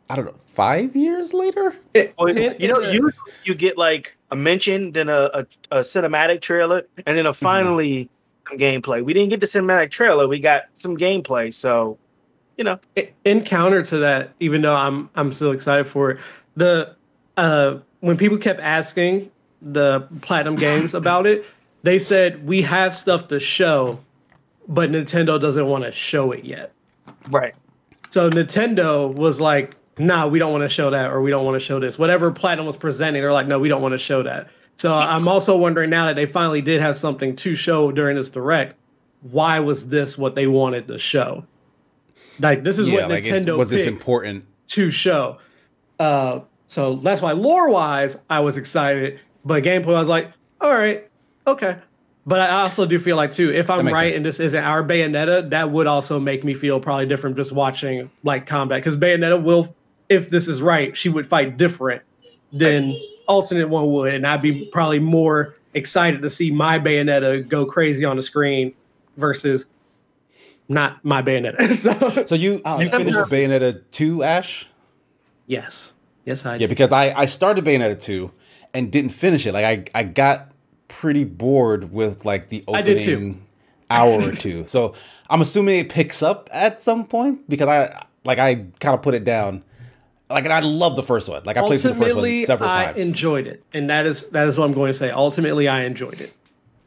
I 0.09 0.17
don't 0.17 0.25
know, 0.25 0.35
five 0.47 0.97
years 0.97 1.35
later. 1.35 1.77
It, 1.95 2.15
you 2.19 2.69
know, 2.69 2.81
you 2.81 3.13
you 3.45 3.55
get 3.55 3.77
like 3.77 4.17
a 4.31 4.37
mention, 4.37 4.93
then 4.93 5.09
a, 5.09 5.31
a, 5.35 5.47
a 5.71 5.81
cinematic 5.81 6.41
trailer, 6.41 6.87
and 7.05 7.19
then 7.19 7.27
a 7.27 7.31
mm-hmm. 7.31 7.45
finally 7.45 8.05
mm-hmm. 8.05 8.16
Some 8.49 8.59
gameplay. 8.59 9.05
We 9.05 9.13
didn't 9.13 9.31
get 9.31 9.41
the 9.41 9.47
cinematic 9.47 9.91
trailer; 9.91 10.29
we 10.29 10.39
got 10.39 10.65
some 10.75 10.97
gameplay. 10.97 11.53
So, 11.53 11.99
you 12.57 12.65
know, 12.65 12.79
in 13.25 13.45
counter 13.45 13.83
to 13.83 13.99
that, 13.99 14.33
even 14.41 14.63
though 14.63 14.75
I'm 14.75 15.11
I'm 15.15 15.33
still 15.33 15.53
excited 15.53 15.87
for 15.87 16.13
it, 16.13 16.19
the 16.57 16.95
uh, 17.37 17.79
when 18.01 18.17
people 18.17 18.39
kept 18.39 18.61
asking 18.61 19.31
the 19.63 20.07
Platinum 20.21 20.57
Games 20.57 20.95
about 21.03 21.27
it, 21.27 21.45
they 21.83 21.99
said 21.99 22.47
we 22.47 22.63
have 22.63 22.95
stuff 22.95 23.29
to 23.29 23.41
show, 23.41 24.01
but 24.69 24.91
Nintendo 24.91 25.41
doesn't 25.41 25.67
want 25.67 25.85
to 25.85 25.93
show 25.93 26.33
it 26.33 26.45
yet. 26.45 26.73
Right. 27.29 27.55
So 28.11 28.31
Nintendo 28.31 29.13
was 29.13 29.41
like, 29.41 29.75
nah, 29.99 30.27
we 30.27 30.39
don't 30.39 30.53
want 30.53 30.63
to 30.63 30.69
show 30.69 30.91
that, 30.91 31.11
or 31.11 31.21
we 31.21 31.31
don't 31.31 31.45
want 31.45 31.57
to 31.57 31.61
show 31.61 31.81
this. 31.81 31.99
Whatever 31.99 32.31
Platinum 32.31 32.67
was 32.67 32.77
presenting, 32.77 33.23
they're 33.23 33.33
like, 33.33 33.47
no, 33.47 33.59
we 33.59 33.69
don't 33.69 33.83
want 33.83 33.93
to 33.93 33.99
show 33.99 34.23
that. 34.23 34.49
So 34.77 34.95
I'm 34.95 35.27
also 35.27 35.57
wondering 35.57 35.91
now 35.91 36.05
that 36.07 36.17
they 36.17 36.27
finally 36.27 36.61
did 36.61 36.81
have 36.81 36.97
something 36.97 37.35
to 37.37 37.55
show 37.55 37.91
during 37.91 38.17
this 38.17 38.29
direct, 38.29 38.77
why 39.23 39.61
was 39.61 39.89
this 39.89 40.19
what 40.19 40.35
they 40.35 40.47
wanted 40.47 40.87
to 40.89 40.99
show? 40.99 41.45
Like 42.39 42.63
this 42.63 42.79
is 42.79 42.89
yeah, 42.89 43.03
what 43.03 43.11
like 43.11 43.25
Nintendo 43.25 43.57
was 43.57 43.71
this 43.71 43.87
important 43.87 44.45
to 44.69 44.91
show. 44.91 45.39
Uh, 45.99 46.41
so 46.67 46.97
that's 46.97 47.23
why 47.23 47.33
lore 47.33 47.71
wise 47.71 48.19
I 48.29 48.41
was 48.41 48.59
excited, 48.59 49.21
but 49.45 49.63
gameplay 49.65 49.95
I 49.95 50.01
was 50.01 50.09
like, 50.09 50.31
all 50.61 50.73
right, 50.73 51.09
okay. 51.47 51.79
But 52.27 52.41
I 52.41 52.63
also 52.63 52.85
do 52.85 52.99
feel 52.99 53.17
like 53.17 53.31
too, 53.31 53.53
if 53.53 53.71
I'm 53.71 53.87
right 53.87 54.07
sense. 54.07 54.17
and 54.17 54.27
this 54.27 54.41
isn't 54.41 54.63
our 54.63 54.83
Bayonetta, 54.83 55.51
that 55.51 55.71
would 55.71 55.87
also 55.87 56.19
make 56.19 56.45
me 56.45 56.55
feel 56.55 56.81
probably 56.81 57.07
different 57.07 57.37
just 57.37 57.53
watching 57.53 58.11
like 58.25 58.47
combat 58.47 58.79
because 58.79 58.97
Bayonetta 58.97 59.43
will 59.43 59.75
if 60.09 60.29
this 60.29 60.49
is 60.49 60.61
right, 60.61 60.97
she 60.97 61.09
would 61.09 61.27
fight 61.27 61.57
different 61.57 62.03
than 62.53 62.97
alternate 63.27 63.69
one 63.69 63.91
would, 63.93 64.15
and 64.15 64.27
I'd 64.27 64.43
be 64.43 64.67
probably 64.67 64.99
more 64.99 65.57
excited 65.75 66.23
to 66.23 66.31
see 66.31 66.51
my 66.51 66.79
Bayonetta 66.79 67.47
go 67.49 67.67
crazy 67.67 68.05
on 68.05 68.17
the 68.17 68.23
screen 68.23 68.75
versus 69.17 69.67
not 70.69 71.05
my 71.05 71.23
Bayonetta. 71.23 71.73
so, 71.75 72.25
so 72.25 72.35
you 72.35 72.61
uh, 72.65 72.79
you 72.81 72.89
finished 72.89 73.19
Bayonetta 73.19 73.83
two, 73.91 74.23
Ash? 74.23 74.69
Yes, 75.47 75.93
yes, 76.25 76.45
I. 76.45 76.53
Did. 76.53 76.61
Yeah, 76.63 76.67
did. 76.67 76.71
because 76.71 76.93
I 76.93 77.13
I 77.13 77.27
started 77.27 77.65
Bayonetta 77.65 78.01
two 78.01 78.33
and 78.75 78.91
didn't 78.91 79.11
finish 79.11 79.47
it. 79.47 79.53
Like 79.53 79.91
I 79.95 80.01
I 80.01 80.03
got 80.05 80.53
pretty 80.89 81.25
bored 81.25 81.93
with 81.93 82.25
like 82.25 82.49
the 82.49 82.65
opening 82.69 83.47
hour 83.91 84.21
or 84.21 84.33
two. 84.33 84.67
So 84.67 84.95
I'm 85.31 85.41
assuming 85.41 85.79
it 85.79 85.89
picks 85.89 86.23
up 86.23 86.49
at 86.53 86.81
some 86.81 87.07
point 87.07 87.49
because 87.49 87.69
I 87.69 88.07
like 88.25 88.39
I 88.39 88.67
kind 88.81 88.95
of 88.95 89.03
put 89.03 89.15
it 89.15 89.25
down 89.25 89.63
like 90.29 90.45
and 90.45 90.53
I 90.53 90.61
love 90.61 90.97
the 90.97 91.03
first 91.03 91.29
one. 91.29 91.43
Like 91.45 91.57
I 91.57 91.61
played 91.61 91.81
through 91.81 91.95
the 91.95 92.05
first 92.05 92.17
one 92.17 92.45
several 92.45 92.71
I 92.71 92.87
times. 92.87 93.01
I 93.01 93.03
enjoyed 93.03 93.47
it, 93.47 93.65
and 93.73 93.91
that 93.91 94.07
is 94.07 94.27
that 94.29 94.49
is 94.49 94.59
what 94.59 94.65
I'm 94.65 94.73
going 94.73 94.93
to 94.93 94.99
say. 94.99 95.11
Ultimately, 95.11 95.69
I 95.69 95.85
enjoyed 95.85 96.21
it. 96.21 96.33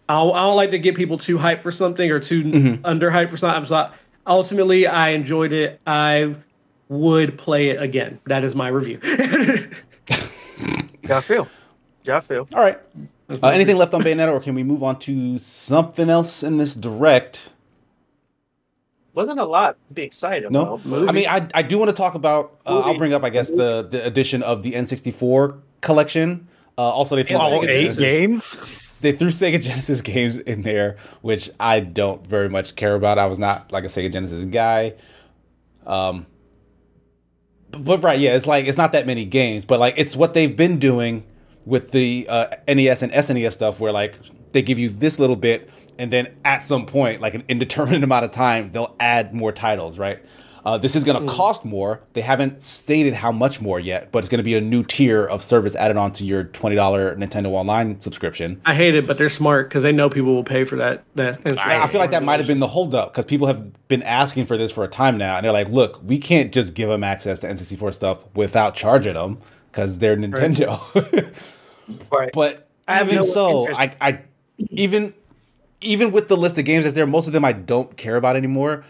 I'll, 0.09 0.33
I 0.33 0.41
don't 0.41 0.55
like 0.55 0.71
to 0.71 0.79
get 0.79 0.95
people 0.95 1.17
too 1.17 1.37
hyped 1.37 1.61
for 1.61 1.71
something 1.71 2.09
or 2.09 2.19
too 2.19 2.43
mm-hmm. 2.43 2.85
under 2.85 3.11
hyped 3.11 3.29
for 3.29 3.37
something. 3.37 3.65
So 3.65 3.89
ultimately, 4.25 4.87
I 4.87 5.09
enjoyed 5.09 5.53
it. 5.53 5.79
I 5.85 6.35
would 6.89 7.37
play 7.37 7.69
it 7.69 7.81
again. 7.81 8.19
That 8.25 8.43
is 8.43 8.55
my 8.55 8.67
review. 8.67 8.99
yeah, 9.03 9.57
I 11.17 11.21
feel. 11.21 11.47
Yeah, 12.03 12.17
I 12.17 12.21
feel. 12.21 12.47
All 12.53 12.61
right. 12.61 12.79
Uh, 13.29 13.49
anything 13.49 13.77
left 13.77 13.93
on 13.93 14.01
Bayonetta, 14.01 14.31
or 14.31 14.39
can 14.39 14.55
we 14.55 14.63
move 14.63 14.81
on 14.81 14.97
to 14.99 15.37
something 15.37 16.09
else 16.09 16.41
in 16.41 16.57
this 16.57 16.73
direct? 16.73 17.51
Wasn't 19.13 19.39
a 19.39 19.45
lot 19.45 19.77
to 19.87 19.93
be 19.93 20.03
excited 20.03 20.51
no. 20.51 20.75
about. 20.75 21.09
I 21.09 21.11
mean, 21.11 21.27
I, 21.27 21.47
I 21.53 21.61
do 21.61 21.77
want 21.77 21.89
to 21.89 21.95
talk 21.95 22.15
about. 22.15 22.59
Uh, 22.65 22.79
I'll 22.79 22.97
bring 22.97 23.13
up, 23.13 23.23
I 23.23 23.29
guess, 23.29 23.49
the 23.49 23.87
the 23.89 24.05
addition 24.05 24.43
of 24.43 24.63
the 24.63 24.73
N64 24.73 25.59
collection. 25.81 26.47
Uh, 26.77 26.81
also, 26.81 27.15
they 27.15 27.23
threw 27.23 27.37
all 27.37 27.63
eight 27.65 27.97
games. 27.97 28.55
They 29.01 29.11
threw 29.13 29.29
Sega 29.29 29.61
Genesis 29.61 30.01
games 30.01 30.37
in 30.37 30.61
there, 30.61 30.97
which 31.21 31.49
I 31.59 31.79
don't 31.79 32.25
very 32.25 32.49
much 32.49 32.75
care 32.75 32.95
about. 32.95 33.17
I 33.17 33.25
was 33.25 33.39
not 33.39 33.71
like 33.71 33.83
a 33.83 33.87
Sega 33.87 34.11
Genesis 34.11 34.45
guy. 34.45 34.95
Um, 35.85 36.25
but, 37.71 37.83
but 37.83 38.03
right, 38.03 38.19
yeah, 38.19 38.35
it's 38.35 38.47
like 38.47 38.65
it's 38.65 38.77
not 38.77 38.91
that 38.91 39.05
many 39.05 39.25
games, 39.25 39.65
but 39.65 39.79
like 39.79 39.95
it's 39.97 40.15
what 40.15 40.33
they've 40.33 40.55
been 40.55 40.79
doing 40.79 41.23
with 41.65 41.91
the 41.91 42.27
uh, 42.29 42.47
NES 42.67 43.03
and 43.03 43.11
SNES 43.11 43.51
stuff, 43.51 43.79
where 43.79 43.91
like 43.91 44.15
they 44.51 44.61
give 44.61 44.79
you 44.79 44.89
this 44.89 45.19
little 45.19 45.35
bit 45.35 45.69
and 45.99 46.11
then 46.11 46.35
at 46.43 46.63
some 46.63 46.85
point, 46.85 47.21
like 47.21 47.35
an 47.35 47.43
indeterminate 47.47 48.03
amount 48.05 48.25
of 48.25 48.31
time, 48.31 48.69
they'll 48.69 48.95
add 48.99 49.33
more 49.33 49.51
titles, 49.51 49.99
right? 49.99 50.19
Uh, 50.65 50.77
this 50.77 50.95
is 50.95 51.03
going 51.03 51.19
to 51.19 51.31
mm. 51.31 51.35
cost 51.35 51.63
more. 51.63 52.01
They 52.13 52.21
haven't 52.21 52.61
stated 52.61 53.13
how 53.13 53.31
much 53.31 53.61
more 53.61 53.79
yet, 53.79 54.11
but 54.11 54.19
it's 54.19 54.29
going 54.29 54.39
to 54.39 54.43
be 54.43 54.55
a 54.55 54.61
new 54.61 54.83
tier 54.83 55.25
of 55.25 55.41
service 55.43 55.75
added 55.75 55.97
on 55.97 56.11
to 56.13 56.25
your 56.25 56.43
twenty 56.43 56.75
dollar 56.75 57.15
Nintendo 57.15 57.47
Online 57.47 57.99
subscription. 57.99 58.61
I 58.65 58.75
hate 58.75 58.95
it, 58.95 59.07
but 59.07 59.17
they're 59.17 59.29
smart 59.29 59.69
because 59.69 59.83
they 59.83 59.91
know 59.91 60.09
people 60.09 60.35
will 60.35 60.43
pay 60.43 60.65
for 60.65 60.75
that. 60.77 61.03
That 61.15 61.59
I, 61.59 61.83
I 61.83 61.87
feel 61.87 61.99
like 61.99 62.11
that 62.11 62.23
might 62.23 62.39
have 62.39 62.47
been 62.47 62.59
the 62.59 62.67
holdup 62.67 63.13
because 63.13 63.25
people 63.25 63.47
have 63.47 63.87
been 63.87 64.03
asking 64.03 64.45
for 64.45 64.57
this 64.57 64.71
for 64.71 64.83
a 64.83 64.87
time 64.87 65.17
now, 65.17 65.37
and 65.37 65.45
they're 65.45 65.53
like, 65.53 65.69
"Look, 65.69 66.01
we 66.03 66.17
can't 66.17 66.53
just 66.53 66.73
give 66.73 66.89
them 66.89 67.03
access 67.03 67.39
to 67.39 67.47
N64 67.47 67.93
stuff 67.93 68.25
without 68.35 68.75
charging 68.75 69.13
them 69.13 69.39
because 69.71 69.99
they're 69.99 70.17
Nintendo." 70.17 70.77
Right. 71.13 72.11
right. 72.11 72.29
But 72.33 72.67
even 72.91 73.15
no 73.15 73.21
so, 73.21 73.73
I, 73.73 73.95
I 74.01 74.19
even 74.57 75.13
even 75.81 76.11
with 76.11 76.27
the 76.27 76.37
list 76.37 76.57
of 76.57 76.65
games 76.65 76.85
that's 76.85 76.95
there, 76.95 77.07
most 77.07 77.27
of 77.27 77.33
them 77.33 77.45
I 77.45 77.53
don't 77.53 77.95
care 77.97 78.15
about 78.15 78.35
anymore. 78.35 78.83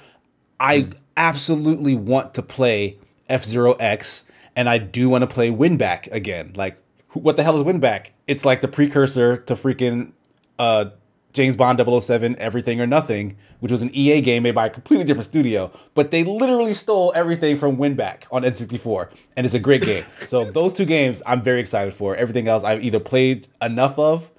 I 0.60 0.82
mm 0.82 0.94
absolutely 1.20 1.96
want 1.96 2.34
to 2.34 2.42
play 2.42 2.98
F 3.28 3.44
Zero 3.44 3.74
X, 3.74 4.24
and 4.56 4.70
I 4.70 4.78
do 4.78 5.10
want 5.10 5.22
to 5.24 5.28
play 5.28 5.52
Winback 5.52 6.10
again. 6.14 6.54
Like, 6.56 6.82
what 7.12 7.36
the 7.36 7.44
hell 7.44 7.58
is 7.58 7.64
Winback? 7.64 8.12
It's 8.26 8.46
like 8.46 8.62
the 8.62 8.70
precursor 8.70 9.36
to 9.36 9.56
freaking 9.56 10.14
uh, 10.58 10.86
James 11.34 11.56
Bond 11.56 11.80
007 11.80 12.38
Everything 12.40 12.80
or 12.80 12.88
Nothing, 12.88 13.36
which 13.60 13.72
was 13.72 13.82
an 13.82 13.92
EA 13.94 14.22
game 14.22 14.44
made 14.44 14.56
by 14.56 14.68
a 14.68 14.70
completely 14.70 15.06
different 15.06 15.26
studio, 15.26 15.72
but 15.94 16.12
they 16.12 16.24
literally 16.24 16.74
stole 16.74 17.12
everything 17.16 17.58
from 17.58 17.78
Winback 17.78 18.24
on 18.32 18.44
N64, 18.44 19.12
and 19.36 19.46
it's 19.46 19.56
a 19.56 19.60
great 19.60 19.82
game. 19.82 20.06
so 20.26 20.50
those 20.50 20.72
two 20.72 20.86
games 20.86 21.22
I'm 21.26 21.42
very 21.42 21.60
excited 21.60 21.94
for. 21.94 22.16
Everything 22.16 22.48
else 22.48 22.64
I've 22.64 22.84
either 22.84 23.00
played 23.00 23.48
enough 23.62 24.00
of 24.00 24.32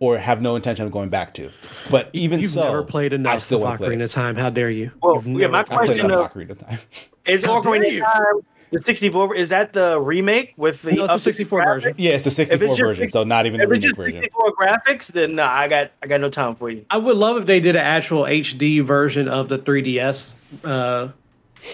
or 0.00 0.18
have 0.18 0.42
no 0.42 0.56
intention 0.56 0.84
of 0.84 0.92
going 0.92 1.08
back 1.08 1.34
to. 1.34 1.50
But 1.90 2.10
even 2.12 2.38
so. 2.38 2.42
You've 2.42 2.50
so, 2.50 2.62
never 2.64 2.82
played 2.82 3.12
enough 3.12 3.34
I 3.34 3.36
still 3.36 3.60
want 3.60 3.80
to 3.80 3.86
play 3.86 3.96
Ocarina 3.96 4.04
of 4.04 4.12
Time. 4.12 4.36
How 4.36 4.50
dare 4.50 4.70
you? 4.70 4.90
Well, 5.02 5.22
You've 5.24 5.40
yeah, 5.40 5.46
my 5.48 5.62
question 5.62 6.10
of, 6.10 6.32
Ocarina 6.32 6.50
of 6.50 6.58
Time. 6.58 6.78
is 7.26 7.42
Ocarina 7.42 7.96
of 7.96 8.12
Time 8.12 8.40
the 8.74 8.82
64 8.82 9.34
is 9.36 9.48
that 9.50 9.72
the 9.72 10.00
remake 10.00 10.54
with 10.56 10.82
the 10.82 10.92
no, 10.92 11.04
it's 11.04 11.14
the 11.14 11.18
64 11.20 11.60
graphics? 11.60 11.66
version. 11.66 11.94
Yeah, 11.96 12.12
it's 12.12 12.24
the 12.24 12.30
64 12.30 12.66
it's 12.66 12.78
version, 12.78 13.10
so 13.10 13.24
not 13.24 13.46
even 13.46 13.60
the 13.60 13.68
remake 13.68 13.96
version. 13.96 14.22
64 14.22 14.54
graphics, 14.56 15.12
then 15.12 15.36
no, 15.36 15.44
I 15.44 15.68
got 15.68 15.92
I 16.02 16.06
got 16.06 16.20
no 16.20 16.28
time 16.28 16.54
for 16.54 16.70
you. 16.70 16.84
I 16.90 16.98
would 16.98 17.16
love 17.16 17.36
if 17.36 17.46
they 17.46 17.60
did 17.60 17.76
an 17.76 17.82
actual 17.82 18.24
HD 18.24 18.82
version 18.82 19.28
of 19.28 19.48
the 19.48 19.58
3DS 19.58 20.34
uh, 20.64 21.08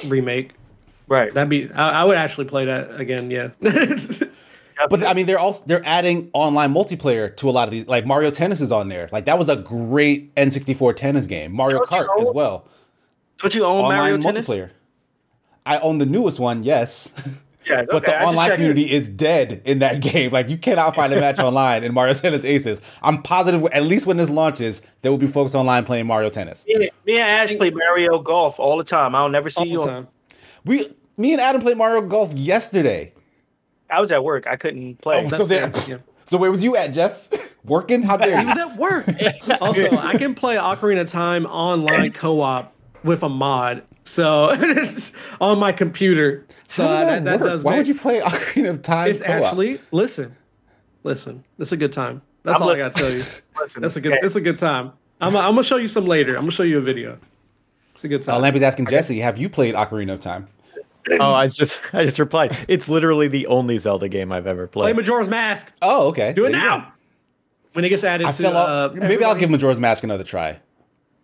remake. 0.06 0.52
Right. 1.08 1.32
That'd 1.32 1.48
be 1.48 1.70
I, 1.72 2.02
I 2.02 2.04
would 2.04 2.16
actually 2.16 2.46
play 2.46 2.66
that 2.66 3.00
again, 3.00 3.30
yeah. 3.30 3.48
but 4.88 5.04
I 5.04 5.14
mean, 5.14 5.26
they're 5.26 5.38
also 5.38 5.64
they're 5.66 5.86
adding 5.86 6.30
online 6.32 6.72
multiplayer 6.72 7.36
to 7.36 7.48
a 7.48 7.52
lot 7.52 7.68
of 7.68 7.72
these. 7.72 7.86
Like 7.86 8.06
Mario 8.06 8.30
Tennis 8.30 8.60
is 8.60 8.72
on 8.72 8.88
there. 8.88 9.08
Like 9.12 9.24
that 9.26 9.38
was 9.38 9.48
a 9.48 9.56
great 9.56 10.34
N64 10.36 10.96
tennis 10.96 11.26
game. 11.26 11.52
Mario 11.52 11.78
don't 11.78 11.88
Kart 11.88 12.08
own, 12.08 12.22
as 12.22 12.30
well. 12.32 12.66
Don't 13.38 13.54
you 13.54 13.64
own 13.64 13.84
online 13.84 13.98
Mario 13.98 14.16
multiplayer? 14.18 14.46
Tennis? 14.46 14.72
I 15.66 15.78
own 15.78 15.98
the 15.98 16.06
newest 16.06 16.40
one, 16.40 16.62
yes. 16.62 17.12
Yeah, 17.66 17.84
but 17.90 18.04
the 18.04 18.22
online 18.22 18.52
community 18.52 18.90
is 18.90 19.08
dead 19.08 19.62
in 19.64 19.80
that 19.80 20.00
game. 20.00 20.30
Like 20.32 20.48
you 20.48 20.56
cannot 20.56 20.94
find 20.94 21.12
a 21.12 21.20
match 21.20 21.38
online 21.40 21.84
in 21.84 21.92
Mario 21.92 22.14
Tennis 22.14 22.44
Aces. 22.44 22.80
I'm 23.02 23.22
positive, 23.22 23.64
at 23.72 23.82
least 23.82 24.06
when 24.06 24.16
this 24.16 24.30
launches, 24.30 24.82
there 25.02 25.10
will 25.10 25.18
be 25.18 25.26
folks 25.26 25.54
online 25.54 25.84
playing 25.84 26.06
Mario 26.06 26.30
Tennis. 26.30 26.64
Yeah, 26.66 26.78
me 27.06 27.18
and 27.18 27.28
Ash 27.28 27.54
play 27.56 27.70
Mario 27.70 28.18
Golf 28.18 28.58
all 28.58 28.76
the 28.76 28.84
time. 28.84 29.14
I'll 29.14 29.28
never 29.28 29.50
see 29.50 29.60
all 29.60 29.66
you. 29.66 29.82
On. 29.82 30.08
We, 30.64 30.94
me 31.16 31.32
and 31.32 31.40
Adam 31.40 31.60
played 31.60 31.76
Mario 31.76 32.02
Golf 32.02 32.32
yesterday. 32.32 33.12
I 33.90 34.00
was 34.00 34.12
at 34.12 34.24
work. 34.24 34.46
I 34.46 34.56
couldn't 34.56 34.96
play. 34.96 35.24
Oh, 35.24 35.28
so, 35.28 35.44
there, 35.44 35.72
so 36.24 36.38
where 36.38 36.50
was 36.50 36.62
you 36.62 36.76
at, 36.76 36.88
Jeff? 36.88 37.28
Working? 37.64 38.02
How 38.02 38.16
dare 38.16 38.30
you? 38.30 38.38
He 38.38 38.44
was 38.46 38.58
at 38.58 38.76
work. 38.76 39.06
also, 39.60 39.90
I 39.98 40.16
can 40.16 40.34
play 40.34 40.56
Ocarina 40.56 41.02
of 41.02 41.10
Time 41.10 41.44
online 41.46 42.12
co-op 42.12 42.74
with 43.04 43.22
a 43.22 43.28
mod. 43.28 43.82
So 44.04 44.48
it's 44.52 45.12
on 45.40 45.58
my 45.58 45.72
computer. 45.72 46.46
So 46.66 46.84
does 46.84 47.06
that, 47.06 47.24
that, 47.24 47.38
that 47.38 47.44
does. 47.44 47.62
Why 47.62 47.72
make, 47.72 47.78
would 47.80 47.88
you 47.88 47.94
play 47.94 48.20
Ocarina 48.20 48.70
of 48.70 48.82
Time? 48.82 49.10
It's 49.10 49.20
co-op? 49.20 49.44
actually 49.44 49.78
listen, 49.90 50.34
listen. 51.04 51.44
It's 51.58 51.72
a 51.72 51.76
good 51.76 51.92
time. 51.92 52.22
That's 52.42 52.56
I'm 52.56 52.62
all 52.62 52.68
li- 52.68 52.76
I 52.76 52.78
got 52.78 52.92
to 52.94 52.98
tell 52.98 53.12
you. 53.12 53.22
listen, 53.58 53.82
that's 53.82 53.96
a 53.96 54.00
good. 54.00 54.18
It's 54.22 54.36
a 54.36 54.40
good 54.40 54.56
time. 54.56 54.92
I'm, 55.20 55.36
I'm 55.36 55.54
gonna 55.54 55.62
show 55.62 55.76
you 55.76 55.88
some 55.88 56.06
later. 56.06 56.30
I'm 56.30 56.42
gonna 56.42 56.52
show 56.52 56.62
you 56.62 56.78
a 56.78 56.80
video. 56.80 57.18
It's 57.94 58.04
a 58.04 58.08
good 58.08 58.22
uh, 58.22 58.32
time. 58.32 58.34
Uh, 58.36 58.40
Lampy's 58.40 58.62
asking 58.62 58.86
Jesse, 58.86 59.18
have 59.18 59.36
you 59.36 59.50
played 59.50 59.74
Ocarina 59.74 60.14
of 60.14 60.20
Time? 60.20 60.48
Oh, 61.10 61.32
I 61.32 61.48
just 61.48 61.80
I 61.92 62.04
just 62.04 62.18
replied. 62.18 62.56
It's 62.68 62.88
literally 62.88 63.28
the 63.28 63.46
only 63.46 63.78
Zelda 63.78 64.08
game 64.08 64.32
I've 64.32 64.46
ever 64.46 64.66
played. 64.66 64.84
Play 64.84 64.92
Majora's 64.92 65.28
Mask. 65.28 65.72
Oh, 65.82 66.08
okay. 66.08 66.32
Do 66.32 66.46
it 66.46 66.52
there 66.52 66.60
now. 66.60 66.92
When 67.72 67.84
it 67.84 67.88
gets 67.88 68.02
added 68.02 68.26
I 68.26 68.32
to, 68.32 68.48
uh, 68.48 68.90
maybe 68.94 69.22
I'll 69.22 69.36
give 69.36 69.48
Majora's 69.48 69.78
Mask 69.78 70.02
another 70.02 70.24
try. 70.24 70.58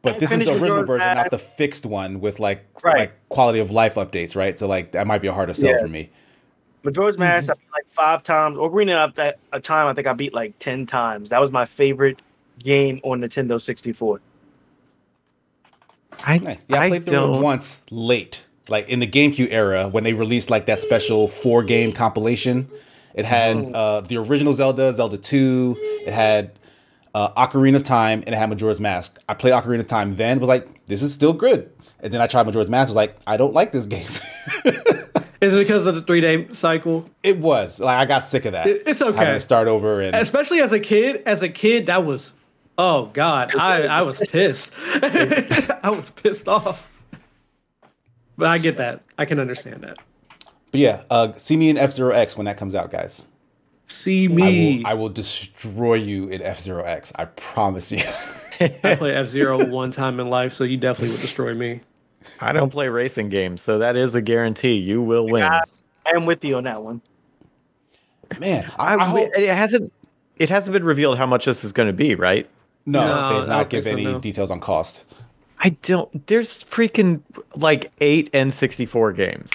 But 0.02 0.20
this 0.20 0.30
is 0.30 0.38
the 0.38 0.50
original 0.50 0.60
Majora's 0.60 0.86
version, 0.86 1.06
Mask. 1.06 1.16
not 1.16 1.30
the 1.32 1.38
fixed 1.38 1.86
one 1.86 2.20
with 2.20 2.38
like 2.38 2.64
right. 2.84 2.98
like 2.98 3.28
quality 3.28 3.58
of 3.58 3.72
life 3.72 3.94
updates, 3.94 4.36
right? 4.36 4.56
So 4.56 4.68
like 4.68 4.92
that 4.92 5.06
might 5.06 5.20
be 5.20 5.28
a 5.28 5.32
harder 5.32 5.54
sell 5.54 5.70
yeah. 5.70 5.80
for 5.80 5.88
me. 5.88 6.10
Majora's 6.84 7.18
Mask, 7.18 7.50
mm-hmm. 7.50 7.52
I 7.52 7.54
beat 7.54 7.72
like 7.72 7.88
five 7.88 8.22
times. 8.22 8.56
Ocarina 8.56 8.94
up 8.94 9.14
that 9.16 9.38
a 9.52 9.58
time, 9.58 9.88
I 9.88 9.94
think 9.94 10.06
I 10.06 10.12
beat 10.12 10.32
like 10.32 10.56
ten 10.60 10.86
times. 10.86 11.30
That 11.30 11.40
was 11.40 11.50
my 11.50 11.64
favorite 11.64 12.22
game 12.60 13.00
on 13.02 13.20
Nintendo 13.20 13.60
64. 13.60 14.20
I, 16.24 16.38
nice. 16.38 16.64
yeah, 16.68 16.80
I, 16.80 16.84
I 16.84 16.88
played 16.88 17.04
through 17.04 17.34
it 17.34 17.40
once 17.40 17.82
late 17.90 18.45
like 18.68 18.88
in 18.88 18.98
the 18.98 19.06
GameCube 19.06 19.48
era 19.50 19.88
when 19.88 20.04
they 20.04 20.12
released 20.12 20.50
like 20.50 20.66
that 20.66 20.78
special 20.78 21.28
four 21.28 21.62
game 21.62 21.92
compilation. 21.92 22.68
It 23.14 23.24
had 23.24 23.56
mm-hmm. 23.56 23.74
uh, 23.74 24.00
the 24.02 24.18
original 24.18 24.52
Zelda, 24.52 24.92
Zelda 24.92 25.16
2, 25.16 25.76
it 26.06 26.12
had 26.12 26.58
uh, 27.14 27.46
Ocarina 27.46 27.76
of 27.76 27.82
Time, 27.82 28.22
and 28.26 28.34
it 28.34 28.38
had 28.38 28.50
Majora's 28.50 28.78
Mask. 28.78 29.18
I 29.26 29.32
played 29.32 29.54
Ocarina 29.54 29.78
of 29.78 29.86
Time 29.86 30.16
then, 30.16 30.38
was 30.38 30.50
like, 30.50 30.84
this 30.84 31.02
is 31.02 31.14
still 31.14 31.32
good. 31.32 31.72
And 32.00 32.12
then 32.12 32.20
I 32.20 32.26
tried 32.26 32.44
Majora's 32.44 32.68
Mask, 32.68 32.88
was 32.88 32.96
like, 32.96 33.16
I 33.26 33.38
don't 33.38 33.54
like 33.54 33.72
this 33.72 33.86
game. 33.86 34.06
Is 35.40 35.54
it 35.54 35.58
because 35.58 35.86
of 35.86 35.94
the 35.94 36.02
three 36.02 36.20
day 36.20 36.48
cycle? 36.52 37.08
It 37.22 37.38
was. 37.38 37.78
Like 37.80 37.98
I 37.98 38.04
got 38.04 38.20
sick 38.20 38.46
of 38.46 38.52
that. 38.52 38.66
It's 38.66 39.02
okay. 39.02 39.16
Having 39.16 39.34
to 39.34 39.40
start 39.40 39.68
over 39.68 40.00
and 40.00 40.16
especially 40.16 40.60
as 40.60 40.72
a 40.72 40.80
kid, 40.80 41.22
as 41.26 41.42
a 41.42 41.48
kid, 41.48 41.86
that 41.86 42.04
was 42.04 42.32
oh 42.78 43.06
God. 43.12 43.54
I, 43.54 43.82
I 43.82 44.02
was 44.02 44.20
pissed. 44.20 44.72
I 44.94 45.90
was 45.90 46.10
pissed 46.10 46.48
off. 46.48 46.90
But 48.36 48.48
I 48.48 48.58
get 48.58 48.76
that. 48.76 49.02
I 49.18 49.24
can 49.24 49.38
understand 49.38 49.82
that. 49.82 49.98
But 50.70 50.80
yeah, 50.80 51.02
uh, 51.10 51.32
see 51.36 51.56
me 51.56 51.70
in 51.70 51.78
F 51.78 51.92
Zero 51.92 52.12
X 52.12 52.36
when 52.36 52.44
that 52.46 52.56
comes 52.56 52.74
out, 52.74 52.90
guys. 52.90 53.26
See 53.86 54.28
me. 54.28 54.42
I 54.42 54.78
will, 54.78 54.86
I 54.88 54.94
will 54.94 55.08
destroy 55.08 55.94
you 55.94 56.28
in 56.28 56.42
F 56.42 56.58
Zero 56.58 56.84
X. 56.84 57.12
I 57.16 57.26
promise 57.26 57.92
you. 57.92 57.98
I 58.84 58.96
play 58.96 59.14
F 59.14 59.28
Zero 59.28 59.64
one 59.66 59.90
time 59.90 60.20
in 60.20 60.28
life, 60.28 60.52
so 60.52 60.64
you 60.64 60.76
definitely 60.76 61.10
would 61.10 61.20
destroy 61.20 61.54
me. 61.54 61.80
I 62.40 62.52
don't 62.52 62.70
play 62.70 62.88
racing 62.88 63.28
games, 63.28 63.62
so 63.62 63.78
that 63.78 63.96
is 63.96 64.14
a 64.14 64.20
guarantee. 64.20 64.74
You 64.74 65.00
will 65.00 65.26
win. 65.28 65.44
I 65.44 65.62
am 66.14 66.26
with 66.26 66.44
you 66.44 66.56
on 66.56 66.64
that 66.64 66.82
one. 66.82 67.00
Man, 68.40 68.70
I, 68.76 68.96
I 68.96 69.04
hope... 69.04 69.30
it 69.36 69.48
hasn't. 69.48 69.92
It 70.36 70.50
hasn't 70.50 70.72
been 70.72 70.84
revealed 70.84 71.16
how 71.16 71.26
much 71.26 71.46
this 71.46 71.64
is 71.64 71.72
going 71.72 71.86
to 71.86 71.94
be, 71.94 72.14
right? 72.14 72.48
No, 72.84 73.06
no 73.06 73.28
they 73.28 73.40
did 73.40 73.48
not 73.48 73.70
give 73.70 73.86
any 73.86 74.04
no. 74.04 74.18
details 74.18 74.50
on 74.50 74.60
cost. 74.60 75.06
I 75.66 75.70
don't. 75.70 76.28
There's 76.28 76.62
freaking 76.62 77.22
like 77.56 77.90
eight 77.98 78.30
N64 78.30 79.16
games, 79.16 79.50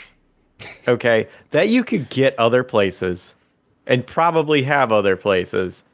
okay, 0.86 1.30
that 1.52 1.70
you 1.70 1.86
could 1.86 2.10
get 2.10 2.38
other 2.38 2.66
places 2.66 3.34
and 3.88 4.06
probably 4.06 4.64
have 4.64 4.92
other 4.92 5.16
places. 5.16 5.86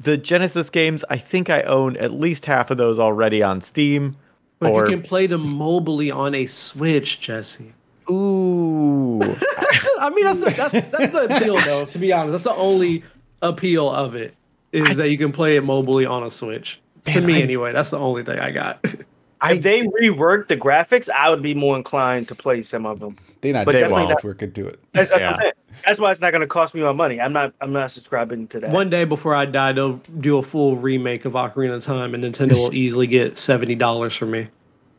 The 0.00 0.16
Genesis 0.16 0.68
games, 0.68 1.04
I 1.10 1.18
think 1.18 1.48
I 1.48 1.62
own 1.62 1.96
at 1.98 2.12
least 2.12 2.46
half 2.46 2.72
of 2.72 2.78
those 2.78 2.98
already 2.98 3.40
on 3.40 3.60
Steam. 3.60 4.16
But 4.58 4.72
or... 4.72 4.88
you 4.88 4.96
can 4.96 5.04
play 5.04 5.28
them 5.28 5.48
mobily 5.48 6.12
on 6.12 6.34
a 6.34 6.46
Switch, 6.46 7.20
Jesse. 7.20 7.72
Ooh. 8.10 9.20
I 10.00 10.10
mean, 10.12 10.24
that's 10.24 10.40
the, 10.40 10.50
that's, 10.50 10.72
that's 10.72 11.12
the 11.12 11.36
appeal, 11.36 11.56
though. 11.60 11.84
To 11.84 11.98
be 12.00 12.12
honest, 12.12 12.32
that's 12.32 12.56
the 12.56 12.60
only 12.60 13.04
appeal 13.42 13.88
of 13.88 14.16
it 14.16 14.34
is 14.72 14.90
I... 14.90 14.94
that 14.94 15.10
you 15.10 15.18
can 15.18 15.30
play 15.30 15.56
it 15.56 15.62
mobily 15.62 16.10
on 16.10 16.24
a 16.24 16.30
Switch. 16.30 16.80
Man, 17.06 17.14
to 17.14 17.20
me, 17.20 17.36
I... 17.36 17.42
anyway, 17.42 17.72
that's 17.72 17.90
the 17.90 17.98
only 18.00 18.24
thing 18.24 18.40
I 18.40 18.50
got. 18.50 18.84
if 19.44 19.62
they 19.62 19.82
reworked 19.82 20.48
the 20.48 20.56
graphics, 20.56 21.10
I 21.10 21.30
would 21.30 21.42
be 21.42 21.54
more 21.54 21.76
inclined 21.76 22.28
to 22.28 22.34
play 22.34 22.62
some 22.62 22.86
of 22.86 23.00
them. 23.00 23.16
They 23.40 23.52
not 23.52 23.66
but 23.66 23.72
definitely 23.72 24.06
not, 24.06 24.24
work 24.24 24.38
could 24.38 24.52
do 24.52 24.66
it. 24.66 24.80
That's, 24.92 25.10
that's, 25.10 25.20
yeah. 25.20 25.50
that's 25.84 26.00
why 26.00 26.10
it's 26.10 26.20
not 26.20 26.30
going 26.30 26.40
to 26.40 26.46
cost 26.46 26.74
me 26.74 26.80
my 26.80 26.92
money. 26.92 27.20
I'm 27.20 27.32
not. 27.32 27.52
I'm 27.60 27.72
not 27.72 27.90
subscribing 27.90 28.48
to 28.48 28.60
that. 28.60 28.70
One 28.70 28.90
day 28.90 29.04
before 29.04 29.34
I 29.34 29.44
die, 29.44 29.72
they'll 29.72 30.00
do 30.20 30.38
a 30.38 30.42
full 30.42 30.76
remake 30.76 31.24
of 31.24 31.34
Ocarina 31.34 31.74
of 31.74 31.84
Time, 31.84 32.14
and 32.14 32.24
Nintendo 32.24 32.54
will 32.54 32.74
easily 32.74 33.06
get 33.06 33.38
seventy 33.38 33.74
dollars 33.74 34.16
from 34.16 34.30
me. 34.30 34.48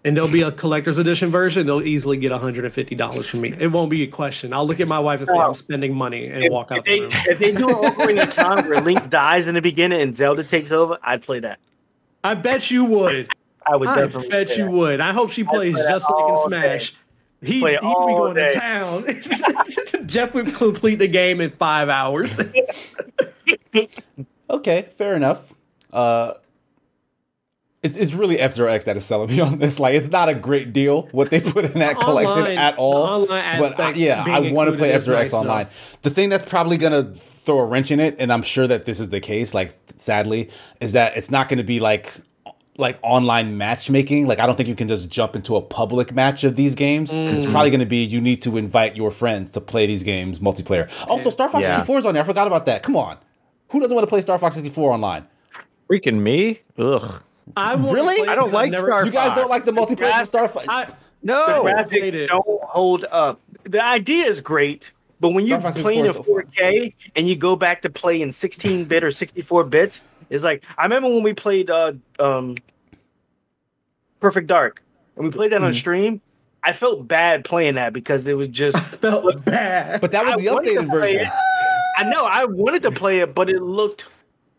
And 0.05 0.15
there'll 0.15 0.29
be 0.29 0.43
a 0.43 0.51
collector's 0.53 0.99
edition 0.99 1.29
version. 1.29 1.65
They'll 1.67 1.81
easily 1.81 2.15
get 2.15 2.31
$150 2.31 3.25
from 3.25 3.41
me. 3.41 3.53
It 3.59 3.67
won't 3.67 3.89
be 3.89 4.03
a 4.03 4.07
question. 4.07 4.53
I'll 4.53 4.65
look 4.65 4.79
at 4.79 4.87
my 4.87 4.99
wife 4.99 5.19
and 5.19 5.27
say, 5.27 5.35
I'm 5.35 5.53
spending 5.53 5.93
money 5.93 6.27
and 6.27 6.45
if, 6.45 6.51
walk 6.51 6.71
out 6.71 6.77
if 6.77 6.85
they, 6.85 6.99
the 6.99 7.31
If 7.31 7.39
they 7.39 7.51
do 7.51 7.67
an 7.67 7.91
Ocarina 7.91 8.23
of 8.23 8.33
Time 8.33 8.69
where 8.69 8.79
Link 8.81 9.09
dies 9.09 9.49
in 9.49 9.55
the 9.55 9.61
beginning 9.61 9.99
and 9.99 10.15
Zelda 10.15 10.45
takes 10.45 10.71
over, 10.71 10.97
I'd 11.03 11.23
play 11.23 11.41
that. 11.41 11.59
I 12.23 12.35
bet 12.35 12.71
you 12.71 12.85
would. 12.85 13.33
I 13.67 13.75
would 13.75 13.87
I 13.87 13.95
definitely. 13.95 14.29
bet 14.29 14.49
you 14.57 14.65
that. 14.65 14.71
would. 14.71 15.01
I 15.01 15.13
hope 15.13 15.31
she 15.31 15.43
plays 15.43 15.75
just 15.75 16.09
like 16.09 16.29
in 16.29 16.37
Smash. 16.47 16.91
Day. 16.91 16.97
He, 17.41 17.59
he'd 17.59 17.65
be 17.65 17.77
going 17.79 18.33
day. 18.33 18.49
to 18.49 18.59
town. 18.59 19.05
Jeff 20.07 20.33
would 20.33 20.53
complete 20.55 20.95
the 20.95 21.07
game 21.07 21.39
in 21.39 21.51
five 21.51 21.87
hours. 21.87 22.39
okay, 24.49 24.89
fair 24.95 25.15
enough. 25.15 25.53
Uh, 25.93 26.33
it's, 27.83 27.95
it's 27.95 28.13
really 28.13 28.39
F 28.39 28.53
Zero 28.53 28.71
X 28.71 28.85
that 28.85 28.97
is 28.97 29.05
selling 29.05 29.29
me 29.29 29.39
on 29.39 29.59
this. 29.59 29.79
Like, 29.79 29.93
it's 29.95 30.09
not 30.09 30.29
a 30.29 30.33
great 30.33 30.73
deal 30.73 31.03
what 31.11 31.29
they 31.29 31.39
put 31.39 31.65
in 31.65 31.73
that 31.79 31.99
collection 31.99 32.39
online, 32.39 32.57
at 32.57 32.75
all. 32.77 33.27
but 33.27 33.79
I, 33.79 33.91
yeah, 33.91 34.23
I 34.27 34.51
want 34.51 34.71
to 34.71 34.77
play 34.77 34.91
F 34.91 35.03
Zero 35.03 35.17
X 35.17 35.33
online. 35.33 35.65
Though. 35.65 35.99
The 36.03 36.09
thing 36.09 36.29
that's 36.29 36.47
probably 36.47 36.77
gonna 36.77 37.13
throw 37.13 37.59
a 37.59 37.65
wrench 37.65 37.91
in 37.91 37.99
it, 37.99 38.15
and 38.19 38.33
I'm 38.33 38.41
sure 38.41 38.65
that 38.65 38.85
this 38.85 38.99
is 38.99 39.09
the 39.11 39.19
case. 39.19 39.53
Like, 39.53 39.71
sadly, 39.95 40.49
is 40.81 40.93
that 40.93 41.15
it's 41.15 41.29
not 41.29 41.49
going 41.49 41.59
to 41.59 41.63
be 41.63 41.79
like 41.79 42.13
like 42.77 42.99
online 43.01 43.57
matchmaking. 43.57 44.27
Like 44.27 44.39
I 44.39 44.45
don't 44.45 44.55
think 44.55 44.69
you 44.69 44.75
can 44.75 44.87
just 44.87 45.09
jump 45.09 45.35
into 45.35 45.55
a 45.55 45.61
public 45.61 46.13
match 46.13 46.43
of 46.43 46.55
these 46.55 46.75
games. 46.75 47.11
Mm. 47.11 47.35
It's 47.35 47.45
probably 47.45 47.69
going 47.69 47.79
to 47.79 47.85
be 47.85 48.03
you 48.03 48.21
need 48.21 48.41
to 48.43 48.57
invite 48.57 48.95
your 48.95 49.11
friends 49.11 49.51
to 49.51 49.61
play 49.61 49.87
these 49.87 50.03
games 50.03 50.39
multiplayer. 50.39 50.89
Also, 51.07 51.29
Star 51.29 51.49
Fox 51.49 51.63
yeah. 51.63 51.75
64 51.75 51.99
is 51.99 52.05
on 52.05 52.13
there. 52.13 52.23
I 52.23 52.25
forgot 52.25 52.47
about 52.47 52.65
that. 52.67 52.83
Come 52.83 52.95
on, 52.95 53.17
who 53.69 53.79
doesn't 53.79 53.93
want 53.93 54.05
to 54.05 54.09
play 54.09 54.21
Star 54.21 54.37
Fox 54.37 54.55
64 54.55 54.91
online? 54.91 55.27
Freaking 55.89 56.19
me! 56.19 56.61
Ugh. 56.77 57.23
I 57.55 57.75
really? 57.75 58.27
I 58.27 58.35
don't 58.35 58.51
like 58.51 58.71
never, 58.71 58.87
Star. 58.87 59.05
You 59.05 59.11
guys 59.11 59.35
don't 59.35 59.49
like 59.49 59.63
the 59.63 59.71
multiplayer 59.71 60.21
of 60.21 60.27
Star 60.27 60.47
Fox? 60.47 60.65
no, 61.23 61.45
the 61.45 61.69
graphics 61.69 62.27
don't 62.27 62.63
hold 62.63 63.05
up. 63.05 63.39
The 63.63 63.83
idea 63.83 64.25
is 64.25 64.41
great, 64.41 64.91
but 65.19 65.29
when 65.29 65.45
you're 65.45 65.59
playing 65.59 66.05
in 66.05 66.11
4K 66.11 66.93
and 67.15 67.27
you 67.27 67.35
go 67.35 67.55
back 67.55 67.81
to 67.83 67.89
play 67.89 68.21
in 68.21 68.31
16 68.31 68.85
bit 68.85 69.03
or 69.03 69.11
64 69.11 69.63
bits, 69.65 70.01
it's 70.29 70.43
like 70.43 70.63
I 70.77 70.83
remember 70.83 71.09
when 71.09 71.23
we 71.23 71.33
played 71.33 71.69
uh, 71.69 71.93
um, 72.19 72.55
Perfect 74.19 74.47
Dark 74.47 74.81
and 75.15 75.25
we 75.25 75.31
played 75.31 75.51
that 75.51 75.57
mm-hmm. 75.57 75.65
on 75.65 75.73
stream. 75.73 76.21
I 76.63 76.73
felt 76.73 77.07
bad 77.07 77.45
playing 77.45 77.75
that 77.75 77.93
because 77.93 78.27
it 78.27 78.35
was 78.35 78.47
just 78.49 78.75
I 78.77 78.79
felt 78.79 79.45
bad. 79.45 80.01
But 80.01 80.11
that 80.11 80.25
was 80.25 80.35
I 80.35 80.37
the 80.37 80.45
updated 80.47 80.91
version. 80.91 81.29
I 81.97 82.03
know 82.03 82.25
I 82.25 82.45
wanted 82.45 82.83
to 82.83 82.91
play 82.91 83.19
it, 83.19 83.33
but 83.33 83.49
it 83.49 83.61
looked 83.61 84.07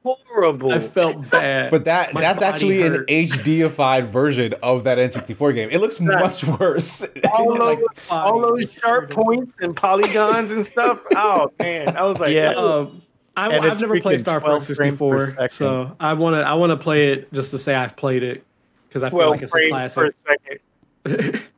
horrible. 0.02 0.72
I 0.72 0.80
felt 0.80 1.30
bad. 1.30 1.70
But 1.70 1.84
that 1.84 2.14
My 2.14 2.20
that's 2.20 2.42
actually 2.42 2.80
hurt. 2.80 3.00
an 3.00 3.06
HDified 3.06 4.08
version 4.08 4.54
of 4.62 4.84
that 4.84 4.98
N64 4.98 5.54
game. 5.54 5.68
It 5.70 5.80
looks 5.80 6.00
much 6.00 6.44
worse. 6.44 7.02
All, 7.32 7.56
like, 7.56 7.78
those, 7.78 7.88
all 8.10 8.40
those 8.40 8.72
sharp 8.72 9.10
points 9.10 9.56
and 9.60 9.76
polygons 9.76 10.50
and 10.50 10.64
stuff. 10.64 11.02
Oh 11.14 11.52
man, 11.58 11.96
I 11.96 12.02
was 12.04 12.18
like, 12.18 12.32
yeah. 12.32 12.50
Um, 12.52 13.02
I, 13.38 13.52
have 13.52 13.80
never 13.80 14.00
played 14.00 14.20
Star 14.20 14.40
Fox 14.40 14.66
64, 14.66 15.48
so 15.48 15.96
I 16.00 16.14
want 16.14 16.34
to 16.34 16.40
I 16.40 16.54
want 16.54 16.70
to 16.70 16.76
play 16.76 17.12
it 17.12 17.32
just 17.32 17.50
to 17.52 17.58
say 17.58 17.74
I've 17.74 17.96
played 17.96 18.22
it 18.22 18.44
because 18.88 19.02
I 19.02 19.10
feel 19.10 19.30
like 19.30 19.42
it's 19.42 19.54
a 19.54 19.68
classic. 19.68 20.14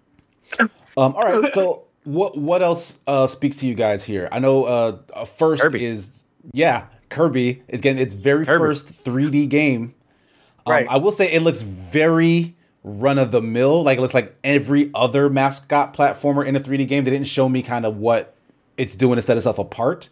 um, 0.96 1.14
all 1.14 1.22
right, 1.22 1.52
so 1.52 1.84
what 2.04 2.36
what 2.36 2.62
else 2.62 3.00
uh, 3.06 3.26
speaks 3.26 3.56
to 3.56 3.66
you 3.66 3.74
guys 3.74 4.04
here? 4.04 4.28
I 4.30 4.38
know 4.38 4.64
uh, 4.64 5.24
first 5.24 5.62
Kirby. 5.62 5.84
is 5.84 6.26
yeah, 6.52 6.86
Kirby 7.08 7.62
is 7.68 7.80
getting 7.80 8.02
its 8.02 8.14
very 8.14 8.44
Kirby. 8.44 8.58
first 8.58 9.04
3D 9.04 9.48
game. 9.48 9.94
Um, 10.66 10.72
right. 10.72 10.86
I 10.88 10.98
will 10.98 11.12
say 11.12 11.32
it 11.32 11.42
looks 11.42 11.62
very 11.62 12.56
run 12.84 13.18
of 13.18 13.30
the 13.30 13.42
mill. 13.42 13.82
Like 13.82 13.98
it 13.98 14.00
looks 14.00 14.14
like 14.14 14.36
every 14.44 14.90
other 14.94 15.28
mascot 15.28 15.94
platformer 15.94 16.46
in 16.46 16.56
a 16.56 16.60
3D 16.60 16.86
game. 16.88 17.04
They 17.04 17.10
didn't 17.10 17.26
show 17.26 17.48
me 17.48 17.62
kind 17.62 17.84
of 17.84 17.96
what 17.96 18.34
it's 18.76 18.94
doing 18.94 19.16
to 19.16 19.22
set 19.22 19.36
itself 19.36 19.58
apart. 19.58 20.08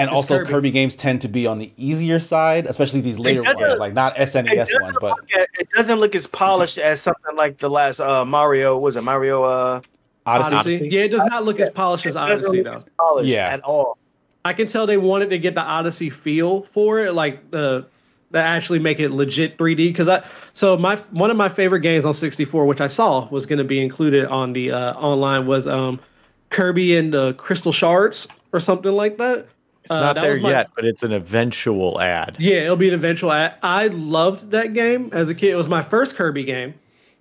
And 0.00 0.08
it's 0.08 0.16
also, 0.16 0.38
Kirby. 0.38 0.50
Kirby. 0.50 0.70
games 0.70 0.96
tend 0.96 1.20
to 1.20 1.28
be 1.28 1.46
on 1.46 1.58
the 1.58 1.70
easier 1.76 2.18
side, 2.18 2.66
especially 2.66 3.02
these 3.02 3.18
later 3.18 3.42
ones, 3.42 3.78
like 3.78 3.92
not 3.92 4.16
SNES 4.16 4.80
ones. 4.80 4.96
But 5.00 5.18
at, 5.36 5.48
it 5.58 5.68
doesn't 5.70 6.00
look 6.00 6.14
as 6.14 6.26
polished 6.26 6.78
as 6.78 7.02
something 7.02 7.36
like 7.36 7.58
the 7.58 7.68
last 7.68 8.00
uh, 8.00 8.24
Mario. 8.24 8.78
Was 8.78 8.96
it 8.96 9.02
Mario? 9.02 9.44
Uh, 9.44 9.80
Odyssey? 10.24 10.54
Odyssey? 10.54 10.88
Yeah, 10.90 11.02
it 11.02 11.10
does 11.10 11.24
not 11.24 11.44
look 11.44 11.60
as 11.60 11.70
polished 11.70 12.06
as 12.06 12.16
Odyssey, 12.16 12.62
though. 12.62 12.82
yeah, 13.22 13.48
at 13.48 13.60
all. 13.60 13.98
I 14.44 14.54
can 14.54 14.66
tell 14.66 14.86
they 14.86 14.96
wanted 14.96 15.30
to 15.30 15.38
get 15.38 15.54
the 15.54 15.62
Odyssey 15.62 16.08
feel 16.08 16.62
for 16.62 16.98
it, 16.98 17.12
like 17.12 17.50
the 17.50 17.86
that 18.30 18.44
actually 18.44 18.78
make 18.78 19.00
it 19.00 19.10
legit 19.10 19.58
3D. 19.58 19.76
Because 19.76 20.08
I 20.08 20.24
so 20.54 20.76
my 20.78 20.96
one 21.10 21.30
of 21.30 21.36
my 21.36 21.48
favorite 21.48 21.80
games 21.80 22.04
on 22.04 22.14
64, 22.14 22.64
which 22.64 22.80
I 22.80 22.86
saw 22.86 23.28
was 23.28 23.44
going 23.44 23.58
to 23.58 23.64
be 23.64 23.82
included 23.82 24.26
on 24.26 24.54
the 24.54 24.70
uh, 24.70 24.92
online, 24.94 25.46
was 25.46 25.66
um, 25.66 26.00
Kirby 26.48 26.96
and 26.96 27.12
the 27.12 27.34
Crystal 27.34 27.72
Shards 27.72 28.28
or 28.52 28.60
something 28.60 28.92
like 28.92 29.18
that. 29.18 29.46
It's 29.82 29.90
uh, 29.90 30.00
not 30.00 30.16
there 30.16 30.40
my, 30.40 30.50
yet, 30.50 30.70
but 30.74 30.84
it's 30.84 31.02
an 31.02 31.12
eventual 31.12 32.00
ad. 32.00 32.36
Yeah, 32.38 32.56
it'll 32.56 32.76
be 32.76 32.88
an 32.88 32.94
eventual 32.94 33.32
ad. 33.32 33.58
I 33.62 33.86
loved 33.88 34.50
that 34.50 34.74
game 34.74 35.10
as 35.12 35.28
a 35.30 35.34
kid. 35.34 35.50
It 35.50 35.56
was 35.56 35.68
my 35.68 35.82
first 35.82 36.16
Kirby 36.16 36.44
game. 36.44 36.74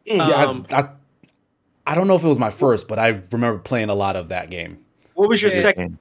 Yeah, 0.05 0.23
um, 0.23 0.65
I, 0.71 0.81
I, 0.81 0.89
I, 1.87 1.95
don't 1.95 2.07
know 2.07 2.15
if 2.15 2.23
it 2.23 2.27
was 2.27 2.39
my 2.39 2.49
first, 2.49 2.87
but 2.87 2.99
I 2.99 3.21
remember 3.31 3.59
playing 3.59 3.89
a 3.89 3.95
lot 3.95 4.15
of 4.15 4.29
that 4.29 4.49
game. 4.49 4.83
What 5.13 5.29
was 5.29 5.41
your 5.41 5.51
second? 5.51 5.97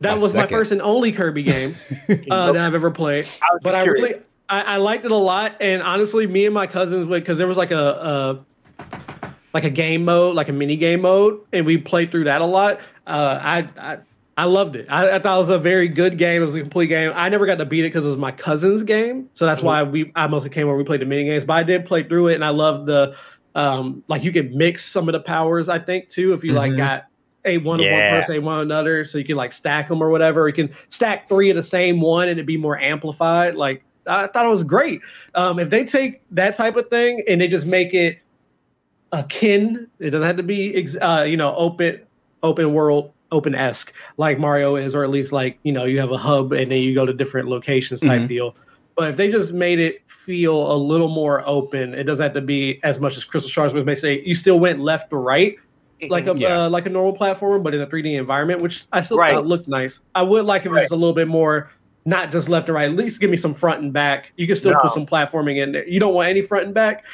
That 0.00 0.16
my 0.16 0.22
was 0.22 0.32
second. 0.32 0.52
my 0.52 0.58
first 0.58 0.72
and 0.72 0.82
only 0.82 1.12
Kirby 1.12 1.42
game 1.42 1.74
uh, 2.30 2.52
that 2.52 2.62
I've 2.62 2.74
ever 2.74 2.90
played. 2.90 3.26
I 3.42 3.58
but 3.62 3.74
I 3.74 3.84
really, 3.84 4.14
I, 4.48 4.62
I, 4.62 4.76
liked 4.76 5.04
it 5.04 5.10
a 5.10 5.16
lot. 5.16 5.56
And 5.60 5.82
honestly, 5.82 6.26
me 6.26 6.44
and 6.46 6.54
my 6.54 6.66
cousins 6.66 7.06
would 7.06 7.22
because 7.22 7.38
there 7.38 7.46
was 7.46 7.56
like 7.56 7.70
a, 7.70 8.44
a, 8.82 8.84
like 9.54 9.64
a 9.64 9.70
game 9.70 10.04
mode, 10.04 10.34
like 10.34 10.48
a 10.48 10.52
mini 10.52 10.76
game 10.76 11.02
mode, 11.02 11.40
and 11.52 11.64
we 11.64 11.78
played 11.78 12.10
through 12.10 12.24
that 12.24 12.40
a 12.40 12.46
lot. 12.46 12.80
Uh, 13.06 13.40
I, 13.42 13.68
I 13.78 13.98
I 14.38 14.44
loved 14.44 14.76
it. 14.76 14.86
I, 14.90 15.12
I, 15.12 15.18
thought 15.18 15.36
it 15.36 15.38
was 15.38 15.48
a 15.48 15.58
very 15.58 15.88
good 15.88 16.18
game. 16.18 16.42
It 16.42 16.44
was 16.44 16.54
a 16.54 16.60
complete 16.60 16.88
game. 16.88 17.10
I 17.14 17.30
never 17.30 17.46
got 17.46 17.56
to 17.56 17.64
beat 17.64 17.80
it 17.80 17.88
because 17.88 18.04
it 18.04 18.08
was 18.08 18.18
my 18.18 18.32
cousin's 18.32 18.82
game, 18.82 19.30
so 19.32 19.46
that's 19.46 19.60
mm-hmm. 19.60 19.66
why 19.66 19.82
we 19.82 20.12
I 20.14 20.26
mostly 20.26 20.50
came 20.50 20.66
where 20.66 20.76
we 20.76 20.84
played 20.84 21.00
the 21.00 21.06
mini 21.06 21.24
games. 21.24 21.44
But 21.44 21.54
I 21.54 21.62
did 21.62 21.86
play 21.86 22.02
through 22.02 22.28
it, 22.28 22.34
and 22.34 22.44
I 22.44 22.50
loved 22.50 22.86
the 22.86 23.16
um 23.54 24.04
like 24.08 24.22
you 24.22 24.32
could 24.32 24.54
mix 24.54 24.84
some 24.84 25.08
of 25.08 25.14
the 25.14 25.20
powers. 25.20 25.68
I 25.68 25.78
think 25.78 26.08
too 26.08 26.34
if 26.34 26.44
you 26.44 26.50
mm-hmm. 26.50 26.58
like 26.58 26.76
got 26.76 27.06
a 27.46 27.58
one 27.58 27.80
yeah. 27.80 27.86
of 27.86 27.92
one 27.92 28.20
person, 28.20 28.36
a 28.36 28.40
one 28.40 28.60
another. 28.60 29.04
So 29.06 29.16
you 29.16 29.24
can 29.24 29.36
like 29.36 29.52
stack 29.52 29.88
them 29.88 30.02
or 30.02 30.10
whatever. 30.10 30.46
You 30.46 30.54
can 30.54 30.70
stack 30.88 31.28
three 31.28 31.48
of 31.48 31.56
the 31.56 31.62
same 31.62 32.00
one 32.00 32.28
and 32.28 32.32
it'd 32.32 32.46
be 32.46 32.58
more 32.58 32.78
amplified. 32.78 33.54
Like 33.54 33.82
I 34.06 34.26
thought 34.26 34.44
it 34.44 34.50
was 34.50 34.64
great. 34.64 35.00
Um, 35.34 35.58
if 35.58 35.70
they 35.70 35.84
take 35.84 36.20
that 36.32 36.56
type 36.56 36.76
of 36.76 36.90
thing 36.90 37.22
and 37.26 37.40
they 37.40 37.48
just 37.48 37.66
make 37.66 37.94
it 37.94 38.18
akin, 39.12 39.88
it 39.98 40.10
doesn't 40.10 40.26
have 40.26 40.36
to 40.36 40.42
be 40.42 40.86
uh, 41.00 41.22
you 41.22 41.36
know 41.36 41.54
open 41.56 42.00
open 42.42 42.74
world 42.74 43.12
open 43.32 43.54
esque 43.54 43.92
like 44.16 44.38
Mario 44.38 44.76
is, 44.76 44.94
or 44.94 45.04
at 45.04 45.10
least 45.10 45.32
like 45.32 45.58
you 45.62 45.72
know 45.72 45.84
you 45.84 45.98
have 46.00 46.10
a 46.10 46.18
hub 46.18 46.52
and 46.52 46.70
then 46.70 46.80
you 46.80 46.94
go 46.94 47.06
to 47.06 47.12
different 47.12 47.48
locations 47.48 48.00
type 48.00 48.20
mm-hmm. 48.20 48.26
deal. 48.26 48.56
But 48.96 49.10
if 49.10 49.16
they 49.16 49.30
just 49.30 49.52
made 49.52 49.78
it 49.78 50.02
feel 50.10 50.72
a 50.72 50.76
little 50.76 51.08
more 51.08 51.46
open, 51.46 51.94
it 51.94 52.04
doesn't 52.04 52.22
have 52.22 52.34
to 52.34 52.40
be 52.40 52.80
as 52.82 52.98
much 52.98 53.16
as 53.16 53.24
Crystal 53.24 53.50
Shards, 53.50 53.74
which 53.74 53.84
may 53.84 53.94
say 53.94 54.22
you 54.22 54.34
still 54.34 54.58
went 54.58 54.80
left 54.80 55.10
to 55.10 55.16
right, 55.16 55.56
like 56.08 56.26
a 56.26 56.36
yeah. 56.36 56.64
uh, 56.64 56.70
like 56.70 56.86
a 56.86 56.90
normal 56.90 57.12
platform, 57.12 57.62
but 57.62 57.74
in 57.74 57.80
a 57.80 57.86
3D 57.86 58.18
environment, 58.18 58.60
which 58.60 58.86
I 58.92 59.02
still 59.02 59.18
right. 59.18 59.34
thought 59.34 59.46
looked 59.46 59.68
nice. 59.68 60.00
I 60.14 60.22
would 60.22 60.46
like 60.46 60.64
if 60.64 60.72
right. 60.72 60.80
it 60.80 60.84
was 60.84 60.90
a 60.92 60.96
little 60.96 61.14
bit 61.14 61.28
more, 61.28 61.70
not 62.06 62.32
just 62.32 62.48
left 62.48 62.68
or 62.68 62.72
right. 62.72 62.88
At 62.88 62.96
least 62.96 63.20
give 63.20 63.30
me 63.30 63.36
some 63.36 63.52
front 63.52 63.82
and 63.82 63.92
back. 63.92 64.32
You 64.36 64.46
can 64.46 64.56
still 64.56 64.72
no. 64.72 64.80
put 64.80 64.92
some 64.92 65.06
platforming 65.06 65.62
in 65.62 65.72
there. 65.72 65.86
You 65.86 66.00
don't 66.00 66.14
want 66.14 66.28
any 66.28 66.40
front 66.40 66.64
and 66.64 66.74
back. 66.74 67.04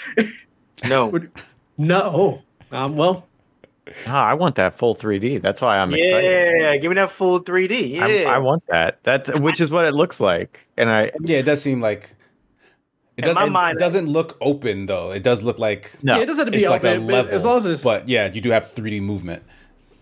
No, 0.89 1.13
no. 1.79 2.43
Um, 2.71 2.97
well, 2.97 3.29
Oh, 4.07 4.13
I 4.13 4.35
want 4.35 4.55
that 4.57 4.75
full 4.77 4.95
3D. 4.95 5.43
That's 5.43 5.61
why 5.61 5.79
I'm 5.79 5.91
yeah, 5.91 5.97
excited. 6.05 6.61
Yeah, 6.61 6.77
give 6.77 6.91
me 6.91 6.95
that 6.97 7.11
full 7.11 7.41
3D. 7.43 7.91
Yeah, 7.91 8.31
I, 8.31 8.35
I 8.35 8.39
want 8.39 8.63
that. 8.69 9.03
That's 9.03 9.33
which 9.41 9.61
is 9.61 9.71
what 9.71 9.87
it 9.87 9.93
looks 9.93 10.21
like. 10.21 10.67
And 10.77 10.89
I 10.89 11.11
yeah, 11.21 11.39
it 11.39 11.43
does 11.45 11.61
seem 11.61 11.81
like 11.81 12.15
it 13.17 13.23
doesn't, 13.23 13.53
mind, 13.53 13.77
it 13.77 13.81
doesn't 13.81 14.07
look 14.07 14.37
open 14.41 14.87
though. 14.87 15.11
It 15.11 15.23
does 15.23 15.43
look 15.43 15.59
like 15.59 15.97
no. 16.03 16.17
Yeah, 16.17 16.23
it 16.23 16.27
doesn't 16.27 16.47
have 16.47 16.53
to 16.53 16.59
be 16.59 16.67
open. 16.67 17.07
Like 17.07 17.13
level, 17.13 17.35
as 17.35 17.45
long 17.45 17.59
as 17.59 17.67
it's... 17.67 17.83
but 17.83 18.09
yeah, 18.09 18.33
you 18.33 18.41
do 18.41 18.51
have 18.51 18.65
3D 18.65 19.03
movement. 19.03 19.43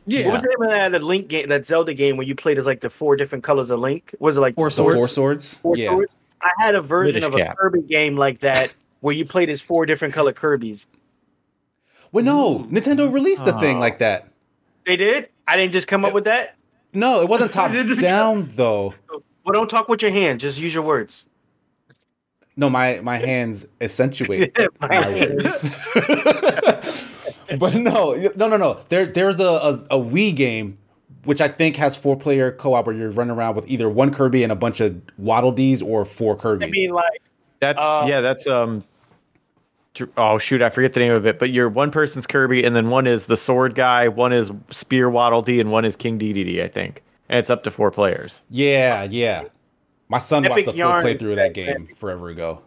Yeah. 0.07 0.27
What 0.27 0.35
was 0.35 0.43
the 0.43 0.49
name 0.49 0.71
of 0.71 0.93
that, 0.93 1.03
Link 1.03 1.29
game, 1.29 1.49
that 1.49 1.67
Zelda 1.67 1.95
game 1.95 2.17
where 2.17 2.27
you 2.27 2.35
played 2.35 2.59
as 2.59 2.67
like 2.67 2.81
the 2.81 2.91
four 2.91 3.17
different 3.17 3.45
colors 3.45 3.71
of 3.71 3.81
Link? 3.81 4.15
Was 4.19 4.37
it 4.37 4.41
like 4.41 4.55
four 4.55 4.71
swords? 4.71 4.97
Four 4.97 5.09
swords. 5.09 5.59
Four 5.59 5.77
yeah. 5.77 5.91
Swords? 5.91 6.13
I 6.43 6.51
had 6.59 6.75
a 6.75 6.83
version 6.83 7.21
British 7.21 7.29
of 7.29 7.35
a 7.35 7.39
cap. 7.39 7.57
Kirby 7.57 7.83
game 7.83 8.17
like 8.17 8.41
that 8.41 8.75
where 9.01 9.15
you 9.15 9.25
played 9.25 9.51
as 9.51 9.61
four 9.61 9.87
different 9.87 10.15
color 10.15 10.33
Kirby's. 10.33 10.87
Well, 12.13 12.25
no, 12.25 12.61
Nintendo 12.71 13.13
released 13.13 13.47
a 13.47 13.55
oh. 13.55 13.61
thing 13.61 13.79
like 13.79 13.99
that. 14.01 14.29
They 14.87 14.97
did. 14.97 15.29
I 15.47 15.57
didn't 15.57 15.73
just 15.73 15.87
come 15.87 16.05
up 16.05 16.15
with 16.15 16.25
that. 16.25 16.57
No, 16.93 17.21
it 17.23 17.29
wasn't 17.29 17.53
top 17.55 17.73
down 18.01 18.51
though. 18.55 18.95
Well, 19.11 19.53
don't 19.53 19.71
talk 19.71 19.89
with 19.89 20.03
your 20.03 20.11
hands. 20.11 20.43
Just 20.43 20.59
use 20.59 20.75
your 20.75 20.83
words. 20.83 21.25
No, 22.57 22.69
my 22.69 23.01
my 23.01 23.17
hands 23.17 23.67
accentuate 23.81 24.57
my 24.81 25.01
words. 25.09 25.89
but 27.59 27.75
no, 27.75 28.15
no, 28.37 28.49
no, 28.49 28.57
no. 28.57 28.81
There 28.89 29.07
there's 29.07 29.41
a, 29.41 29.45
a, 29.45 29.75
a 29.91 29.99
Wii 29.99 30.35
game 30.35 30.79
which 31.25 31.41
I 31.41 31.49
think 31.49 31.77
has 31.77 31.97
four 31.97 32.17
player 32.17 32.51
co 32.51 32.75
op 32.75 32.87
where 32.87 32.97
you're 32.97 33.11
running 33.11 33.37
around 33.37 33.55
with 33.55 33.69
either 33.71 33.89
one 33.89 34.13
Kirby 34.13 34.43
and 34.43 34.53
a 34.53 34.57
bunch 34.57 34.81
of 34.81 35.01
Waddle 35.19 35.53
Dees 35.53 35.83
or 35.83 36.05
four 36.05 36.37
Kirby's. 36.37 36.69
I 36.69 36.71
mean, 36.71 36.91
like 36.91 37.23
that's 37.61 37.81
uh, 37.81 38.05
yeah, 38.07 38.21
that's 38.21 38.47
um. 38.47 38.85
Oh 40.17 40.39
shoot, 40.39 40.63
I 40.63 40.71
forget 40.71 40.93
the 40.93 41.01
name 41.01 41.13
of 41.13 41.27
it, 41.27 41.39
but 41.39 41.51
you're 41.51 41.69
one 41.69 41.91
person's 41.91 42.27
Kirby, 42.27 42.63
and 42.63 42.77
then 42.77 42.91
one 42.91 43.07
is 43.07 43.27
the 43.27 43.37
sword 43.37 43.75
guy, 43.75 44.07
one 44.07 44.33
is 44.33 44.51
Spear 44.71 45.11
Waddle 45.11 45.43
Dee, 45.43 45.61
and 45.61 45.73
one 45.73 45.85
is 45.85 45.97
King 45.97 46.19
Dedede, 46.19 46.63
I 46.63 46.69
think, 46.69 47.03
and 47.29 47.39
it's 47.39 47.51
up 47.51 47.65
to 47.65 47.71
four 47.71 47.91
players. 47.91 48.43
Yeah, 48.51 49.05
yeah. 49.05 49.45
My 50.09 50.19
son 50.19 50.45
Epic 50.45 50.67
watched 50.67 50.79
a 50.79 50.83
full 50.83 50.93
playthrough 50.93 51.31
of 51.31 51.37
that 51.37 51.55
game 51.55 51.89
forever 51.97 52.29
ago. 52.29 52.63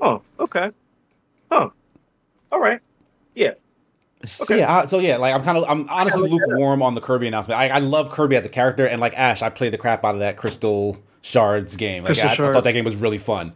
Oh, 0.00 0.20
okay. 0.38 0.70
Oh, 1.50 1.72
all 2.52 2.60
right. 2.60 2.80
Yeah. 3.34 3.54
Okay. 4.40 4.58
Yeah. 4.58 4.84
So 4.84 4.98
yeah, 4.98 5.16
like 5.16 5.34
I'm 5.34 5.42
kind 5.42 5.58
of 5.58 5.64
I'm 5.68 5.88
honestly 5.88 6.28
lukewarm 6.28 6.82
on 6.82 6.94
the 6.94 7.00
Kirby 7.00 7.26
announcement. 7.26 7.58
I, 7.58 7.68
I 7.68 7.78
love 7.78 8.10
Kirby 8.10 8.36
as 8.36 8.44
a 8.44 8.48
character, 8.50 8.86
and 8.86 9.00
like 9.00 9.16
Ash, 9.18 9.42
I 9.42 9.50
played 9.50 9.72
the 9.72 9.78
crap 9.78 10.04
out 10.04 10.14
of 10.14 10.20
that 10.20 10.36
Crystal 10.36 10.98
Shards 11.22 11.76
game. 11.76 12.04
Like 12.04 12.18
I, 12.18 12.32
I, 12.32 12.36
thought 12.36 12.64
that 12.64 12.72
game 12.72 12.84
was 12.84 12.96
really 12.96 13.18
fun. 13.18 13.54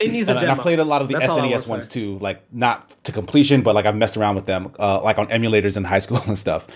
It 0.00 0.10
needs 0.10 0.28
a 0.28 0.32
and, 0.32 0.40
demo. 0.40 0.52
I've 0.52 0.58
played 0.58 0.78
a 0.78 0.84
lot 0.84 1.02
of 1.02 1.08
the 1.08 1.14
That's 1.14 1.32
SNES 1.32 1.68
ones 1.68 1.86
too, 1.86 2.18
like 2.18 2.42
not 2.52 2.88
to 3.04 3.12
completion, 3.12 3.62
but 3.62 3.74
like 3.74 3.86
I've 3.86 3.96
messed 3.96 4.16
around 4.16 4.34
with 4.34 4.46
them, 4.46 4.74
uh, 4.78 5.00
like 5.02 5.18
on 5.18 5.28
emulators 5.28 5.76
in 5.76 5.84
high 5.84 5.98
school 6.06 6.20
and 6.26 6.38
stuff. 6.38 6.66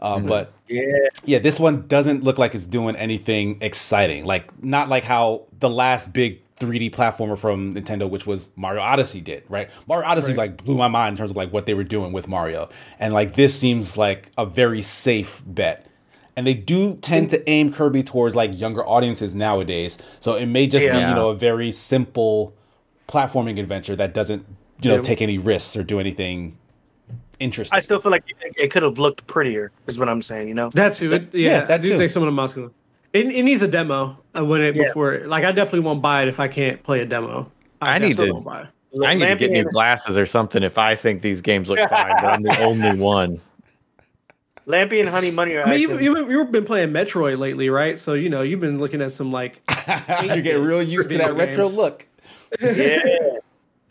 Uh, 0.00 0.16
mm-hmm. 0.16 0.26
But 0.26 0.52
yeah, 0.68 0.82
yeah, 1.24 1.38
this 1.38 1.60
one 1.60 1.86
doesn't 1.86 2.24
look 2.24 2.36
like 2.36 2.54
it's 2.54 2.66
doing 2.66 2.96
anything 2.96 3.58
exciting. 3.60 4.24
Like 4.24 4.52
not 4.62 4.88
like 4.88 5.04
how 5.04 5.46
the 5.60 5.70
last 5.70 6.12
big 6.12 6.42
3D 6.56 6.90
platformer 6.92 7.38
from 7.38 7.74
Nintendo, 7.74 8.08
which 8.08 8.26
was 8.26 8.50
Mario 8.56 8.82
Odyssey, 8.82 9.20
did 9.20 9.44
right. 9.48 9.70
Mario 9.86 10.08
Odyssey 10.08 10.32
right. 10.32 10.38
like 10.38 10.64
blew 10.64 10.76
my 10.76 10.88
mind 10.88 11.12
in 11.12 11.16
terms 11.16 11.30
of 11.30 11.36
like 11.36 11.52
what 11.52 11.66
they 11.66 11.74
were 11.74 11.84
doing 11.84 12.12
with 12.12 12.28
Mario, 12.28 12.68
and 12.98 13.14
like 13.14 13.34
this 13.34 13.58
seems 13.58 13.96
like 13.96 14.30
a 14.36 14.44
very 14.44 14.82
safe 14.82 15.42
bet. 15.46 15.86
And 16.36 16.46
they 16.46 16.54
do 16.54 16.96
tend 16.96 17.28
to 17.30 17.50
aim 17.50 17.72
Kirby 17.72 18.02
towards 18.02 18.34
like 18.34 18.58
younger 18.58 18.86
audiences 18.86 19.34
nowadays, 19.34 19.98
so 20.18 20.34
it 20.34 20.46
may 20.46 20.66
just 20.66 20.84
yeah. 20.84 20.92
be 20.92 20.98
you 20.98 21.14
know 21.14 21.28
a 21.28 21.34
very 21.34 21.70
simple 21.72 22.54
platforming 23.06 23.58
adventure 23.58 23.94
that 23.96 24.14
doesn't 24.14 24.46
you 24.80 24.88
know 24.88 24.96
yeah. 24.96 25.02
take 25.02 25.20
any 25.20 25.36
risks 25.36 25.76
or 25.76 25.82
do 25.82 26.00
anything 26.00 26.56
interesting. 27.38 27.76
I 27.76 27.80
still 27.80 28.00
feel 28.00 28.12
like 28.12 28.24
it, 28.28 28.54
it 28.56 28.70
could 28.70 28.82
have 28.82 28.98
looked 28.98 29.26
prettier, 29.26 29.72
is 29.86 29.98
what 29.98 30.08
I'm 30.08 30.22
saying. 30.22 30.48
You 30.48 30.54
know, 30.54 30.70
that's 30.72 30.98
who. 30.98 31.12
It, 31.12 31.34
yeah, 31.34 31.50
yeah, 31.50 31.64
that 31.64 31.80
I 31.80 31.82
do 31.82 31.88
too. 31.90 31.98
think 31.98 32.10
some 32.10 32.22
of 32.22 32.26
the 32.26 32.32
muscular. 32.32 32.70
It, 33.12 33.26
it 33.26 33.42
needs 33.42 33.60
a 33.60 33.68
demo 33.68 34.16
uh, 34.34 34.44
when 34.44 34.62
it 34.62 34.74
yeah. 34.74 34.84
before. 34.84 35.18
Like 35.26 35.44
I 35.44 35.52
definitely 35.52 35.80
won't 35.80 36.00
buy 36.00 36.22
it 36.22 36.28
if 36.28 36.40
I 36.40 36.48
can't 36.48 36.82
play 36.82 37.00
a 37.00 37.06
demo. 37.06 37.50
I, 37.80 37.96
I 37.96 37.98
need 37.98 38.16
to. 38.16 38.32
buy 38.40 38.62
it. 38.62 38.68
I 39.04 39.14
need 39.14 39.26
to 39.26 39.36
get 39.36 39.50
new 39.50 39.64
glasses 39.64 40.18
or 40.18 40.26
something 40.26 40.62
if 40.62 40.78
I 40.78 40.94
think 40.94 41.22
these 41.22 41.40
games 41.40 41.70
look 41.70 41.78
fine, 41.78 42.14
but 42.20 42.24
I'm 42.24 42.42
the 42.42 42.58
only 42.62 42.98
one. 42.98 43.40
Lampy 44.66 45.00
and 45.00 45.08
Honey 45.08 45.30
Money 45.30 45.54
are. 45.54 45.66
I 45.66 45.70
mean, 45.70 45.80
you, 45.80 45.98
you, 45.98 46.30
you've 46.30 46.52
been 46.52 46.64
playing 46.64 46.90
Metroid 46.90 47.38
lately, 47.38 47.68
right? 47.68 47.98
So 47.98 48.14
you 48.14 48.28
know 48.28 48.42
you've 48.42 48.60
been 48.60 48.78
looking 48.78 49.02
at 49.02 49.12
some 49.12 49.32
like. 49.32 49.60
You're 50.22 50.40
getting 50.40 50.62
real 50.62 50.82
used 50.82 51.10
to 51.10 51.18
that 51.18 51.36
games. 51.36 51.38
retro 51.38 51.68
look. 51.68 52.06
Yeah. 52.60 53.00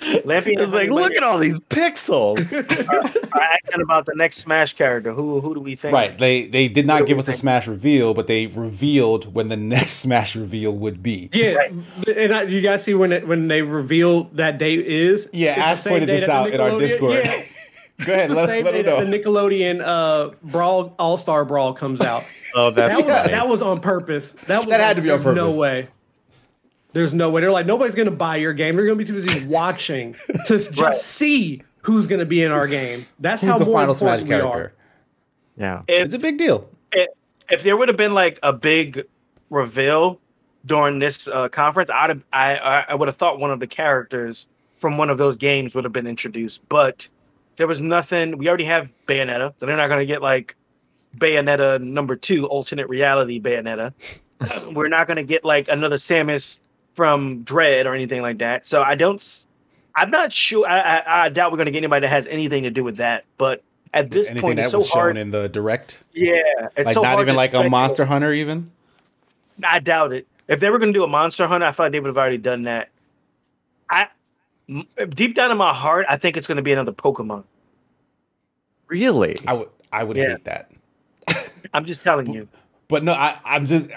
Lampy 0.01 0.59
is 0.59 0.73
like, 0.73 0.89
look 0.89 1.13
at 1.13 1.21
all 1.21 1.37
these 1.37 1.59
pixels. 1.59 2.51
are, 2.53 3.37
are 3.37 3.41
asking 3.41 3.81
about 3.81 4.07
the 4.07 4.13
next 4.15 4.37
Smash 4.37 4.73
character. 4.73 5.13
Who 5.13 5.41
who 5.41 5.53
do 5.53 5.59
we 5.59 5.75
think? 5.75 5.93
Right. 5.93 6.17
They 6.17 6.47
they 6.47 6.67
did 6.67 6.87
not 6.87 7.05
give 7.05 7.19
us 7.19 7.27
think? 7.27 7.35
a 7.35 7.39
Smash 7.39 7.67
reveal, 7.67 8.13
but 8.13 8.27
they 8.27 8.47
revealed 8.47 9.33
when 9.33 9.49
the 9.49 9.57
next 9.57 9.93
Smash 9.93 10.35
reveal 10.35 10.71
would 10.71 11.03
be. 11.03 11.29
Yeah, 11.33 11.53
right. 11.53 11.73
and 12.15 12.33
I, 12.33 12.43
you 12.43 12.61
guys 12.61 12.83
see 12.83 12.93
when 12.93 13.11
it 13.11 13.27
when 13.27 13.47
they 13.47 13.61
reveal 13.61 14.23
that 14.33 14.57
date 14.57 14.87
is. 14.87 15.29
Yeah, 15.33 15.51
Ash 15.51 15.83
pointed 15.83 16.09
this 16.09 16.27
out 16.27 16.49
in 16.49 16.59
our 16.59 16.79
Discord. 16.79 17.21
Yeah. 17.23 17.41
Go 18.05 18.13
ahead, 18.13 18.31
let, 18.31 18.63
let 18.63 18.73
them 18.73 18.85
know. 18.85 19.05
The 19.05 19.19
Nickelodeon 19.19 19.81
uh, 19.83 20.35
Brawl 20.43 20.95
All 20.97 21.17
Star 21.17 21.45
Brawl 21.45 21.73
comes 21.73 22.01
out. 22.05 22.23
oh, 22.55 22.71
that's 22.71 23.01
that 23.01 23.05
was, 23.05 23.29
that 23.29 23.47
was 23.47 23.61
on 23.61 23.79
purpose. 23.79 24.31
That 24.47 24.59
was 24.59 24.67
that 24.67 24.81
had 24.81 24.95
to 24.97 25.01
be 25.01 25.11
on 25.11 25.21
purpose. 25.21 25.35
No 25.35 25.59
way. 25.59 25.87
There's 26.93 27.13
no 27.13 27.29
way. 27.29 27.41
They're 27.41 27.51
like, 27.51 27.65
nobody's 27.65 27.95
going 27.95 28.09
to 28.09 28.15
buy 28.15 28.35
your 28.35 28.53
game. 28.53 28.75
They're 28.75 28.85
going 28.85 28.97
to 28.97 29.03
be 29.03 29.07
too 29.07 29.25
busy 29.25 29.45
watching 29.47 30.15
to 30.45 30.57
just 30.57 30.79
right. 30.79 30.95
see 30.95 31.61
who's 31.83 32.07
going 32.07 32.19
to 32.19 32.25
be 32.25 32.41
in 32.41 32.51
our 32.51 32.67
game. 32.67 33.01
That's 33.19 33.41
who's 33.41 33.51
how 33.51 33.57
the 33.57 33.65
final 33.65 33.93
Smash 33.93 34.23
character. 34.23 34.73
Yeah, 35.57 35.83
if, 35.87 36.05
it's 36.05 36.13
a 36.13 36.19
big 36.19 36.37
deal. 36.37 36.69
If, 36.91 37.09
if 37.49 37.63
there 37.63 37.77
would 37.77 37.87
have 37.87 37.97
been 37.97 38.13
like 38.13 38.39
a 38.43 38.51
big 38.51 39.05
reveal 39.49 40.19
during 40.65 40.99
this 40.99 41.27
uh, 41.27 41.49
conference, 41.49 41.89
I'd 41.89 42.09
have, 42.09 42.23
I 42.33 42.85
I 42.89 42.95
would 42.95 43.07
have 43.07 43.17
thought 43.17 43.39
one 43.39 43.51
of 43.51 43.59
the 43.59 43.67
characters 43.67 44.47
from 44.77 44.97
one 44.97 45.09
of 45.09 45.17
those 45.17 45.37
games 45.37 45.75
would 45.75 45.83
have 45.83 45.93
been 45.93 46.07
introduced, 46.07 46.67
but 46.67 47.07
there 47.57 47.67
was 47.67 47.81
nothing. 47.81 48.37
We 48.37 48.47
already 48.47 48.65
have 48.65 48.93
Bayonetta, 49.07 49.53
so 49.59 49.65
they're 49.65 49.77
not 49.77 49.87
going 49.87 49.99
to 49.99 50.05
get 50.05 50.21
like 50.21 50.55
Bayonetta 51.17 51.81
number 51.81 52.15
two, 52.15 52.47
alternate 52.47 52.89
reality 52.89 53.39
Bayonetta. 53.41 53.93
We're 54.73 54.89
not 54.89 55.07
going 55.07 55.17
to 55.17 55.23
get 55.23 55.45
like 55.45 55.67
another 55.67 55.97
Samus 55.97 56.59
from 56.93 57.43
Dread 57.43 57.85
or 57.85 57.93
anything 57.93 58.21
like 58.21 58.39
that. 58.39 58.65
So 58.65 58.81
I 58.81 58.95
don't. 58.95 59.45
I'm 59.95 60.09
not 60.09 60.31
sure. 60.31 60.65
I, 60.67 60.79
I, 60.79 61.25
I 61.25 61.29
doubt 61.29 61.51
we're 61.51 61.57
going 61.57 61.65
to 61.65 61.71
get 61.71 61.79
anybody 61.79 62.01
that 62.01 62.09
has 62.09 62.25
anything 62.27 62.63
to 62.63 62.69
do 62.69 62.81
with 62.81 62.97
that. 62.97 63.25
But 63.37 63.61
at 63.93 64.09
this 64.09 64.27
anything 64.27 64.41
point, 64.41 64.59
it's 64.59 64.71
so 64.71 64.81
hard. 64.81 65.17
in 65.17 65.31
the 65.31 65.49
direct. 65.49 66.01
Yeah, 66.13 66.41
it's 66.77 66.85
like 66.85 66.93
so 66.93 67.01
not 67.01 67.19
even 67.19 67.35
like 67.35 67.53
a 67.53 67.69
Monster 67.69 68.05
Hunter, 68.05 68.31
even. 68.31 68.71
I 69.63 69.79
doubt 69.79 70.13
it. 70.13 70.27
If 70.47 70.59
they 70.59 70.69
were 70.69 70.79
going 70.79 70.93
to 70.93 70.97
do 70.97 71.03
a 71.03 71.07
Monster 71.07 71.47
Hunter, 71.47 71.67
I 71.67 71.71
thought 71.71 71.83
like 71.83 71.91
they 71.91 71.99
would 71.99 72.07
have 72.07 72.17
already 72.17 72.37
done 72.37 72.63
that. 72.63 72.89
I 73.89 74.07
deep 75.09 75.35
down 75.35 75.51
in 75.51 75.57
my 75.57 75.73
heart, 75.73 76.05
I 76.09 76.17
think 76.17 76.37
it's 76.37 76.47
going 76.47 76.57
to 76.57 76.61
be 76.61 76.71
another 76.71 76.91
Pokemon. 76.91 77.43
Really? 78.87 79.35
I 79.47 79.53
would. 79.53 79.69
I 79.93 80.03
would 80.03 80.17
yeah. 80.17 80.29
hate 80.29 80.45
that. 80.45 80.71
I'm 81.73 81.85
just 81.85 82.01
telling 82.01 82.33
you. 82.33 82.47
But 82.87 83.03
no, 83.03 83.13
I, 83.13 83.39
I'm 83.43 83.65
just. 83.65 83.89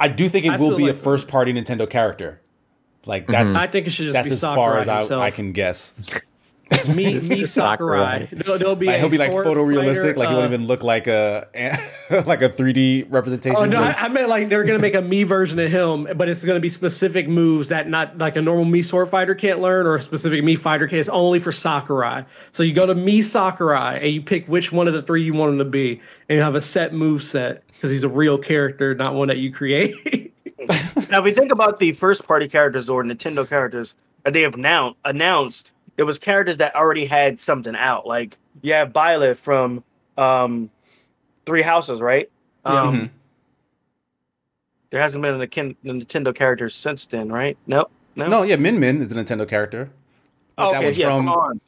I 0.00 0.08
do 0.08 0.28
think 0.28 0.44
it 0.44 0.52
I 0.52 0.56
will 0.56 0.76
be 0.76 0.84
like 0.84 0.94
a 0.94 0.96
first 0.96 1.28
party 1.28 1.52
Nintendo 1.52 1.88
character. 1.88 2.40
Like 3.04 3.24
mm-hmm. 3.24 3.32
that's. 3.32 3.54
Mm-hmm. 3.54 3.62
I 3.62 3.66
think 3.66 3.86
it 3.86 3.90
should 3.90 4.06
just 4.06 4.14
that's 4.14 4.28
be 4.28 4.32
as 4.32 4.40
far 4.40 4.78
as 4.78 4.88
I, 4.88 5.20
I, 5.20 5.30
can 5.30 5.52
guess. 5.52 5.94
Mii, 6.70 7.20
Mii 7.20 7.46
Sakurai. 7.46 8.28
There'll, 8.32 8.58
there'll 8.58 8.74
be 8.74 8.86
like, 8.86 8.98
he'll 8.98 9.08
be 9.08 9.18
like 9.18 9.30
photorealistic. 9.30 10.16
Like 10.16 10.28
he 10.28 10.34
won't 10.34 10.52
even 10.52 10.66
look 10.66 10.82
like 10.82 11.06
a 11.06 11.46
like 12.26 12.42
a 12.42 12.48
3D 12.48 13.06
representation. 13.08 13.56
Oh 13.56 13.64
no, 13.64 13.80
I, 13.80 13.92
I, 13.92 14.08
meant 14.08 14.28
like 14.28 14.48
they're 14.48 14.64
gonna 14.64 14.80
make 14.80 14.94
a 14.94 15.02
Mii 15.02 15.24
version 15.24 15.60
of 15.60 15.70
him, 15.70 16.08
but 16.16 16.28
it's 16.28 16.42
gonna 16.44 16.58
be 16.58 16.68
specific 16.68 17.28
moves 17.28 17.68
that 17.68 17.88
not 17.88 18.18
like 18.18 18.34
a 18.34 18.42
normal 18.42 18.64
Mii 18.64 18.84
sword 18.84 19.08
fighter 19.10 19.36
can't 19.36 19.60
learn, 19.60 19.86
or 19.86 19.94
a 19.94 20.02
specific 20.02 20.42
Mii 20.42 20.58
fighter 20.58 20.88
can. 20.88 20.98
It's 20.98 21.08
only 21.08 21.38
for 21.38 21.52
Sakurai. 21.52 22.24
So 22.50 22.64
you 22.64 22.72
go 22.72 22.84
to 22.84 22.96
Mii 22.96 23.22
Sakurai 23.22 23.98
and 23.98 24.12
you 24.12 24.20
pick 24.20 24.48
which 24.48 24.72
one 24.72 24.88
of 24.88 24.94
the 24.94 25.02
three 25.02 25.22
you 25.22 25.34
want 25.34 25.52
him 25.52 25.58
to 25.58 25.64
be, 25.64 26.00
and 26.28 26.36
you 26.36 26.42
have 26.42 26.56
a 26.56 26.60
set 26.60 26.92
move 26.92 27.22
set 27.22 27.62
because 27.68 27.92
he's 27.92 28.04
a 28.04 28.08
real 28.08 28.38
character, 28.38 28.92
not 28.92 29.14
one 29.14 29.28
that 29.28 29.38
you 29.38 29.52
create. 29.52 29.94
now, 31.10 31.18
if 31.18 31.24
we 31.24 31.32
think 31.32 31.52
about 31.52 31.78
the 31.78 31.92
first 31.92 32.26
party 32.26 32.48
characters 32.48 32.88
or 32.88 33.04
Nintendo 33.04 33.48
characters 33.48 33.94
that 34.24 34.32
they 34.32 34.42
have 34.42 34.56
now 34.56 34.96
announced, 35.04 35.72
it 35.96 36.02
was 36.02 36.18
characters 36.18 36.58
that 36.58 36.74
already 36.74 37.06
had 37.06 37.40
something 37.40 37.76
out. 37.76 38.06
Like 38.06 38.36
you 38.62 38.72
have 38.72 38.92
Byleth 38.92 39.38
from 39.38 39.84
um, 40.16 40.70
Three 41.44 41.62
Houses, 41.62 42.00
right? 42.00 42.30
Um, 42.64 42.94
mm-hmm. 42.94 43.06
There 44.90 45.00
hasn't 45.00 45.22
been 45.22 45.40
a 45.40 45.46
Nintendo 45.46 46.34
character 46.34 46.68
since 46.68 47.06
then, 47.06 47.30
right? 47.30 47.56
Nope. 47.66 47.90
No, 48.14 48.28
no, 48.28 48.42
yeah, 48.42 48.56
Min 48.56 48.80
Min 48.80 49.02
is 49.02 49.12
a 49.12 49.14
Nintendo 49.14 49.46
character. 49.46 49.90
Oh, 50.56 50.68
okay, 50.68 50.78
that 50.78 50.86
was 50.86 50.96
yeah, 50.96 51.14
from, 51.14 51.60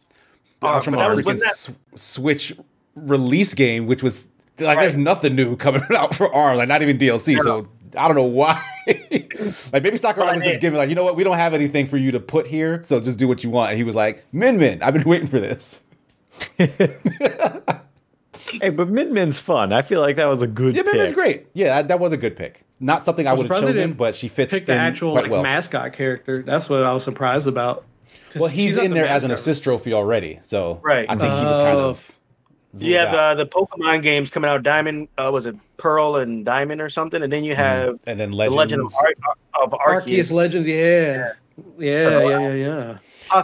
That 0.61 0.75
was 0.75 0.85
from 0.85 0.95
a 0.95 0.99
freaking 0.99 1.39
that... 1.39 1.75
Switch 1.99 2.55
release 2.95 3.55
game, 3.55 3.87
which 3.87 4.03
was 4.03 4.29
like 4.59 4.77
right. 4.77 4.81
there's 4.81 4.97
nothing 4.97 5.35
new 5.35 5.57
coming 5.59 5.83
out 5.95 6.15
for 6.15 6.35
ARM, 6.35 6.57
like 6.57 6.69
not 6.69 6.83
even 6.83 6.97
DLC. 6.97 7.39
So 7.41 7.69
I 7.97 8.09
don't 8.09 8.17
know 8.17 8.23
why. 8.25 8.63
like 8.87 9.83
maybe 9.83 9.97
Sakurai 9.97 10.35
was 10.35 10.43
just 10.43 10.61
giving 10.61 10.79
like, 10.79 10.89
you 10.89 10.95
know 10.95 11.05
what, 11.05 11.17
we 11.17 11.25
don't 11.25 11.37
have 11.37 11.55
anything 11.55 11.87
for 11.87 11.97
you 11.97 12.13
to 12.13 12.21
put 12.21 12.47
here, 12.47 12.83
so 12.83 13.01
just 13.01 13.19
do 13.19 13.29
what 13.29 13.45
you 13.45 13.51
want. 13.51 13.71
And 13.71 13.79
he 13.79 13.85
was 13.85 13.97
like, 13.97 14.25
Min 14.33 14.59
Min, 14.59 14.83
I've 14.83 14.95
been 14.95 15.09
waiting 15.09 15.29
for 15.29 15.41
this. 15.41 15.83
hey, 16.59 16.97
but 18.71 18.89
Min 18.89 19.13
Min's 19.13 19.39
fun. 19.39 19.73
I 19.73 19.83
feel 19.83 20.01
like 20.01 20.17
that 20.17 20.27
was 20.27 20.43
a 20.43 20.47
good. 20.47 20.77
Yeah, 20.77 20.83
Min 20.83 20.97
Min's 20.97 21.13
great. 21.13 21.47
Yeah, 21.55 21.69
that, 21.77 21.89
that, 21.89 22.01
was 22.01 22.13
a 22.13 22.17
good 22.17 22.37
pick. 22.37 22.63
Not 22.81 23.05
something 23.05 23.27
I 23.27 23.33
would 23.33 23.49
have 23.49 23.61
chosen, 23.61 23.95
but 23.95 24.15
she 24.15 24.29
fits. 24.29 24.53
Pick 24.53 24.67
the 24.67 24.75
actual 24.75 25.15
like 25.15 25.31
well. 25.31 25.43
mascot 25.43 25.93
character. 25.93 26.43
That's 26.43 26.69
what 26.69 26.83
I 26.83 26.93
was 26.93 27.05
surprised 27.05 27.47
about. 27.47 27.85
Well, 28.37 28.49
he's 28.49 28.77
in 28.77 28.93
there 28.93 29.07
as 29.07 29.25
an 29.25 29.31
assist 29.31 29.65
trophy 29.65 29.93
already, 29.93 30.39
so 30.43 30.81
right. 30.83 31.07
I 31.09 31.17
think 31.17 31.33
uh, 31.33 31.41
he 31.41 31.47
was 31.47 31.59
kind 31.59 31.79
of 31.79 32.18
you 32.75 32.97
have 32.97 33.15
uh, 33.15 33.35
the 33.35 33.47
Pokemon 33.47 34.03
games 34.03 34.31
coming 34.31 34.51
out. 34.51 34.63
Diamond 34.63 35.09
uh, 35.17 35.31
was 35.33 35.47
it 35.47 35.57
Pearl 35.79 36.17
and 36.17 36.45
Diamond 36.45 36.81
or 36.81 36.89
something, 36.89 37.23
and 37.23 37.33
then 37.33 37.45
you 37.45 37.55
mm-hmm. 37.55 37.63
have 37.63 37.95
mm. 37.95 38.01
and 38.07 38.21
then 38.21 38.33
Legends. 38.33 38.55
the 38.55 38.59
Legend 38.59 38.83
of, 38.83 38.93
Ar- 38.95 39.65
of 39.65 39.71
Arceus. 39.73 40.05
Arceus 40.05 40.33
Legends. 40.33 40.69
Yeah, 40.69 41.33
yeah, 41.79 41.93
so, 41.93 42.29
yeah, 42.29 42.53
yeah, 42.55 42.99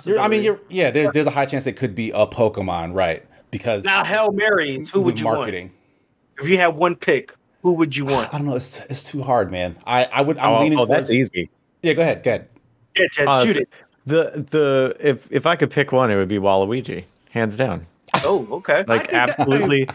yeah. 0.07 0.23
I 0.23 0.29
mean, 0.29 0.43
you're 0.43 0.61
yeah. 0.69 0.91
There's 0.91 1.11
there's 1.11 1.27
a 1.27 1.31
high 1.31 1.47
chance 1.47 1.67
it 1.67 1.73
could 1.73 1.95
be 1.95 2.11
a 2.11 2.27
Pokemon, 2.27 2.95
right? 2.95 3.25
Because 3.51 3.85
now 3.85 4.05
Hail 4.05 4.33
Marys, 4.33 4.91
who 4.91 5.01
would 5.03 5.19
you 5.19 5.25
marketing. 5.25 5.69
want? 5.69 6.45
If 6.45 6.49
you 6.49 6.59
had 6.59 6.69
one 6.69 6.97
pick, 6.97 7.35
who 7.63 7.73
would 7.75 7.97
you 7.97 8.05
want? 8.05 8.33
I 8.35 8.39
don't 8.39 8.47
know. 8.47 8.57
It's 8.57 8.81
it's 8.91 9.05
too 9.05 9.23
hard, 9.23 9.51
man. 9.51 9.77
I 9.87 10.05
I 10.05 10.21
would. 10.21 10.39
I'm 10.39 10.51
oh, 10.51 10.61
leaning 10.61 10.79
oh, 10.79 10.87
towards. 10.87 11.09
That's 11.09 11.13
easy. 11.13 11.49
Yeah, 11.83 11.95
go 11.95 12.03
ahead. 12.03 12.23
Go 12.23 12.31
ahead. 12.31 12.49
Yeah, 12.97 13.07
just 13.13 13.29
uh, 13.29 13.45
shoot 13.45 13.57
it. 13.57 13.69
The 14.07 14.47
the 14.51 14.97
if 15.01 15.29
if 15.31 15.47
I 15.47 15.57
could 15.57 15.71
pick 15.71 15.93
one, 15.93 16.11
it 16.11 16.17
would 16.17 16.29
be 16.29 16.39
Waluigi, 16.39 17.05
hands 17.31 17.57
down. 17.57 17.87
Oh, 18.24 18.47
okay. 18.53 18.85
Like 18.86 19.12
absolutely. 19.12 19.89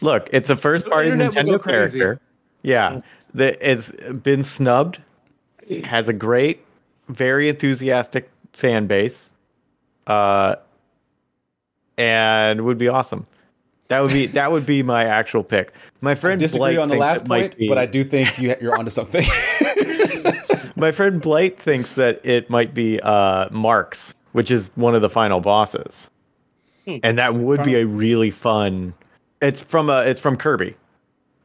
Look, 0.00 0.28
it's 0.32 0.50
a 0.50 0.56
first 0.56 0.86
party 0.86 1.10
Nintendo 1.10 1.62
character. 1.62 2.20
Yeah, 2.62 3.00
the, 3.34 3.70
it's 3.70 3.92
been 4.22 4.44
snubbed. 4.44 5.00
Has 5.84 6.08
a 6.08 6.12
great, 6.12 6.64
very 7.08 7.48
enthusiastic 7.48 8.30
fan 8.52 8.86
base, 8.86 9.32
uh, 10.06 10.56
and 11.96 12.64
would 12.64 12.78
be 12.78 12.88
awesome. 12.88 13.26
That 13.88 14.02
would 14.02 14.12
be 14.12 14.26
that 14.26 14.52
would 14.52 14.66
be 14.66 14.82
my 14.82 15.04
actual 15.04 15.42
pick. 15.42 15.72
My 16.00 16.14
friend 16.14 16.40
I 16.40 16.44
disagree 16.44 16.74
Blake 16.74 16.78
on 16.78 16.88
the 16.88 16.96
last 16.96 17.24
point, 17.24 17.56
be, 17.56 17.68
but 17.68 17.78
I 17.78 17.86
do 17.86 18.04
think 18.04 18.38
you, 18.38 18.54
you're 18.60 18.76
onto 18.78 18.90
something. 18.90 19.24
my 20.76 20.92
friend 20.92 21.20
Blake 21.20 21.58
thinks 21.58 21.94
that 21.96 22.20
it 22.24 22.48
might 22.50 22.74
be 22.74 23.00
uh, 23.00 23.48
Marx, 23.50 24.14
which 24.32 24.50
is 24.50 24.70
one 24.74 24.94
of 24.94 25.02
the 25.02 25.10
final 25.10 25.40
bosses. 25.40 26.08
Hmm. 26.88 26.96
and 27.02 27.18
that 27.18 27.34
would 27.34 27.58
from, 27.58 27.66
be 27.66 27.74
a 27.74 27.86
really 27.86 28.30
fun. 28.30 28.94
It's 29.42 29.60
from 29.60 29.90
a. 29.90 30.00
It's 30.00 30.20
from 30.20 30.36
Kirby. 30.36 30.74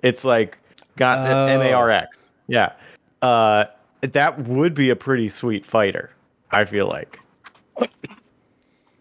It's 0.01 0.23
like 0.23 0.57
got 0.95 1.19
oh. 1.19 1.47
M 1.47 1.61
A 1.61 1.73
R 1.73 1.89
X. 1.89 2.19
Yeah, 2.47 2.71
uh, 3.21 3.65
that 4.01 4.39
would 4.47 4.73
be 4.73 4.89
a 4.89 4.95
pretty 4.95 5.27
sweet 5.27 5.65
fighter. 5.65 6.11
I 6.51 6.63
feel 6.63 6.87
like. 6.87 7.19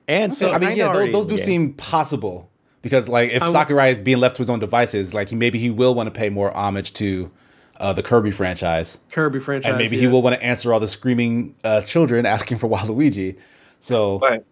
And 0.09 0.33
so 0.33 0.51
I 0.53 0.59
mean, 0.59 0.77
yeah, 0.77 0.93
those, 0.93 1.13
those 1.13 1.27
do 1.27 1.39
seem 1.39 1.75
possible 1.75 2.51
because 2.83 3.09
like 3.09 3.31
if 3.31 3.47
Sakurai 3.47 3.91
is 3.91 4.01
being 4.01 4.19
left 4.19 4.37
to 4.37 4.43
his 4.43 4.51
own 4.51 4.59
devices, 4.59 5.15
like 5.15 5.31
maybe 5.31 5.59
he 5.59 5.71
will 5.71 5.95
want 5.95 6.09
to 6.09 6.11
pay 6.11 6.29
more 6.29 6.55
homage 6.57 6.93
to 6.95 7.31
uh, 7.77 7.93
the 7.93 8.03
Kirby 8.03 8.33
franchise. 8.33 8.99
Kirby 9.13 9.39
franchise, 9.39 9.71
and 9.71 9.79
maybe 9.79 9.95
yeah. 9.95 10.03
he 10.03 10.09
will 10.09 10.23
want 10.23 10.35
to 10.35 10.45
answer 10.45 10.73
all 10.73 10.81
the 10.81 10.89
screaming 10.89 11.55
uh, 11.63 11.83
children 11.83 12.27
asking 12.27 12.59
for 12.59 12.69
Waluigi. 12.71 13.39
So, 13.79 14.19
right. 14.19 14.45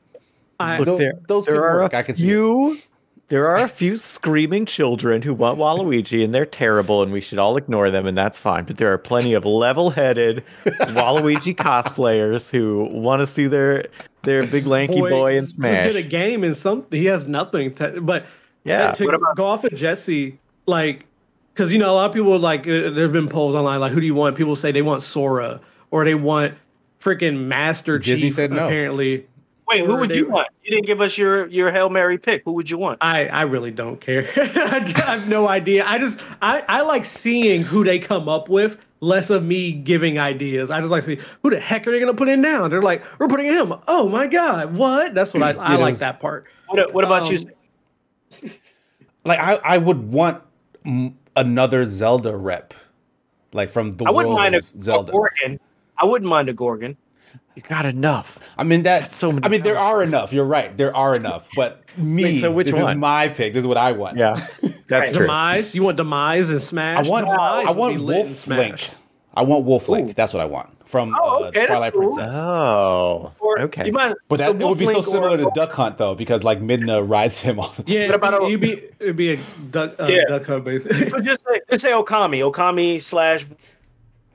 I, 0.61 0.79
Look, 0.79 0.99
there, 0.99 1.15
those 1.29 1.47
there 1.47 1.65
are 1.65 1.83
work. 1.83 1.95
I 1.95 2.03
can 2.03 2.15
few, 2.15 2.75
see. 2.77 2.83
There 3.31 3.49
are 3.49 3.63
a 3.63 3.69
few 3.69 3.97
screaming 3.97 4.67
children 4.67 5.23
who 5.23 5.33
want 5.33 5.57
Waluigi, 5.57 6.25
and 6.25 6.35
they're 6.35 6.45
terrible, 6.45 7.01
and 7.01 7.13
we 7.13 7.21
should 7.21 7.39
all 7.39 7.57
ignore 7.57 7.89
them, 7.89 8.05
and 8.07 8.19
that's 8.19 8.39
fine. 8.39 8.65
But 8.65 8.77
there 8.79 8.93
are 8.93 8.99
plenty 8.99 9.35
of 9.35 9.45
level-headed 9.45 10.45
Waluigi 10.65 11.55
cosplayers 11.55 12.51
who 12.51 12.89
want 12.91 13.21
to 13.21 13.29
see 13.29 13.47
their 13.47 13.87
their 14.23 14.45
big 14.47 14.67
lanky 14.67 15.01
boy, 15.01 15.11
boy 15.11 15.37
in 15.39 15.47
Smash. 15.47 15.71
Just 15.71 15.83
get 15.85 15.97
a 15.97 16.03
game 16.03 16.43
and 16.43 16.57
something. 16.57 17.01
He 17.01 17.07
has 17.07 17.29
nothing. 17.29 17.73
To, 17.75 18.01
but 18.01 18.27
yeah, 18.65 18.91
to 18.93 19.09
about- 19.09 19.37
go 19.37 19.47
off 19.47 19.63
of 19.63 19.75
Jesse, 19.77 20.37
like, 20.67 21.07
because 21.55 21.73
you 21.73 21.79
know 21.79 21.93
a 21.93 21.95
lot 21.95 22.11
of 22.11 22.13
people 22.13 22.37
like 22.37 22.63
uh, 22.63 22.91
there 22.91 23.05
have 23.05 23.13
been 23.13 23.29
polls 23.29 23.55
online 23.55 23.79
like, 23.79 23.93
who 23.93 24.01
do 24.01 24.07
you 24.07 24.15
want? 24.15 24.37
People 24.37 24.57
say 24.57 24.73
they 24.73 24.83
want 24.83 25.05
Sora 25.05 25.61
or 25.93 26.05
they 26.05 26.17
want 26.17 26.55
freaking 26.99 27.47
Master 27.47 27.97
Disney 27.97 28.29
Chief. 28.29 28.35
Said 28.35 28.51
no. 28.51 28.67
Apparently, 28.67 29.27
Wait, 29.71 29.87
who 29.87 29.97
would 29.97 30.15
you 30.15 30.29
want? 30.29 30.49
You 30.65 30.71
didn't 30.73 30.87
give 30.87 31.01
us 31.01 31.17
your 31.17 31.47
your 31.47 31.71
hail 31.71 31.89
mary 31.91 32.19
pick. 32.19 32.43
Who 32.45 32.53
would 32.53 32.69
you 32.69 32.77
want? 32.77 32.99
I 33.01 33.27
I 33.29 33.43
really 33.43 33.71
don't 33.71 34.01
care. 34.01 34.29
I 34.37 34.85
have 35.07 35.29
no 35.29 35.47
idea. 35.47 35.85
I 35.87 35.99
just 35.99 36.19
I 36.43 36.65
I 36.69 36.81
like 36.83 37.05
seeing 37.05 37.63
who 37.63 37.85
they 37.85 37.99
come 37.99 38.29
up 38.29 38.49
with. 38.49 38.85
Less 39.03 39.31
of 39.31 39.45
me 39.45 39.73
giving 39.73 40.19
ideas. 40.19 40.71
I 40.71 40.81
just 40.81 40.91
like 40.91 41.05
to 41.05 41.17
see 41.17 41.23
who 41.43 41.51
the 41.51 41.59
heck 41.59 41.87
are 41.87 41.91
they 41.91 42.01
going 42.01 42.13
to 42.13 42.17
put 42.17 42.29
in 42.29 42.43
now. 42.43 42.69
They're 42.69 42.83
like, 42.83 43.03
we're 43.19 43.29
putting 43.29 43.47
him. 43.47 43.73
Oh 43.89 44.11
my 44.11 44.27
god, 44.27 44.75
what? 44.75 45.15
That's 45.15 45.33
what 45.33 45.43
I, 45.43 45.53
I 45.53 45.77
like 45.77 45.97
that 45.99 46.21
part. 46.21 46.45
What, 46.67 46.93
what 46.93 47.05
about 47.05 47.29
um, 47.29 47.39
you? 48.43 48.51
Like 49.23 49.39
I 49.39 49.55
I 49.57 49.79
would 49.79 50.11
want 50.11 50.43
another 51.37 51.85
Zelda 51.85 52.35
rep, 52.35 52.73
like 53.53 53.69
from 53.69 53.93
the 53.93 54.07
I 54.07 54.11
wouldn't 54.11 54.31
world 54.31 54.41
mind 54.41 54.55
a, 54.55 54.63
Zelda. 54.79 55.13
A 55.13 55.15
Goron. 55.15 55.61
I 55.99 56.07
wouldn't 56.07 56.29
mind 56.29 56.49
a 56.49 56.55
Goron. 56.55 56.97
You 57.55 57.63
got 57.63 57.85
enough. 57.85 58.39
I 58.57 58.65
mean 58.65 58.85
that. 58.85 59.01
That's 59.01 59.17
so 59.17 59.33
many 59.33 59.45
I 59.45 59.49
mean, 59.49 59.63
there 59.63 59.79
are 59.79 60.03
enough. 60.03 60.33
You're 60.33 60.45
right. 60.45 60.77
There 60.77 60.95
are 60.95 61.17
enough. 61.17 61.49
But 61.57 61.83
me, 61.97 62.25
Wait, 62.25 62.41
so 62.41 62.53
which 62.53 62.67
this 62.67 62.75
one? 62.75 62.93
is 62.93 62.99
my 62.99 63.29
pick. 63.29 63.53
This 63.53 63.63
is 63.63 63.67
what 63.67 63.77
I 63.77 63.93
want. 63.93 64.17
Yeah, 64.17 64.35
that's 64.87 64.91
right. 64.91 65.13
true. 65.13 65.27
Demise. 65.27 65.75
You 65.75 65.83
want 65.83 65.97
demise 65.97 66.51
and 66.51 66.63
smash? 66.63 67.05
I 67.05 67.09
want. 67.09 67.27
Demise 67.27 67.67
I 67.67 67.73
want 67.73 68.03
Wolf 68.03 68.47
Link. 68.47 68.91
I 69.35 69.43
want 69.43 69.65
Wolf 69.65 69.89
Link. 69.89 70.15
That's 70.15 70.33
what 70.33 70.41
I 70.43 70.47
want 70.47 70.71
from 70.91 71.15
oh, 71.19 71.45
uh, 71.45 71.47
okay, 71.49 71.63
uh, 71.63 71.67
Twilight 71.67 71.93
cool. 71.93 72.15
Princess. 72.15 72.35
Oh, 72.35 73.33
okay. 73.61 73.91
Mind, 73.91 74.17
but 74.29 74.39
that 74.39 74.47
so 74.47 74.57
it 74.57 74.69
would 74.69 74.79
be 74.79 74.87
so 74.87 75.01
similar 75.01 75.37
to 75.37 75.51
Duck 75.55 75.73
Hunt 75.73 75.99
though, 75.99 76.15
because 76.15 76.43
like 76.43 76.61
Midna 76.61 77.09
rides 77.09 77.41
him 77.41 77.61
all 77.61 77.69
the 77.69 77.85
time. 77.85 77.97
Yeah, 77.97 78.07
what 78.07 78.17
about 78.17 78.43
it'd 78.43 78.61
be 78.61 78.83
it'd 78.99 79.17
be 79.17 79.35
a 79.35 79.39
Duck, 79.71 79.95
uh, 80.01 80.07
yeah. 80.07 80.25
Duck 80.29 80.47
Hunt 80.47 80.65
basically. 80.65 81.09
so 81.09 81.21
just 81.21 81.41
say, 81.49 81.61
just 81.71 81.83
say 81.83 81.93
Okami, 81.93 82.51
Okami 82.51 83.01
slash 83.01 83.47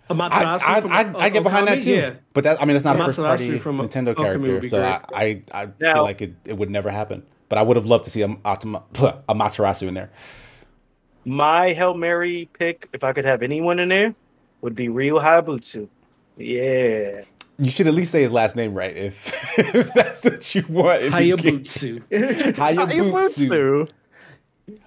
Amaterasu 0.09 0.61
I, 0.61 0.77
I, 0.77 0.81
from, 0.81 0.91
I, 0.91 1.13
I 1.17 1.29
get 1.29 1.43
behind 1.43 1.67
that 1.67 1.81
too. 1.81 1.93
Yeah. 1.93 2.13
But 2.33 2.43
that 2.43 2.61
I 2.61 2.65
mean, 2.65 2.75
it's 2.75 2.85
not 2.85 2.95
Amaterasu 2.95 2.99
a 2.99 3.05
first 3.05 3.19
party 3.19 3.59
from 3.59 3.79
Nintendo 3.79 4.15
character, 4.15 4.67
so 4.69 4.83
I, 4.83 5.01
I, 5.13 5.41
I 5.51 5.67
now, 5.79 5.93
feel 5.95 6.03
like 6.03 6.21
it, 6.21 6.35
it 6.45 6.57
would 6.57 6.69
never 6.69 6.91
happen. 6.91 7.23
But 7.49 7.57
I 7.57 7.61
would 7.61 7.75
have 7.75 7.85
loved 7.85 8.03
to 8.05 8.09
see 8.09 8.21
a, 8.21 8.29
a 8.45 8.57
Amaterasu 8.57 9.87
in 9.87 9.93
there. 9.93 10.11
My 11.25 11.73
Hail 11.73 11.95
Mary 11.95 12.47
pick, 12.57 12.87
if 12.93 13.03
I 13.03 13.13
could 13.13 13.25
have 13.25 13.41
anyone 13.41 13.79
in 13.79 13.89
there, 13.89 14.13
would 14.61 14.75
be 14.75 14.89
Ryu 14.89 15.15
Hayabusa. 15.15 15.87
Yeah. 16.37 17.21
You 17.57 17.69
should 17.69 17.87
at 17.87 17.93
least 17.93 18.11
say 18.11 18.21
his 18.21 18.31
last 18.31 18.55
name 18.55 18.73
right 18.73 18.95
if, 18.95 19.57
if 19.59 19.93
that's 19.93 20.25
what 20.25 20.53
you 20.53 20.65
want. 20.69 21.01
Hayabusa. 21.03 22.03
Hayabusa. 22.53 23.89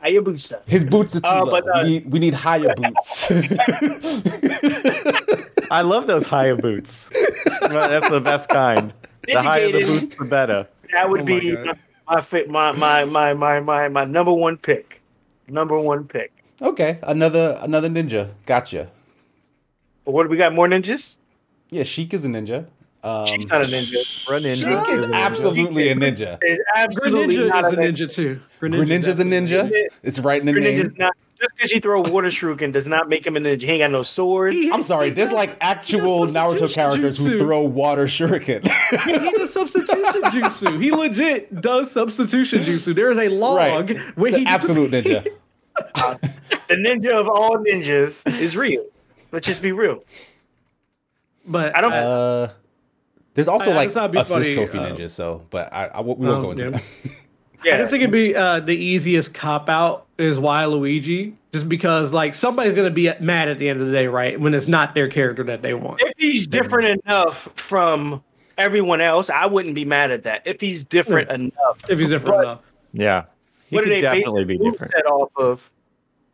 Hayabusa. 0.05 0.63
His 0.67 0.85
boots 0.85 1.17
are 1.17 1.21
too 1.21 1.27
uh, 1.27 1.45
but, 1.45 1.65
uh, 1.69 1.81
we, 1.83 1.89
need, 1.89 2.13
we 2.13 2.19
need 2.19 2.35
higher 2.35 2.75
boots. 2.77 3.31
I 5.71 5.83
love 5.83 6.07
those 6.07 6.27
higher 6.27 6.57
boots. 6.57 7.09
That's 7.61 8.09
the 8.09 8.21
best 8.21 8.49
kind. 8.49 8.93
The 9.23 9.41
higher 9.41 9.67
the 9.71 9.81
boots, 9.81 10.17
the 10.17 10.25
better. 10.25 10.67
That 10.93 11.11
would 11.11 11.21
oh 11.21 11.25
be 11.25 11.57
my, 12.49 12.73
my, 12.73 12.73
my 12.73 13.05
my 13.05 13.35
my 13.35 13.61
my 13.61 13.89
my 13.89 14.05
number 14.05 14.33
one 14.33 14.57
pick. 14.57 15.01
Number 15.47 15.79
one 15.79 16.07
pick. 16.07 16.33
Okay, 16.61 16.99
another 17.03 17.59
another 17.61 17.89
ninja. 17.89 18.31
Gotcha. 18.47 18.91
What 20.05 20.25
do 20.25 20.29
we 20.31 20.37
got? 20.37 20.55
More 20.55 20.67
ninjas? 20.67 21.19
Yeah, 21.71 21.83
Sheik 21.83 22.15
is 22.15 22.25
a 22.25 22.29
ninja. 22.29 22.67
Um, 23.05 23.27
She's 23.27 23.47
not 23.47 23.65
a 23.65 23.69
ninja. 23.69 24.29
Run 24.29 24.43
ninja. 24.43 24.85
Sheik 24.85 24.89
is, 24.89 25.05
is 25.05 25.11
absolutely 25.12 25.89
a 25.89 25.95
ninja. 25.95 26.39
Is 26.43 26.59
absolutely 26.75 27.37
Greninja 27.37 27.49
not 27.49 27.65
is 27.65 27.73
a 27.73 27.77
ninja, 27.77 28.07
ninja 28.07 28.15
too. 28.15 28.41
Greninja's 28.61 29.20
a 29.20 29.25
ninja. 29.25 29.89
It's 30.03 30.19
right 30.19 30.41
in 30.41 30.47
the 30.47 30.53
Greninja's 30.53 30.89
name. 30.89 30.97
Not, 30.99 31.16
just 31.39 31.55
because 31.55 31.73
you 31.73 31.81
throw 31.81 32.01
water 32.01 32.29
shuriken 32.29 32.73
does 32.73 32.89
not 32.89 33.09
make 33.09 33.25
him 33.27 33.37
a 33.37 33.41
ninja. 33.41 33.62
He 33.62 33.70
ain't 33.70 33.81
got 33.81 33.91
no 33.93 34.03
swords. 34.03 34.57
He, 34.57 34.73
I'm 34.73 34.83
sorry. 34.83 35.11
There's 35.11 35.31
like 35.31 35.57
actual 35.61 36.27
Naruto 36.27 36.73
characters 36.73 37.19
jutsu. 37.19 37.31
who 37.31 37.39
throw 37.39 37.62
water 37.62 38.07
shuriken. 38.07 38.66
he 39.05 39.12
does 39.12 39.53
substitution 39.53 40.23
jutsu. 40.23 40.83
He 40.83 40.91
legit 40.91 41.61
does 41.61 41.91
substitution 41.91 42.61
jutsu. 42.61 42.95
There 42.95 43.11
is 43.11 43.19
a 43.19 43.29
log 43.29 43.91
right. 43.91 43.99
where 44.16 44.37
he 44.37 44.45
absolute 44.47 44.91
ninja. 44.91 45.29
Uh, 45.95 46.16
the 46.69 46.75
ninja 46.75 47.12
of 47.12 47.29
all 47.29 47.57
ninjas 47.59 48.27
is 48.41 48.57
real. 48.57 48.85
Let's 49.31 49.47
just 49.47 49.62
be 49.62 49.70
real. 49.70 50.03
But 51.47 51.77
I 51.77 51.81
don't. 51.81 51.93
Uh, 51.93 52.49
there's 53.39 53.47
also 53.47 53.70
I, 53.70 53.77
like 53.77 53.89
assist 53.90 54.32
funny, 54.32 54.52
trophy 54.52 54.78
uh, 54.78 54.90
ninjas. 54.90 55.10
So, 55.10 55.47
but 55.51 55.73
I, 55.73 55.86
I 55.86 56.01
we 56.01 56.27
won't 56.27 56.27
oh, 56.27 56.43
go 56.43 56.51
into. 56.51 56.70
Yeah. 56.70 57.12
Yeah. 57.65 57.74
I 57.74 57.78
just 57.78 57.90
think 57.90 58.05
it'd 58.05 58.12
be 58.12 58.36
uh, 58.36 58.60
the 58.60 58.77
easiest 58.77 59.35
cop 59.35 59.69
out 59.69 60.06
is 60.16 60.39
Waluigi, 60.39 61.35
just 61.52 61.69
because 61.69 62.12
like 62.12 62.36
somebody's 62.36 62.73
gonna 62.73 62.89
be 62.89 63.12
mad 63.19 63.48
at 63.48 63.59
the 63.59 63.69
end 63.69 63.81
of 63.81 63.89
the 63.89 63.93
day, 63.93 64.06
right? 64.06 64.39
When 64.39 64.55
it's 64.55 64.69
not 64.69 64.94
their 64.94 65.09
character 65.09 65.43
that 65.43 65.60
they 65.60 65.74
want. 65.74 66.01
If 66.01 66.12
he's 66.19 66.47
different 66.47 67.02
enough 67.05 67.48
from 67.56 68.23
everyone 68.59 69.01
else, 69.01 69.28
I 69.28 69.47
wouldn't 69.47 69.74
be 69.74 69.85
mad 69.85 70.12
at 70.12 70.23
that. 70.23 70.43
If 70.44 70.60
he's 70.60 70.85
different 70.85 71.31
yeah. 71.31 71.35
enough, 71.35 71.82
if 71.89 71.98
he's 71.98 72.10
different 72.10 72.36
but 72.36 72.44
enough, 72.44 72.60
yeah, 72.93 73.24
he 73.66 73.74
what 73.74 73.85
do 73.85 73.90
they 73.90 74.02
definitely 74.02 74.44
base 74.44 74.59
be 74.59 74.70
different. 74.70 74.93
Set 74.93 75.06
off 75.06 75.32
of 75.36 75.69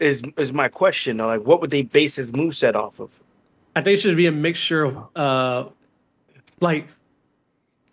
is 0.01 0.22
is 0.36 0.52
my 0.52 0.68
question. 0.68 1.16
Like, 1.16 1.40
what 1.40 1.62
would 1.62 1.70
they 1.70 1.82
base 1.82 2.16
his 2.16 2.35
move 2.35 2.55
set 2.55 2.76
off 2.76 3.01
of? 3.01 3.18
I 3.74 3.81
think 3.81 3.97
it 3.97 4.02
should 4.02 4.14
be 4.14 4.26
a 4.26 4.32
mixture 4.32 4.85
of 4.85 5.16
uh, 5.16 5.64
like 6.60 6.89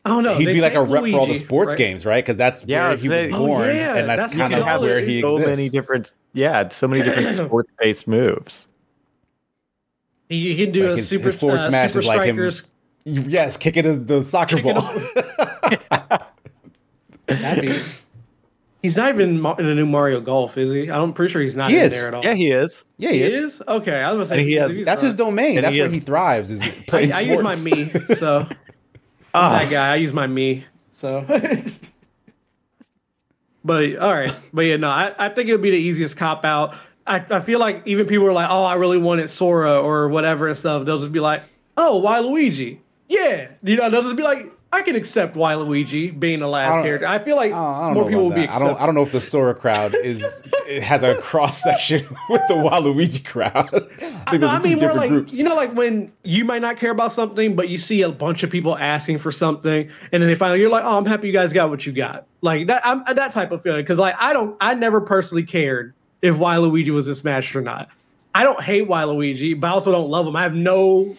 I 0.03 0.10
don't 0.10 0.23
know. 0.23 0.34
He'd 0.36 0.45
be 0.45 0.61
like 0.61 0.73
a 0.73 0.82
rep 0.82 1.02
Luigi, 1.02 1.11
for 1.11 1.19
all 1.19 1.28
the 1.28 1.36
sports 1.36 1.72
right? 1.73 1.78
games, 1.78 2.06
right? 2.06 2.23
Because 2.23 2.36
that's 2.36 2.64
yeah, 2.65 2.90
where 2.90 2.98
he 2.98 3.10
was 3.10 3.28
born, 3.28 3.69
oh, 3.69 3.72
yeah, 3.72 3.95
and 3.98 4.10
that's, 4.10 4.34
that's 4.34 4.36
kind 4.36 4.53
of 4.53 4.82
where 4.82 5.03
he 5.03 5.22
so 5.22 5.38
exists. 5.38 5.57
many 5.57 5.69
different, 5.69 6.14
yeah, 6.34 6.69
so 6.69 6.88
many 6.88 7.03
different 7.03 7.36
sports-based 7.48 8.07
moves. 8.07 8.68
He, 10.28 10.56
he 10.56 10.65
can 10.65 10.73
do 10.73 10.84
like 10.84 10.94
a 10.94 10.95
his, 10.95 11.07
super. 11.07 11.26
His 11.26 11.38
forward 11.38 11.60
uh, 11.60 11.68
smash 11.69 11.95
is 11.95 12.06
like 12.06 12.23
him. 12.23 12.52
Yes, 13.03 13.57
kick 13.57 13.78
it 13.78 13.86
as 13.86 14.03
the 14.06 14.23
soccer 14.23 14.56
kicking 14.56 14.76
ball. 14.76 15.02
That'd 17.28 17.65
be. 17.65 17.78
He's 18.82 18.98
not 18.98 19.14
even 19.14 19.45
in 19.45 19.65
a 19.68 19.76
new 19.76 19.86
Mario 19.86 20.19
Golf, 20.22 20.57
is 20.57 20.72
he? 20.72 20.90
I'm 20.90 21.14
pretty 21.14 21.32
sure 21.32 21.41
he's 21.41 21.56
not 21.56 21.69
he 21.69 21.78
in 21.78 21.84
is. 21.84 21.91
there 21.91 22.07
at 22.07 22.14
all. 22.15 22.23
Yeah, 22.23 22.34
he 22.34 22.49
is. 22.49 22.84
Yeah, 22.98 23.11
he, 23.11 23.19
he 23.19 23.23
is. 23.26 23.36
is. 23.36 23.61
Okay, 23.68 24.02
I 24.02 24.11
was 24.11 24.30
gonna 24.30 24.41
say 24.41 24.44
he 24.44 24.53
has, 24.53 24.76
that's 24.84 25.03
his 25.03 25.14
domain. 25.14 25.61
That's 25.61 25.78
where 25.78 25.90
he 25.90 25.99
thrives. 25.99 26.49
Is 26.49 26.68
playing 26.88 27.14
I, 27.14 27.18
I 27.18 27.22
use 27.22 27.41
my 27.41 27.53
Mii, 27.53 28.18
so 28.18 28.48
Oh. 29.34 29.52
That 29.52 29.70
guy, 29.70 29.94
I 29.94 29.95
use 29.95 30.14
my 30.14 30.28
Mii. 30.28 30.64
So, 30.91 31.26
but 33.64 33.98
all 33.98 34.14
right, 34.14 34.36
but 34.53 34.62
yeah, 34.62 34.78
no, 34.78 34.90
I, 34.90 35.14
I 35.18 35.30
think 35.30 35.49
it 35.49 35.53
would 35.53 35.62
be 35.62 35.72
the 35.72 35.78
easiest 35.78 36.18
cop 36.18 36.45
out. 36.45 36.76
I, 37.08 37.26
I 37.30 37.40
feel 37.40 37.60
like 37.60 37.82
even 37.88 38.06
people 38.06 38.28
are 38.28 38.34
like, 38.34 38.49
oh, 38.49 38.64
I 38.64 38.76
really 38.76 38.99
wanted 38.99 39.30
Sora 39.30 39.80
or 39.80 40.10
whatever 40.10 40.48
and 40.48 40.56
stuff. 40.56 40.86
They'll 40.86 40.99
just 40.99 41.12
be 41.12 41.20
like, 41.20 41.41
oh, 41.76 42.02
Waluigi? 42.06 42.80
Yeah, 43.10 43.48
you 43.64 43.78
know, 43.78 43.90
they'll 43.90 44.03
just 44.03 44.16
be 44.16 44.24
like, 44.24 44.51
I 44.73 44.84
can 44.84 44.95
accept 44.95 45.35
Waluigi 45.35 46.18
being 46.18 46.39
the 46.39 46.48
last 46.48 46.81
character. 46.81 47.06
I 47.06 47.19
feel 47.19 47.35
like 47.35 47.52
I 47.52 47.91
more 47.93 48.06
people 48.06 48.23
will 48.30 48.35
be. 48.35 48.48
I 48.48 48.57
don't. 48.57 48.80
I 48.80 48.85
don't 48.85 48.95
know 48.95 49.02
if 49.02 49.11
the 49.11 49.19
Sora 49.19 49.53
crowd 49.53 49.93
is 49.95 50.49
has 50.81 51.03
a 51.03 51.15
cross 51.22 51.61
section 51.61 52.07
with 52.30 52.41
the 52.48 52.53
Waluigi 52.53 53.26
crowd. 53.26 53.69
I, 54.27 54.38
I, 54.38 54.56
I 54.56 54.60
mean, 54.60 54.80
more 54.80 54.93
like 54.93 55.10
groups. 55.10 55.34
you 55.34 55.43
know, 55.43 55.56
like 55.56 55.73
when 55.73 56.14
you 56.23 56.45
might 56.45 56.61
not 56.61 56.77
care 56.77 56.91
about 56.91 57.11
something, 57.11 57.53
but 57.53 57.68
you 57.68 57.77
see 57.77 58.02
a 58.02 58.11
bunch 58.11 58.43
of 58.43 58.49
people 58.49 58.77
asking 58.77 59.18
for 59.18 59.31
something, 59.31 59.89
and 60.14 60.23
then 60.23 60.30
they 60.30 60.35
finally 60.35 60.61
you're 60.61 60.69
like, 60.69 60.85
oh, 60.85 60.98
I'm 60.98 61.06
happy 61.06 61.27
you 61.27 61.34
guys 61.34 61.52
got 61.52 61.69
what 61.69 61.85
you 61.85 61.91
got. 61.91 62.26
Like 62.39 62.68
that. 62.68 62.81
I'm 62.85 63.03
that 63.14 63.31
type 63.31 63.52
of 63.52 63.61
feeling 63.61 63.81
because 63.81 63.99
like 63.99 64.15
I 64.19 64.31
don't. 64.31 64.56
I 64.61 64.73
never 64.73 65.02
personally 65.02 65.43
cared 65.43 65.93
if 66.22 66.35
Waluigi 66.35 66.89
was 66.89 67.10
a 67.10 67.15
Smash 67.15 67.53
or 67.56 67.61
not. 67.61 67.89
I 68.34 68.44
don't 68.44 68.62
hate 68.62 68.88
Waluigi, 68.88 69.60
but 69.60 69.68
I 69.68 69.72
also 69.72 69.91
don't 69.91 70.10
love 70.10 70.26
him. 70.26 70.36
I 70.36 70.44
have 70.44 70.56
no 70.56 71.16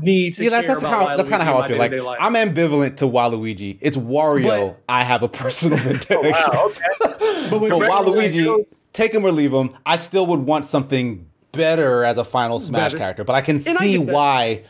need 0.00 0.34
to. 0.34 0.44
Yeah, 0.44 0.50
that's, 0.50 0.68
that's 0.68 0.82
how 0.82 1.06
Waluigi 1.06 1.16
that's 1.16 1.28
kind 1.28 1.42
of 1.42 1.48
how 1.48 1.58
I 1.58 1.68
feel. 1.68 1.78
Like 1.78 1.92
life. 1.92 2.18
I'm 2.20 2.34
ambivalent 2.34 2.96
to 2.96 3.06
Waluigi. 3.06 3.78
It's 3.80 3.96
Wario. 3.96 4.68
But, 4.68 4.84
I 4.88 5.02
have 5.02 5.22
a 5.22 5.28
personal 5.28 5.78
vendetta. 5.78 6.16
oh, 6.22 6.30
wow, 6.30 6.66
okay. 6.66 7.50
but, 7.50 7.60
but 7.60 7.70
Waluigi, 7.70 8.66
take 8.92 9.12
him 9.12 9.24
or 9.24 9.32
leave 9.32 9.52
him. 9.52 9.74
I 9.84 9.96
still 9.96 10.26
would 10.26 10.40
want 10.40 10.66
something 10.66 11.26
better 11.52 12.04
as 12.04 12.18
a 12.18 12.24
final 12.24 12.60
Smash 12.60 12.92
better. 12.92 12.98
character, 12.98 13.24
but 13.24 13.34
I 13.34 13.40
can 13.40 13.56
and 13.56 13.64
see 13.64 13.96
I 13.96 14.04
why 14.04 14.64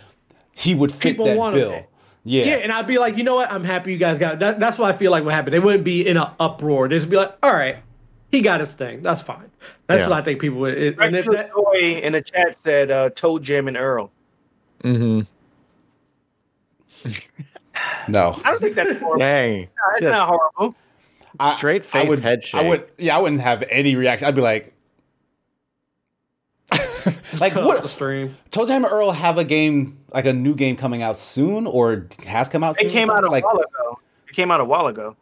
he 0.52 0.74
would 0.74 0.93
fit 0.93 1.12
People 1.12 1.27
that 1.27 1.52
bill. 1.52 1.70
Him. 1.73 1.85
Yeah. 2.27 2.44
Yeah, 2.44 2.55
and 2.55 2.73
I'd 2.73 2.86
be 2.86 2.98
like, 2.98 3.19
you 3.19 3.24
know 3.24 3.35
what? 3.35 3.52
I'm 3.52 3.65
happy 3.65 3.93
you 3.93 3.98
guys 3.98 4.19
got 4.19 4.35
it. 4.35 4.40
That, 4.40 4.59
that's 4.59 4.78
what 4.78 4.93
I 4.93 4.97
feel 4.97 5.11
like 5.11 5.24
would 5.24 5.35
happen. 5.35 5.52
They 5.52 5.59
wouldn't 5.59 5.85
be 5.85 6.06
in 6.06 6.16
an 6.16 6.28
uproar. 6.40 6.89
They'd 6.89 6.97
just 6.97 7.11
be 7.11 7.16
like, 7.16 7.36
all 7.43 7.52
right, 7.52 7.77
he 8.35 8.43
got 8.43 8.61
his 8.61 8.74
thing. 8.74 9.02
That's 9.02 9.23
fine. 9.23 9.51
That's 9.86 10.02
Yeah. 10.02 10.09
what 10.11 10.19
I 10.19 10.23
think 10.23 10.40
people 10.40 10.59
would. 10.59 10.77
It, 10.77 10.97
and 11.01 11.16
if 11.16 11.27
that, 11.27 11.51
Joy 11.51 12.01
in 12.02 12.12
the 12.12 12.23
chat 12.23 12.55
said 12.56 12.90
uh, 12.90 13.11
Toe 13.11 13.39
Jam 13.39 13.69
and 13.69 13.77
Earl. 13.77 14.11
Mm-hmm. 14.82 15.20
No. 18.09 18.35
I 18.44 18.51
don't 18.51 18.61
think 18.61 18.77
that's 18.77 18.98
horrible. 18.98 19.19
Dang. 19.19 19.61
No, 19.62 19.66
it's 19.93 20.01
Just 20.01 20.12
not 20.12 20.28
horrible. 20.28 20.77
I- 21.40 21.56
straight 21.56 21.82
I 21.82 21.86
face 21.86 22.09
would, 22.09 22.20
head 22.20 22.44
I 22.52 22.62
would, 22.62 22.89
yeah, 22.98 23.16
I 23.16 23.20
wouldn't 23.20 23.40
have 23.40 23.65
any 23.70 23.97
reaction. 23.97 24.28
I'd 24.28 24.35
be 24.36 24.40
like, 24.40 24.73
like 27.40 27.55
what? 27.56 27.82
the 27.82 27.89
stream. 27.89 28.36
Toe 28.51 28.66
Jam 28.66 28.85
and 28.85 28.93
Earl 28.93 29.11
have 29.11 29.39
a 29.39 29.44
game, 29.44 29.98
like 30.12 30.27
a 30.27 30.32
new 30.32 30.55
game 30.55 30.77
coming 30.77 31.02
out 31.02 31.16
soon, 31.19 31.66
or 31.66 32.06
has 32.27 32.48
come 32.48 32.62
out. 32.62 32.77
It 32.77 32.82
soon 32.82 32.86
or 32.86 32.90
came 32.93 33.11
out 33.11 33.24
a 33.24 33.28
like 33.31 33.44
while 33.44 33.56
ago. 33.56 33.98
It 34.28 34.35
came 34.35 34.51
out 34.52 34.61
a 34.61 34.65
while 34.65 34.86
ago. 34.86 35.16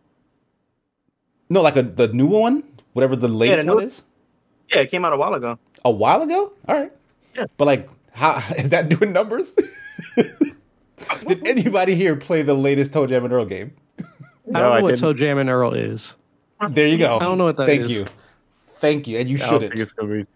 no, 1.49 1.63
like 1.63 1.77
a 1.77 1.83
the 1.83 2.09
new 2.09 2.27
one, 2.27 2.63
whatever 2.93 3.17
the 3.17 3.29
latest 3.29 3.67
new- 3.67 3.75
one 3.77 3.85
is. 3.85 4.03
Yeah, 4.71 4.81
it 4.81 4.91
came 4.91 5.05
out 5.05 5.13
a 5.13 5.17
while 5.17 5.35
ago. 5.35 5.59
A 5.85 5.91
while 5.91 6.23
ago. 6.23 6.53
All 6.69 6.75
right. 6.81 6.93
Yeah. 7.35 7.47
But 7.57 7.67
like, 7.67 7.89
how 8.13 8.37
is 8.59 8.71
that 8.71 8.89
doing 8.89 9.13
numbers? 9.13 9.57
Did 11.27 11.47
anybody 11.47 11.95
here 11.95 12.17
play 12.17 12.43
the 12.43 12.55
latest 12.55 12.93
ToeJam 12.93 13.25
and 13.25 13.33
Earl 13.33 13.45
game? 13.45 13.75
I 13.99 14.05
don't 14.45 14.57
I 14.57 14.77
know 14.79 14.83
what 14.85 14.97
didn't. 14.97 15.17
ToeJam 15.19 15.41
and 15.41 15.51
Earl 15.51 15.75
is. 15.75 16.17
There 16.71 16.87
you 16.87 16.99
go. 16.99 17.17
I 17.17 17.21
don't 17.21 17.39
know 17.39 17.45
what 17.45 17.57
that 17.57 17.67
Thank 17.67 17.83
is. 17.83 17.91
you. 17.91 18.07
Thank 18.77 19.09
you. 19.09 19.19
And 19.19 19.29
you 19.29 19.37
I 19.39 19.41
shouldn't. 19.41 19.79
it's 19.79 19.93
be. 19.93 20.27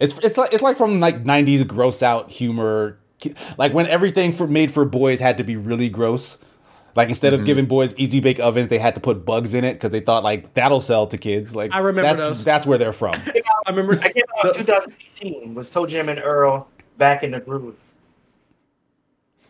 It's 0.00 0.18
it's 0.18 0.36
like 0.38 0.52
it's 0.52 0.62
like 0.62 0.76
from 0.76 1.00
like 1.00 1.24
'90s 1.24 1.66
gross 1.66 2.02
out 2.02 2.30
humor, 2.30 2.98
like 3.58 3.74
when 3.74 3.86
everything 3.86 4.32
for 4.32 4.46
made 4.46 4.70
for 4.70 4.84
boys 4.84 5.18
had 5.20 5.36
to 5.38 5.44
be 5.44 5.56
really 5.56 5.88
gross. 5.88 6.38
Like 6.98 7.10
instead 7.10 7.32
Mm-hmm. 7.32 7.40
of 7.42 7.46
giving 7.46 7.66
boys 7.66 7.94
easy 7.96 8.18
bake 8.18 8.40
ovens, 8.40 8.70
they 8.70 8.78
had 8.78 8.96
to 8.96 9.00
put 9.00 9.24
bugs 9.24 9.54
in 9.54 9.62
it 9.62 9.74
because 9.74 9.92
they 9.92 10.00
thought 10.00 10.24
like 10.24 10.52
that'll 10.54 10.80
sell 10.80 11.06
to 11.06 11.16
kids. 11.16 11.54
Like 11.54 11.72
I 11.72 11.78
remember 11.78 12.02
that's 12.02 12.20
those. 12.20 12.44
that's 12.44 12.66
where 12.66 12.76
they're 12.76 12.92
from. 12.92 13.14
I 13.66 13.70
remember. 13.70 13.92
I 14.02 14.10
came 14.12 14.24
out 14.44 14.56
in 14.56 14.66
2018. 14.66 15.54
Was 15.54 15.70
ToeJam 15.70 16.08
and 16.08 16.18
Earl 16.18 16.66
back 16.96 17.22
in 17.22 17.30
the 17.30 17.38
groove? 17.40 17.76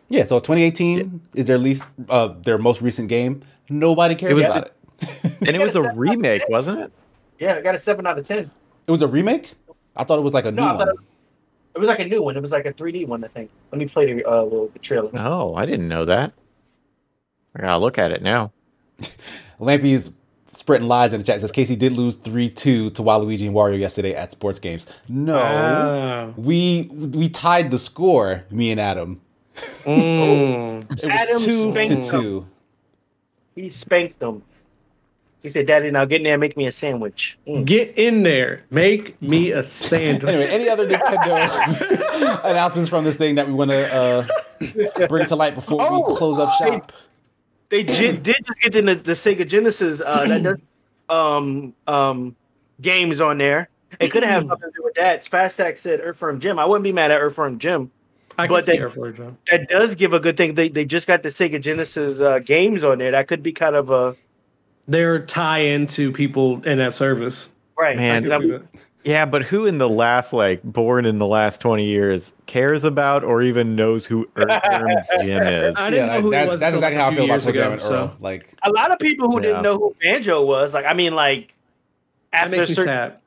Yeah. 0.09 0.25
So 0.25 0.37
2018 0.39 1.21
is 1.33 1.47
their 1.47 1.57
least 1.57 1.83
uh 2.07 2.27
their 2.43 2.59
most 2.59 2.81
recent 2.83 3.09
game. 3.09 3.41
Nobody 3.67 4.13
cares 4.13 4.31
It 4.31 4.35
was- 4.35 4.45
about 4.45 4.65
it. 4.67 4.73
And 5.47 5.55
it 5.55 5.59
was 5.61 5.75
a 5.75 5.91
remake, 5.93 6.43
wasn't 6.49 6.81
it? 6.81 6.91
Yeah, 7.39 7.55
I 7.55 7.61
got 7.61 7.73
a 7.73 7.79
seven 7.79 8.05
out 8.05 8.19
of 8.19 8.27
ten. 8.27 8.51
It 8.85 8.91
was 8.91 9.01
a 9.01 9.07
remake. 9.07 9.53
I 9.95 10.03
thought 10.03 10.19
it 10.19 10.23
was 10.23 10.33
like 10.35 10.45
a 10.45 10.51
new 10.51 10.57
No, 10.57 10.67
I 10.67 10.77
thought 10.77 10.87
one. 10.87 10.95
it, 10.95 11.75
it 11.75 11.79
was 11.79 11.87
like 11.87 11.99
a 11.99 12.05
new 12.05 12.21
one. 12.21 12.35
It 12.37 12.41
was 12.41 12.51
like 12.51 12.65
a 12.67 12.73
3D 12.73 13.07
one, 13.07 13.23
I 13.23 13.27
think. 13.27 13.49
Let 13.71 13.79
me 13.79 13.87
play 13.87 14.13
the 14.13 14.23
uh, 14.29 14.43
little 14.43 14.67
the 14.67 14.79
trailer. 14.79 15.09
Oh, 15.17 15.55
I 15.55 15.65
didn't 15.65 15.87
know 15.87 16.05
that. 16.05 16.33
I 17.55 17.61
gotta 17.61 17.77
look 17.79 17.97
at 17.97 18.11
it 18.11 18.21
now. 18.21 18.51
Lampy's 19.59 20.11
spreading 20.51 20.87
lies 20.87 21.13
in 21.13 21.19
the 21.19 21.25
chat. 21.25 21.37
It 21.37 21.41
says 21.41 21.51
Casey 21.51 21.75
did 21.75 21.93
lose 21.93 22.17
three 22.17 22.49
two 22.49 22.89
to 22.91 23.01
Waluigi 23.01 23.47
and 23.47 23.55
Wario 23.55 23.79
yesterday 23.79 24.13
at 24.13 24.31
sports 24.31 24.59
games. 24.59 24.87
No. 25.07 26.33
We 26.37 26.89
we 26.91 27.29
tied 27.29 27.71
the 27.71 27.79
score, 27.79 28.43
me 28.51 28.71
and 28.71 28.79
Adam. 28.79 29.21
Mm. 29.83 30.83
It 30.89 30.89
was 30.89 31.03
Adam 31.05 31.41
two 31.41 31.71
spanked 31.71 32.03
to 32.03 32.11
two. 32.11 32.47
He 33.55 33.69
spanked 33.69 34.19
them. 34.19 34.43
He 35.41 35.49
said, 35.49 35.67
"Daddy, 35.67 35.89
now 35.91 36.03
get 36.05 36.17
in 36.17 36.23
there 36.23 36.33
and 36.33 36.41
make 36.41 36.57
me 36.57 36.67
a 36.67 36.71
sandwich." 36.71 37.37
Mm. 37.47 37.65
Get 37.65 37.97
in 37.97 38.23
there. 38.23 38.61
Make 38.69 39.21
me 39.21 39.51
a 39.51 39.63
sandwich. 39.63 40.29
Anyway, 40.29 40.49
any 40.49 40.67
other 40.69 40.87
Nintendo 40.87 42.43
announcements 42.49 42.89
from 42.89 43.03
this 43.05 43.15
thing 43.17 43.35
that 43.35 43.47
we 43.47 43.53
want 43.53 43.71
to 43.71 43.95
uh, 43.95 45.07
bring 45.07 45.25
to 45.27 45.35
light 45.35 45.55
before 45.55 45.81
Oh, 45.81 46.09
we 46.09 46.15
close 46.17 46.37
up 46.37 46.51
shop? 46.55 46.91
They 47.69 47.83
j- 47.83 48.11
did 48.23 48.37
just 48.45 48.59
get 48.61 48.75
in 48.75 48.85
the, 48.85 48.95
the 48.95 49.13
Sega 49.13 49.47
Genesis 49.47 50.01
uh, 50.05 50.25
that 50.27 50.43
does, 50.43 50.57
um 51.09 51.73
um 51.87 52.35
games 52.81 53.21
on 53.21 53.37
there. 53.37 53.69
It 53.99 54.09
could 54.09 54.23
have 54.23 54.43
something 54.47 54.69
to 54.69 54.75
do 54.75 54.83
with 54.83 54.93
that. 54.95 55.23
Fastac 55.23 55.77
said 55.77 55.99
Earthworm 56.03 56.39
Jim. 56.39 56.59
I 56.59 56.65
wouldn't 56.65 56.83
be 56.83 56.93
mad 56.93 57.11
at 57.11 57.19
Earthworm 57.19 57.57
Jim. 57.59 57.91
I 58.37 58.47
can 58.47 58.55
But 58.55 58.65
see 58.65 58.73
they- 58.73 58.77
her 58.77 58.89
for. 58.89 59.11
That 59.11 59.67
does 59.67 59.95
give 59.95 60.13
a 60.13 60.19
good 60.19 60.37
thing. 60.37 60.53
They 60.53 60.69
they 60.69 60.85
just 60.85 61.07
got 61.07 61.23
the 61.23 61.29
Sega 61.29 61.59
Genesis 61.61 62.19
uh, 62.19 62.39
games 62.39 62.83
on 62.83 62.97
there. 62.99 63.11
That 63.11 63.27
could 63.27 63.43
be 63.43 63.51
kind 63.51 63.75
of 63.75 63.89
a 63.89 64.15
They're 64.87 65.19
tie 65.19 65.59
into 65.59 66.11
people 66.11 66.63
in 66.65 66.77
that 66.77 66.93
service. 66.93 67.51
right. 67.77 67.97
Man, 67.97 68.23
I 69.09 69.13
That- 69.13 69.13
can 69.13 69.13
see 69.13 69.13
that. 69.13 69.13
Yeah, 69.13 69.25
but 69.25 69.43
who 69.43 69.65
in 69.65 69.77
the 69.77 69.89
last, 69.89 70.33
like, 70.33 70.61
born 70.63 71.05
in 71.05 71.17
the 71.17 71.25
last 71.27 71.61
20 71.61 71.85
years 71.85 72.33
cares 72.45 72.83
about 72.83 73.23
or 73.23 73.41
even 73.41 73.75
knows 73.75 74.05
who 74.05 74.27
Earthworm 74.35 74.87
Jim 75.21 75.41
is? 75.43 75.75
I 75.77 75.89
didn't 75.89 76.07
know 76.09 76.21
who 76.21 76.31
that- 76.31 76.43
he 76.45 76.49
was. 76.49 76.59
that's 76.59 76.75
exactly 76.75 76.97
a 76.97 77.01
how 77.01 77.07
I 77.09 77.15
feel 77.15 77.23
about 77.25 77.33
years 77.33 77.43
Toe 77.45 77.49
ago, 77.51 77.71
and 77.71 77.81
so 77.81 77.93
Earl. 77.95 78.17
Like, 78.19 78.53
a 78.63 78.71
lot 78.71 78.91
of 78.91 78.99
people 78.99 79.29
who 79.29 79.37
Yeah. 79.37 79.41
didn't 79.47 79.63
know 79.63 79.77
who 79.77 79.95
Banjo 80.01 80.45
was. 80.45 80.73
Like 80.73 80.85
I 80.85 80.93
mean, 80.93 81.13
like 81.13 81.53
after 82.33 82.55
a 82.55 82.57
makes 82.59 82.69
me 82.69 82.75
certain, 82.75 82.93
sad. 82.93 83.17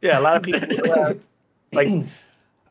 yeah, 0.00 0.18
a 0.18 0.22
lot 0.22 0.36
of 0.36 0.42
people 0.42 0.92
uh, 0.92 1.14
like 1.72 1.88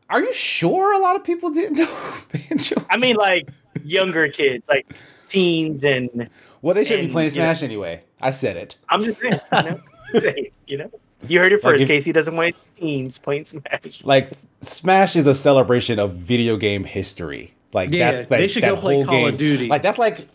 are 0.10 0.22
you 0.22 0.34
sure 0.34 0.94
a 0.94 1.00
lot 1.00 1.16
of 1.16 1.24
people 1.24 1.52
didn't 1.52 1.78
know 1.78 1.98
Banjo? 2.50 2.76
I 2.90 2.98
mean, 2.98 3.16
like 3.16 3.50
younger 3.84 4.28
kids, 4.28 4.68
like 4.68 4.94
teens, 5.28 5.84
and 5.86 6.30
Well, 6.62 6.76
they 6.76 6.84
shouldn't 6.84 7.02
be 7.04 7.06
And, 7.06 7.14
playing 7.14 7.32
you 7.32 7.38
know- 7.40 7.46
Smash 7.46 7.64
anyway. 7.64 8.04
I 8.20 8.30
said 8.32 8.58
it. 8.58 8.76
I'm 8.90 9.04
just 9.04 9.20
saying, 9.20 9.40
you 9.54 9.62
know, 9.64 9.80
Saying, 10.20 10.48
you 10.68 10.78
know, 10.78 10.92
you 11.28 11.40
heard 11.40 11.52
it 11.52 11.64
Like 11.64 11.74
first. 11.74 11.82
if- 11.84 11.88
Casey 11.88 12.12
doesn't 12.12 12.36
want 12.36 12.56
teens 12.80 13.18
playing 13.20 13.46
Smash. 13.46 14.02
Like 14.04 14.28
Smash 14.62 15.16
is 15.16 15.28
a 15.28 15.36
celebration 15.36 16.00
of 16.00 16.14
video 16.14 16.58
game 16.58 16.84
history. 16.84 17.54
Like 17.74 17.92
Yeah, 17.92 18.12
that's 18.12 18.32
like, 18.32 18.40
they 18.40 18.48
should 18.48 18.64
that 18.64 18.76
go 18.76 18.82
play 18.82 18.96
whole 18.96 19.06
Call 19.06 19.28
of 19.28 19.36
Duty. 19.36 19.68
Like 19.68 19.82
that's 19.82 19.98
like 19.98 20.28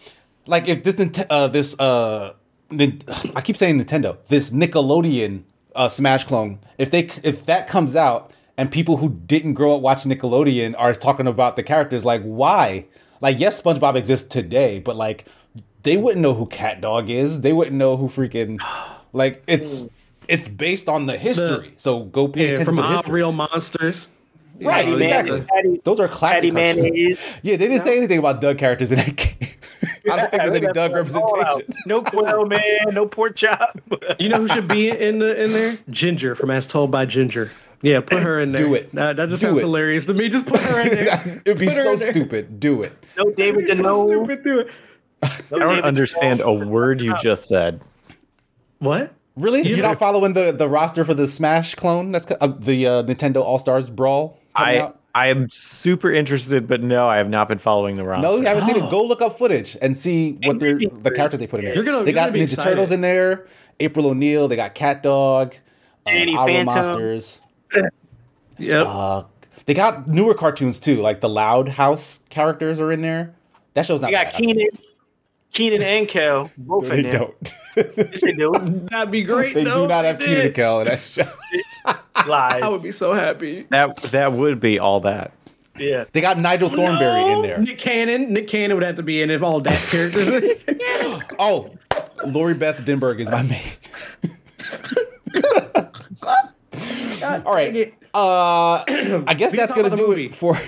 like 0.47 0.69
if 0.69 0.83
this 0.83 0.97
uh 1.31 1.49
this 1.49 1.79
uh 1.79 2.35
Nin- 2.71 3.01
I 3.35 3.41
keep 3.43 3.57
saying 3.57 3.81
Nintendo 3.83 4.17
this 4.27 4.51
Nickelodeon 4.51 5.43
uh 5.75 5.89
Smash 5.89 6.25
clone 6.25 6.59
if 6.79 6.91
they 6.91 7.01
if 7.23 7.47
that 7.47 7.69
comes 7.69 7.95
out 7.97 8.33
and 8.57 8.71
people 8.73 8.97
who 8.97 9.11
didn't 9.11 9.55
grow 9.55 9.75
up 9.77 9.83
watching 9.83 10.11
Nickelodeon 10.11 10.75
are 10.79 10.95
talking 10.95 11.27
about 11.27 11.57
the 11.57 11.63
characters 11.63 12.05
like 12.05 12.23
why 12.23 12.87
like 13.21 13.39
yes 13.39 13.61
SpongeBob 13.61 13.97
exists 13.97 14.27
today 14.27 14.79
but 14.79 14.97
like 14.97 15.27
they 15.83 15.97
wouldn't 15.97 16.23
know 16.23 16.33
who 16.35 16.47
CatDog 16.47 17.09
is 17.11 17.43
they 17.43 17.53
wouldn't 17.53 17.77
know 17.77 17.97
who 17.97 18.09
freaking 18.09 18.59
like 19.13 19.43
it's 19.47 19.89
it's 20.29 20.49
based 20.49 20.89
on 20.89 21.07
the 21.07 21.17
history 21.17 21.73
so 21.77 22.05
go 22.05 22.29
pay 22.29 22.41
Yeah, 22.41 22.47
attention 22.55 22.65
from 22.67 22.77
to 22.77 22.83
the 22.83 22.89
history. 22.89 23.13
Real 23.15 23.33
Monsters. 23.33 24.09
Right, 24.59 24.87
You 24.87 24.93
know, 24.93 24.97
exactly. 25.05 25.43
Patti, 25.43 25.81
Those 25.85 26.01
are 26.01 26.09
classic 26.09 26.51
Patti 26.55 26.73
cartoons. 26.75 26.83
mayonnaise. 26.83 27.21
Yeah, 27.43 27.57
they 27.59 27.69
didn't 27.69 27.83
say 27.83 27.99
anything 27.99 28.19
about 28.19 28.41
Doug 28.41 28.57
characters 28.57 28.91
in 28.91 28.97
that 28.99 29.15
game. 29.15 29.37
I 30.11 30.17
don't 30.17 30.31
think 30.31 30.43
there's 30.43 30.55
any 30.55 30.61
That's 30.67 30.75
Doug 30.75 30.93
representation. 30.95 31.75
No 31.85 32.01
Quailman, 32.03 32.95
no 32.95 33.07
pork 33.07 33.37
chop. 33.37 33.79
You 34.19 34.31
know 34.31 34.39
who 34.39 34.49
should 34.49 34.67
be 34.67 34.89
in 34.89 35.19
the 35.19 35.45
in 35.45 35.53
there? 35.53 35.77
Ginger 35.91 36.35
from 36.35 36.51
As 36.51 36.67
Told 36.67 36.91
by 36.91 37.05
Ginger. 37.05 37.51
Yeah, 37.83 38.01
put 38.01 38.23
her 38.23 38.41
in 38.41 38.53
there. 38.53 38.65
Do 38.67 38.75
it. 38.75 38.93
That, 38.95 39.17
that 39.17 39.29
just 39.29 39.43
Do 39.43 39.49
sounds 39.49 39.59
it. 39.59 39.63
hilarious 39.63 40.07
to 40.07 40.15
me. 40.15 40.31
Just 40.31 40.47
put 40.47 40.59
her 40.61 40.81
in 40.81 40.89
there. 41.05 41.23
It'd 41.45 41.59
be 41.59 41.69
so 41.69 41.95
stupid. 41.97 42.59
Do 42.59 42.83
it. 42.83 42.93
no 43.19 43.31
David 43.33 43.69
It's 43.69 43.79
so 43.79 43.85
Deneau. 43.85 44.07
stupid. 44.09 44.43
Do 44.43 44.61
it. 44.61 44.69
No 45.51 45.57
I 45.57 45.59
don't 45.61 45.69
David 45.69 45.85
understand 45.85 46.41
a 46.41 46.51
word 46.53 47.03
you 47.03 47.15
just 47.23 47.47
said. 47.47 47.83
What? 48.79 49.13
Really? 49.37 49.63
Yeah. 49.63 49.77
You're 49.77 49.83
not 49.87 49.99
following 49.99 50.33
the, 50.33 50.51
the 50.53 50.69
roster 50.69 51.05
for 51.05 51.15
the 51.15 51.29
Smash 51.29 51.75
clone? 51.75 52.11
That's 52.13 52.27
uh, 52.41 52.47
the 52.47 52.87
uh, 52.87 53.03
Nintendo 53.03 53.43
All 53.43 53.59
Stars 53.59 53.91
Brawl 53.91 54.39
I 54.55 54.79
out. 54.79 55.01
I 55.15 55.29
am 55.29 55.49
super 55.49 56.13
interested, 56.13 56.69
but 56.69 56.83
no, 56.83 57.07
I 57.09 57.17
have 57.17 57.29
not 57.31 57.49
been 57.49 57.59
following 57.59 57.97
the 57.97 58.05
roster. 58.05 58.23
No, 58.23 58.37
you 58.37 58.43
haven't 58.43 58.65
seen 58.65 58.77
it. 58.77 58.91
Go 58.91 59.03
look 59.05 59.23
up 59.23 59.39
footage 59.39 59.77
and 59.81 59.97
see 59.97 60.39
what 60.45 60.59
they're 60.59 60.79
the 60.79 61.11
characters 61.11 61.41
they 61.41 61.47
put 61.47 61.61
in 61.61 61.67
there. 61.67 61.75
You're 61.75 61.85
gonna- 61.85 62.05
they 62.05 62.11
you're 62.11 62.15
got 62.15 62.33
gonna 62.33 62.39
Ninja 62.45 62.53
excited. 62.53 62.71
Turtles 62.71 62.93
in 62.93 63.01
there, 63.01 63.47
April 63.81 64.07
O'Neil. 64.07 64.47
They 64.49 64.57
got 64.57 64.75
CatDog, 64.75 65.55
uh, 66.07 66.11
Danny 66.11 66.35
Phantom. 66.35 66.67
Monsters. 66.67 67.41
Yep. 68.59 68.87
Uh, 68.87 69.23
they 69.67 69.75
got 69.75 70.09
newer 70.09 70.33
cartoons 70.33 70.81
too, 70.81 71.03
like 71.03 71.21
the 71.21 71.29
Loud 71.29 71.69
House 71.69 72.21
characters 72.31 72.81
are 72.81 72.91
in 72.91 73.03
there. 73.03 73.35
That 73.75 73.85
show's 73.85 74.01
not. 74.01 74.11
You 74.11 74.17
got 74.17 74.33
bad. 74.33 74.41
Kenan, 74.41 74.69
Kenan 75.53 75.83
and 75.83 76.09
Kel 76.09 76.51
both 76.57 76.89
They 76.89 76.99
in 77.01 77.03
there. 77.11 77.13
don't. 77.13 77.53
Yes, 77.77 78.21
they 78.23 78.33
do. 78.33 78.53
That'd 78.91 79.11
be 79.11 79.23
great. 79.23 79.55
they 79.55 79.65
no, 79.65 79.83
do 79.83 79.89
not 79.89 80.05
have 80.05 80.19
they 80.19 80.25
Kenan 80.27 80.37
did. 80.39 80.47
and 80.47 80.55
Kel 80.55 80.81
in 80.81 80.87
that 80.89 80.99
show. 81.01 81.25
Lies. 82.27 82.63
I 82.63 82.69
would 82.69 82.83
be 82.83 82.93
so 82.93 83.13
happy. 83.13 83.67
that 83.71 83.97
that 84.05 84.33
would 84.33 84.59
be 84.61 84.79
all 84.79 85.01
that. 85.01 85.33
yeah. 85.79 86.05
They 86.13 86.21
got 86.21 86.39
Nigel 86.39 86.71
Thornberry 86.71 87.23
in 87.33 87.43
there. 87.43 87.59
Nick 87.59 87.79
Cannon. 87.79 88.33
Nick 88.33 88.49
Cannon 88.49 88.77
would 88.77 88.85
have 88.85 88.97
to 88.97 89.03
be 89.03 89.21
in 89.23 89.31
if 89.31 89.43
all 89.43 89.61
that 89.61 89.89
characters. 89.91 90.65
Oh, 91.39 91.71
Lori 92.27 92.55
Beth 92.55 92.79
Denberg 92.87 93.21
is 93.21 93.29
my 93.31 93.43
main. 93.43 93.61
All 97.45 97.55
right. 97.55 97.93
Uh, 98.15 98.85
I 99.27 99.35
guess 99.37 99.53
We 99.53 99.59
that's 99.59 99.75
gonna 99.75 99.95
do 99.95 100.07
movie. 100.09 100.27
it 100.27 100.35
for 100.35 100.59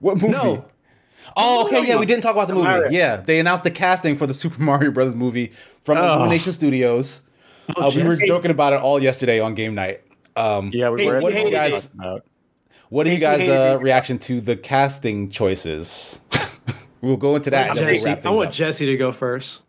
what 0.00 0.14
movie? 0.16 0.28
No. 0.28 0.64
Oh, 1.36 1.66
okay. 1.66 1.86
Yeah, 1.86 1.96
we 1.96 2.06
didn't 2.06 2.22
talk 2.22 2.34
about 2.34 2.48
the 2.48 2.54
movie. 2.54 2.94
Yeah, 2.94 3.16
they 3.16 3.38
announced 3.40 3.64
the 3.64 3.70
casting 3.70 4.16
for 4.16 4.26
the 4.26 4.34
Super 4.34 4.60
Mario 4.70 4.90
Brothers 4.90 5.14
movie 5.14 5.52
from 5.82 5.98
Oh. 5.98 6.14
Illumination 6.14 6.52
Studios. 6.52 7.22
Uh, 7.76 7.90
we 7.94 8.02
were 8.02 8.16
joking 8.16 8.50
about 8.50 8.72
it 8.72 8.80
all 8.80 9.02
yesterday 9.02 9.40
on 9.40 9.54
game 9.54 9.74
night. 9.74 10.02
Um, 10.36 10.70
Yeah, 10.72 10.88
we 10.90 11.04
were 11.06 11.20
what 11.20 11.32
at 11.34 11.40
do 11.40 11.44
you 11.46 11.50
guys- 11.52 11.90
what 12.88 13.06
are 13.06 13.10
you 13.12 13.18
guys' 13.18 13.46
uh, 13.48 13.78
reaction 13.80 14.18
to 14.20 14.40
the 14.40 14.56
casting 14.56 15.28
choices? 15.30 16.20
We'll 17.00 17.16
go 17.16 17.36
into 17.36 17.50
that. 17.50 17.76
Jesse, 17.76 18.04
we'll 18.04 18.16
I 18.24 18.30
want 18.36 18.48
up. 18.48 18.52
Jesse 18.54 18.84
to 18.86 18.96
go 18.96 19.12
first. 19.12 19.62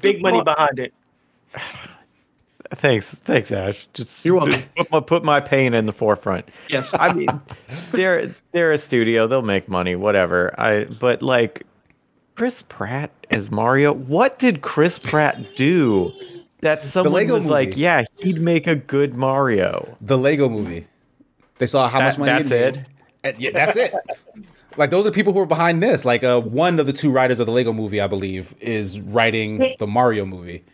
Big 0.00 0.20
money 0.20 0.42
behind 0.42 0.78
it. 0.78 0.92
Thanks, 2.70 3.14
thanks, 3.14 3.52
Ash. 3.52 3.86
Just 3.94 4.24
you're 4.24 4.36
welcome. 4.36 4.60
Put 4.76 4.90
my, 4.90 5.00
put 5.00 5.24
my 5.24 5.40
pain 5.40 5.74
in 5.74 5.86
the 5.86 5.92
forefront. 5.92 6.46
Yes, 6.68 6.90
I 6.94 7.12
mean 7.12 7.28
they're 7.92 8.34
they're 8.52 8.72
a 8.72 8.78
studio. 8.78 9.26
They'll 9.26 9.42
make 9.42 9.68
money, 9.68 9.96
whatever. 9.96 10.58
I 10.58 10.84
but 10.84 11.22
like 11.22 11.66
Chris 12.34 12.62
Pratt 12.62 13.10
as 13.30 13.50
Mario. 13.50 13.92
What 13.92 14.38
did 14.38 14.62
Chris 14.62 14.98
Pratt 14.98 15.54
do 15.56 16.12
that 16.60 16.84
someone 16.84 17.28
was 17.28 17.42
movie. 17.42 17.48
like, 17.48 17.76
yeah, 17.76 18.04
he'd 18.18 18.40
make 18.40 18.66
a 18.66 18.74
good 18.74 19.14
Mario? 19.14 19.96
The 20.00 20.18
Lego 20.18 20.48
Movie. 20.48 20.86
They 21.58 21.66
saw 21.66 21.88
how 21.88 21.98
that, 21.98 22.06
much 22.06 22.18
money 22.18 22.32
that's 22.32 22.50
it. 22.50 22.76
Made. 22.76 22.86
And 23.22 23.40
yeah, 23.40 23.50
that's 23.52 23.76
it. 23.76 23.94
like 24.76 24.90
those 24.90 25.06
are 25.06 25.10
people 25.10 25.32
who 25.32 25.40
are 25.40 25.46
behind 25.46 25.82
this. 25.82 26.04
Like 26.04 26.24
uh, 26.24 26.40
one 26.40 26.80
of 26.80 26.86
the 26.86 26.92
two 26.92 27.10
writers 27.10 27.38
of 27.38 27.46
the 27.46 27.52
Lego 27.52 27.72
Movie, 27.72 28.00
I 28.00 28.06
believe, 28.06 28.54
is 28.60 28.98
writing 29.00 29.74
the 29.78 29.86
Mario 29.86 30.24
movie. 30.24 30.64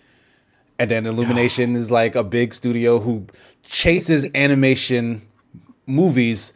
And 0.81 0.91
then 0.91 1.05
Illumination 1.05 1.77
is 1.77 1.91
like 1.91 2.15
a 2.15 2.25
big 2.25 2.55
studio 2.55 2.99
who 2.99 3.27
chases 3.63 4.27
animation 4.35 5.21
movies 5.87 6.55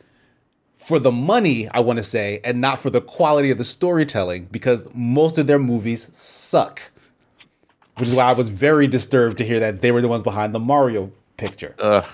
for 0.78 0.98
the 0.98 1.12
money, 1.12 1.68
I 1.68 1.80
want 1.80 1.98
to 1.98 2.02
say, 2.02 2.40
and 2.42 2.59
not 2.59 2.78
for 2.78 2.88
the 2.88 3.02
quality 3.02 3.51
of 3.51 3.59
the 3.59 3.64
storytelling 3.64 4.46
because 4.46 4.88
most 4.94 5.36
of 5.36 5.46
their 5.46 5.59
movies 5.59 6.09
suck. 6.16 6.80
Which 7.98 8.09
is 8.09 8.14
why 8.14 8.24
I 8.24 8.32
was 8.32 8.48
very 8.48 8.88
disturbed 8.88 9.36
to 9.38 9.44
hear 9.44 9.60
that 9.60 9.82
they 9.82 9.92
were 9.92 10.01
the 10.01 10.09
ones 10.09 10.22
behind 10.22 10.55
the 10.55 10.59
Mario 10.59 11.12
picture. 11.36 11.74
Ugh. 11.78 12.09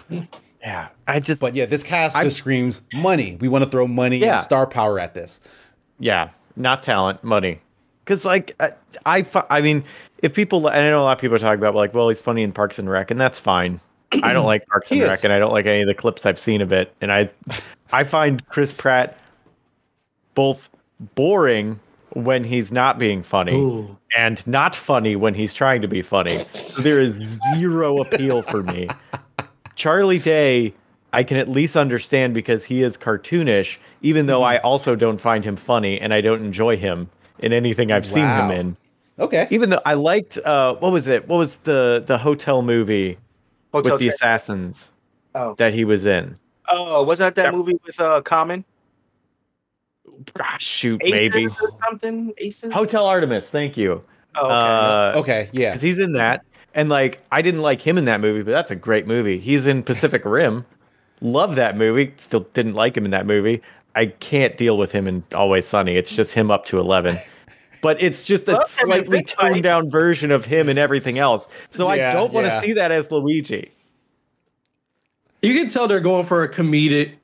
Yeah, 0.61 0.89
I 1.07 1.21
just. 1.21 1.41
But 1.41 1.55
yeah, 1.55 1.67
this 1.67 1.85
cast 1.85 2.17
I, 2.17 2.23
just 2.25 2.39
screams 2.39 2.83
money. 2.93 3.39
We 3.41 3.47
want 3.47 3.63
to 3.63 3.71
throw 3.71 3.87
money 3.87 4.19
yeah. 4.19 4.35
and 4.35 4.43
star 4.43 4.67
power 4.67 4.99
at 4.99 5.15
this. 5.15 5.41
Yeah, 6.01 6.31
not 6.57 6.83
talent, 6.83 7.23
money. 7.23 7.61
Because 8.05 8.25
like 8.25 8.55
I, 8.61 8.73
I, 9.07 9.27
I 9.49 9.61
mean, 9.61 9.85
if 10.23 10.35
people, 10.35 10.67
and 10.69 10.85
I 10.85 10.91
know 10.91 11.03
a 11.03 11.05
lot 11.05 11.19
of 11.19 11.21
people 11.21 11.37
are 11.37 11.41
talking 11.41 11.59
about 11.59 11.75
like, 11.75 11.95
well, 11.95 12.09
he's 12.09 12.21
funny 12.21 12.43
in 12.43 12.53
Parks 12.53 12.79
and 12.79 12.89
Rec, 12.89 13.11
and 13.11 13.21
that's 13.21 13.39
fine. 13.39 13.81
I 14.23 14.33
don't 14.33 14.47
like 14.47 14.67
Parks 14.67 14.91
and 14.91 15.03
Rec, 15.03 15.25
and 15.25 15.33
I 15.33 15.39
don't 15.39 15.53
like 15.53 15.67
any 15.67 15.83
of 15.83 15.87
the 15.87 15.95
clips 15.95 16.27
I've 16.27 16.39
seen 16.39 16.61
of 16.61 16.73
it. 16.73 16.95
And 17.01 17.13
I, 17.13 17.31
I 17.93 18.05
find 18.05 18.47
Chris 18.49 18.73
Pratt 18.73 19.19
both 20.35 20.69
boring 21.15 21.79
when 22.15 22.45
he's 22.45 22.73
not 22.73 22.99
being 22.99 23.23
funny 23.23 23.55
Ooh. 23.55 23.97
and 24.17 24.45
not 24.47 24.75
funny 24.75 25.15
when 25.17 25.35
he's 25.35 25.55
trying 25.55 25.81
to 25.83 25.89
be 25.89 26.03
funny. 26.03 26.45
So 26.67 26.83
there 26.83 27.01
is 27.01 27.39
zero 27.55 27.99
appeal 27.99 28.43
for 28.43 28.63
me. 28.65 28.89
Charlie 29.77 30.19
Day, 30.19 30.75
I 31.13 31.23
can 31.23 31.37
at 31.37 31.49
least 31.49 31.77
understand 31.77 32.35
because 32.35 32.65
he 32.65 32.83
is 32.83 32.97
cartoonish, 32.97 33.77
even 34.03 34.27
though 34.27 34.41
mm-hmm. 34.41 34.57
I 34.57 34.59
also 34.59 34.97
don't 34.97 35.21
find 35.21 35.45
him 35.45 35.57
funny 35.57 36.01
and 36.01 36.13
I 36.13 36.21
don't 36.21 36.45
enjoy 36.45 36.77
him 36.77 37.09
in 37.39 37.53
anything 37.53 37.93
I've 37.93 38.05
wow. 38.07 38.15
seen 38.15 38.27
him 38.27 38.51
in. 38.51 38.77
Okay. 39.21 39.47
Even 39.51 39.71
though 39.71 39.83
I 39.85 39.95
liked 39.95 40.39
uh 40.39 40.75
what 40.77 40.93
was 40.93 41.07
it? 41.07 41.29
What 41.29 41.37
was 41.37 41.59
the 41.59 42.03
the 42.07 42.19
hotel 42.19 42.63
movie 42.63 43.19
hotel 43.73 43.93
with 43.93 44.01
the 44.01 44.09
assassins 44.09 44.89
oh. 45.35 45.55
that 45.59 45.75
he 45.75 45.85
was 45.85 46.07
in? 46.07 46.37
Oh, 46.69 47.03
was 47.03 47.19
that 47.19 47.35
that 47.35 47.47
yeah. 47.47 47.51
movie 47.51 47.79
with 47.85 48.01
uh 48.01 48.23
Common? 48.23 48.65
Ah, 50.39 50.57
shoot, 50.59 51.01
Aces 51.05 51.13
maybe 51.13 51.49
something. 51.85 52.33
Aces? 52.39 52.73
Hotel 52.73 53.07
Artemis. 53.07 53.51
Thank 53.51 53.77
you. 53.77 54.03
Oh, 54.35 54.47
okay. 54.47 54.55
Uh, 54.55 55.21
okay, 55.21 55.49
yeah. 55.53 55.71
Because 55.71 55.83
he's 55.83 55.99
in 55.99 56.13
that, 56.13 56.45
and 56.75 56.89
like 56.89 57.23
I 57.33 57.43
didn't 57.43 57.63
like 57.63 57.81
him 57.81 57.99
in 57.99 58.05
that 58.07 58.21
movie, 58.21 58.43
but 58.43 58.53
that's 58.53 58.71
a 58.71 58.77
great 58.77 59.07
movie. 59.07 59.39
He's 59.39 59.67
in 59.67 59.83
Pacific 59.83 60.23
Rim. 60.25 60.65
Love 61.21 61.57
that 61.57 61.77
movie. 61.77 62.15
Still 62.17 62.47
didn't 62.55 62.75
like 62.75 62.97
him 62.97 63.05
in 63.05 63.11
that 63.11 63.27
movie. 63.27 63.63
I 63.95 64.07
can't 64.07 64.57
deal 64.57 64.79
with 64.79 64.93
him 64.93 65.09
in 65.09 65.25
Always 65.35 65.67
Sunny. 65.67 65.97
It's 65.97 66.11
just 66.11 66.33
him 66.33 66.51
up 66.51 66.65
to 66.67 66.79
eleven. 66.79 67.17
But 67.83 68.01
it's 68.03 68.25
just 68.25 68.49
a 68.49 68.63
slightly 68.67 69.23
toned 69.23 69.63
down 69.63 69.91
version 69.91 70.31
of 70.31 70.45
him 70.45 70.69
and 70.69 70.79
everything 70.79 71.19
else. 71.19 71.49
So 71.71 71.93
yeah, 71.93 72.11
I 72.11 72.13
don't 72.13 72.33
want 72.33 72.47
to 72.47 72.53
yeah. 72.53 72.61
see 72.61 72.73
that 72.75 72.93
as 72.93 73.11
Luigi. 73.11 73.71
You 75.43 75.55
can 75.55 75.71
tell 75.71 75.89
they're 75.89 76.01
going 76.01 76.27
for 76.27 76.43
a 76.43 76.49
comedic 76.49 77.15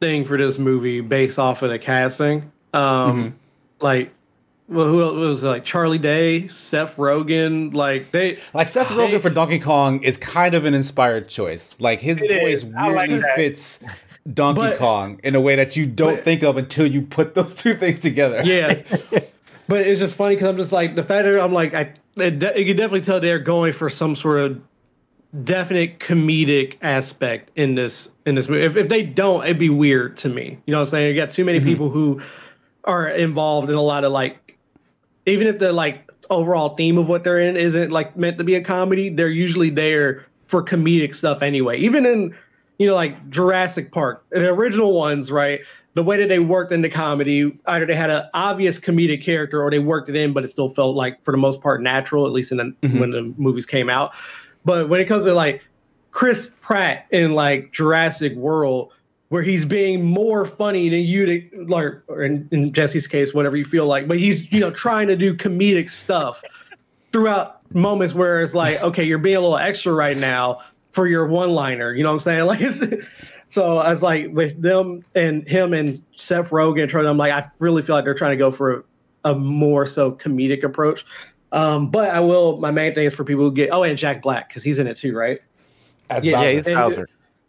thing 0.00 0.24
for 0.24 0.38
this 0.38 0.58
movie 0.58 1.00
based 1.00 1.38
off 1.38 1.62
of 1.62 1.70
the 1.70 1.78
casting. 1.78 2.50
Um, 2.72 2.82
mm-hmm. 2.82 3.28
Like, 3.80 4.12
well, 4.68 4.86
who 4.86 5.02
else 5.02 5.14
was 5.14 5.42
like 5.42 5.64
Charlie 5.64 5.98
Day, 5.98 6.48
Seth 6.48 6.96
Rogen, 6.96 7.74
like 7.74 8.10
they 8.10 8.38
like 8.52 8.68
Seth 8.68 8.88
Rogen 8.88 9.20
for 9.20 9.30
Donkey 9.30 9.58
Kong 9.58 10.02
is 10.02 10.16
kind 10.16 10.54
of 10.54 10.64
an 10.64 10.74
inspired 10.74 11.28
choice. 11.28 11.78
Like 11.80 12.00
his 12.00 12.18
voice 12.18 12.64
weirdly 12.64 13.20
like 13.20 13.34
fits 13.34 13.82
Donkey 14.32 14.60
but, 14.60 14.78
Kong 14.78 15.20
in 15.24 15.34
a 15.34 15.40
way 15.40 15.56
that 15.56 15.76
you 15.76 15.86
don't 15.86 16.16
but, 16.16 16.24
think 16.24 16.42
of 16.42 16.56
until 16.56 16.86
you 16.86 17.02
put 17.02 17.34
those 17.34 17.54
two 17.56 17.74
things 17.74 18.00
together. 18.00 18.42
Yeah. 18.44 18.82
but 19.68 19.86
it's 19.86 20.00
just 20.00 20.16
funny 20.16 20.34
because 20.34 20.48
I'm 20.48 20.56
just 20.56 20.72
like 20.72 20.96
the 20.96 21.02
fact 21.02 21.24
that 21.24 21.40
I'm 21.40 21.52
like 21.52 21.74
I 21.74 21.92
it, 22.16 22.34
you 22.58 22.64
can 22.64 22.76
definitely 22.76 23.02
tell 23.02 23.20
they're 23.20 23.38
going 23.38 23.72
for 23.72 23.88
some 23.88 24.16
sort 24.16 24.40
of 24.40 24.60
definite 25.44 25.98
comedic 25.98 26.76
aspect 26.82 27.50
in 27.54 27.74
this 27.74 28.12
in 28.26 28.34
this 28.34 28.48
movie. 28.48 28.64
If, 28.64 28.76
if 28.76 28.88
they 28.88 29.02
don't, 29.02 29.44
it'd 29.44 29.58
be 29.58 29.68
weird 29.68 30.16
to 30.18 30.28
me. 30.28 30.58
You 30.66 30.72
know 30.72 30.78
what 30.78 30.88
I'm 30.88 30.90
saying? 30.90 31.14
You 31.14 31.20
got 31.20 31.30
too 31.30 31.44
many 31.44 31.58
mm-hmm. 31.58 31.68
people 31.68 31.90
who 31.90 32.20
are 32.84 33.06
involved 33.08 33.68
in 33.70 33.76
a 33.76 33.82
lot 33.82 34.04
of 34.04 34.12
like, 34.12 34.56
even 35.26 35.46
if 35.46 35.58
the 35.58 35.72
like 35.72 36.10
overall 36.30 36.76
theme 36.76 36.98
of 36.98 37.08
what 37.08 37.24
they're 37.24 37.38
in 37.38 37.56
isn't 37.56 37.92
like 37.92 38.16
meant 38.16 38.38
to 38.38 38.44
be 38.44 38.54
a 38.54 38.62
comedy, 38.62 39.10
they're 39.10 39.28
usually 39.28 39.70
there 39.70 40.26
for 40.46 40.64
comedic 40.64 41.14
stuff 41.14 41.42
anyway. 41.42 41.78
Even 41.78 42.06
in 42.06 42.34
you 42.78 42.86
know 42.86 42.94
like 42.94 43.28
Jurassic 43.30 43.92
Park, 43.92 44.24
the 44.30 44.48
original 44.48 44.94
ones, 44.94 45.30
right? 45.30 45.60
The 45.98 46.04
way 46.04 46.16
that 46.18 46.28
they 46.28 46.38
worked 46.38 46.70
into 46.70 46.88
comedy, 46.88 47.58
either 47.66 47.84
they 47.84 47.96
had 47.96 48.08
an 48.08 48.28
obvious 48.32 48.78
comedic 48.78 49.20
character 49.20 49.60
or 49.60 49.68
they 49.68 49.80
worked 49.80 50.08
it 50.08 50.14
in, 50.14 50.32
but 50.32 50.44
it 50.44 50.46
still 50.46 50.68
felt 50.68 50.94
like 50.94 51.24
for 51.24 51.32
the 51.32 51.38
most 51.38 51.60
part 51.60 51.82
natural, 51.82 52.24
at 52.24 52.30
least 52.30 52.52
in 52.52 52.58
the, 52.58 52.64
mm-hmm. 52.64 53.00
when 53.00 53.10
the 53.10 53.34
movies 53.36 53.66
came 53.66 53.90
out. 53.90 54.14
But 54.64 54.88
when 54.88 55.00
it 55.00 55.06
comes 55.06 55.24
to 55.24 55.34
like 55.34 55.60
Chris 56.12 56.54
Pratt 56.60 57.06
in 57.10 57.32
like 57.32 57.72
Jurassic 57.72 58.34
World, 58.34 58.92
where 59.30 59.42
he's 59.42 59.64
being 59.64 60.04
more 60.04 60.44
funny 60.44 60.88
than 60.88 61.00
you 61.00 61.26
to 61.26 61.64
like 61.66 61.94
or 62.06 62.22
in, 62.22 62.48
in 62.52 62.72
Jesse's 62.72 63.08
case, 63.08 63.34
whatever 63.34 63.56
you 63.56 63.64
feel 63.64 63.86
like, 63.86 64.06
but 64.06 64.20
he's 64.20 64.52
you 64.52 64.60
know 64.60 64.70
trying 64.70 65.08
to 65.08 65.16
do 65.16 65.34
comedic 65.34 65.90
stuff 65.90 66.44
throughout 67.12 67.60
moments 67.74 68.14
where 68.14 68.40
it's 68.40 68.54
like, 68.54 68.80
okay, 68.84 69.02
you're 69.02 69.18
being 69.18 69.34
a 69.34 69.40
little 69.40 69.58
extra 69.58 69.92
right 69.92 70.16
now 70.16 70.60
for 70.92 71.08
your 71.08 71.26
one 71.26 71.50
liner. 71.50 71.92
You 71.92 72.04
know 72.04 72.10
what 72.10 72.14
I'm 72.14 72.18
saying? 72.20 72.46
Like 72.46 72.60
it's 72.60 72.84
so 73.48 73.78
I 73.78 73.90
was 73.90 74.02
like 74.02 74.28
with 74.32 74.60
them 74.60 75.04
and 75.14 75.46
him 75.46 75.72
and 75.72 76.00
Seth 76.16 76.50
Rogen 76.50 76.88
trying. 76.88 77.06
I'm 77.06 77.16
like, 77.16 77.32
I 77.32 77.50
really 77.58 77.82
feel 77.82 77.96
like 77.96 78.04
they're 78.04 78.14
trying 78.14 78.32
to 78.32 78.36
go 78.36 78.50
for 78.50 78.84
a, 79.24 79.32
a 79.32 79.34
more 79.34 79.86
so 79.86 80.12
comedic 80.12 80.62
approach. 80.62 81.04
Um, 81.50 81.90
but 81.90 82.10
I 82.10 82.20
will. 82.20 82.58
My 82.58 82.70
main 82.70 82.94
thing 82.94 83.06
is 83.06 83.14
for 83.14 83.24
people 83.24 83.44
who 83.44 83.52
get. 83.52 83.70
Oh, 83.70 83.82
and 83.82 83.96
Jack 83.96 84.20
Black 84.20 84.48
because 84.48 84.62
he's 84.62 84.78
in 84.78 84.86
it 84.86 84.96
too, 84.96 85.16
right? 85.16 85.40
As 86.10 86.24
yeah, 86.24 86.42
yeah, 86.42 86.52
he's 86.52 86.64
Bowser. 86.64 87.08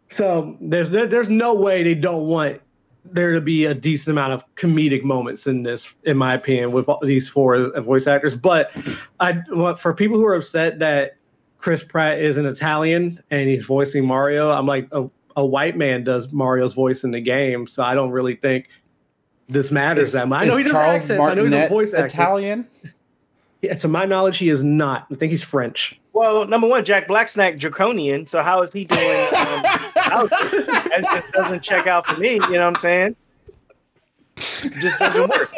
So 0.10 0.58
there's 0.62 0.90
there, 0.90 1.06
there's 1.06 1.30
no 1.30 1.54
way 1.54 1.84
they 1.84 1.96
don't 1.96 2.28
want 2.28 2.62
there 3.06 3.34
to 3.34 3.42
be 3.42 3.66
a 3.66 3.74
decent 3.74 4.12
amount 4.12 4.34
of 4.34 4.44
comedic 4.56 5.04
moments 5.04 5.48
in 5.48 5.64
this, 5.64 5.94
in 6.04 6.18
my 6.18 6.34
opinion, 6.34 6.72
with 6.72 6.88
these 7.02 7.28
four 7.28 7.60
voice 7.82 8.08
actors. 8.08 8.36
But 8.36 8.72
I 9.20 9.42
want 9.50 9.80
for 9.80 9.94
people 9.94 10.18
who 10.18 10.26
are 10.26 10.36
upset 10.36 10.80
that 10.80 11.18
Chris 11.58 11.84
Pratt 11.84 12.20
is 12.20 12.38
an 12.38 12.46
Italian 12.46 13.22
and 13.32 13.50
he's 13.50 13.66
voicing 13.66 14.06
Mario, 14.06 14.50
I'm 14.52 14.66
like 14.66 14.88
a, 14.92 15.10
a 15.40 15.46
white 15.46 15.78
man 15.78 16.04
does 16.04 16.32
Mario's 16.34 16.74
voice 16.74 17.04
in 17.04 17.12
the 17.12 17.22
game, 17.22 17.66
so 17.66 17.84
I 17.84 17.96
don't 17.96 18.12
really 18.12 18.36
think 18.36 18.70
this 19.48 19.72
matters 19.72 20.10
is, 20.10 20.14
that 20.14 20.28
much. 20.28 20.44
I 20.44 20.46
know 20.46 20.58
he 20.58 20.64
does 20.64 20.72
Charles 20.74 21.02
accents. 21.02 21.18
Martinet 21.18 21.46
I 21.46 21.50
know 21.50 21.58
he's 21.58 21.66
a 21.66 21.70
voice 21.70 21.94
actor. 21.94 22.06
Italian. 22.06 22.68
Yeah, 23.62 23.74
to 23.76 23.88
my 23.88 24.06
knowledge, 24.06 24.38
he 24.38 24.50
is 24.50 24.64
not. 24.64 25.08
I 25.12 25.16
think 25.16 25.32
he's 25.32 25.44
French. 25.44 26.00
Well, 26.14 26.46
number 26.46 26.68
one, 26.68 26.84
Jack 26.84 27.08
Blacksnack 27.08 27.58
draconian. 27.58 28.28
So 28.28 28.42
how 28.42 28.62
is 28.62 28.74
he 28.74 28.84
doing? 28.84 29.02
Um, 29.02 30.28
that 30.32 31.02
just 31.02 31.32
doesn't 31.32 31.64
check 31.64 31.88
out 31.88 32.06
for 32.06 32.18
me. 32.18 32.34
You 32.34 32.40
know 32.40 32.48
what 32.48 32.62
I'm 32.62 32.76
saying? 32.76 33.16
It 34.38 34.74
just 34.74 35.00
doesn't 35.00 35.30
work. 35.30 35.54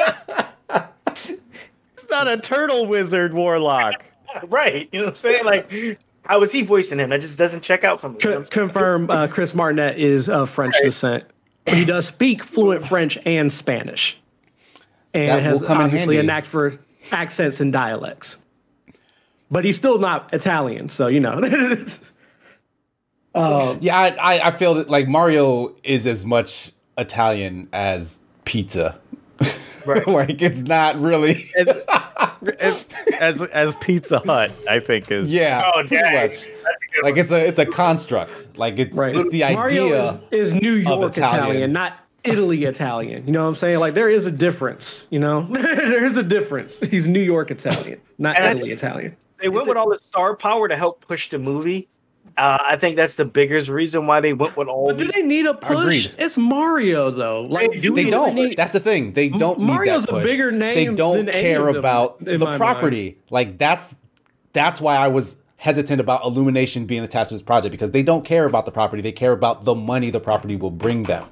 it's 1.17 2.09
not 2.09 2.27
a 2.27 2.37
turtle 2.37 2.85
wizard 2.85 3.33
warlock. 3.33 4.05
right. 4.47 4.87
You 4.91 4.99
know 4.99 5.05
what 5.05 5.11
I'm 5.11 5.17
saying? 5.17 5.45
Like, 5.45 5.71
how 6.25 6.41
is 6.43 6.51
he 6.51 6.61
voicing 6.61 6.99
him? 6.99 7.09
That 7.09 7.21
just 7.21 7.37
doesn't 7.37 7.61
check 7.61 7.83
out 7.83 7.99
for 7.99 8.09
me. 8.09 8.19
Co- 8.19 8.43
confirm 8.43 9.09
uh, 9.09 9.27
Chris 9.27 9.53
Martinet 9.53 9.97
is 9.97 10.29
of 10.29 10.49
French 10.49 10.75
right. 10.75 10.85
descent. 10.85 11.23
He 11.67 11.85
does 11.85 12.07
speak 12.07 12.43
fluent 12.43 12.85
French 12.85 13.17
and 13.25 13.51
Spanish. 13.51 14.17
And 15.13 15.29
that 15.29 15.43
has 15.43 15.63
obviously 15.63 16.17
a 16.17 16.23
knack 16.23 16.45
for 16.45 16.79
accents 17.11 17.59
and 17.59 17.73
dialects. 17.73 18.43
But 19.49 19.65
he's 19.65 19.75
still 19.75 19.99
not 19.99 20.33
Italian, 20.33 20.89
so 20.89 21.07
you 21.07 21.19
know. 21.19 21.33
um, 23.35 23.77
yeah, 23.81 23.97
I, 23.97 24.39
I 24.43 24.51
feel 24.51 24.75
that 24.75 24.89
like 24.89 25.07
Mario 25.07 25.75
is 25.83 26.07
as 26.07 26.25
much 26.25 26.71
Italian 26.97 27.67
as 27.73 28.21
pizza. 28.45 28.99
Right. 29.83 30.05
like 30.05 30.43
it's 30.43 30.59
not 30.59 30.99
really 30.99 31.49
as, 32.59 32.85
as, 33.19 33.41
as, 33.41 33.41
as 33.47 33.75
Pizza 33.75 34.19
Hut, 34.19 34.51
I 34.69 34.79
think 34.79 35.11
is 35.11 35.33
yeah, 35.33 35.63
oh, 35.65 35.79
pretty 35.79 35.97
dang. 35.97 36.27
much. 36.27 36.47
Like 37.03 37.17
it's 37.17 37.31
a 37.31 37.45
it's 37.45 37.59
a 37.59 37.65
construct. 37.65 38.57
Like 38.57 38.77
it's 38.79 38.95
right. 38.95 39.15
it's 39.15 39.29
the 39.29 39.41
Mario 39.41 39.85
idea 39.85 40.21
is, 40.31 40.51
is 40.51 40.53
New 40.53 40.73
York 40.73 41.17
Italian. 41.17 41.43
Italian. 41.45 41.71
not 41.71 41.97
Italy 42.23 42.63
Italian. 42.65 43.25
You 43.25 43.31
know 43.31 43.43
what 43.43 43.49
I'm 43.49 43.55
saying? 43.55 43.79
Like 43.79 43.93
there 43.93 44.09
is 44.09 44.25
a 44.25 44.31
difference. 44.31 45.07
You 45.09 45.19
know, 45.19 45.41
there 45.49 46.05
is 46.05 46.17
a 46.17 46.23
difference. 46.23 46.79
He's 46.79 47.07
New 47.07 47.21
York 47.21 47.51
Italian, 47.51 48.01
not 48.17 48.37
and 48.37 48.57
Italy 48.57 48.71
Italian. 48.71 49.15
They 49.41 49.49
went 49.49 49.67
with 49.67 49.77
all 49.77 49.89
the 49.89 49.97
star 49.97 50.35
power 50.35 50.67
to 50.67 50.75
help 50.75 51.01
push 51.01 51.29
the 51.29 51.39
movie. 51.39 51.87
Uh, 52.37 52.57
I 52.61 52.75
think 52.77 52.95
that's 52.95 53.15
the 53.15 53.25
biggest 53.25 53.69
reason 53.69 54.07
why 54.07 54.21
they 54.21 54.33
went 54.33 54.55
with 54.55 54.67
all. 54.67 54.87
But 54.87 54.97
do 54.97 55.07
they 55.07 55.21
need 55.21 55.45
a 55.45 55.53
push? 55.53 55.79
Agreed. 55.79 56.11
It's 56.17 56.37
Mario 56.37 57.11
though. 57.11 57.41
Like 57.41 57.81
do 57.81 57.93
they 57.93 58.09
don't. 58.09 58.35
Need... 58.35 58.57
That's 58.57 58.71
the 58.71 58.79
thing. 58.79 59.13
They 59.13 59.29
don't. 59.29 59.59
Mario's 59.59 60.07
a 60.07 60.21
bigger 60.21 60.51
name. 60.51 60.75
They 60.75 60.95
don't 60.95 61.29
care 61.29 61.67
about 61.67 62.23
the 62.23 62.55
property. 62.57 63.05
Mind. 63.05 63.17
Like 63.29 63.57
that's 63.57 63.97
that's 64.53 64.81
why 64.81 64.95
I 64.95 65.09
was 65.09 65.43
hesitant 65.57 66.01
about 66.01 66.25
Illumination 66.25 66.85
being 66.85 67.03
attached 67.03 67.29
to 67.29 67.35
this 67.35 67.41
project 67.41 67.71
because 67.71 67.91
they 67.91 68.01
don't 68.01 68.25
care 68.25 68.45
about 68.45 68.65
the 68.65 68.71
property. 68.71 69.01
They 69.01 69.11
care 69.11 69.31
about 69.31 69.63
the 69.63 69.75
money 69.75 70.09
the 70.09 70.19
property 70.19 70.55
will 70.55 70.71
bring 70.71 71.03
them. 71.03 71.25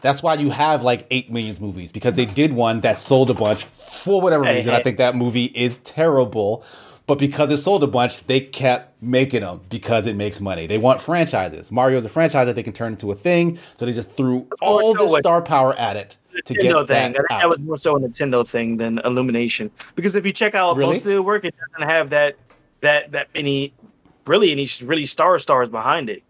That's 0.00 0.22
why 0.22 0.34
you 0.34 0.50
have 0.50 0.82
like 0.82 1.06
eight 1.10 1.30
millions 1.30 1.60
movies 1.60 1.92
because 1.92 2.14
they 2.14 2.24
did 2.24 2.52
one 2.52 2.80
that 2.80 2.96
sold 2.96 3.30
a 3.30 3.34
bunch 3.34 3.64
for 3.64 4.20
whatever 4.20 4.44
hey, 4.44 4.56
reason. 4.56 4.72
Hey. 4.72 4.78
I 4.78 4.82
think 4.82 4.98
that 4.98 5.14
movie 5.14 5.46
is 5.46 5.78
terrible, 5.78 6.64
but 7.10 7.18
because 7.18 7.50
it 7.50 7.56
sold 7.56 7.82
a 7.82 7.88
bunch, 7.88 8.24
they 8.28 8.38
kept 8.38 9.02
making 9.02 9.40
them 9.40 9.62
because 9.68 10.06
it 10.06 10.14
makes 10.14 10.40
money. 10.40 10.68
They 10.68 10.78
want 10.78 11.00
franchises. 11.00 11.72
Mario's 11.72 12.04
a 12.04 12.08
franchise 12.08 12.46
that 12.46 12.54
they 12.54 12.62
can 12.62 12.72
turn 12.72 12.92
into 12.92 13.10
a 13.10 13.16
thing, 13.16 13.58
so 13.74 13.84
they 13.84 13.92
just 13.92 14.12
threw 14.12 14.46
all 14.62 14.94
the 14.94 15.08
star 15.18 15.42
power 15.42 15.74
at 15.74 15.96
it 15.96 16.16
to 16.44 16.54
get 16.54 16.72
Nintendo 16.72 16.86
thing. 16.86 17.12
That, 17.14 17.26
that 17.28 17.48
was 17.48 17.58
more 17.58 17.78
so 17.78 17.96
a 17.96 17.98
Nintendo 17.98 18.46
thing 18.46 18.76
than 18.76 19.00
Illumination. 19.00 19.72
Because 19.96 20.14
if 20.14 20.24
you 20.24 20.32
check 20.32 20.54
out 20.54 20.76
really? 20.76 20.94
most 20.94 21.04
of 21.04 21.12
the 21.12 21.20
work, 21.20 21.44
it 21.44 21.52
doesn't 21.72 21.90
have 21.90 22.10
that 22.10 22.36
that 22.80 23.10
that 23.10 23.26
many 23.34 23.72
really 24.28 24.52
any 24.52 24.68
really 24.84 25.04
star 25.04 25.40
stars 25.40 25.68
behind 25.68 26.08
it. 26.08 26.22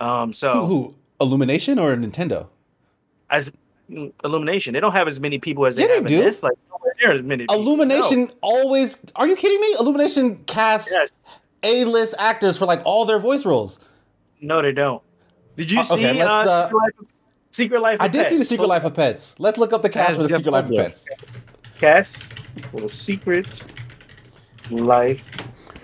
Um, 0.00 0.32
so 0.32 0.52
who, 0.52 0.66
who 0.66 0.94
Illumination 1.20 1.80
or 1.80 1.96
Nintendo? 1.96 2.46
as 3.28 3.50
Illumination. 4.22 4.74
They 4.74 4.80
don't 4.80 4.92
have 4.92 5.08
as 5.08 5.18
many 5.18 5.38
people 5.38 5.66
as 5.66 5.76
they 5.76 5.88
yeah, 5.88 5.94
have 5.94 6.02
they 6.04 6.14
do. 6.14 6.18
in 6.20 6.26
this. 6.26 6.42
Like 6.42 6.54
there 7.00 7.12
as 7.12 7.22
many. 7.22 7.46
Illumination 7.50 8.24
no. 8.24 8.30
always. 8.42 8.98
Are 9.16 9.26
you 9.26 9.36
kidding 9.36 9.60
me? 9.60 9.76
Illumination 9.78 10.36
casts 10.44 10.92
yes. 10.92 11.18
A-list 11.62 12.14
actors 12.18 12.56
for 12.56 12.66
like 12.66 12.82
all 12.84 13.04
their 13.04 13.18
voice 13.18 13.44
roles. 13.44 13.80
No, 14.40 14.62
they 14.62 14.72
don't. 14.72 15.02
Did 15.56 15.70
you 15.70 15.80
uh, 15.80 15.82
see 15.82 15.94
okay, 15.94 16.20
uh, 16.20 16.28
uh, 16.28 16.70
Secret 17.50 17.80
Life? 17.80 17.94
Of, 17.94 18.00
Pets? 18.00 18.04
I 18.04 18.08
did 18.08 18.18
Pets? 18.18 18.30
see 18.30 18.38
the 18.38 18.44
Secret 18.44 18.68
Life 18.68 18.84
of 18.84 18.94
Pets. 18.94 19.34
Let's 19.38 19.58
look 19.58 19.72
up 19.72 19.82
the 19.82 19.88
cast 19.88 20.16
for 20.16 20.22
the 20.22 20.28
Secret 20.28 20.52
Life 20.52 20.66
of 20.66 20.70
Pets. 20.70 21.08
Cast 21.78 22.38
for 22.70 22.88
Secret 22.88 23.66
Life. 24.70 25.28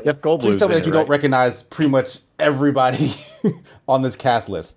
Jeff 0.04 0.20
Goldblum. 0.20 0.40
Please 0.40 0.56
tell 0.58 0.68
me 0.68 0.74
that 0.74 0.86
you 0.86 0.92
right? 0.92 0.98
don't 0.98 1.08
recognize 1.08 1.62
pretty 1.62 1.90
much 1.90 2.18
everybody 2.38 3.14
on 3.88 4.02
this 4.02 4.16
cast 4.16 4.48
list. 4.48 4.76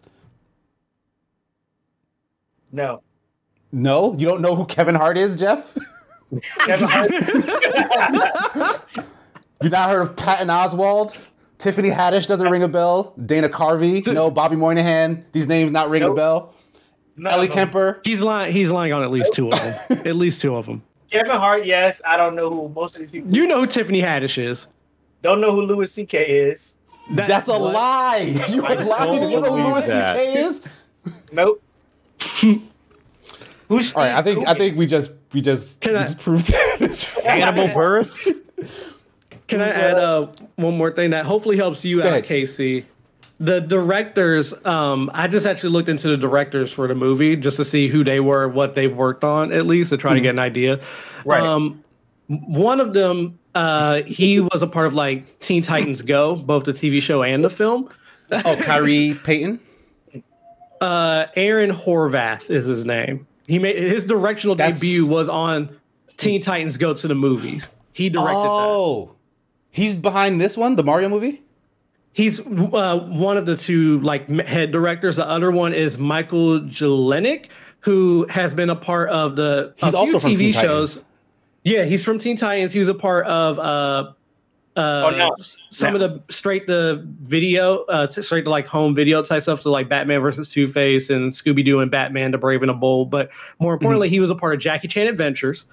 No. 2.72 3.02
No, 3.72 4.16
you 4.18 4.26
don't 4.26 4.42
know 4.42 4.56
who 4.56 4.66
Kevin 4.66 4.96
Hart 4.96 5.18
is, 5.18 5.38
Jeff. 5.38 5.78
Kevin 6.60 6.88
Hart. 6.90 7.12
you 9.62 9.70
not 9.70 9.90
heard 9.90 10.02
of 10.02 10.16
Patton 10.16 10.50
Oswalt? 10.50 11.18
Tiffany 11.58 11.90
Haddish 11.90 12.28
doesn't 12.28 12.50
ring 12.50 12.64
a 12.64 12.68
bell. 12.68 13.14
Dana 13.26 13.50
Carvey, 13.50 14.06
no. 14.14 14.30
Bobby 14.30 14.56
Moynihan, 14.56 15.26
these 15.32 15.48
names 15.48 15.72
not 15.72 15.90
ring 15.90 16.02
nope. 16.02 16.14
a 16.14 16.16
bell. 16.16 16.54
No, 17.16 17.32
Ellie 17.32 17.48
Kemper. 17.48 18.00
He's 18.04 18.22
lying. 18.22 18.54
He's 18.54 18.72
lying 18.72 18.94
on 18.94 19.02
at 19.02 19.10
least 19.10 19.34
two 19.34 19.52
of 19.52 19.60
them. 19.60 20.02
at 20.06 20.16
least 20.16 20.42
two 20.42 20.56
of 20.56 20.68
them. 20.68 20.84
Kevin 21.12 21.38
Hart, 21.38 21.66
yes. 21.66 22.02
I 22.06 22.16
don't 22.16 22.36
know 22.36 22.50
who 22.50 22.70
most 22.70 22.96
of 22.96 23.02
these 23.02 23.12
people. 23.12 23.34
You 23.34 23.48
know 23.48 23.62
who 23.62 23.68
Tiffany 23.68 24.02
Haddish 24.02 24.38
is. 24.38 24.68
Don't 25.24 25.42
know 25.42 25.52
who 25.52 25.62
Louis 25.62 25.92
C.K. 25.92 26.24
is. 26.24 26.76
That's, 27.10 27.28
That's 27.28 27.48
a 27.48 27.54
what? 27.54 27.74
lie. 27.74 28.36
You 28.50 28.66
are 28.66 28.76
lying. 28.76 29.32
You 29.32 29.42
know 29.42 29.56
who 29.56 29.72
Louis 29.72 29.86
C.K. 29.86 30.44
is? 30.44 30.62
Nope. 31.32 31.64
Who's 33.70 33.94
All 33.94 34.04
right, 34.04 34.16
I 34.16 34.22
think 34.22 34.48
I 34.48 34.54
think 34.54 34.78
we 34.78 34.86
just 34.86 35.12
we 35.34 35.42
just, 35.42 35.82
Can 35.82 35.94
we 35.94 36.00
I, 36.00 36.02
just 36.04 36.20
proved 36.20 36.48
Hannibal 37.24 37.68
Buress. 37.70 38.34
Can 39.48 39.62
I 39.62 39.70
add 39.70 39.98
uh, 39.98 40.28
one 40.56 40.78
more 40.78 40.92
thing 40.92 41.12
that 41.12 41.26
hopefully 41.26 41.58
helps 41.58 41.86
you 41.86 41.98
Go 41.98 42.04
out, 42.04 42.10
ahead. 42.10 42.26
Casey? 42.26 42.86
The 43.40 43.62
directors, 43.62 44.54
um, 44.66 45.12
I 45.14 45.28
just 45.28 45.46
actually 45.46 45.70
looked 45.70 45.90
into 45.90 46.08
the 46.08 46.18
directors 46.18 46.72
for 46.72 46.88
the 46.88 46.96
movie 46.96 47.36
just 47.36 47.58
to 47.58 47.66
see 47.66 47.88
who 47.88 48.04
they 48.04 48.20
were, 48.20 48.48
what 48.48 48.76
they've 48.76 48.96
worked 48.96 49.24
on, 49.24 49.54
at 49.54 49.68
least 49.68 49.92
to 49.92 49.98
try 49.98 50.12
mm-hmm. 50.12 50.16
to 50.16 50.22
get 50.22 50.30
an 50.32 50.40
idea. 50.40 50.80
Right. 51.24 51.42
Um, 51.42 51.84
one 52.28 52.80
of 52.80 52.94
them, 52.94 53.38
uh, 53.54 54.02
he 54.04 54.40
was 54.40 54.62
a 54.62 54.68
part 54.68 54.88
of 54.88 54.94
like 54.94 55.40
Teen 55.40 55.62
Titans 55.62 56.02
Go, 56.02 56.36
both 56.36 56.66
the 56.66 56.74
TV 56.74 57.02
show 57.02 57.24
and 57.24 57.44
the 57.44 57.50
film. 57.50 57.90
Oh, 58.32 58.56
Khary 58.56 59.14
Payton. 59.24 59.60
Uh, 60.82 61.26
Aaron 61.36 61.72
Horvath 61.72 62.50
is 62.50 62.66
his 62.66 62.86
name. 62.86 63.27
He 63.48 63.60
made 63.60 63.78
his 63.78 64.06
directional 64.06 64.56
That's... 64.56 64.80
debut 64.80 65.08
was 65.08 65.30
on 65.30 65.76
Teen 66.18 66.42
Titans 66.42 66.78
Go 66.78 66.94
to 66.94 67.08
the 67.08 67.16
movies. 67.16 67.70
He 67.94 68.10
directed 68.10 68.34
that. 68.34 68.40
oh, 68.40 69.06
that. 69.06 69.14
he's 69.72 69.96
behind 69.96 70.40
this 70.40 70.56
one, 70.56 70.76
the 70.76 70.84
Mario 70.84 71.10
movie. 71.10 71.42
He's 72.12 72.40
uh, 72.40 73.00
one 73.00 73.38
of 73.38 73.46
the 73.46 73.56
two 73.56 74.00
like 74.02 74.30
head 74.30 74.72
directors. 74.72 75.16
The 75.16 75.28
other 75.28 75.52
one 75.52 75.74
is 75.74 75.98
Michael 75.98 76.62
Jelenic, 76.62 77.50
who 77.82 78.26
has 78.30 78.54
been 78.54 78.70
a 78.70 78.76
part 78.76 79.10
of 79.10 79.36
the 79.36 79.74
he's 79.78 79.94
also 79.94 80.20
from 80.20 80.32
TV 80.32 80.54
shows. 80.54 80.96
Titans. 80.96 81.06
Yeah, 81.64 81.86
he's 81.86 82.04
from 82.04 82.18
Teen 82.20 82.38
Titans. 82.38 82.74
He 82.74 82.80
was 82.80 82.90
a 82.90 82.96
part 82.96 83.28
of 83.28 83.60
uh, 83.60 84.14
uh, 84.78 85.12
oh, 85.12 85.18
no. 85.18 85.36
some 85.72 85.96
no. 85.96 86.06
of 86.06 86.12
the 86.28 86.34
straight 86.34 86.68
to 86.68 87.02
video, 87.22 87.80
uh, 87.86 88.08
straight 88.08 88.44
to 88.44 88.50
like 88.52 88.68
home 88.68 88.94
video 88.94 89.24
type 89.24 89.42
stuff, 89.42 89.62
so 89.62 89.72
like 89.72 89.90
Batman 89.90 90.22
versus 90.22 90.50
Two 90.50 90.72
Face 90.72 91.10
and 91.10 91.32
Scooby 91.32 91.66
Doo 91.66 91.80
and 91.80 91.90
Batman: 91.90 92.32
The 92.32 92.38
Brave 92.38 92.62
and 92.62 92.70
the 92.70 92.74
Bold. 92.74 93.10
But 93.10 93.32
more 93.60 93.72
mm-hmm. 93.72 93.84
importantly, 93.84 94.08
mm-hmm. 94.08 94.14
he 94.14 94.20
was 94.20 94.30
a 94.30 94.36
part 94.36 94.54
of 94.54 94.60
Jackie 94.60 94.88
Chan 94.88 95.08
Adventures. 95.08 95.68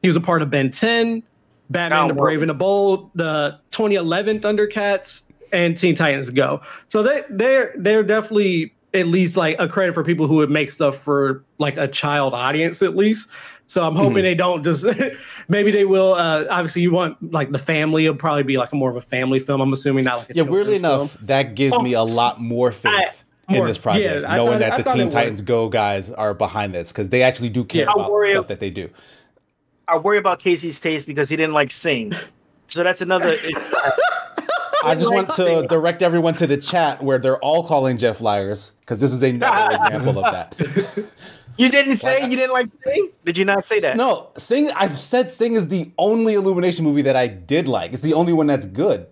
He 0.00 0.08
was 0.08 0.16
a 0.16 0.20
part 0.20 0.40
of 0.40 0.48
Ben 0.48 0.70
10, 0.70 1.22
Batman: 1.68 2.06
oh, 2.06 2.08
The 2.08 2.14
Brave 2.14 2.40
and 2.40 2.48
the 2.48 2.54
Bold, 2.54 3.10
the 3.14 3.60
2011 3.72 4.40
Thundercats, 4.40 5.28
and 5.52 5.76
Teen 5.76 5.94
Titans 5.94 6.30
Go. 6.30 6.62
So 6.86 7.02
they 7.02 7.24
they're 7.28 7.74
they're 7.76 8.02
definitely 8.02 8.72
at 8.94 9.06
least 9.06 9.36
like 9.36 9.56
a 9.58 9.68
credit 9.68 9.92
for 9.92 10.02
people 10.02 10.26
who 10.26 10.36
would 10.36 10.50
make 10.50 10.70
stuff 10.70 10.96
for 10.96 11.44
like 11.58 11.76
a 11.76 11.86
child 11.86 12.32
audience 12.32 12.80
at 12.80 12.96
least. 12.96 13.28
So 13.66 13.84
I'm 13.84 13.96
hoping 13.96 14.18
mm-hmm. 14.18 14.22
they 14.22 14.34
don't 14.34 14.64
just 14.64 14.86
maybe 15.48 15.70
they 15.70 15.84
will. 15.84 16.14
Uh, 16.14 16.44
obviously, 16.48 16.82
you 16.82 16.92
want 16.92 17.32
like 17.32 17.50
the 17.50 17.58
family. 17.58 18.04
It'll 18.06 18.16
probably 18.16 18.44
be 18.44 18.56
like 18.56 18.72
a 18.72 18.76
more 18.76 18.90
of 18.90 18.96
a 18.96 19.00
family 19.00 19.40
film. 19.40 19.60
I'm 19.60 19.72
assuming 19.72 20.04
not 20.04 20.18
like 20.18 20.32
yeah. 20.34 20.42
Weirdly 20.42 20.76
enough, 20.76 21.12
film. 21.12 21.26
that 21.26 21.54
gives 21.54 21.74
oh, 21.74 21.82
me 21.82 21.94
a 21.94 22.02
lot 22.02 22.40
more 22.40 22.72
faith. 22.72 22.92
I, 23.48 23.56
in 23.58 23.64
this 23.64 23.78
project, 23.78 24.22
yeah, 24.22 24.34
knowing 24.34 24.58
thought, 24.58 24.76
that 24.76 24.84
the 24.84 24.92
Teen 24.92 25.08
Titans 25.08 25.40
Go 25.40 25.68
guys 25.68 26.10
are 26.10 26.34
behind 26.34 26.74
this 26.74 26.90
because 26.90 27.10
they 27.10 27.22
actually 27.22 27.48
do 27.48 27.64
care 27.64 27.84
yeah, 27.84 27.92
about 27.92 28.10
stuff 28.24 28.36
of, 28.38 28.48
that 28.48 28.58
they 28.58 28.70
do. 28.70 28.90
I 29.86 29.98
worry 29.98 30.18
about 30.18 30.40
Casey's 30.40 30.80
taste 30.80 31.06
because 31.06 31.28
he 31.28 31.36
didn't 31.36 31.54
like 31.54 31.70
sing, 31.70 32.12
so 32.66 32.82
that's 32.82 33.02
another. 33.02 33.36
I 34.84 34.94
just 34.94 35.12
want 35.12 35.34
to 35.36 35.66
direct 35.68 36.02
everyone 36.02 36.34
to 36.34 36.46
the 36.46 36.56
chat 36.56 37.02
where 37.02 37.18
they're 37.18 37.38
all 37.38 37.64
calling 37.64 37.98
Jeff 37.98 38.20
liars 38.20 38.72
because 38.80 39.00
this 39.00 39.12
is 39.12 39.22
another 39.22 39.76
example 39.84 40.24
of 40.24 40.32
that. 40.32 41.12
You 41.56 41.68
didn't 41.70 41.96
say 41.96 42.22
you 42.22 42.36
didn't 42.36 42.52
like 42.52 42.68
Sing? 42.84 43.10
Did 43.24 43.38
you 43.38 43.44
not 43.44 43.64
say 43.64 43.80
that? 43.80 43.96
No, 43.96 44.28
Sing. 44.36 44.70
I've 44.72 44.98
said 44.98 45.30
Sing 45.30 45.54
is 45.54 45.68
the 45.68 45.90
only 45.98 46.34
Illumination 46.34 46.84
movie 46.84 47.02
that 47.02 47.16
I 47.16 47.26
did 47.26 47.68
like. 47.68 47.92
It's 47.92 48.02
the 48.02 48.14
only 48.14 48.32
one 48.32 48.46
that's 48.46 48.66
good. 48.66 49.06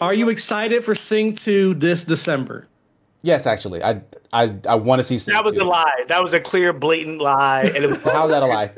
Are 0.00 0.14
you 0.14 0.28
excited 0.28 0.84
for 0.84 0.94
Sing 0.94 1.34
2 1.34 1.74
this 1.74 2.04
December? 2.04 2.68
Yes, 3.22 3.46
actually, 3.46 3.84
I 3.84 4.02
I 4.32 4.56
I 4.68 4.74
want 4.74 4.98
to 4.98 5.04
see. 5.04 5.18
Sing 5.18 5.32
that 5.32 5.44
was 5.44 5.54
2. 5.54 5.62
a 5.62 5.64
lie. 5.64 6.04
That 6.08 6.22
was 6.22 6.34
a 6.34 6.40
clear, 6.40 6.72
blatant 6.72 7.20
lie. 7.20 7.62
And 7.62 7.84
it 7.84 7.90
was- 7.90 8.02
How's 8.02 8.30
that 8.30 8.42
a 8.42 8.46
lie? 8.46 8.72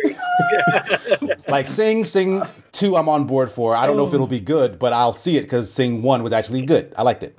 like 1.48 1.66
Sing 1.66 2.04
Sing 2.04 2.42
two, 2.72 2.96
I'm 2.96 3.08
on 3.08 3.26
board 3.26 3.50
for. 3.50 3.74
I 3.74 3.86
don't 3.86 3.96
know 3.96 4.04
if 4.04 4.12
oh. 4.12 4.16
it'll 4.16 4.26
be 4.26 4.40
good, 4.40 4.78
but 4.78 4.92
I'll 4.92 5.14
see 5.14 5.38
it 5.38 5.42
because 5.42 5.72
Sing 5.72 6.02
one 6.02 6.22
was 6.22 6.32
actually 6.32 6.64
good. 6.66 6.92
I 6.96 7.02
liked 7.02 7.22
it. 7.22 7.38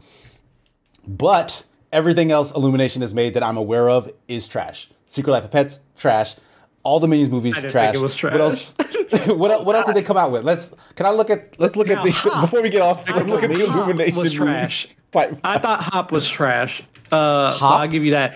But 1.07 1.63
everything 1.91 2.31
else 2.31 2.51
Illumination 2.51 3.03
has 3.03 3.13
made 3.13 3.35
that 3.35 3.43
I'm 3.43 3.57
aware 3.57 3.87
of 3.87 4.11
is 4.27 4.47
trash. 4.47 4.89
Secret 5.05 5.31
Life 5.31 5.45
of 5.45 5.51
Pets, 5.51 5.79
trash. 5.97 6.35
All 6.83 6.99
the 6.99 7.07
Minions 7.07 7.31
movies, 7.31 7.57
trash. 7.57 7.71
trash. 7.71 8.23
What 8.23 8.41
else? 8.41 8.75
what, 9.27 9.65
what 9.65 9.75
else 9.75 9.85
did 9.87 9.95
they 9.95 10.03
come 10.03 10.17
out 10.17 10.31
with? 10.31 10.43
Let's 10.43 10.73
can 10.95 11.05
I 11.05 11.11
look 11.11 11.29
at 11.29 11.59
let's 11.59 11.75
look 11.75 11.87
now, 11.87 11.99
at 11.99 12.05
the 12.05 12.11
Hop, 12.11 12.41
before 12.49 12.61
we 12.61 12.69
get 12.69 12.81
off. 12.81 13.07
Let's 13.09 13.27
look 13.27 13.43
at 13.43 13.49
the 13.49 13.63
Illumination 13.65 14.21
was 14.21 14.33
trash. 14.33 14.87
I 15.15 15.57
thought 15.57 15.81
Hop 15.81 16.11
was 16.11 16.27
trash. 16.27 16.83
Uh, 17.11 17.51
Hop? 17.51 17.59
So 17.59 17.65
I'll 17.65 17.87
give 17.87 18.03
you 18.03 18.11
that. 18.11 18.35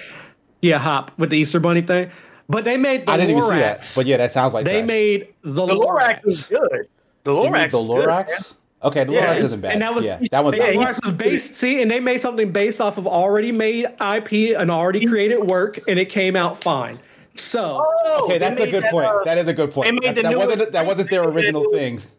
Yeah, 0.62 0.78
Hop 0.78 1.12
with 1.18 1.30
the 1.30 1.38
Easter 1.38 1.60
Bunny 1.60 1.82
thing. 1.82 2.12
But 2.48 2.64
they 2.64 2.78
made 2.78 3.06
the 3.06 3.12
I 3.12 3.18
didn't 3.18 3.36
Lorax. 3.36 3.38
even 3.38 3.52
see 3.52 3.60
that. 3.60 3.94
But 3.96 4.06
yeah, 4.08 4.18
that 4.18 4.32
sounds 4.32 4.54
like 4.54 4.66
they 4.66 4.80
trash. 4.80 4.88
made 4.88 5.28
the, 5.44 5.66
the 5.66 5.76
Lorax. 5.76 6.22
Lorax 6.24 6.26
is 6.26 6.48
good. 6.48 6.88
The 7.24 7.32
Lorax, 7.32 7.72
the 7.72 7.78
Lorax. 7.78 8.56
Okay, 8.82 9.04
the 9.04 9.12
yeah, 9.12 9.36
Lorax 9.36 9.44
isn't 9.44 9.62
bad. 9.62 9.74
And 9.74 9.82
that 9.82 9.94
was 9.94 10.06
yeah, 10.06 10.20
that 10.32 10.44
was 10.44 10.56
yeah, 10.56 10.72
Lorax 10.72 11.06
was 11.06 11.14
based. 11.16 11.56
See, 11.56 11.82
and 11.82 11.92
they 11.92 12.00
made 12.00 12.20
something 12.20 12.52
based 12.52 12.80
off 12.80 12.98
of 12.98 13.08
already 13.08 13.52
made 13.52 13.86
IP 13.86 14.58
and 14.58 14.72
already 14.72 15.06
created 15.06 15.44
work, 15.44 15.80
and 15.88 16.00
it 16.00 16.06
came 16.06 16.36
out 16.36 16.64
fine. 16.64 16.98
So 17.36 17.86
oh, 17.86 18.26
okay, 18.26 18.38
that's 18.38 18.60
a 18.60 18.70
good 18.70 18.84
that, 18.84 18.92
point. 18.92 19.08
Uh, 19.08 19.24
that 19.26 19.38
is 19.38 19.48
a 19.48 19.54
good 19.54 19.72
point. 19.72 19.90
They 19.90 19.92
made 19.92 20.16
that, 20.16 20.16
the 20.16 20.30
that 20.30 20.38
wasn't 20.38 20.72
that 20.72 20.86
wasn't 20.86 21.10
their 21.10 21.24
original 21.24 21.70
things. 21.72 22.10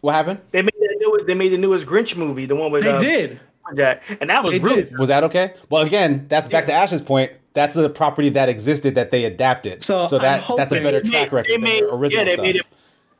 What 0.00 0.14
happened? 0.14 0.40
They 0.52 0.62
made 0.62 0.72
the 0.78 0.96
newest, 1.00 1.26
they 1.26 1.34
made 1.34 1.50
the 1.50 1.58
newest 1.58 1.86
Grinch 1.86 2.16
movie, 2.16 2.46
the 2.46 2.56
one 2.56 2.70
with 2.70 2.84
they 2.84 2.90
uh, 2.90 2.98
did. 2.98 3.40
that, 3.74 4.02
and 4.20 4.30
that 4.30 4.42
was 4.42 4.54
it 4.54 4.62
really 4.62 4.90
was 4.98 5.08
that 5.08 5.24
okay? 5.24 5.54
Well, 5.68 5.82
again, 5.82 6.26
that's 6.28 6.48
back 6.48 6.68
yeah. 6.68 6.74
to 6.74 6.82
Ash's 6.84 7.02
point. 7.02 7.32
That's 7.52 7.76
a 7.76 7.90
property 7.90 8.30
that 8.30 8.48
existed 8.48 8.94
that 8.94 9.10
they 9.10 9.24
adapted. 9.24 9.82
So, 9.82 10.06
so 10.06 10.18
that 10.18 10.44
that's 10.56 10.72
a 10.72 10.80
better 10.80 11.02
track 11.02 11.32
record 11.32 11.50
they 11.50 11.58
made, 11.58 11.82
than 11.82 11.90
original 11.90 12.24
yeah, 12.24 12.24
they 12.24 12.32
stuff. 12.34 12.44
Made 12.44 12.56
it, 12.56 12.66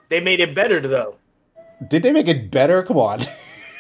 they 0.09 0.21
made 0.21 0.41
it 0.41 0.55
better 0.55 0.81
though. 0.81 1.17
Did 1.87 2.03
they 2.03 2.13
make 2.13 2.29
it 2.29 2.51
better? 2.51 2.83
Come 2.83 2.97
on. 2.97 3.21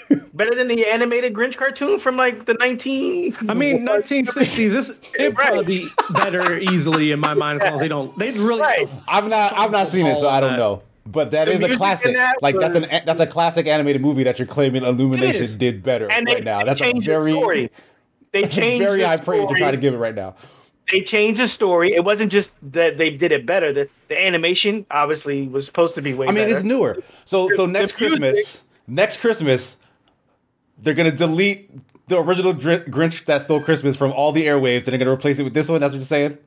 better 0.32 0.54
than 0.54 0.68
the 0.68 0.86
animated 0.86 1.34
Grinch 1.34 1.56
cartoon 1.56 1.98
from 1.98 2.16
like 2.16 2.46
the 2.46 2.54
19 2.54 3.36
I 3.48 3.54
mean 3.54 3.86
1960s 3.86 4.70
this 4.70 4.90
it 5.18 5.34
right. 5.34 5.34
probably 5.34 5.64
be 5.64 5.88
better 6.10 6.58
easily 6.58 7.12
in 7.12 7.20
my 7.20 7.34
mind 7.34 7.60
as 7.60 7.64
long 7.64 7.74
as 7.74 7.80
they 7.80 7.88
don't 7.88 8.16
they 8.18 8.30
really 8.32 8.60
right. 8.60 8.88
I've 9.06 9.28
not 9.28 9.52
I've 9.52 9.70
not 9.70 9.88
seen 9.88 10.06
it 10.06 10.16
so 10.16 10.28
I 10.28 10.40
don't 10.40 10.56
know. 10.56 10.82
but 11.06 11.30
that 11.32 11.46
the 11.46 11.52
is 11.52 11.62
a 11.62 11.76
classic. 11.76 12.16
like 12.40 12.54
was, 12.54 12.72
that's 12.72 12.92
an 12.92 13.02
that's 13.04 13.20
a 13.20 13.26
classic 13.26 13.66
animated 13.66 14.00
movie 14.00 14.22
that 14.24 14.38
you're 14.38 14.48
claiming 14.48 14.82
Illumination 14.84 15.58
did 15.58 15.82
better 15.82 16.10
and 16.10 16.26
right 16.26 16.44
now. 16.44 16.64
that's 16.64 16.80
a 16.80 16.92
very 17.00 17.32
the 17.32 17.70
they 18.32 18.46
changed 18.46 18.84
very 18.84 19.02
high 19.02 19.16
praise 19.16 19.46
to 19.48 19.54
try 19.54 19.70
to 19.70 19.76
give 19.76 19.94
it 19.94 19.98
right 19.98 20.14
now 20.14 20.34
they 20.90 21.00
changed 21.02 21.40
the 21.40 21.48
story. 21.48 21.92
It 21.92 22.04
wasn't 22.04 22.32
just 22.32 22.50
that 22.72 22.96
they 22.96 23.10
did 23.10 23.32
it 23.32 23.46
better. 23.46 23.72
The, 23.72 23.88
the 24.08 24.20
animation 24.20 24.86
obviously 24.90 25.48
was 25.48 25.66
supposed 25.66 25.94
to 25.96 26.02
be 26.02 26.14
way. 26.14 26.26
Better. 26.26 26.30
I 26.30 26.40
mean, 26.40 26.44
better. 26.44 26.56
it's 26.56 26.64
newer. 26.64 27.02
So 27.24 27.48
so 27.50 27.66
next 27.66 27.92
Christmas, 27.92 28.62
next 28.86 29.20
Christmas, 29.20 29.78
they're 30.78 30.94
gonna 30.94 31.10
delete 31.10 31.70
the 32.08 32.18
original 32.18 32.54
Grinch 32.54 33.24
that 33.26 33.42
stole 33.42 33.60
Christmas 33.60 33.96
from 33.96 34.12
all 34.12 34.32
the 34.32 34.46
airwaves, 34.46 34.84
and 34.84 34.92
they're 34.92 34.98
gonna 34.98 35.12
replace 35.12 35.38
it 35.38 35.44
with 35.44 35.54
this 35.54 35.68
one. 35.68 35.80
That's 35.80 35.92
what 35.92 35.98
you're 35.98 36.06
saying. 36.06 36.38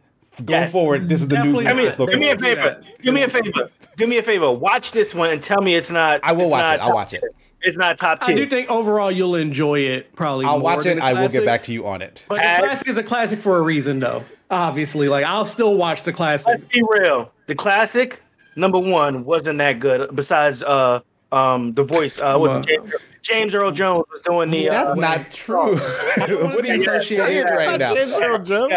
Going 0.45 0.61
yes. 0.61 0.71
forward, 0.71 1.09
this 1.09 1.21
is 1.21 1.27
the 1.27 1.35
Definitely. 1.35 1.65
new. 1.65 1.69
I 1.69 1.73
mean, 1.73 1.91
do 1.91 2.17
me 2.17 2.29
a 2.29 2.37
favor. 2.37 2.81
Do 3.01 3.11
me 3.11 3.23
a 3.23 3.27
favor. 3.27 3.69
Do 3.97 4.07
me 4.07 4.17
a 4.17 4.23
favor. 4.23 4.49
Watch 4.49 4.93
this 4.93 5.13
one 5.13 5.29
and 5.29 5.43
tell 5.43 5.61
me 5.61 5.75
it's 5.75 5.91
not. 5.91 6.21
I 6.23 6.31
will 6.31 6.49
watch 6.49 6.73
it. 6.73 6.79
I'll 6.79 6.93
watch 6.93 7.13
it. 7.13 7.21
It's 7.63 7.77
not 7.77 7.97
top 7.97 8.21
tier. 8.21 8.35
I 8.35 8.37
do 8.37 8.47
think 8.47 8.69
overall 8.69 9.11
you'll 9.11 9.35
enjoy 9.35 9.79
it. 9.79 10.13
Probably. 10.13 10.45
I'll 10.45 10.59
watch 10.59 10.85
it. 10.85 10.99
I 10.99 11.13
will 11.13 11.29
get 11.29 11.45
back 11.45 11.63
to 11.63 11.73
you 11.73 11.87
on 11.87 12.01
it. 12.01 12.25
But 12.27 12.35
the 12.35 12.65
classic 12.65 12.87
is 12.87 12.97
a 12.97 13.03
classic 13.03 13.39
for 13.39 13.57
a 13.57 13.61
reason, 13.61 13.99
though. 13.99 14.23
Obviously, 14.49 15.07
like 15.07 15.25
I'll 15.25 15.45
still 15.45 15.77
watch 15.77 16.03
the 16.03 16.11
classic. 16.11 16.47
Let's 16.47 16.63
be 16.65 16.83
real. 16.89 17.31
The 17.47 17.55
classic 17.55 18.21
number 18.55 18.79
one 18.79 19.23
wasn't 19.23 19.59
that 19.59 19.79
good. 19.79 20.13
Besides, 20.15 20.63
uh, 20.63 21.01
um, 21.31 21.73
the 21.73 21.83
voice. 21.83 22.19
Uh, 22.19 22.37
what, 22.37 22.65
James, 22.67 22.93
James 23.21 23.55
Earl 23.55 23.71
Jones 23.71 24.05
was 24.11 24.21
doing 24.21 24.49
the. 24.51 24.67
That's 24.67 24.91
uh, 24.91 24.95
not 24.95 25.31
true. 25.31 25.75
what 26.17 26.65
are 26.65 26.75
you 26.75 26.91
saying 27.01 27.45
right 27.45 27.79
now? 27.79 27.93
James 27.93 28.13
Earl 28.13 28.39
Jones. 28.39 28.73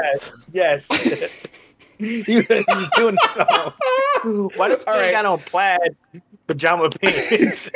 Yes. 0.52 0.88
yes. 0.92 1.46
he, 1.98 2.22
he's 2.22 2.46
doing 2.96 3.16
the 3.16 3.28
song. 3.32 4.50
Why 4.56 4.68
does 4.68 4.84
he 4.84 4.90
right. 4.90 5.12
got 5.12 5.26
on 5.26 5.38
plaid 5.38 5.96
pajama 6.46 6.90
pants? 6.90 7.70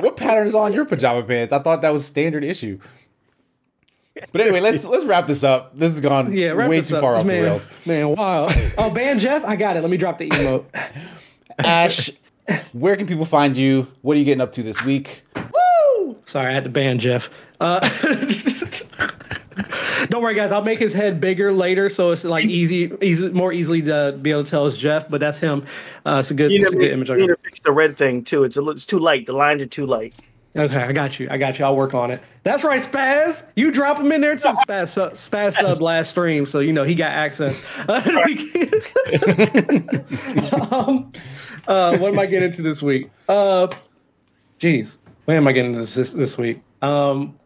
What 0.00 0.16
pattern 0.16 0.46
is 0.46 0.54
on 0.54 0.72
your 0.72 0.84
pajama 0.84 1.22
pants? 1.22 1.52
I 1.52 1.58
thought 1.58 1.82
that 1.82 1.92
was 1.92 2.04
standard 2.04 2.44
issue. 2.44 2.78
But 4.32 4.40
anyway, 4.40 4.60
let's 4.60 4.84
let's 4.84 5.04
wrap 5.04 5.26
this 5.26 5.44
up. 5.44 5.76
This 5.76 5.92
has 5.92 6.00
gone 6.00 6.32
yeah, 6.32 6.54
way 6.54 6.80
too 6.80 6.96
up. 6.96 7.02
far 7.02 7.14
off 7.14 7.26
man, 7.26 7.36
the 7.36 7.42
rails. 7.42 7.68
Man, 7.86 8.08
wow. 8.10 8.48
oh, 8.76 8.90
ban 8.92 9.18
Jeff, 9.18 9.44
I 9.44 9.56
got 9.56 9.76
it. 9.76 9.80
Let 9.80 9.90
me 9.90 9.96
drop 9.96 10.18
the 10.18 10.28
emote. 10.28 10.64
Ash, 11.58 12.10
where 12.72 12.96
can 12.96 13.06
people 13.06 13.24
find 13.24 13.56
you? 13.56 13.86
What 14.02 14.16
are 14.16 14.18
you 14.18 14.24
getting 14.24 14.40
up 14.40 14.52
to 14.52 14.62
this 14.62 14.84
week? 14.84 15.22
Woo! 15.36 16.16
Sorry, 16.26 16.48
I 16.48 16.52
had 16.52 16.64
to 16.64 16.70
ban 16.70 16.98
Jeff. 16.98 17.30
Uh, 17.60 17.80
don't 20.08 20.22
worry, 20.22 20.34
guys. 20.34 20.52
I'll 20.52 20.64
make 20.64 20.78
his 20.78 20.92
head 20.92 21.20
bigger 21.20 21.52
later, 21.52 21.88
so 21.88 22.12
it's 22.12 22.24
like 22.24 22.44
easy, 22.46 22.92
easy, 23.02 23.30
more 23.30 23.52
easily 23.52 23.82
to 23.82 24.18
be 24.20 24.30
able 24.30 24.44
to 24.44 24.50
tell 24.50 24.66
it's 24.66 24.76
Jeff. 24.76 25.08
But 25.08 25.20
that's 25.20 25.38
him. 25.38 25.66
Uh, 26.06 26.16
it's 26.20 26.30
a 26.30 26.34
good, 26.34 26.50
you 26.50 26.62
it's 26.62 26.72
a 26.72 26.76
good 26.76 26.92
image. 26.92 27.08
You 27.10 27.16
need 27.16 27.26
to 27.28 27.36
fix 27.36 27.60
the 27.60 27.72
red 27.72 27.96
thing 27.96 28.24
too. 28.24 28.44
It's 28.44 28.56
a, 28.56 28.68
it's 28.70 28.86
too 28.86 28.98
light. 28.98 29.26
The 29.26 29.32
lines 29.32 29.62
are 29.62 29.66
too 29.66 29.86
light. 29.86 30.14
Okay, 30.56 30.82
I 30.82 30.92
got 30.92 31.20
you. 31.20 31.28
I 31.30 31.36
got 31.36 31.58
you. 31.58 31.64
I'll 31.64 31.76
work 31.76 31.94
on 31.94 32.10
it. 32.10 32.22
That's 32.42 32.64
right, 32.64 32.80
Spaz. 32.80 33.50
You 33.54 33.70
drop 33.70 33.98
him 33.98 34.10
in 34.10 34.22
there 34.22 34.34
too. 34.34 34.48
Spaz, 34.66 34.88
sub, 34.88 35.12
Spaz 35.12 35.52
sub 35.52 35.80
last 35.80 36.10
stream, 36.10 36.46
so 36.46 36.60
you 36.60 36.72
know 36.72 36.84
he 36.84 36.94
got 36.94 37.12
access. 37.12 37.62
um, 40.72 41.12
uh, 41.68 41.98
what 41.98 42.12
am 42.12 42.18
I 42.18 42.26
getting 42.26 42.48
into 42.48 42.62
this 42.62 42.82
week? 42.82 43.10
Uh, 43.28 43.68
geez, 44.58 44.98
when 45.26 45.36
am 45.36 45.46
I 45.46 45.52
getting 45.52 45.74
into 45.74 45.86
this 45.86 46.12
this 46.12 46.38
week? 46.38 46.60
Um, 46.82 47.38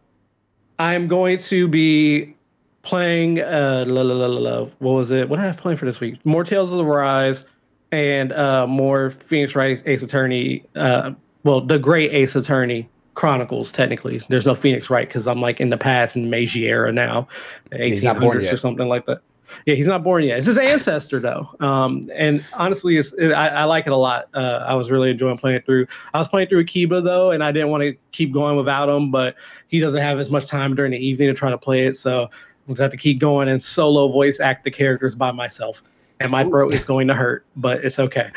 I'm 0.79 1.07
going 1.07 1.37
to 1.37 1.67
be 1.67 2.35
playing. 2.83 3.39
Uh, 3.41 3.85
la, 3.87 4.01
la, 4.01 4.13
la, 4.13 4.27
la 4.27 4.65
what 4.79 4.91
was 4.91 5.09
it? 5.09 5.27
What 5.27 5.37
did 5.37 5.43
I 5.43 5.47
have 5.47 5.57
playing 5.57 5.77
for 5.77 5.85
this 5.85 5.99
week? 5.99 6.23
More 6.25 6.43
Tales 6.43 6.71
of 6.71 6.77
the 6.77 6.85
Rise 6.85 7.45
and 7.91 8.31
uh, 8.33 8.67
more 8.67 9.11
Phoenix 9.11 9.55
Wright 9.55 9.81
Ace 9.85 10.03
Attorney. 10.03 10.63
Uh, 10.75 11.13
well, 11.43 11.61
the 11.61 11.79
Great 11.79 12.11
Ace 12.13 12.35
Attorney 12.35 12.87
Chronicles. 13.15 13.71
Technically, 13.71 14.21
there's 14.29 14.45
no 14.45 14.55
Phoenix 14.55 14.89
Wright 14.89 15.07
because 15.07 15.27
I'm 15.27 15.41
like 15.41 15.59
in 15.59 15.69
the 15.69 15.77
past 15.77 16.15
in 16.15 16.23
the 16.23 16.29
Meiji 16.29 16.67
era 16.67 16.91
now, 16.91 17.27
1800s 17.71 18.51
or 18.51 18.57
something 18.57 18.87
like 18.87 19.05
that. 19.07 19.21
Yeah, 19.67 19.75
he's 19.75 19.85
not 19.85 20.03
born 20.03 20.23
yet. 20.23 20.39
It's 20.39 20.47
his 20.47 20.57
ancestor 20.57 21.19
though, 21.19 21.47
um, 21.59 22.09
and 22.15 22.43
honestly, 22.53 22.97
it's, 22.97 23.13
it, 23.13 23.33
I, 23.33 23.49
I, 23.49 23.63
like 23.65 23.85
it 23.85 23.93
a 23.93 23.97
lot. 23.97 24.27
Uh, 24.33 24.65
I 24.67 24.73
was 24.73 24.89
really 24.89 25.11
enjoying 25.11 25.37
playing 25.37 25.57
it 25.57 25.65
through. 25.67 25.85
I 26.15 26.17
was 26.17 26.27
playing 26.27 26.47
through 26.47 26.59
Akiba 26.59 27.01
though, 27.01 27.29
and 27.29 27.43
I 27.43 27.51
didn't 27.51 27.69
want 27.69 27.83
to 27.83 27.95
keep 28.11 28.31
going 28.31 28.57
without 28.57 28.89
him, 28.89 29.11
but 29.11 29.35
he 29.67 29.79
doesn't 29.79 30.01
have 30.01 30.17
as 30.17 30.31
much 30.31 30.47
time 30.47 30.73
during 30.73 30.91
the 30.91 30.97
evening 30.97 31.27
to 31.27 31.35
try 31.35 31.51
to 31.51 31.57
play 31.57 31.85
it, 31.85 31.95
so 31.95 32.31
I 32.67 32.71
just 32.71 32.81
have 32.81 32.91
to 32.91 32.97
keep 32.97 33.19
going 33.19 33.49
and 33.49 33.61
solo 33.61 34.07
voice 34.07 34.39
act 34.39 34.63
the 34.63 34.71
characters 34.71 35.15
by 35.15 35.31
myself. 35.31 35.83
And 36.19 36.31
my 36.31 36.43
throat 36.43 36.73
is 36.73 36.85
going 36.85 37.07
to 37.07 37.13
hurt, 37.13 37.45
but 37.55 37.83
it's 37.83 37.99
okay. 37.99 38.29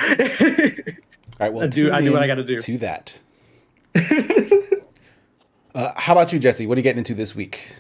All 1.39 1.47
right, 1.47 1.53
well, 1.53 1.65
I 1.65 1.69
do. 1.69 1.93
I 1.93 2.01
do 2.01 2.13
what 2.13 2.23
I 2.23 2.27
got 2.27 2.37
to 2.37 2.45
do. 2.45 2.59
To 2.59 2.79
that. 2.79 3.19
uh, 5.75 5.93
how 5.97 6.13
about 6.13 6.33
you, 6.33 6.39
Jesse? 6.39 6.67
What 6.67 6.77
are 6.77 6.81
you 6.81 6.83
getting 6.83 6.99
into 6.99 7.15
this 7.15 7.37
week? 7.37 7.75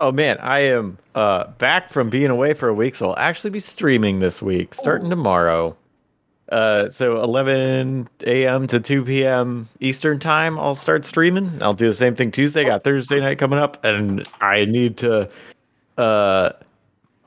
Oh 0.00 0.10
man, 0.10 0.38
I 0.38 0.60
am 0.60 0.98
uh, 1.14 1.44
back 1.58 1.90
from 1.90 2.10
being 2.10 2.30
away 2.30 2.54
for 2.54 2.68
a 2.68 2.74
week, 2.74 2.94
so 2.96 3.10
I'll 3.10 3.18
actually 3.18 3.50
be 3.50 3.60
streaming 3.60 4.18
this 4.18 4.42
week, 4.42 4.74
starting 4.74 5.08
tomorrow. 5.08 5.76
Uh, 6.50 6.88
so 6.90 7.22
11 7.22 8.08
a.m. 8.24 8.66
to 8.68 8.78
2 8.78 9.04
p.m. 9.04 9.68
Eastern 9.80 10.18
time, 10.18 10.58
I'll 10.58 10.74
start 10.74 11.04
streaming. 11.04 11.50
I'll 11.60 11.74
do 11.74 11.86
the 11.88 11.94
same 11.94 12.14
thing 12.14 12.30
Tuesday. 12.30 12.64
Got 12.64 12.84
Thursday 12.84 13.20
night 13.20 13.38
coming 13.38 13.58
up, 13.58 13.82
and 13.84 14.26
I 14.40 14.64
need 14.64 14.96
to 14.98 15.28
uh, 15.96 16.50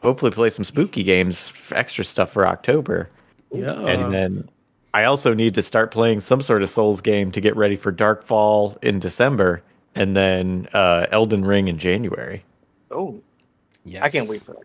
hopefully 0.02 0.32
play 0.32 0.50
some 0.50 0.64
spooky 0.64 1.04
games, 1.04 1.52
extra 1.72 2.04
stuff 2.04 2.32
for 2.32 2.48
October. 2.48 3.10
Yeah, 3.52 3.74
and 3.74 4.12
then 4.12 4.50
I 4.94 5.06
also 5.06 5.34
need 5.34 5.54
to 5.56 5.62
start 5.62 5.92
playing 5.92 6.20
some 6.20 6.42
sort 6.42 6.64
of 6.64 6.70
Souls 6.70 7.02
game 7.02 7.32
to 7.32 7.42
get 7.42 7.56
ready 7.56 7.76
for 7.76 7.92
Darkfall 7.92 8.82
in 8.84 9.00
December, 9.00 9.64
and 9.96 10.16
then 10.16 10.68
uh, 10.74 11.08
Elden 11.12 11.46
Ring 11.46 11.68
in 11.68 11.78
January. 11.78 12.44
Oh, 12.92 13.22
yes. 13.86 14.04
I 14.04 14.10
can't 14.10 14.30
wait 14.30 14.42
for 14.42 14.54
that. 14.54 14.64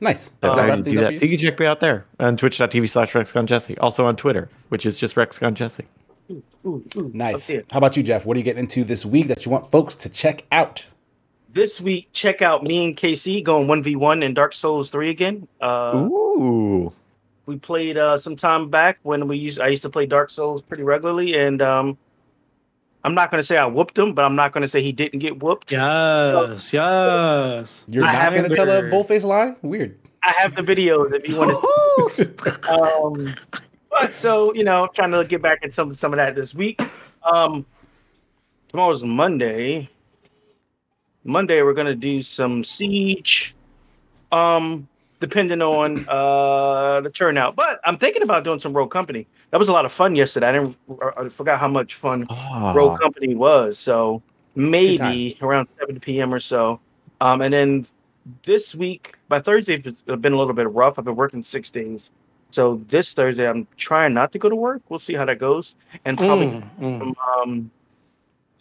Nice. 0.00 0.30
Um, 0.42 0.82
do 0.82 1.00
that. 1.00 1.18
So 1.18 1.24
you 1.24 1.36
can 1.36 1.46
check 1.46 1.58
me 1.58 1.66
out 1.66 1.80
there 1.80 2.06
on 2.20 2.36
twitch.tv 2.36 2.88
slash 2.88 3.12
RexiconJesse. 3.12 3.78
Also 3.80 4.04
on 4.06 4.14
Twitter, 4.14 4.50
which 4.68 4.84
is 4.84 4.98
just 4.98 5.14
RexiconJesse. 5.14 5.84
Nice. 7.12 7.50
How 7.70 7.78
about 7.78 7.96
you, 7.96 8.02
Jeff? 8.02 8.26
What 8.26 8.36
are 8.36 8.38
you 8.38 8.44
getting 8.44 8.64
into 8.64 8.84
this 8.84 9.06
week 9.06 9.28
that 9.28 9.46
you 9.46 9.52
want 9.52 9.70
folks 9.70 9.96
to 9.96 10.08
check 10.10 10.44
out? 10.52 10.84
This 11.56 11.80
week, 11.80 12.10
check 12.12 12.42
out 12.42 12.64
me 12.64 12.84
and 12.84 12.94
Casey 12.94 13.40
going 13.40 13.66
1v1 13.66 14.22
in 14.22 14.34
Dark 14.34 14.52
Souls 14.52 14.90
3 14.90 15.08
again. 15.08 15.48
Uh, 15.58 16.06
Ooh. 16.12 16.92
We 17.46 17.56
played 17.56 17.96
uh, 17.96 18.18
some 18.18 18.36
time 18.36 18.68
back 18.68 18.98
when 19.04 19.26
we 19.26 19.38
used 19.38 19.58
I 19.58 19.68
used 19.68 19.82
to 19.84 19.88
play 19.88 20.04
Dark 20.04 20.28
Souls 20.28 20.60
pretty 20.60 20.82
regularly, 20.82 21.34
and 21.34 21.62
um, 21.62 21.96
I'm 23.04 23.14
not 23.14 23.30
going 23.30 23.38
to 23.38 23.42
say 23.42 23.56
I 23.56 23.64
whooped 23.64 23.98
him, 23.98 24.12
but 24.12 24.26
I'm 24.26 24.36
not 24.36 24.52
going 24.52 24.60
to 24.60 24.68
say 24.68 24.82
he 24.82 24.92
didn't 24.92 25.20
get 25.20 25.42
whooped. 25.42 25.72
Yes, 25.72 26.74
yes. 26.74 27.86
You're 27.88 28.04
I 28.04 28.12
not 28.12 28.32
going 28.34 28.50
to 28.50 28.54
tell 28.54 28.68
a 28.68 28.82
bullface 28.82 29.24
lie? 29.24 29.56
Weird. 29.62 29.98
I 30.24 30.34
have 30.36 30.54
the 30.56 30.60
videos 30.60 31.14
if 31.14 31.26
you 31.26 31.38
want 31.38 31.56
to. 31.56 32.70
um, 32.70 33.34
but 33.88 34.14
so 34.14 34.52
you 34.52 34.62
know, 34.62 34.90
trying 34.92 35.12
to 35.12 35.24
get 35.24 35.40
back 35.40 35.60
in 35.62 35.72
some 35.72 35.94
some 35.94 36.12
of 36.12 36.18
that 36.18 36.34
this 36.34 36.54
week. 36.54 36.82
Um, 37.22 37.64
tomorrow's 38.68 39.02
Monday. 39.02 39.88
Monday 41.26 41.62
we're 41.62 41.74
gonna 41.74 41.94
do 41.94 42.22
some 42.22 42.64
siege. 42.64 43.54
Um, 44.32 44.88
depending 45.18 45.62
on 45.62 46.06
uh 46.08 47.00
the 47.00 47.10
turnout. 47.10 47.56
But 47.56 47.80
I'm 47.84 47.98
thinking 47.98 48.22
about 48.22 48.44
doing 48.44 48.58
some 48.58 48.72
Rogue 48.72 48.90
Company 48.90 49.26
that 49.50 49.58
was 49.58 49.68
a 49.68 49.72
lot 49.72 49.84
of 49.84 49.92
fun 49.92 50.14
yesterday. 50.14 50.48
I 50.48 50.52
didn't 50.52 50.76
I 51.16 51.28
forgot 51.28 51.60
how 51.60 51.68
much 51.68 51.94
fun 51.94 52.26
oh. 52.28 52.74
Rogue 52.74 53.00
Company 53.00 53.34
was. 53.34 53.78
So 53.78 54.22
maybe 54.54 55.38
around 55.40 55.68
7 55.78 56.00
p.m. 56.00 56.34
or 56.34 56.40
so. 56.40 56.80
Um, 57.20 57.42
and 57.42 57.54
then 57.54 57.86
this 58.42 58.74
week, 58.74 59.14
by 59.28 59.40
Thursday, 59.40 59.80
it's 59.84 60.02
been 60.02 60.32
a 60.32 60.36
little 60.36 60.52
bit 60.52 60.70
rough. 60.70 60.98
I've 60.98 61.04
been 61.04 61.16
working 61.16 61.42
six 61.42 61.70
days. 61.70 62.10
So 62.50 62.82
this 62.88 63.12
Thursday, 63.12 63.48
I'm 63.48 63.66
trying 63.76 64.14
not 64.14 64.32
to 64.32 64.38
go 64.38 64.48
to 64.48 64.56
work. 64.56 64.82
We'll 64.88 64.98
see 64.98 65.14
how 65.14 65.24
that 65.24 65.38
goes. 65.38 65.74
And 66.04 66.16
probably 66.16 66.46
mm, 66.46 66.70
mm. 66.80 66.98
Some, 66.98 67.14
um, 67.38 67.70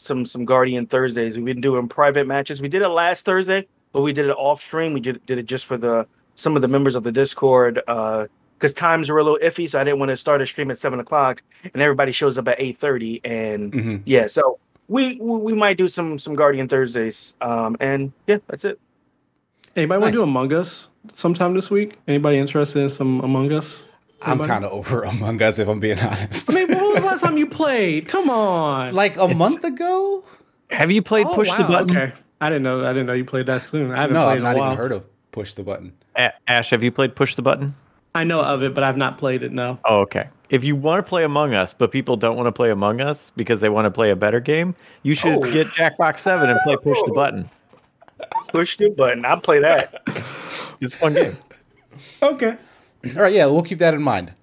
some 0.05 0.25
some 0.25 0.45
Guardian 0.45 0.85
Thursdays. 0.85 1.35
We've 1.35 1.45
been 1.45 1.61
doing 1.61 1.87
private 1.87 2.27
matches. 2.27 2.61
We 2.61 2.69
did 2.69 2.81
it 2.81 2.89
last 2.89 3.25
Thursday, 3.25 3.67
but 3.91 4.01
we 4.01 4.13
did 4.13 4.25
it 4.25 4.31
off 4.37 4.61
stream. 4.61 4.93
We 4.93 4.99
did, 4.99 5.25
did 5.25 5.37
it 5.37 5.45
just 5.45 5.65
for 5.65 5.77
the 5.77 6.07
some 6.35 6.55
of 6.55 6.61
the 6.61 6.67
members 6.67 6.95
of 6.95 7.03
the 7.03 7.11
Discord. 7.11 7.81
Uh, 7.87 8.27
because 8.57 8.73
times 8.73 9.09
were 9.09 9.19
a 9.19 9.23
little 9.23 9.39
iffy, 9.43 9.69
so 9.69 9.81
I 9.81 9.83
didn't 9.83 9.99
want 9.99 10.11
to 10.11 10.17
start 10.17 10.41
a 10.41 10.45
stream 10.45 10.71
at 10.71 10.77
seven 10.77 11.01
o'clock, 11.01 11.43
and 11.73 11.81
everybody 11.81 12.13
shows 12.13 12.37
up 12.37 12.47
at 12.47 12.55
eight 12.57 12.77
thirty, 12.77 13.19
and 13.25 13.73
mm-hmm. 13.73 13.97
yeah, 14.05 14.27
so 14.27 14.59
we 14.87 15.17
we 15.19 15.53
might 15.53 15.77
do 15.77 15.87
some 15.87 16.17
some 16.17 16.35
Guardian 16.35 16.67
Thursdays, 16.67 17.35
um, 17.41 17.75
and 17.79 18.13
yeah, 18.27 18.37
that's 18.47 18.63
it. 18.63 18.79
Anybody 19.75 19.99
nice. 19.99 20.03
want 20.03 20.13
to 20.13 20.19
do 20.19 20.23
Among 20.23 20.53
Us 20.53 20.89
sometime 21.15 21.53
this 21.53 21.69
week? 21.69 21.97
Anybody 22.07 22.37
interested 22.37 22.79
in 22.79 22.89
some 22.89 23.19
Among 23.21 23.51
Us? 23.51 23.83
Anybody? 24.21 24.41
I'm 24.41 24.47
kind 24.47 24.65
of 24.65 24.71
over 24.71 25.03
Among 25.03 25.41
Us, 25.41 25.59
if 25.59 25.67
I'm 25.67 25.79
being 25.79 25.99
honest. 25.99 26.49
I 26.49 26.53
mean, 26.55 26.67
when 26.69 26.83
was 26.83 26.95
the 26.95 27.01
last 27.01 27.21
time 27.21 27.37
you 27.37 27.47
played? 27.47 28.07
Come 28.07 28.29
on, 28.29 28.93
like 28.93 29.17
a 29.17 29.25
it's... 29.25 29.35
month 29.35 29.63
ago. 29.63 30.23
Have 30.69 30.91
you 30.91 31.01
played 31.01 31.27
oh, 31.27 31.35
Push 31.35 31.49
wow. 31.49 31.57
the 31.57 31.63
Button? 31.63 31.97
Okay, 31.97 32.13
I 32.41 32.49
didn't 32.49 32.63
know. 32.63 32.85
I 32.85 32.93
didn't 32.93 33.07
know 33.07 33.13
you 33.13 33.25
played 33.25 33.45
that 33.47 33.61
soon. 33.61 33.91
I 33.91 34.01
haven't 34.01 34.13
no, 34.13 34.23
played 34.23 34.37
I've 34.37 34.43
not 34.43 34.57
even 34.57 34.77
heard 34.77 34.91
of 34.91 35.07
Push 35.31 35.53
the 35.53 35.63
Button. 35.63 35.93
A- 36.15 36.33
Ash, 36.47 36.69
have 36.71 36.83
you 36.83 36.91
played 36.91 37.15
Push 37.15 37.35
the 37.35 37.41
Button? 37.41 37.75
I 38.15 38.23
know 38.23 38.41
of 38.41 38.63
it, 38.63 38.73
but 38.73 38.83
I've 38.83 38.97
not 38.97 39.17
played 39.17 39.43
it. 39.43 39.51
No. 39.51 39.77
Oh, 39.85 39.99
okay. 40.01 40.29
If 40.49 40.63
you 40.63 40.75
want 40.75 41.05
to 41.05 41.09
play 41.09 41.23
Among 41.23 41.53
Us, 41.53 41.73
but 41.73 41.91
people 41.91 42.15
don't 42.15 42.37
want 42.37 42.47
to 42.47 42.51
play 42.51 42.71
Among 42.71 43.01
Us 43.01 43.31
because 43.35 43.59
they 43.59 43.69
want 43.69 43.85
to 43.85 43.91
play 43.91 44.09
a 44.11 44.15
better 44.15 44.39
game, 44.39 44.75
you 45.03 45.13
should 45.13 45.33
oh. 45.33 45.51
get 45.51 45.67
Jackbox 45.67 46.19
Seven 46.19 46.49
and 46.49 46.59
play 46.63 46.77
Push 46.77 46.99
the 47.05 47.11
Button. 47.13 47.49
Push 48.47 48.77
the 48.77 48.89
button. 48.89 49.25
I'll 49.25 49.39
play 49.39 49.59
that. 49.59 50.01
it's 50.79 50.93
a 50.93 50.97
fun 50.97 51.13
game. 51.13 51.37
Okay. 52.21 52.57
All 53.15 53.21
right. 53.21 53.33
Yeah, 53.33 53.45
we'll 53.45 53.63
keep 53.63 53.79
that 53.79 53.93
in 53.93 54.01
mind. 54.01 54.33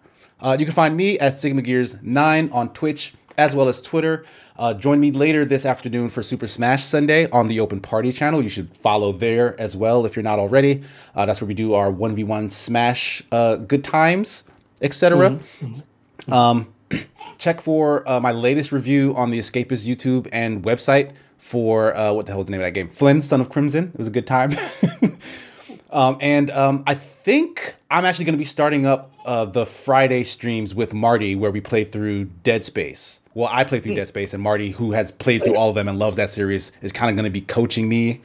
Uh, 0.41 0.57
you 0.59 0.65
can 0.65 0.75
find 0.75 0.97
me 0.97 1.19
at 1.19 1.35
Sigma 1.35 1.63
Gears 1.63 2.03
Nine 2.03 2.51
on 2.53 2.73
Twitch 2.73 3.15
as 3.39 3.55
well 3.55 3.69
as 3.69 3.81
Twitter. 3.81 4.25
Uh, 4.57 4.75
join 4.75 5.01
me 5.01 5.11
later 5.11 5.45
this 5.45 5.65
afternoon 5.65 6.09
for 6.09 6.23
Super 6.23 6.47
Smash 6.47 6.85
Sunday 6.85 7.29
on 7.31 7.49
the 7.49 7.61
Open 7.61 7.81
Party 7.81 8.13
channel. 8.13 8.43
You 8.43 8.49
should 8.49 8.77
follow 8.77 9.13
there 9.13 9.59
as 9.61 9.77
well 9.77 10.05
if 10.05 10.17
you're 10.17 10.23
not 10.23 10.39
already. 10.39 10.83
Uh, 11.15 11.27
that's 11.27 11.41
where 11.41 11.49
we 11.49 11.55
do 11.55 11.75
our 11.75 11.91
1v1 11.91 12.51
Smash 12.51 13.23
uh, 13.33 13.57
good 13.57 13.85
times, 13.85 14.45
etc. 14.81 15.31
Mm-hmm. 15.31 15.67
mm-hmm. 15.67 16.33
Um, 16.33 16.73
check 17.39 17.61
for 17.61 18.09
uh, 18.09 18.21
my 18.21 18.33
latest 18.33 18.71
review 18.71 19.15
on 19.17 19.31
the 19.31 19.39
Escapist 19.39 19.87
YouTube 19.87 20.29
and 20.33 20.63
website 20.63 21.13
for 21.39 21.97
uh, 21.97 22.13
what 22.13 22.27
the 22.27 22.33
hell 22.33 22.41
is 22.41 22.47
the 22.47 22.53
name 22.53 22.61
of 22.61 22.67
that 22.67 22.73
game? 22.73 22.89
Flynn, 22.89 23.23
Son 23.23 23.41
of 23.41 23.51
Crimson. 23.51 23.91
It 23.95 23.99
was 23.99 24.09
a 24.09 24.13
good 24.13 24.27
time. 24.27 24.53
um, 25.93 26.17
and 26.21 26.51
um, 26.51 26.85
I 26.87 26.95
think 26.95 27.75
I'm 27.91 28.05
actually 28.05 28.25
going 28.25 28.35
to 28.35 28.39
be 28.39 28.45
starting 28.45 28.87
up 28.87 29.13
uh, 29.25 29.45
the 29.45 29.67
Friday 29.67 30.25
streams 30.25 30.75
with 30.75 30.95
Marty 30.95 31.37
where 31.37 31.51
we 31.51 31.61
play 31.61 31.85
through 31.85 32.25
Dead 32.25 32.65
Space 32.65 33.23
well, 33.35 33.49
I 33.51 33.65
play 33.65 33.81
through 33.81 33.95
Dead 33.95 34.09
Space, 34.09 34.35
and 34.35 34.43
Marty, 34.43 34.71
who 34.71 34.93
has 34.93 35.11
played 35.11 35.43
through 35.43 35.57
all 35.57 35.71
of 35.71 35.75
them 35.75 35.89
and 35.89 35.99
loves 35.99 36.17
that 36.17 36.29
series, 36.29 36.73
is 36.83 36.93
kind 36.93 37.11
of 37.11 37.17
going 37.17 37.25
to 37.25 37.31
be 37.31 37.41
coaching 37.41 37.89
me. 37.89 38.21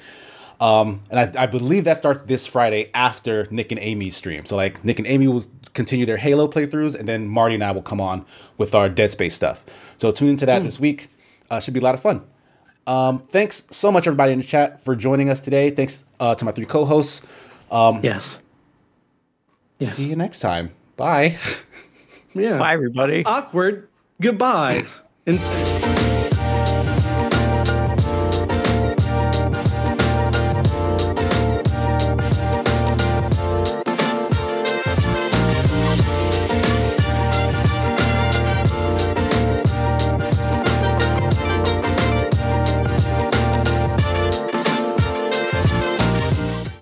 Um, 0.59 1.01
and 1.09 1.19
I, 1.19 1.43
I, 1.43 1.45
believe 1.45 1.83
that 1.83 1.97
starts 1.97 2.23
this 2.23 2.47
Friday 2.47 2.89
after 2.95 3.47
Nick 3.51 3.71
and 3.71 3.79
Amy's 3.79 4.15
stream. 4.15 4.43
So 4.47 4.55
like 4.55 4.83
Nick 4.83 4.97
and 4.97 5.07
Amy 5.07 5.27
will 5.27 5.45
continue 5.75 6.03
their 6.03 6.17
Halo 6.17 6.47
playthroughs, 6.47 6.99
and 6.99 7.07
then 7.07 7.27
Marty 7.27 7.53
and 7.55 7.63
I 7.63 7.71
will 7.71 7.83
come 7.83 8.01
on 8.01 8.25
with 8.57 8.73
our 8.73 8.89
Dead 8.89 9.11
Space 9.11 9.35
stuff. 9.35 9.63
So 9.97 10.11
tune 10.11 10.29
into 10.29 10.47
that 10.47 10.61
mm. 10.61 10.65
this 10.65 10.79
week. 10.79 11.09
Uh, 11.49 11.59
should 11.59 11.75
be 11.75 11.79
a 11.79 11.83
lot 11.83 11.93
of 11.93 12.01
fun. 12.01 12.23
Um, 12.87 13.19
thanks 13.19 13.65
so 13.69 13.91
much, 13.91 14.07
everybody 14.07 14.33
in 14.33 14.39
the 14.39 14.45
chat, 14.45 14.83
for 14.83 14.95
joining 14.95 15.29
us 15.29 15.41
today. 15.41 15.69
Thanks 15.69 16.03
uh, 16.19 16.33
to 16.35 16.43
my 16.43 16.51
three 16.51 16.65
co-hosts. 16.65 17.25
Um, 17.69 17.99
yes. 18.03 18.41
yes. 19.79 19.93
See 19.95 20.09
you 20.09 20.15
next 20.15 20.39
time. 20.39 20.71
Bye. 20.95 21.35
Yeah. 22.33 22.59
Bye, 22.59 22.73
everybody. 22.73 23.25
Awkward 23.25 23.87
goodbyes. 24.21 25.01
And 25.25 25.39